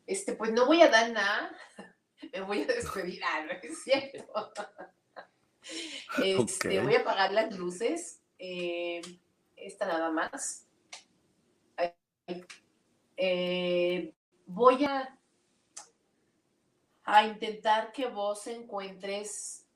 Este, 0.07 0.35
pues 0.35 0.53
no 0.53 0.67
voy 0.67 0.83
a 0.83 0.89
dar 0.89 1.11
nada, 1.11 1.53
me 2.33 2.43
voy 2.43 2.63
a 2.63 2.67
despedir, 2.67 3.21
ah, 3.25 3.45
no 3.45 3.53
es 3.53 3.83
cierto. 3.83 4.25
Este, 6.25 6.81
Voy 6.81 6.95
a 6.95 7.01
apagar 7.01 7.31
las 7.31 7.59
luces, 7.59 8.23
eh, 8.39 9.03
esta 9.61 9.87
nada 9.87 10.11
más. 10.11 10.67
Eh, 13.17 14.15
voy 14.47 14.85
a, 14.85 15.19
a 17.05 17.27
intentar 17.27 17.93
que 17.93 18.07
vos 18.07 18.47
encuentres 18.47 19.67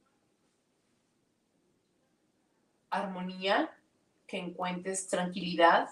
armonía, 2.91 3.77
que 4.27 4.39
encuentres 4.39 5.09
tranquilidad, 5.09 5.89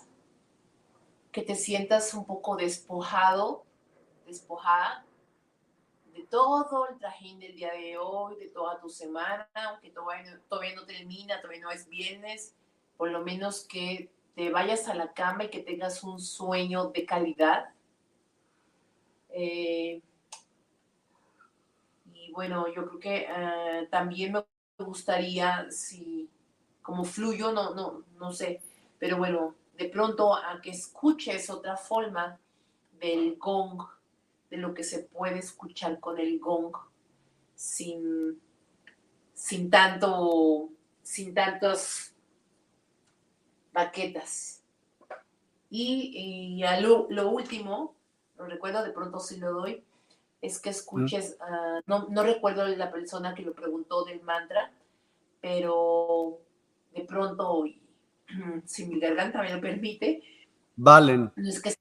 que 1.33 1.43
te 1.43 1.55
sientas 1.55 2.13
un 2.15 2.25
poco 2.27 2.57
despojado, 2.57 3.65
despojada 4.27 5.05
de 6.13 6.25
todo 6.25 6.89
el 6.89 6.99
trajín 6.99 7.39
del 7.39 7.55
día 7.55 7.73
de 7.73 7.97
hoy, 7.99 8.37
de 8.37 8.49
toda 8.51 8.81
tu 8.81 8.89
semana, 8.89 9.49
aunque 9.55 9.91
todavía, 9.91 10.41
todavía 10.49 10.75
no 10.75 10.85
termina, 10.85 11.41
todavía 11.41 11.63
no 11.63 11.71
es 11.71 11.89
viernes, 11.89 12.55
por 13.01 13.11
lo 13.11 13.25
menos 13.25 13.65
que 13.65 14.11
te 14.35 14.51
vayas 14.51 14.87
a 14.87 14.95
la 14.95 15.15
cama 15.15 15.45
y 15.45 15.49
que 15.49 15.61
tengas 15.61 16.05
un 16.05 16.21
sueño 16.21 16.91
de 16.91 17.07
calidad. 17.07 17.71
Eh, 19.31 20.03
y 22.13 22.31
bueno, 22.33 22.67
yo 22.69 22.87
creo 22.87 23.01
que 23.01 23.27
eh, 23.27 23.89
también 23.91 24.33
me 24.33 24.45
gustaría, 24.85 25.71
si 25.71 26.29
como 26.83 27.05
fluyo, 27.05 27.53
no, 27.53 27.73
no, 27.75 28.05
no 28.19 28.33
sé. 28.33 28.61
Pero 28.99 29.17
bueno, 29.17 29.55
de 29.79 29.89
pronto 29.89 30.35
a 30.35 30.61
que 30.61 30.69
escuches 30.69 31.49
otra 31.49 31.79
forma 31.79 32.39
del 33.01 33.39
gong, 33.39 33.81
de 34.51 34.59
lo 34.59 34.75
que 34.75 34.85
se 34.85 35.05
puede 35.05 35.39
escuchar 35.39 36.01
con 36.01 36.19
el 36.19 36.39
gong, 36.39 36.77
sin, 37.55 38.39
sin 39.33 39.71
tanto, 39.71 40.69
sin 41.03 41.33
tantas 41.33 42.10
baquetas. 43.73 44.63
Y, 45.71 46.63
a 46.65 46.81
lo, 46.81 47.07
último, 47.29 47.95
lo 48.37 48.47
recuerdo, 48.47 48.83
de 48.83 48.91
pronto 48.91 49.21
si 49.21 49.39
lo 49.39 49.53
doy, 49.53 49.85
es 50.41 50.59
que 50.61 50.71
escuches, 50.71 51.37
uh, 51.41 51.81
no, 51.87 52.09
no 52.09 52.23
recuerdo 52.23 52.67
la 52.67 52.91
persona 52.91 53.35
que 53.35 53.43
lo 53.43 53.55
preguntó 53.55 54.05
del 54.05 54.21
mantra, 54.23 54.73
pero 55.41 56.41
de 56.93 57.03
pronto, 57.05 57.65
si 58.65 58.87
mi 58.87 58.99
garganta 58.99 59.43
me 59.43 59.55
lo 59.55 59.61
permite. 59.61 60.23
Valen. 60.77 61.33
No 61.37 61.49
es 61.49 61.63
que, 61.63 61.75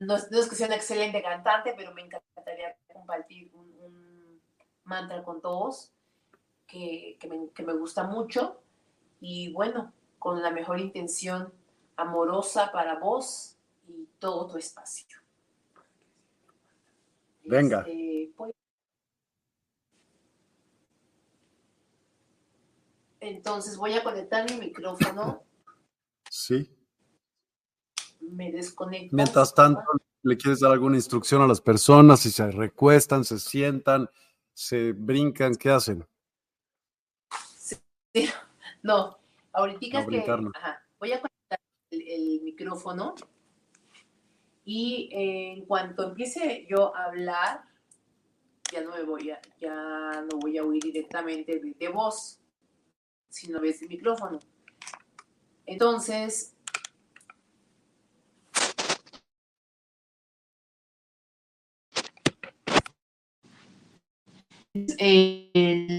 no 0.00 0.16
es, 0.16 0.26
que 0.28 0.56
sea 0.56 0.66
una 0.66 0.76
excelente 0.76 1.22
cantante, 1.22 1.72
pero 1.76 1.94
me 1.94 2.02
encantaría 2.02 2.76
compartir 2.92 3.50
un, 3.54 4.40
mantra 4.84 5.22
con 5.22 5.40
todos 5.40 5.92
que, 6.66 7.16
me, 7.28 7.50
que 7.54 7.62
me 7.62 7.74
gusta 7.74 8.04
mucho 8.04 8.60
y 9.20 9.52
bueno, 9.52 9.92
con 10.20 10.42
la 10.42 10.50
mejor 10.50 10.78
intención 10.78 11.50
amorosa 11.96 12.70
para 12.70 13.00
vos 13.00 13.56
y 13.88 14.06
todo 14.18 14.46
tu 14.46 14.58
espacio. 14.58 15.18
Venga. 17.42 17.80
Este, 17.80 18.30
pues, 18.36 18.54
Entonces 23.18 23.76
voy 23.76 23.94
a 23.94 24.04
conectar 24.04 24.48
mi 24.50 24.58
micrófono. 24.58 25.42
Sí. 26.28 26.70
Me 28.20 28.52
desconecto. 28.52 29.16
Mientras 29.16 29.54
tanto, 29.54 29.82
¿le 30.22 30.36
quieres 30.36 30.60
dar 30.60 30.72
alguna 30.72 30.96
instrucción 30.96 31.40
a 31.40 31.46
las 31.46 31.62
personas? 31.62 32.20
Si 32.20 32.30
se 32.30 32.50
recuestan, 32.50 33.24
se 33.24 33.38
sientan, 33.38 34.08
se 34.52 34.92
brincan, 34.92 35.54
¿qué 35.54 35.70
hacen? 35.70 36.06
Sí. 37.56 37.76
No, 38.82 39.19
Ahorita 39.60 40.06
que 40.06 40.24
voy 40.98 41.12
a 41.12 41.20
conectar 41.20 41.60
el, 41.90 42.40
micrófono 42.42 43.14
y 44.64 45.10
eh, 45.12 45.52
en 45.52 45.66
cuanto 45.66 46.08
empiece 46.08 46.66
yo 46.66 46.96
a 46.96 47.04
hablar, 47.04 47.64
ya 48.72 48.80
no 48.82 48.92
me 48.92 49.02
voy 49.02 49.30
a, 49.30 49.40
ya 49.60 50.22
no 50.22 50.38
voy 50.38 50.56
a 50.56 50.64
oír 50.64 50.82
directamente 50.82 51.58
de, 51.58 51.74
de 51.78 51.88
voz, 51.88 52.40
sino 53.28 53.58
desde 53.60 53.66
el 53.66 53.74
este 53.74 53.88
micrófono. 53.88 54.38
Entonces, 55.66 56.54
eh, 64.74 65.50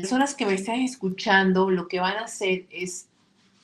las 0.02 0.12
horas 0.12 0.34
que 0.34 0.48
me 0.48 0.56
están 0.56 0.80
escuchando, 0.80 1.70
lo 1.70 1.88
que 1.88 2.00
van 2.00 2.18
a 2.18 2.24
hacer 2.24 2.66
es 2.72 3.11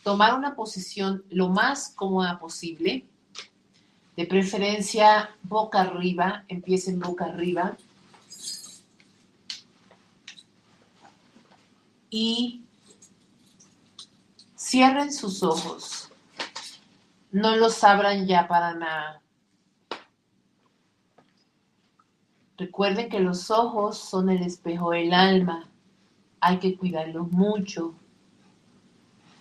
tomar 0.07 0.35
una 0.35 0.55
posición 0.55 1.25
lo 1.29 1.49
más 1.49 1.89
cómoda 1.89 2.39
posible, 2.39 3.05
de 4.15 4.25
preferencia 4.25 5.31
boca 5.43 5.81
arriba, 5.81 6.45
empiecen 6.47 6.97
boca 6.97 7.25
arriba. 7.25 7.75
Y 12.09 12.63
cierren 14.57 15.11
sus 15.11 15.43
ojos. 15.43 16.09
No 17.29 17.57
los 17.57 17.83
abran 17.83 18.27
ya 18.27 18.47
para 18.47 18.75
nada. 18.75 19.21
Recuerden 22.57 23.09
que 23.09 23.19
los 23.19 23.51
ojos 23.51 23.97
son 23.97 24.29
el 24.29 24.41
espejo 24.41 24.91
del 24.91 25.13
alma. 25.13 25.67
Hay 26.39 26.59
que 26.59 26.77
cuidarlos 26.77 27.29
mucho. 27.29 27.93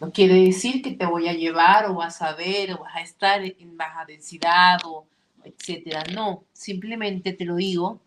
No 0.00 0.12
quiere 0.12 0.34
decir 0.34 0.82
que 0.82 0.92
te 0.92 1.06
voy 1.06 1.28
a 1.28 1.32
llevar 1.32 1.86
o 1.86 1.94
vas 1.94 2.20
a 2.20 2.34
ver 2.34 2.72
o 2.72 2.78
vas 2.78 2.96
a 2.96 3.00
estar 3.00 3.42
en 3.42 3.76
baja 3.76 4.04
densidad 4.04 4.78
o 4.84 5.06
etcétera. 5.42 6.04
No, 6.12 6.44
simplemente 6.52 7.32
te 7.32 7.44
lo 7.44 7.56
digo 7.56 8.00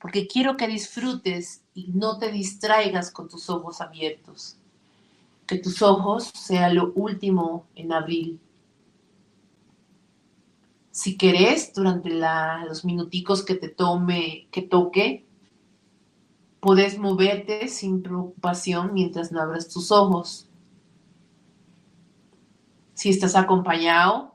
porque 0.00 0.26
quiero 0.26 0.56
que 0.56 0.68
disfrutes 0.68 1.62
y 1.74 1.88
no 1.94 2.18
te 2.18 2.30
distraigas 2.30 3.10
con 3.10 3.28
tus 3.28 3.50
ojos 3.50 3.80
abiertos. 3.80 4.56
Que 5.46 5.58
tus 5.58 5.82
ojos 5.82 6.30
sea 6.34 6.72
lo 6.72 6.92
último 6.94 7.66
en 7.74 7.92
abril. 7.92 8.38
Si 10.90 11.16
querés, 11.16 11.72
durante 11.74 12.10
los 12.10 12.84
minuticos 12.84 13.44
que 13.44 13.54
te 13.54 13.68
tome, 13.68 14.46
que 14.50 14.62
toque, 14.62 15.24
puedes 16.60 16.98
moverte 16.98 17.68
sin 17.68 18.02
preocupación 18.02 18.92
mientras 18.92 19.32
no 19.32 19.40
abras 19.40 19.68
tus 19.68 19.92
ojos. 19.92 20.48
Si 22.94 23.10
estás 23.10 23.36
acompañado, 23.36 24.34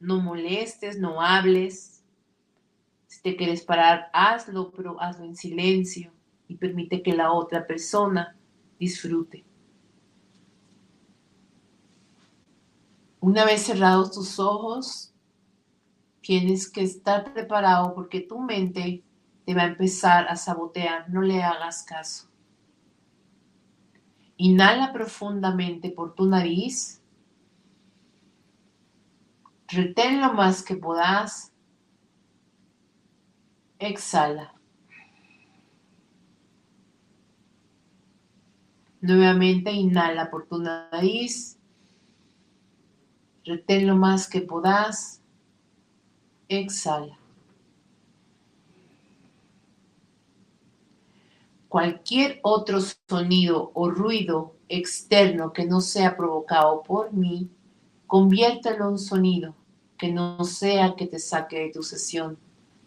no 0.00 0.20
molestes, 0.20 0.98
no 0.98 1.20
hables. 1.20 2.02
Si 3.06 3.20
te 3.22 3.36
quieres 3.36 3.62
parar, 3.62 4.08
hazlo, 4.12 4.70
pero 4.70 5.00
hazlo 5.00 5.24
en 5.24 5.36
silencio 5.36 6.12
y 6.46 6.56
permite 6.56 7.02
que 7.02 7.14
la 7.14 7.32
otra 7.32 7.66
persona 7.66 8.36
disfrute. 8.78 9.44
Una 13.20 13.44
vez 13.44 13.62
cerrados 13.62 14.12
tus 14.12 14.38
ojos, 14.38 15.12
tienes 16.20 16.70
que 16.70 16.82
estar 16.82 17.32
preparado 17.34 17.94
porque 17.94 18.20
tu 18.20 18.38
mente 18.38 19.02
te 19.48 19.54
va 19.54 19.62
a 19.62 19.68
empezar 19.68 20.28
a 20.28 20.36
sabotear. 20.36 21.08
No 21.08 21.22
le 21.22 21.42
hagas 21.42 21.82
caso. 21.82 22.28
Inhala 24.36 24.92
profundamente 24.92 25.90
por 25.90 26.14
tu 26.14 26.26
nariz. 26.26 27.02
Retén 29.68 30.20
lo 30.20 30.34
más 30.34 30.62
que 30.62 30.76
puedas. 30.76 31.50
Exhala. 33.78 34.54
Nuevamente 39.00 39.72
inhala 39.72 40.28
por 40.30 40.46
tu 40.46 40.58
nariz. 40.58 41.58
Retén 43.46 43.86
lo 43.86 43.96
más 43.96 44.28
que 44.28 44.42
puedas. 44.42 45.22
Exhala. 46.48 47.17
Cualquier 51.68 52.40
otro 52.42 52.78
sonido 53.08 53.70
o 53.74 53.90
ruido 53.90 54.54
externo 54.68 55.52
que 55.52 55.66
no 55.66 55.80
sea 55.80 56.16
provocado 56.16 56.82
por 56.82 57.12
mí, 57.12 57.50
conviértelo 58.06 58.88
en 58.88 58.98
sonido 58.98 59.54
que 59.98 60.12
no 60.12 60.44
sea 60.44 60.94
que 60.96 61.06
te 61.06 61.18
saque 61.18 61.58
de 61.58 61.70
tu 61.70 61.82
sesión, 61.82 62.38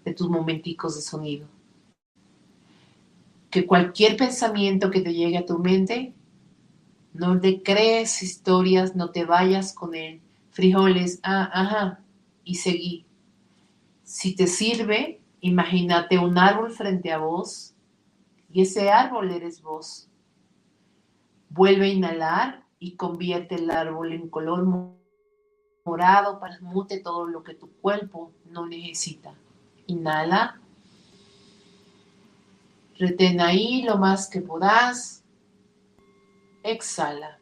de 0.05 0.13
tus 0.13 0.29
momenticos 0.29 0.95
de 0.95 1.01
sonido. 1.01 1.47
Que 3.49 3.67
cualquier 3.67 4.15
pensamiento 4.15 4.89
que 4.89 5.01
te 5.01 5.13
llegue 5.13 5.37
a 5.37 5.45
tu 5.45 5.59
mente, 5.59 6.13
no 7.13 7.35
le 7.35 7.61
crees 7.61 8.23
historias, 8.23 8.95
no 8.95 9.11
te 9.11 9.25
vayas 9.25 9.73
con 9.73 9.93
él. 9.93 10.21
Frijoles, 10.51 11.19
ah, 11.23 11.49
ajá, 11.53 11.99
y 12.45 12.55
seguí. 12.55 13.05
Si 14.03 14.33
te 14.33 14.47
sirve, 14.47 15.19
imagínate 15.41 16.17
un 16.17 16.37
árbol 16.37 16.71
frente 16.71 17.11
a 17.11 17.17
vos 17.17 17.70
y 18.53 18.61
ese 18.61 18.89
árbol 18.89 19.31
eres 19.31 19.61
vos. 19.61 20.09
Vuelve 21.49 21.85
a 21.85 21.89
inhalar 21.89 22.65
y 22.79 22.95
convierte 22.95 23.55
el 23.55 23.71
árbol 23.71 24.13
en 24.13 24.29
color 24.29 24.65
morado, 25.85 26.39
para 26.39 26.59
mute 26.61 26.99
todo 26.99 27.25
lo 27.25 27.43
que 27.43 27.55
tu 27.55 27.69
cuerpo 27.79 28.33
no 28.45 28.67
necesita. 28.67 29.33
Inhala. 29.87 30.59
Retén 32.97 33.41
ahí 33.41 33.83
lo 33.83 33.97
más 33.97 34.29
que 34.29 34.41
puedas. 34.41 35.23
Exhala. 36.63 37.39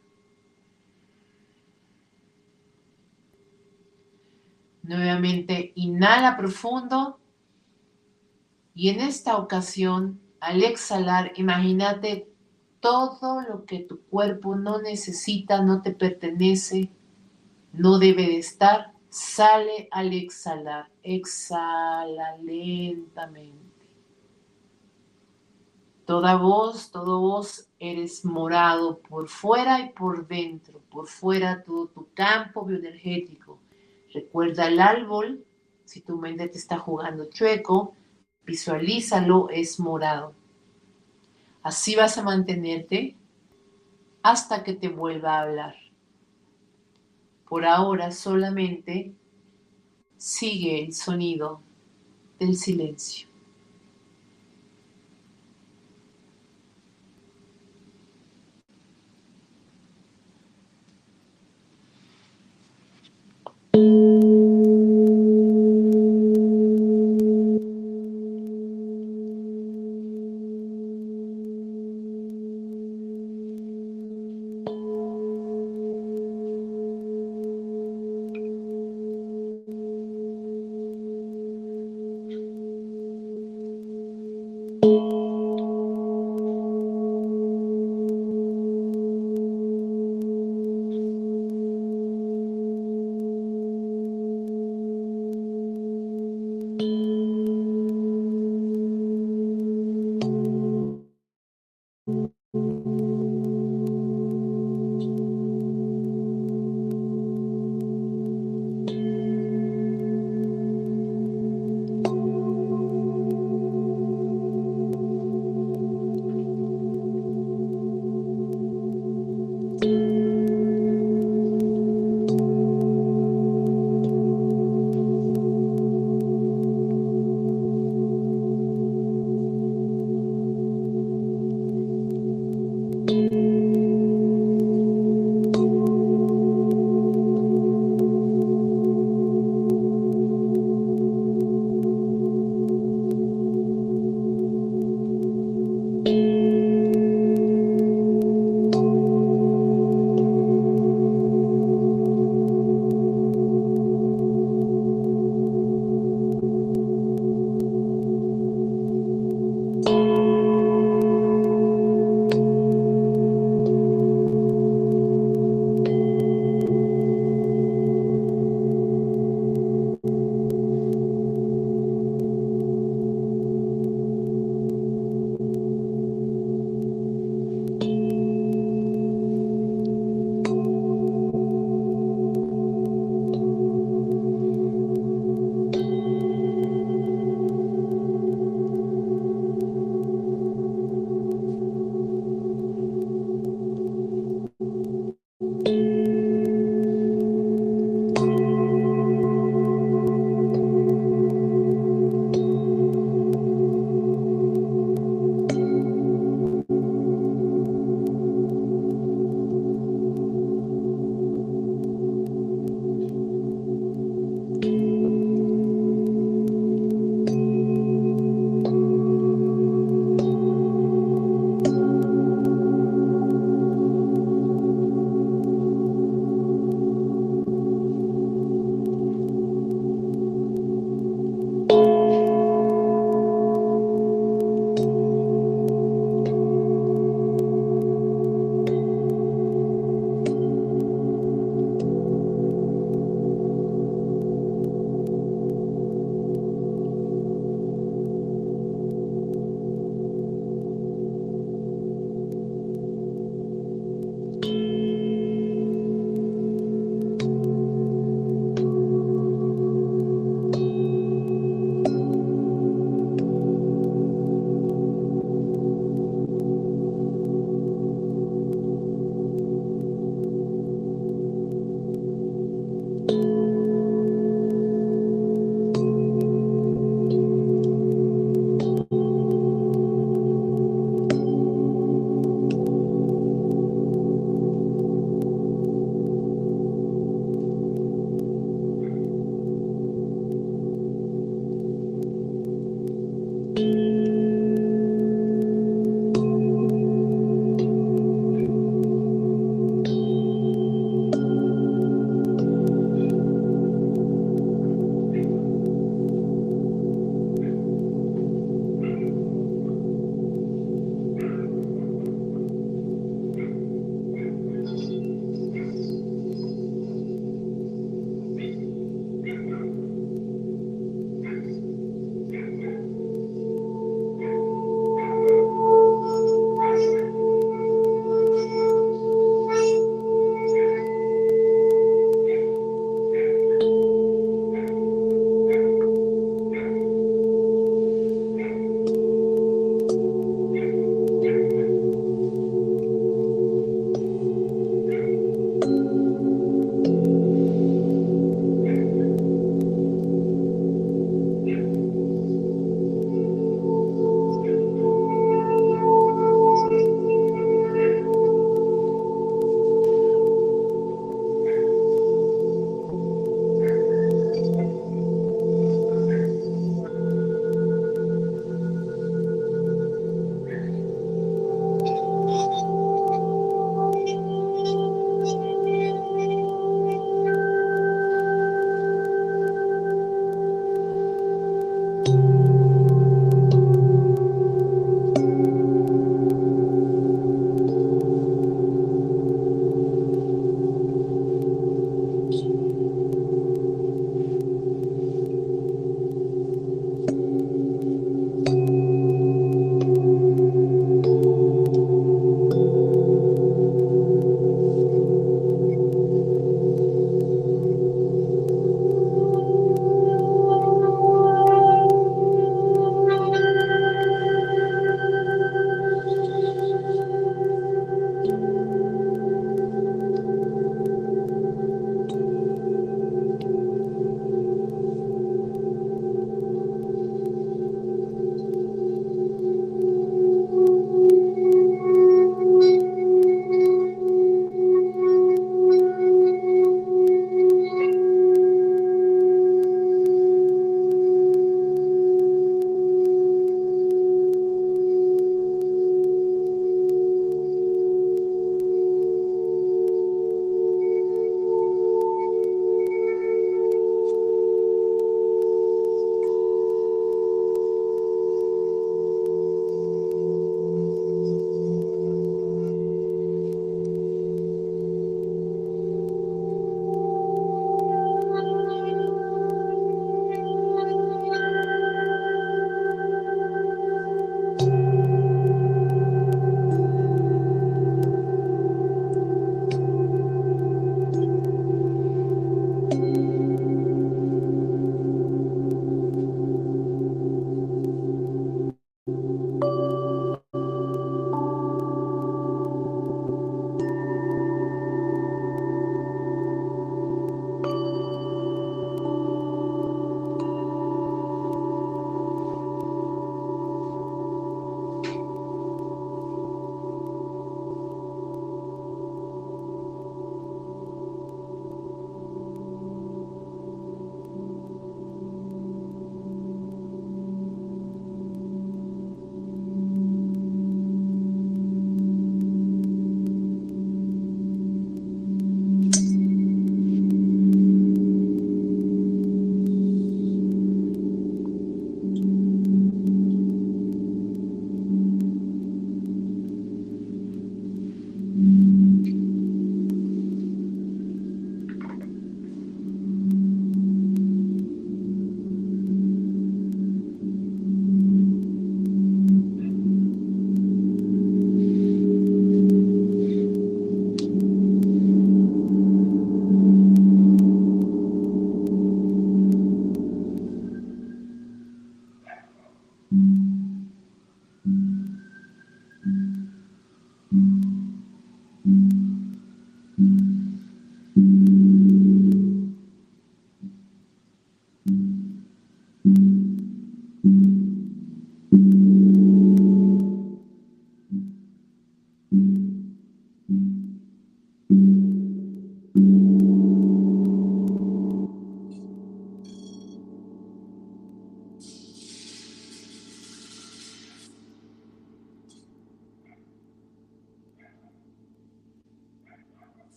Nuevamente 4.82 5.72
inhala 5.76 6.36
profundo 6.36 7.20
y 8.74 8.88
en 8.88 9.00
esta 9.00 9.36
ocasión, 9.36 10.20
al 10.40 10.62
exhalar, 10.62 11.32
imagínate 11.36 12.28
todo 12.80 13.42
lo 13.42 13.64
que 13.64 13.80
tu 13.80 14.00
cuerpo 14.06 14.56
no 14.56 14.80
necesita, 14.80 15.62
no 15.62 15.82
te 15.82 15.92
pertenece, 15.92 16.90
no 17.72 17.98
debe 17.98 18.22
de 18.22 18.38
estar, 18.38 18.92
sale 19.08 19.88
al 19.90 20.12
exhalar. 20.12 20.90
Exhala 21.02 22.36
lentamente. 22.38 23.88
Toda 26.06 26.36
voz, 26.36 26.90
todo 26.90 27.20
voz 27.20 27.68
eres 27.78 28.24
morado 28.24 28.98
por 29.00 29.28
fuera 29.28 29.80
y 29.80 29.90
por 29.90 30.26
dentro, 30.26 30.80
por 30.90 31.06
fuera 31.06 31.62
todo 31.62 31.86
tu 31.86 32.08
campo 32.14 32.64
bioenergético 32.64 33.60
Recuerda 34.12 34.66
el 34.66 34.80
árbol, 34.80 35.44
si 35.84 36.00
tu 36.00 36.16
mente 36.16 36.48
te 36.48 36.58
está 36.58 36.78
jugando 36.78 37.26
chueco, 37.30 37.94
visualízalo, 38.50 39.48
es 39.50 39.78
morado. 39.78 40.34
Así 41.62 41.94
vas 41.94 42.18
a 42.18 42.22
mantenerte 42.22 43.16
hasta 44.22 44.64
que 44.64 44.74
te 44.74 44.88
vuelva 44.88 45.36
a 45.36 45.42
hablar. 45.42 45.74
Por 47.48 47.64
ahora 47.64 48.10
solamente 48.10 49.12
sigue 50.16 50.84
el 50.84 50.92
sonido 50.92 51.60
del 52.38 52.56
silencio. 52.56 53.29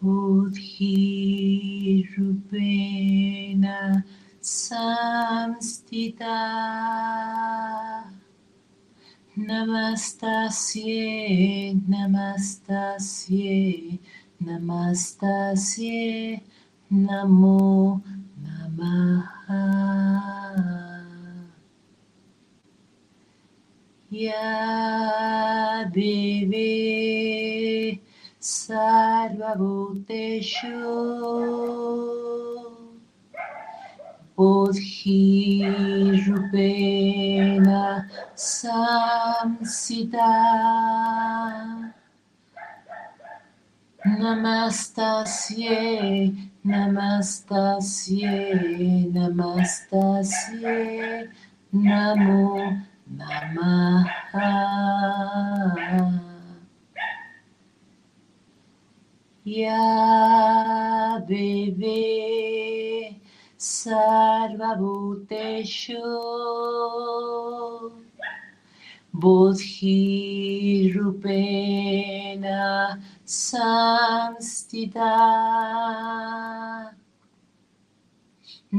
Bodhi 0.00 2.06
Rupena 2.16 4.04
Samstita 4.40 6.38
Namastasye 9.36 10.94
Namastasye 11.90 13.98
Namastasye 14.44 16.40
Namo 16.92 18.00
Namaha. 18.44 19.62
Ya 24.10 25.84
Devi 25.92 27.37
Sarvabhuteshu 28.48 30.72
Bodhi 34.34 35.68
Rupena 36.24 38.08
Samsita. 38.34 40.32
Namastasye 44.18 45.78
Namastasye 46.64 48.32
Namastasye 49.12 50.76
Namo 51.74 52.42
Namaha 53.18 54.48
Ya 59.48 61.24
Bebe 61.26 63.16
Sarvabhuteshu 63.56 66.04
Bodhi 69.14 70.92
Rupena 70.94 72.60
Samstita. 73.24 75.14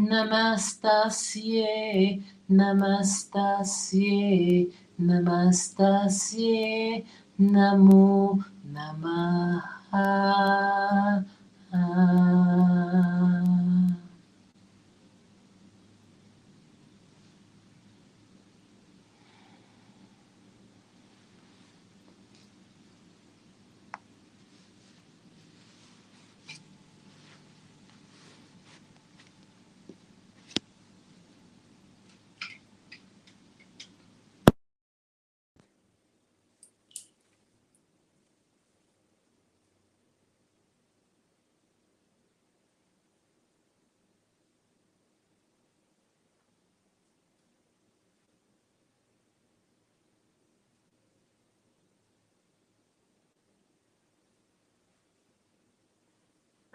Namastasye 0.09 1.71
Namastasye 2.51 4.17
Namastasye 5.01 6.57
Namo 7.39 8.43
Namaha 9.91 11.23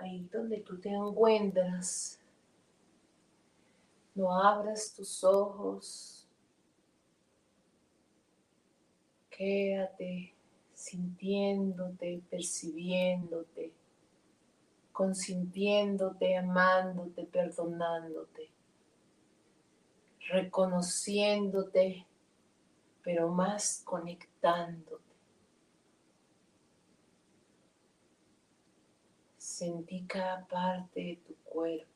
ahí 0.05 0.29
donde 0.33 0.61
tú 0.61 0.79
te 0.79 0.91
encuentras, 0.91 2.21
no 4.15 4.33
abras 4.33 4.95
tus 4.95 5.25
ojos, 5.25 6.27
quédate 9.31 10.35
sintiéndote, 10.75 12.23
percibiéndote, 12.31 13.73
consintiéndote, 14.93 16.37
amándote, 16.37 17.25
perdonándote, 17.25 18.51
reconociéndote, 20.29 22.07
pero 23.03 23.29
más 23.29 23.83
conectándote. 23.85 25.04
Sentí 29.57 30.05
cada 30.09 30.45
parte 30.49 31.01
de 31.01 31.17
tu 31.25 31.37
cuerpo. 31.45 31.87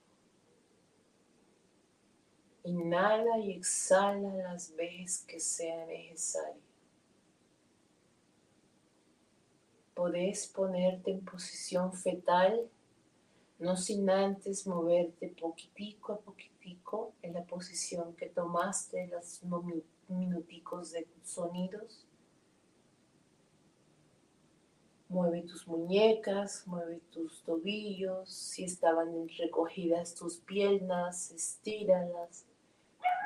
Inhala 2.62 3.36
y 3.38 3.50
exhala 3.50 4.32
las 4.32 4.76
veces 4.76 5.24
que 5.26 5.40
sea 5.40 5.84
necesario. 5.86 6.62
Podés 9.92 10.46
ponerte 10.46 11.10
en 11.10 11.24
posición 11.24 11.92
fetal, 11.92 12.70
no 13.58 13.76
sin 13.76 14.08
antes 14.08 14.64
moverte 14.64 15.34
poquitico 15.40 16.12
a 16.12 16.20
poquitico 16.20 17.12
en 17.22 17.32
la 17.32 17.44
posición 17.44 18.14
que 18.14 18.28
tomaste 18.28 19.08
los 19.08 19.42
minuticos 20.06 20.92
de 20.92 21.08
sonidos 21.24 22.07
Mueve 25.08 25.42
tus 25.42 25.66
muñecas, 25.66 26.66
mueve 26.66 27.00
tus 27.10 27.42
tobillos, 27.42 28.30
si 28.30 28.64
estaban 28.64 29.26
recogidas 29.38 30.14
tus 30.14 30.36
piernas, 30.36 31.30
estíralas, 31.30 32.44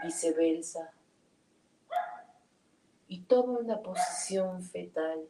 viceversa. 0.04 0.92
Y 3.08 3.22
toma 3.22 3.58
una 3.58 3.80
posición 3.80 4.62
fetal. 4.62 5.28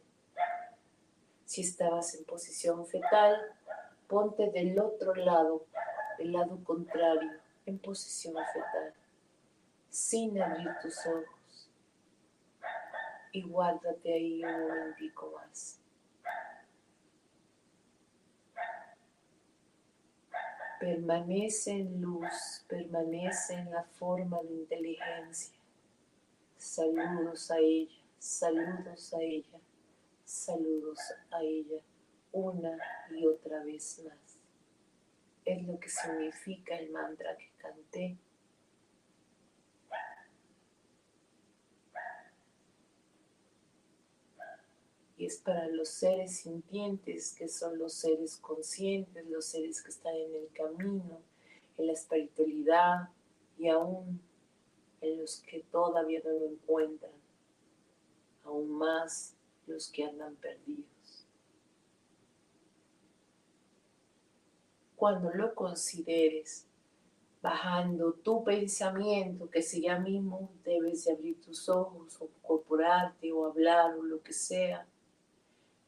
Si 1.45 1.61
estabas 1.61 2.13
en 2.13 2.23
posición 2.23 2.85
fetal, 2.85 3.35
ponte 4.07 4.51
del 4.51 4.79
otro 4.79 5.15
lado, 5.15 5.65
del 6.19 6.33
lado 6.33 6.63
contrario, 6.63 7.31
en 7.65 7.79
posición 7.79 8.35
fetal, 8.53 8.93
sin 9.89 10.39
abrir 10.39 10.69
tus 10.81 10.97
ojos. 11.07 11.69
Y 13.31 13.41
guárdate 13.41 14.13
ahí 14.13 14.43
un 14.43 14.67
momentico 14.67 15.33
más. 15.35 15.82
Permanece 20.79 21.71
en 21.71 22.01
luz, 22.01 22.63
permanece 22.67 23.53
en 23.53 23.71
la 23.71 23.83
forma 23.83 24.41
de 24.43 24.53
inteligencia. 24.53 25.55
Saludos 26.57 27.51
a 27.51 27.57
ella, 27.57 27.95
saludos 28.17 29.13
a 29.13 29.21
ella, 29.21 29.59
saludos 30.23 30.99
a 31.31 31.41
ella, 31.41 31.81
una 32.31 32.77
y 33.11 33.25
otra 33.25 33.63
vez 33.63 34.01
más. 34.05 34.39
Es 35.45 35.61
lo 35.67 35.79
que 35.79 35.89
significa 35.89 36.77
el 36.77 36.89
mantra 36.91 37.35
que 37.37 37.49
canté 37.57 38.17
es 45.25 45.37
para 45.37 45.67
los 45.67 45.89
seres 45.89 46.37
sintientes, 46.37 47.33
que 47.33 47.47
son 47.47 47.77
los 47.77 47.93
seres 47.93 48.37
conscientes, 48.37 49.25
los 49.27 49.45
seres 49.45 49.81
que 49.81 49.89
están 49.89 50.15
en 50.15 50.35
el 50.35 50.49
camino, 50.53 51.21
en 51.77 51.87
la 51.87 51.93
espiritualidad 51.93 53.09
y 53.57 53.69
aún 53.69 54.21
en 55.01 55.19
los 55.19 55.41
que 55.41 55.61
todavía 55.71 56.21
no 56.23 56.31
lo 56.31 56.45
encuentran, 56.45 57.11
aún 58.43 58.69
más 58.71 59.35
los 59.67 59.89
que 59.89 60.05
andan 60.05 60.35
perdidos. 60.35 61.27
Cuando 64.95 65.31
lo 65.31 65.53
consideres, 65.53 66.65
bajando 67.41 68.13
tu 68.13 68.41
pensamiento, 68.43 69.49
que 69.49 69.61
si 69.61 69.81
ya 69.81 69.99
mismo 69.99 70.49
debes 70.63 71.03
de 71.03 71.11
abrir 71.11 71.41
tus 71.41 71.67
ojos 71.67 72.17
o 72.21 72.25
incorporarte 72.25 73.33
o 73.33 73.45
hablar 73.45 73.97
o 73.97 74.03
lo 74.03 74.23
que 74.23 74.31
sea, 74.31 74.87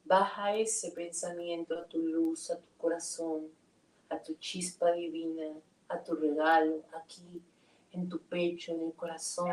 Baja 0.05 0.55
ese 0.55 0.91
pensamiento 0.91 1.77
a 1.77 1.85
tu 1.85 1.97
luz, 1.97 2.51
a 2.51 2.57
tu 2.57 2.67
corazón, 2.77 3.47
a 4.07 4.19
tu 4.19 4.35
chispa 4.35 4.91
divina, 4.91 5.59
a 5.87 5.99
tu 5.99 6.15
regalo, 6.15 6.83
aquí, 6.93 7.41
en 7.91 8.07
tu 8.07 8.19
pecho, 8.19 8.71
en 8.71 8.83
el 8.83 8.93
corazón, 8.93 9.51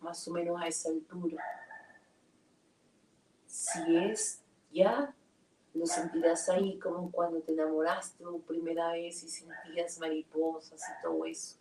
más 0.00 0.26
o 0.28 0.30
menos 0.30 0.60
a 0.60 0.68
esa 0.68 0.90
altura. 0.90 1.42
Si 3.46 3.96
es 3.96 4.40
ya, 4.72 5.14
lo 5.74 5.86
sentirás 5.86 6.48
ahí 6.48 6.78
como 6.78 7.10
cuando 7.10 7.40
te 7.40 7.52
enamoraste 7.52 8.22
por 8.22 8.40
primera 8.42 8.92
vez 8.92 9.22
y 9.24 9.28
sentías 9.28 9.98
mariposas 9.98 10.80
y 10.80 11.02
todo 11.02 11.24
eso. 11.24 11.56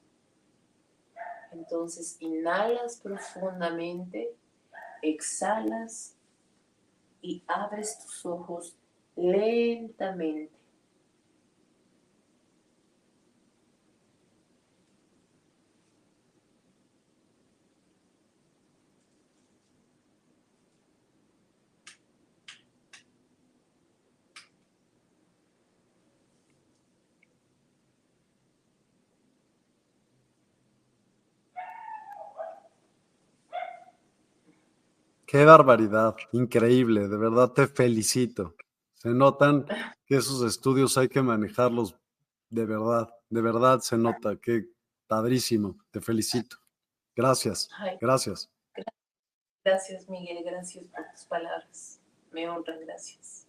Entonces 1.52 2.18
inhalas 2.20 2.98
profundamente, 2.98 4.36
exhalas 5.02 6.16
y 7.22 7.44
abres 7.48 8.00
tus 8.00 8.26
ojos 8.26 8.76
lentamente. 9.16 10.59
Qué 35.30 35.46
barbaridad, 35.46 36.16
increíble, 36.32 37.08
de 37.08 37.16
verdad 37.16 37.52
te 37.52 37.68
felicito. 37.68 38.56
Se 38.96 39.10
notan 39.10 39.64
que 40.08 40.16
esos 40.16 40.42
estudios 40.42 40.98
hay 40.98 41.08
que 41.08 41.22
manejarlos 41.22 41.96
de 42.50 42.66
verdad, 42.66 43.14
de 43.30 43.40
verdad 43.40 43.80
se 43.80 43.96
nota, 43.96 44.38
qué 44.38 44.66
padrísimo, 45.06 45.78
te 45.92 46.02
felicito. 46.02 46.58
Gracias, 47.16 47.70
gracias. 48.02 48.50
Gracias 49.64 50.10
Miguel, 50.10 50.44
gracias 50.44 50.86
por 50.86 51.06
tus 51.12 51.26
palabras, 51.26 52.02
me 52.32 52.50
honran, 52.50 52.80
gracias. 52.80 53.46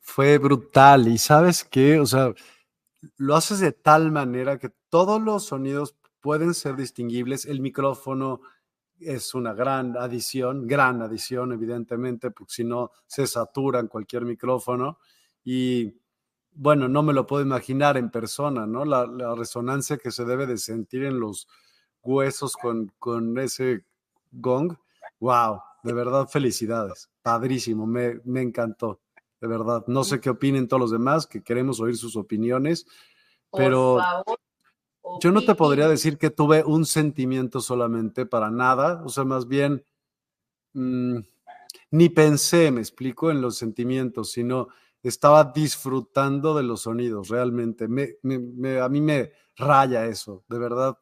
Fue 0.00 0.36
brutal 0.38 1.06
y 1.06 1.16
sabes 1.16 1.62
qué, 1.62 2.00
o 2.00 2.06
sea, 2.06 2.34
lo 3.18 3.36
haces 3.36 3.60
de 3.60 3.70
tal 3.70 4.10
manera 4.10 4.58
que 4.58 4.72
todos 4.88 5.22
los 5.22 5.44
sonidos 5.44 5.94
pueden 6.20 6.54
ser 6.54 6.74
distinguibles. 6.74 7.46
El 7.46 7.60
micrófono 7.60 8.40
es 9.06 9.34
una 9.34 9.54
gran 9.54 9.96
adición, 9.96 10.66
gran 10.66 11.02
adición, 11.02 11.52
evidentemente, 11.52 12.30
porque 12.30 12.52
si 12.52 12.64
no 12.64 12.90
se 13.06 13.26
satura 13.26 13.80
en 13.80 13.88
cualquier 13.88 14.24
micrófono. 14.24 14.98
Y 15.44 15.94
bueno, 16.52 16.88
no 16.88 17.02
me 17.02 17.12
lo 17.12 17.26
puedo 17.26 17.42
imaginar 17.42 17.96
en 17.96 18.10
persona, 18.10 18.66
¿no? 18.66 18.84
La, 18.84 19.06
resonancia 19.34 19.96
que 19.96 20.10
se 20.10 20.24
debe 20.24 20.46
de 20.46 20.58
sentir 20.58 21.04
en 21.04 21.18
los 21.18 21.48
huesos 22.02 22.56
con, 22.56 22.92
con 22.98 23.38
ese 23.38 23.84
gong. 24.30 24.76
¡Wow! 25.20 25.60
De 25.82 25.92
verdad, 25.92 26.28
felicidades. 26.28 27.10
Padrísimo, 27.22 27.86
me, 27.86 28.20
me 28.24 28.42
encantó. 28.42 29.00
De 29.40 29.48
verdad, 29.48 29.84
no 29.88 30.04
sé 30.04 30.20
qué 30.20 30.30
opinen 30.30 30.68
todos 30.68 30.80
los 30.80 30.90
demás, 30.92 31.26
que 31.26 31.42
queremos 31.42 31.80
oír 31.80 31.96
sus 31.96 32.16
opiniones, 32.16 32.86
pero 33.50 33.98
yo 35.20 35.32
no 35.32 35.44
te 35.44 35.54
podría 35.54 35.88
decir 35.88 36.18
que 36.18 36.30
tuve 36.30 36.64
un 36.64 36.86
sentimiento 36.86 37.60
solamente 37.60 38.26
para 38.26 38.50
nada, 38.50 39.02
o 39.04 39.08
sea, 39.08 39.24
más 39.24 39.46
bien 39.48 39.84
mm, 40.72 41.18
ni 41.90 42.08
pensé, 42.08 42.70
me 42.70 42.80
explico, 42.80 43.30
en 43.30 43.40
los 43.40 43.56
sentimientos, 43.56 44.32
sino 44.32 44.68
estaba 45.02 45.44
disfrutando 45.44 46.54
de 46.54 46.62
los 46.62 46.82
sonidos, 46.82 47.28
realmente. 47.28 47.84
a 47.84 48.88
mí 48.88 49.00
me 49.00 49.32
raya 49.56 50.06
eso, 50.06 50.44
de 50.48 50.58
verdad. 50.58 50.96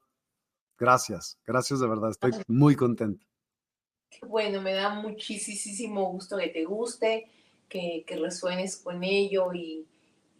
Gracias, 0.78 1.38
gracias 1.46 1.80
de 1.80 1.88
verdad, 1.88 2.10
estoy 2.10 2.32
muy 2.48 2.74
contento. 2.74 3.26
Bueno, 4.26 4.60
me 4.60 4.72
da 4.72 4.90
muchísimo 4.90 6.10
gusto 6.10 6.36
que 6.36 6.48
te 6.48 6.64
guste, 6.64 7.26
que, 7.68 8.04
que 8.06 8.16
resuenes 8.16 8.76
con 8.76 9.04
ello 9.04 9.52
y, 9.54 9.86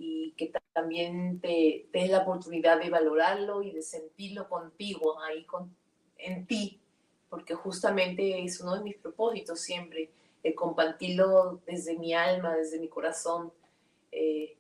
y 0.03 0.33
que 0.33 0.51
también 0.73 1.41
te, 1.41 1.87
des 1.93 2.11
la 2.11 2.23
oportunidad 2.23 2.81
de 2.81 2.89
valorarlo 2.89 3.63
y 3.63 3.71
de 3.71 3.83
sentirlo 3.83 4.49
contigo, 4.49 5.21
ahí 5.21 5.45
con, 5.45 5.77
en 6.17 6.47
ti, 6.47 6.81
porque 7.29 7.55
justamente 7.55 8.43
es 8.43 8.61
uno 8.63 8.77
de 8.77 8.83
mis 8.83 8.97
propósitos 8.97 9.61
siempre, 9.61 10.11
el 10.43 10.55
compartirlo 10.55 11.61
desde 11.67 11.99
mi 11.99 12.15
alma, 12.15 12.57
desde 12.57 12.81
mi 12.81 12.89
corazón, 12.89 13.53
eh, 14.11 14.57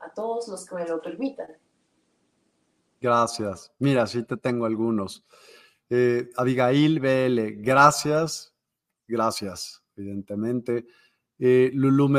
a 0.00 0.12
todos 0.12 0.48
los 0.48 0.66
que 0.66 0.74
me 0.74 0.86
lo 0.86 1.00
permitan. 1.00 1.56
Gracias. 3.00 3.72
Mira, 3.78 4.06
sí 4.06 4.22
te 4.22 4.36
tengo 4.36 4.66
algunos. 4.66 5.24
Eh, 5.88 6.28
Abigail 6.36 7.00
BL, 7.00 7.62
gracias, 7.62 8.54
gracias, 9.08 9.82
evidentemente. 9.96 10.86
Eh, 11.38 11.70
Lulu 11.72 12.10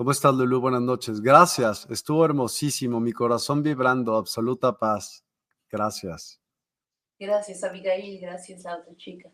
¿cómo 0.00 0.12
estás, 0.12 0.34
Lulu? 0.34 0.62
Buenas 0.62 0.80
noches. 0.80 1.20
Gracias, 1.20 1.86
estuvo 1.90 2.24
hermosísimo, 2.24 3.00
mi 3.00 3.12
corazón 3.12 3.62
vibrando, 3.62 4.16
absoluta 4.16 4.78
paz. 4.78 5.26
Gracias. 5.70 6.40
Gracias, 7.18 7.62
Abigail, 7.62 8.18
gracias 8.18 8.64
a 8.64 8.78
otra 8.78 8.96
chica. 8.96 9.28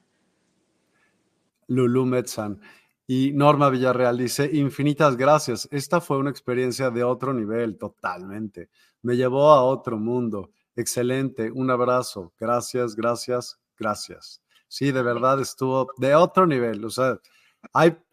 Lulu 1.68 2.06
Metzan. 2.06 2.60
Y 3.06 3.30
Norma 3.32 3.70
Villarreal 3.70 4.18
dice, 4.18 4.50
infinitas 4.52 5.16
gracias. 5.16 5.68
Esta 5.70 6.00
fue 6.00 6.18
una 6.18 6.30
experiencia 6.30 6.90
de 6.90 7.04
otro 7.04 7.32
nivel, 7.32 7.78
totalmente. 7.78 8.68
Me 9.02 9.16
llevó 9.16 9.52
a 9.52 9.62
otro 9.62 9.98
mundo. 9.98 10.50
Excelente, 10.74 11.48
un 11.48 11.70
abrazo. 11.70 12.32
Gracias, 12.40 12.96
gracias, 12.96 13.56
gracias. 13.78 14.42
Sí, 14.66 14.90
de 14.90 15.02
verdad 15.02 15.40
estuvo 15.40 15.86
de 15.98 16.16
otro 16.16 16.44
nivel. 16.44 16.84
O 16.84 16.90
sea, 16.90 17.20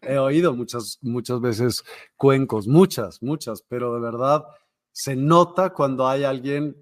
he 0.00 0.18
oído 0.18 0.54
muchas, 0.54 0.98
muchas 1.02 1.40
veces 1.40 1.84
cuencos, 2.16 2.66
muchas, 2.66 3.22
muchas, 3.22 3.62
pero 3.62 3.94
de 3.94 4.00
verdad 4.00 4.44
se 4.92 5.16
nota 5.16 5.70
cuando 5.70 6.06
hay 6.06 6.24
alguien 6.24 6.76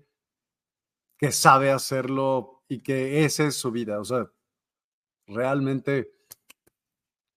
que 1.19 1.33
sabe 1.33 1.71
hacerlo 1.71 2.63
y 2.69 2.83
que 2.83 3.25
esa 3.25 3.45
es 3.45 3.55
su 3.55 3.71
vida. 3.71 4.01
O 4.01 4.05
sea, 4.05 4.31
realmente 5.27 6.13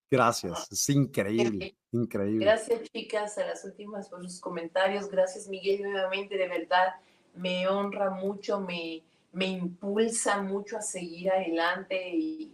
Gracias, 0.09 0.71
es 0.71 0.89
increíble, 0.89 1.75
increíble. 1.91 2.45
Gracias, 2.45 2.83
chicas, 2.93 3.37
a 3.37 3.47
las 3.47 3.65
últimas 3.65 4.07
por 4.07 4.23
sus 4.23 4.39
comentarios. 4.39 5.09
Gracias, 5.09 5.47
Miguel, 5.47 5.83
nuevamente, 5.83 6.37
de 6.37 6.47
verdad, 6.47 6.93
me 7.35 7.67
honra 7.67 8.11
mucho, 8.11 8.61
me, 8.61 9.03
me 9.31 9.47
impulsa 9.47 10.41
mucho 10.41 10.77
a 10.77 10.81
seguir 10.81 11.31
adelante 11.31 12.09
y, 12.13 12.51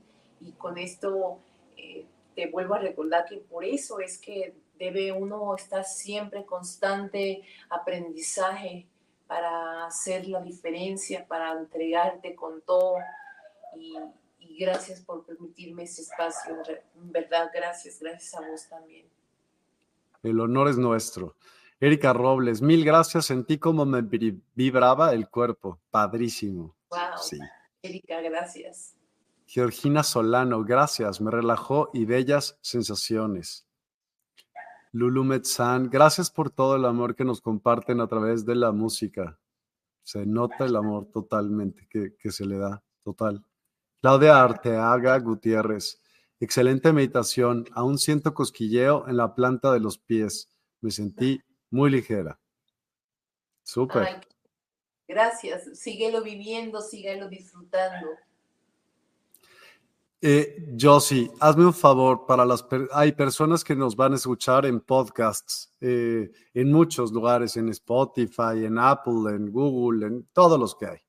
con 0.58 0.78
esto 0.80 1.38
eh, 1.78 2.06
te 2.36 2.48
vuelvo 2.48 2.76
a 2.76 2.80
recordar 2.80 3.26
que 3.26 3.38
por 3.38 3.66
eso 3.66 3.99
es 3.99 4.18
que 4.18 4.56
debe 4.78 5.12
uno 5.12 5.56
estar 5.56 5.84
siempre 5.84 6.45
constante 6.45 7.44
aprendizaje 7.70 8.88
para 9.28 9.86
hacer 9.86 10.28
la 10.28 10.41
diferencia, 10.41 11.26
para 11.28 11.52
entregarte 11.53 12.36
con 12.36 12.62
todo 12.62 12.95
y, 13.78 13.95
gracias 14.60 15.02
por 15.02 15.26
permitirme 15.26 15.84
ese 15.84 16.02
espacio. 16.02 16.56
En 16.95 17.12
verdad, 17.12 17.49
gracias, 17.53 17.99
gracias 17.99 18.36
a 18.36 18.48
vos 18.48 18.68
también. 18.68 19.08
El 20.22 20.40
honor 20.40 20.68
es 20.68 20.78
nuestro. 20.78 21.36
Erika 21.80 22.14
Robles, 22.14 22.62
mil 22.62 22.86
gracias. 22.86 23.26
Sentí 23.26 23.58
como 23.58 23.86
me 23.86 24.02
vibraba 24.53 25.14
el 25.14 25.30
cuerpo. 25.30 25.80
Padrísimo. 25.90 26.76
Wow. 26.90 27.18
Sí. 27.18 27.40
Erika, 27.82 28.22
gracias. 28.22 28.95
Georgina 29.53 30.02
Solano, 30.02 30.64
gracias. 30.64 31.19
Me 31.19 31.30
relajó 31.30 31.90
y 31.94 32.06
bellas 32.06 32.57
sensaciones. 32.61 33.68
Lulu 34.94 35.26
Metzán, 35.26 35.90
gracias 35.90 36.32
por 36.32 36.52
todo 36.52 36.78
el 36.78 36.86
amor 36.86 37.18
que 37.18 37.26
nos 37.26 37.41
comparten 37.41 37.99
a 37.99 38.07
través 38.07 38.45
de 38.45 38.56
la 38.56 38.72
música. 38.72 39.38
Se 40.03 40.26
nota 40.26 40.64
el 40.64 40.78
amor 40.78 41.11
totalmente 41.11 41.86
que, 41.90 42.15
que 42.15 42.32
se 42.32 42.45
le 42.45 42.60
da, 42.60 42.82
total. 43.03 43.45
Claudia 43.99 44.41
Arteaga 44.41 45.19
Gutiérrez. 45.19 46.02
Excelente 46.40 46.94
meditación. 46.94 47.65
Aún 47.73 47.98
siento 47.98 48.34
cosquilleo 48.34 49.06
en 49.10 49.18
la 49.18 49.36
planta 49.36 49.73
de 49.73 49.82
los 49.82 49.98
pies. 49.98 50.49
Me 50.80 50.91
sentí 50.91 51.41
muy 51.69 51.91
ligera. 51.91 52.40
Súper. 53.64 54.22
Gracias. 55.10 55.78
Síguelo 55.78 56.23
viviendo, 56.23 56.80
síguelo 56.80 57.28
disfrutando. 57.28 58.07
Eh, 60.23 60.76
Josie, 60.80 61.31
hazme 61.39 61.65
un 61.65 61.73
favor 61.73 62.27
para 62.27 62.45
las 62.45 62.64
hay 62.91 63.11
personas 63.14 63.64
que 63.64 63.76
nos 63.76 63.95
van 63.95 64.14
a 64.14 64.18
escuchar 64.18 64.68
en 64.68 64.80
podcasts 64.80 65.73
eh, 65.81 66.31
en 66.53 66.72
muchos 66.72 67.11
lugares, 67.11 67.57
en 67.57 67.69
Spotify, 67.69 68.65
en 68.65 68.77
Apple, 68.77 69.35
en 69.35 69.52
Google, 69.52 70.06
en 70.06 70.27
todos 70.31 70.60
los 70.60 70.76
que 70.76 70.85
hay. 70.85 70.99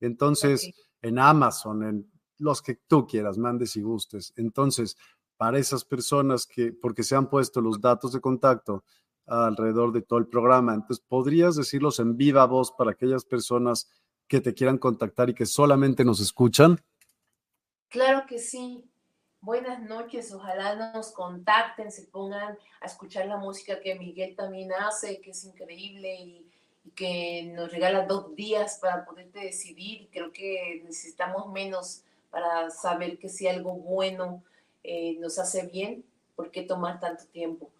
Entonces, 0.00 0.72
en 1.00 1.20
Amazon, 1.20 1.84
en 1.84 2.10
los 2.38 2.60
que 2.60 2.80
tú 2.88 3.06
quieras, 3.06 3.38
mandes 3.38 3.76
y 3.76 3.82
gustes. 3.82 4.32
Entonces, 4.34 4.96
para 5.36 5.58
esas 5.60 5.84
personas 5.84 6.44
que, 6.44 6.72
porque 6.72 7.04
se 7.04 7.14
han 7.14 7.30
puesto 7.30 7.60
los 7.60 7.80
datos 7.80 8.12
de 8.12 8.20
contacto 8.20 8.82
alrededor 9.26 9.92
de 9.92 10.02
todo 10.02 10.18
el 10.18 10.26
programa, 10.26 10.74
entonces, 10.74 11.04
¿podrías 11.06 11.54
decirlos 11.54 12.00
en 12.00 12.16
viva 12.16 12.44
voz 12.46 12.72
para 12.72 12.90
aquellas 12.90 13.24
personas 13.24 13.88
que 14.26 14.40
te 14.40 14.52
quieran 14.52 14.78
contactar 14.78 15.30
y 15.30 15.34
que 15.34 15.46
solamente 15.46 16.04
nos 16.04 16.18
escuchan? 16.18 16.80
Claro 17.88 18.26
que 18.26 18.38
sí. 18.38 18.84
Buenas 19.40 19.80
noches, 19.80 20.32
ojalá 20.34 20.92
nos 20.92 21.12
contacten, 21.12 21.90
se 21.90 22.02
pongan 22.02 22.58
a 22.80 22.86
escuchar 22.86 23.26
la 23.26 23.36
música 23.36 23.80
que 23.80 23.94
Miguel 23.94 24.36
también 24.36 24.72
hace, 24.72 25.20
que 25.20 25.30
es 25.30 25.44
increíble 25.44 26.16
y 26.16 26.46
que 26.94 27.44
nos 27.54 27.70
regala 27.70 28.04
dos 28.04 28.34
días 28.34 28.78
para 28.82 29.06
poderte 29.06 29.38
decidir. 29.40 30.08
Creo 30.12 30.32
que 30.32 30.82
necesitamos 30.84 31.50
menos 31.50 32.02
para 32.30 32.68
saber 32.70 33.18
que 33.18 33.28
si 33.28 33.46
algo 33.46 33.72
bueno 33.72 34.42
eh, 34.82 35.16
nos 35.18 35.38
hace 35.38 35.66
bien, 35.66 36.04
¿por 36.36 36.50
qué 36.50 36.62
tomar 36.62 37.00
tanto 37.00 37.24
tiempo? 37.26 37.70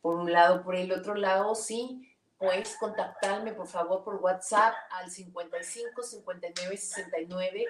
Por 0.00 0.16
un 0.16 0.32
lado, 0.32 0.64
por 0.64 0.74
el 0.74 0.90
otro 0.90 1.14
lado, 1.14 1.54
sí, 1.54 2.08
puedes 2.36 2.74
contactarme 2.78 3.52
por 3.52 3.68
favor 3.68 4.02
por 4.02 4.16
WhatsApp 4.16 4.74
al 4.90 5.08
55 5.08 6.02
59 6.02 6.76
69 6.76 7.66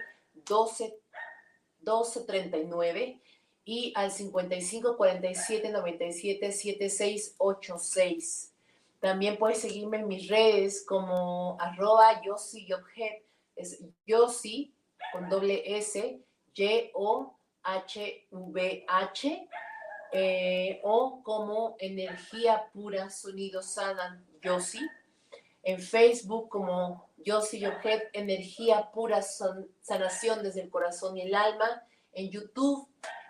12 0.46 0.96
12 1.82 2.24
39 2.24 3.20
y 3.64 3.92
al 3.94 4.10
55 4.10 4.96
47 4.96 5.68
97 5.70 6.52
76 6.52 7.34
86. 7.38 8.52
También 9.00 9.36
puedes 9.36 9.60
seguirme 9.60 9.98
en 9.98 10.08
mis 10.08 10.28
redes 10.28 10.84
como 10.86 11.56
arroba 11.60 12.22
Yossi 12.22 12.68
es 13.56 13.84
Yossi 14.06 14.72
con 15.12 15.28
doble 15.28 15.62
S, 15.76 16.20
Y-O-H-V-H, 16.54 17.28
eh, 20.12 20.80
o 20.84 21.22
como 21.22 21.76
Energía 21.78 22.68
Pura 22.72 23.10
Sonido 23.10 23.62
Sana 23.62 24.24
Yossi. 24.40 24.80
En 25.64 25.80
Facebook 25.80 26.48
como 26.48 27.08
Yossi 27.24 27.60
Yohet, 27.60 28.10
Energía 28.12 28.90
Pura 28.92 29.22
Sanación 29.22 30.42
desde 30.42 30.62
el 30.62 30.70
Corazón 30.70 31.16
y 31.16 31.22
el 31.22 31.34
Alma. 31.34 31.84
En 32.12 32.30
YouTube 32.30 32.88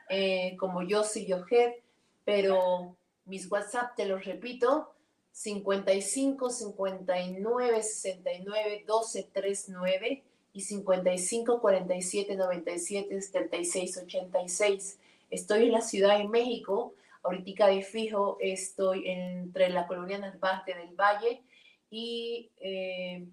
eh, 0.09 0.57
como 0.59 0.83
Yossi 0.83 1.27
Yohet, 1.27 1.83
pero 2.25 2.97
mis 3.25 3.51
WhatsApp, 3.51 3.95
te 3.97 4.07
los 4.07 4.25
repito, 4.25 4.93
55 5.33 6.51
59 6.51 7.83
69 7.83 8.85
12 8.87 9.29
39 9.33 10.23
y 10.53 10.61
55 10.61 11.61
47 11.61 12.37
97 12.37 13.23
76 13.23 13.97
86. 13.99 14.99
Estoy 15.31 15.65
en 15.65 15.73
la 15.73 15.81
Ciudad 15.81 16.19
de 16.19 16.29
México. 16.29 16.95
Ahorita 17.23 17.69
de 17.69 17.83
fijo 17.83 18.37
estoy 18.41 19.09
entre 19.09 19.71
la 19.71 19.87
colonia 19.87 20.19
Narvarte 20.19 20.75
del 20.75 20.95
Valle 20.95 21.43
y 21.89 22.51
eh, 22.61 23.25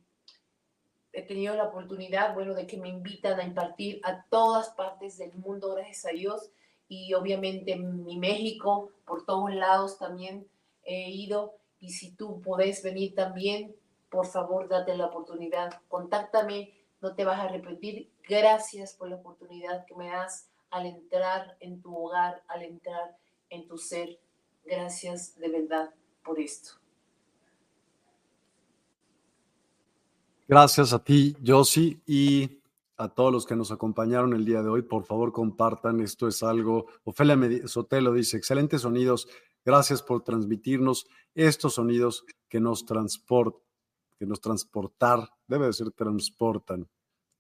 he 1.14 1.24
tenido 1.24 1.56
la 1.56 1.66
oportunidad, 1.66 2.34
bueno, 2.34 2.54
de 2.54 2.68
que 2.68 2.78
me 2.78 2.90
invitan 2.90 3.40
a 3.40 3.44
impartir 3.44 4.00
a 4.04 4.24
todas 4.26 4.70
partes 4.70 5.18
del 5.18 5.34
mundo, 5.34 5.74
gracias 5.74 6.06
a 6.06 6.16
Dios. 6.16 6.52
Y 6.88 7.14
obviamente 7.14 7.74
en 7.74 8.04
mi 8.04 8.18
México, 8.18 8.92
por 9.06 9.26
todos 9.26 9.54
lados 9.54 9.98
también 9.98 10.48
he 10.84 11.10
ido. 11.12 11.56
Y 11.80 11.92
si 11.92 12.16
tú 12.16 12.42
puedes 12.42 12.84
venir 12.84 13.16
también, 13.16 13.76
por 14.10 14.26
favor, 14.26 14.68
date 14.68 14.96
la 14.96 15.08
oportunidad. 15.08 15.82
Contáctame, 15.88 16.74
no 17.02 17.16
te 17.16 17.26
vas 17.26 17.40
a 17.40 17.44
arrepentir. 17.44 18.12
Gracias 18.28 18.94
por 18.94 19.10
la 19.10 19.18
oportunidad 19.18 19.86
que 19.86 19.96
me 19.96 20.10
das 20.10 20.50
al 20.72 20.86
entrar 20.86 21.58
en 21.60 21.82
tu 21.82 21.96
hogar, 21.96 22.44
al 22.48 22.64
entrar 22.64 23.18
en 23.50 23.68
tu 23.68 23.78
ser. 23.78 24.20
Gracias 24.66 25.38
de 25.38 25.50
verdad 25.50 25.94
por 26.24 26.40
esto. 26.40 26.89
Gracias 30.50 30.94
a 30.94 31.04
ti, 31.04 31.38
Josie, 31.46 32.02
y 32.08 32.64
a 32.98 33.08
todos 33.08 33.32
los 33.32 33.46
que 33.46 33.56
nos 33.56 33.72
acompañaron 33.72 34.34
el 34.34 34.46
día 34.46 34.64
de 34.64 34.70
hoy. 34.70 34.82
Por 34.82 35.04
favor, 35.04 35.32
compartan. 35.32 36.00
Esto 36.00 36.28
es 36.28 36.42
algo. 36.42 36.88
Ofelia 37.04 37.38
Sotelo 37.68 38.12
dice: 38.14 38.38
excelentes 38.38 38.82
sonidos. 38.82 39.28
Gracias 39.64 40.02
por 40.02 40.24
transmitirnos 40.24 41.06
estos 41.36 41.76
sonidos 41.76 42.26
que 42.48 42.60
nos 42.60 42.84
transportan, 42.84 43.62
que 44.18 44.26
nos 44.26 44.42
transportar, 44.42 45.30
debe 45.46 45.68
de 45.68 45.74
ser 45.74 45.92
transportan, 45.92 46.90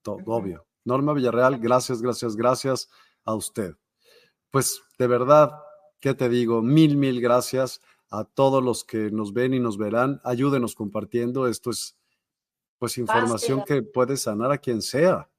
todo, 0.03 0.19
obvio. 0.27 0.67
Norma 0.85 1.13
Villarreal, 1.13 1.57
gracias, 1.57 2.03
gracias, 2.03 2.35
gracias 2.35 2.91
a 3.25 3.33
usted. 3.33 3.73
Pues 4.51 4.83
de 4.99 5.07
verdad, 5.07 5.53
¿qué 5.99 6.13
te 6.13 6.29
digo? 6.29 6.61
Mil, 6.61 6.95
mil 6.95 7.21
gracias 7.21 7.81
a 8.11 8.23
todos 8.23 8.63
los 8.63 8.83
que 8.83 9.09
nos 9.09 9.33
ven 9.33 9.55
y 9.55 9.59
nos 9.59 9.79
verán. 9.79 10.21
Ayúdenos 10.23 10.75
compartiendo. 10.75 11.47
Esto 11.47 11.71
es 11.71 11.95
pues 12.79 12.97
información 12.97 13.63
que 13.65 13.83
puede 13.83 14.15
sanar 14.15 14.51
a 14.51 14.57
quien 14.57 14.81
sea. 14.81 15.29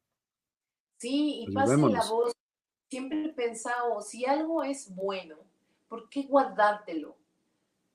Sí, 0.98 1.46
y 1.48 1.52
pase 1.52 1.76
la 1.76 2.04
voz. 2.04 2.32
Siempre 2.90 3.24
he 3.24 3.28
pensado, 3.30 4.02
si 4.02 4.26
algo 4.26 4.62
es 4.62 4.94
bueno, 4.94 5.36
¿por 5.88 6.08
qué 6.10 6.24
guardártelo? 6.24 7.16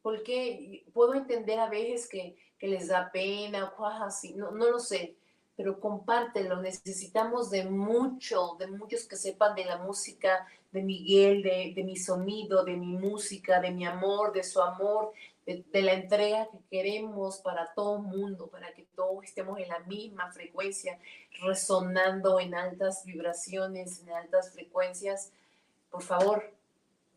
Porque 0.01 0.85
puedo 0.93 1.13
entender 1.13 1.59
a 1.59 1.69
veces 1.69 2.09
que, 2.09 2.43
les 2.61 2.87
da 2.87 3.11
pena 3.11 3.65
o 3.65 3.75
cosas 3.75 4.01
así, 4.01 4.33
no, 4.33 4.49
no 4.49 4.71
lo 4.71 4.79
sé, 4.79 5.15
pero 5.55 5.79
compártelo. 5.79 6.59
Necesitamos 6.59 7.51
de 7.51 7.65
mucho, 7.65 8.55
de 8.57 8.65
muchos 8.65 9.05
que 9.05 9.15
sepan 9.15 9.53
de 9.53 9.65
la 9.65 9.77
música 9.77 10.47
de 10.71 10.81
Miguel, 10.81 11.43
de, 11.43 11.73
de 11.75 11.83
mi 11.83 11.95
sonido, 11.95 12.65
de 12.65 12.75
mi 12.75 12.97
música, 12.97 13.59
de 13.59 13.69
mi 13.69 13.85
amor, 13.85 14.33
de 14.33 14.43
su 14.43 14.59
amor, 14.59 15.11
de, 15.45 15.81
la 15.81 15.93
entrega 15.93 16.49
que 16.49 16.59
queremos 16.69 17.37
para 17.39 17.71
todo 17.73 17.99
mundo, 17.99 18.47
para 18.47 18.73
que 18.73 18.83
todos 18.95 19.23
estemos 19.23 19.59
en 19.59 19.69
la 19.69 19.79
misma 19.79 20.31
frecuencia, 20.31 20.99
resonando 21.41 22.39
en 22.39 22.55
altas 22.55 23.05
vibraciones, 23.05 24.01
en 24.01 24.11
altas 24.11 24.51
frecuencias. 24.51 25.31
Por 25.91 26.01
favor, 26.01 26.51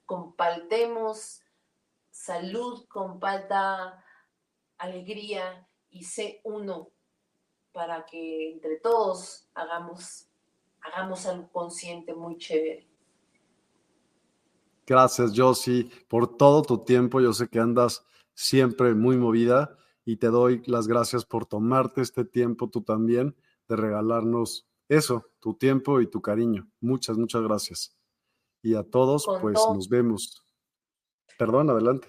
compartemos 0.05 1.41
salud, 2.11 2.87
comparta 2.89 4.05
alegría 4.77 5.67
y 5.91 6.05
sé 6.05 6.41
uno 6.45 6.91
para 7.73 8.05
que 8.05 8.53
entre 8.53 8.77
todos 8.77 9.49
hagamos, 9.55 10.27
hagamos 10.83 11.27
algo 11.27 11.49
consciente 11.51 12.13
muy 12.13 12.37
chévere. 12.37 12.87
Gracias, 14.87 15.33
Josie, 15.37 15.91
por 16.09 16.37
todo 16.37 16.63
tu 16.63 16.79
tiempo. 16.79 17.21
Yo 17.21 17.33
sé 17.33 17.47
que 17.49 17.59
andas 17.59 18.05
siempre 18.39 18.94
muy 18.94 19.16
movida 19.16 19.77
y 20.05 20.19
te 20.19 20.28
doy 20.28 20.62
las 20.66 20.86
gracias 20.86 21.24
por 21.24 21.44
tomarte 21.44 22.02
este 22.02 22.24
tiempo 22.24 22.70
tú 22.70 22.82
también 22.82 23.35
de 23.66 23.74
regalarnos 23.74 24.69
eso, 24.89 25.27
tu 25.40 25.55
tiempo 25.55 26.01
y 26.01 26.06
tu 26.06 26.23
cariño. 26.23 26.70
Muchas, 26.81 27.19
muchas 27.19 27.43
gracias. 27.43 27.98
Y 28.62 28.77
a 28.77 28.85
todos, 28.85 29.27
pues 29.40 29.55
nos 29.55 29.89
vemos. 29.89 30.47
Perdón, 31.36 31.69
adelante. 31.69 32.06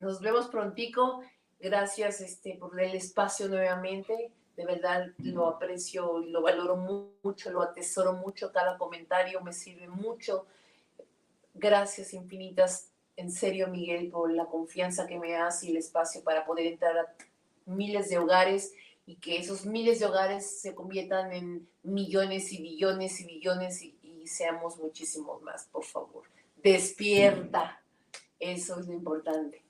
Nos 0.00 0.20
vemos 0.20 0.48
prontico. 0.48 1.22
Gracias 1.60 2.20
este, 2.20 2.56
por 2.56 2.78
el 2.80 2.96
espacio 2.96 3.48
nuevamente. 3.48 4.32
De 4.56 4.66
verdad 4.66 5.12
lo 5.18 5.46
aprecio 5.46 6.22
y 6.22 6.30
lo 6.30 6.42
valoro 6.42 6.76
mucho, 6.76 7.52
lo 7.52 7.62
atesoro 7.62 8.14
mucho. 8.14 8.50
Cada 8.50 8.76
comentario 8.76 9.40
me 9.42 9.52
sirve 9.52 9.88
mucho. 9.88 10.46
Gracias 11.54 12.12
infinitas 12.12 12.90
en 13.16 13.32
serio, 13.32 13.68
Miguel, 13.68 14.10
por 14.10 14.32
la 14.32 14.46
confianza 14.46 15.06
que 15.06 15.18
me 15.18 15.32
das 15.32 15.62
y 15.64 15.70
el 15.70 15.78
espacio 15.78 16.22
para 16.22 16.44
poder 16.44 16.66
entrar 16.66 16.96
a 16.98 17.14
miles 17.64 18.10
de 18.10 18.18
hogares 18.18 18.74
y 19.06 19.16
que 19.16 19.38
esos 19.38 19.64
miles 19.64 20.00
de 20.00 20.06
hogares 20.06 20.60
se 20.60 20.74
conviertan 20.74 21.32
en 21.32 21.68
millones 21.82 22.52
y 22.52 22.60
billones 22.60 23.20
y 23.20 23.26
billones 23.26 23.82
y, 23.82 23.94
seamos 24.26 24.76
muchísimos 24.78 25.40
más, 25.42 25.68
por 25.70 25.84
favor. 25.84 26.24
Despierta. 26.60 27.80
Eso 28.40 28.80
es 28.80 28.88
lo 28.88 28.92
importante. 28.92 29.64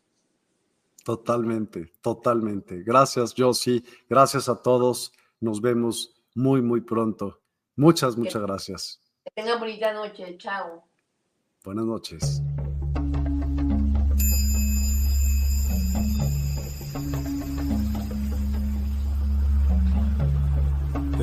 Totalmente, 1.04 1.92
totalmente. 2.00 2.82
Gracias, 2.82 3.34
Josie. 3.36 3.84
Gracias 4.08 4.48
a 4.48 4.62
todos. 4.62 5.12
Nos 5.40 5.60
vemos 5.60 6.14
muy, 6.34 6.62
muy 6.62 6.80
pronto. 6.80 7.38
Muchas, 7.76 8.16
muchas 8.16 8.40
gracias. 8.40 9.02
Que 9.24 9.30
tengan 9.32 9.60
bonita 9.60 9.92
noche. 9.92 10.38
Chao. 10.38 10.82
Buenas 11.62 11.84
noches. 11.84 12.40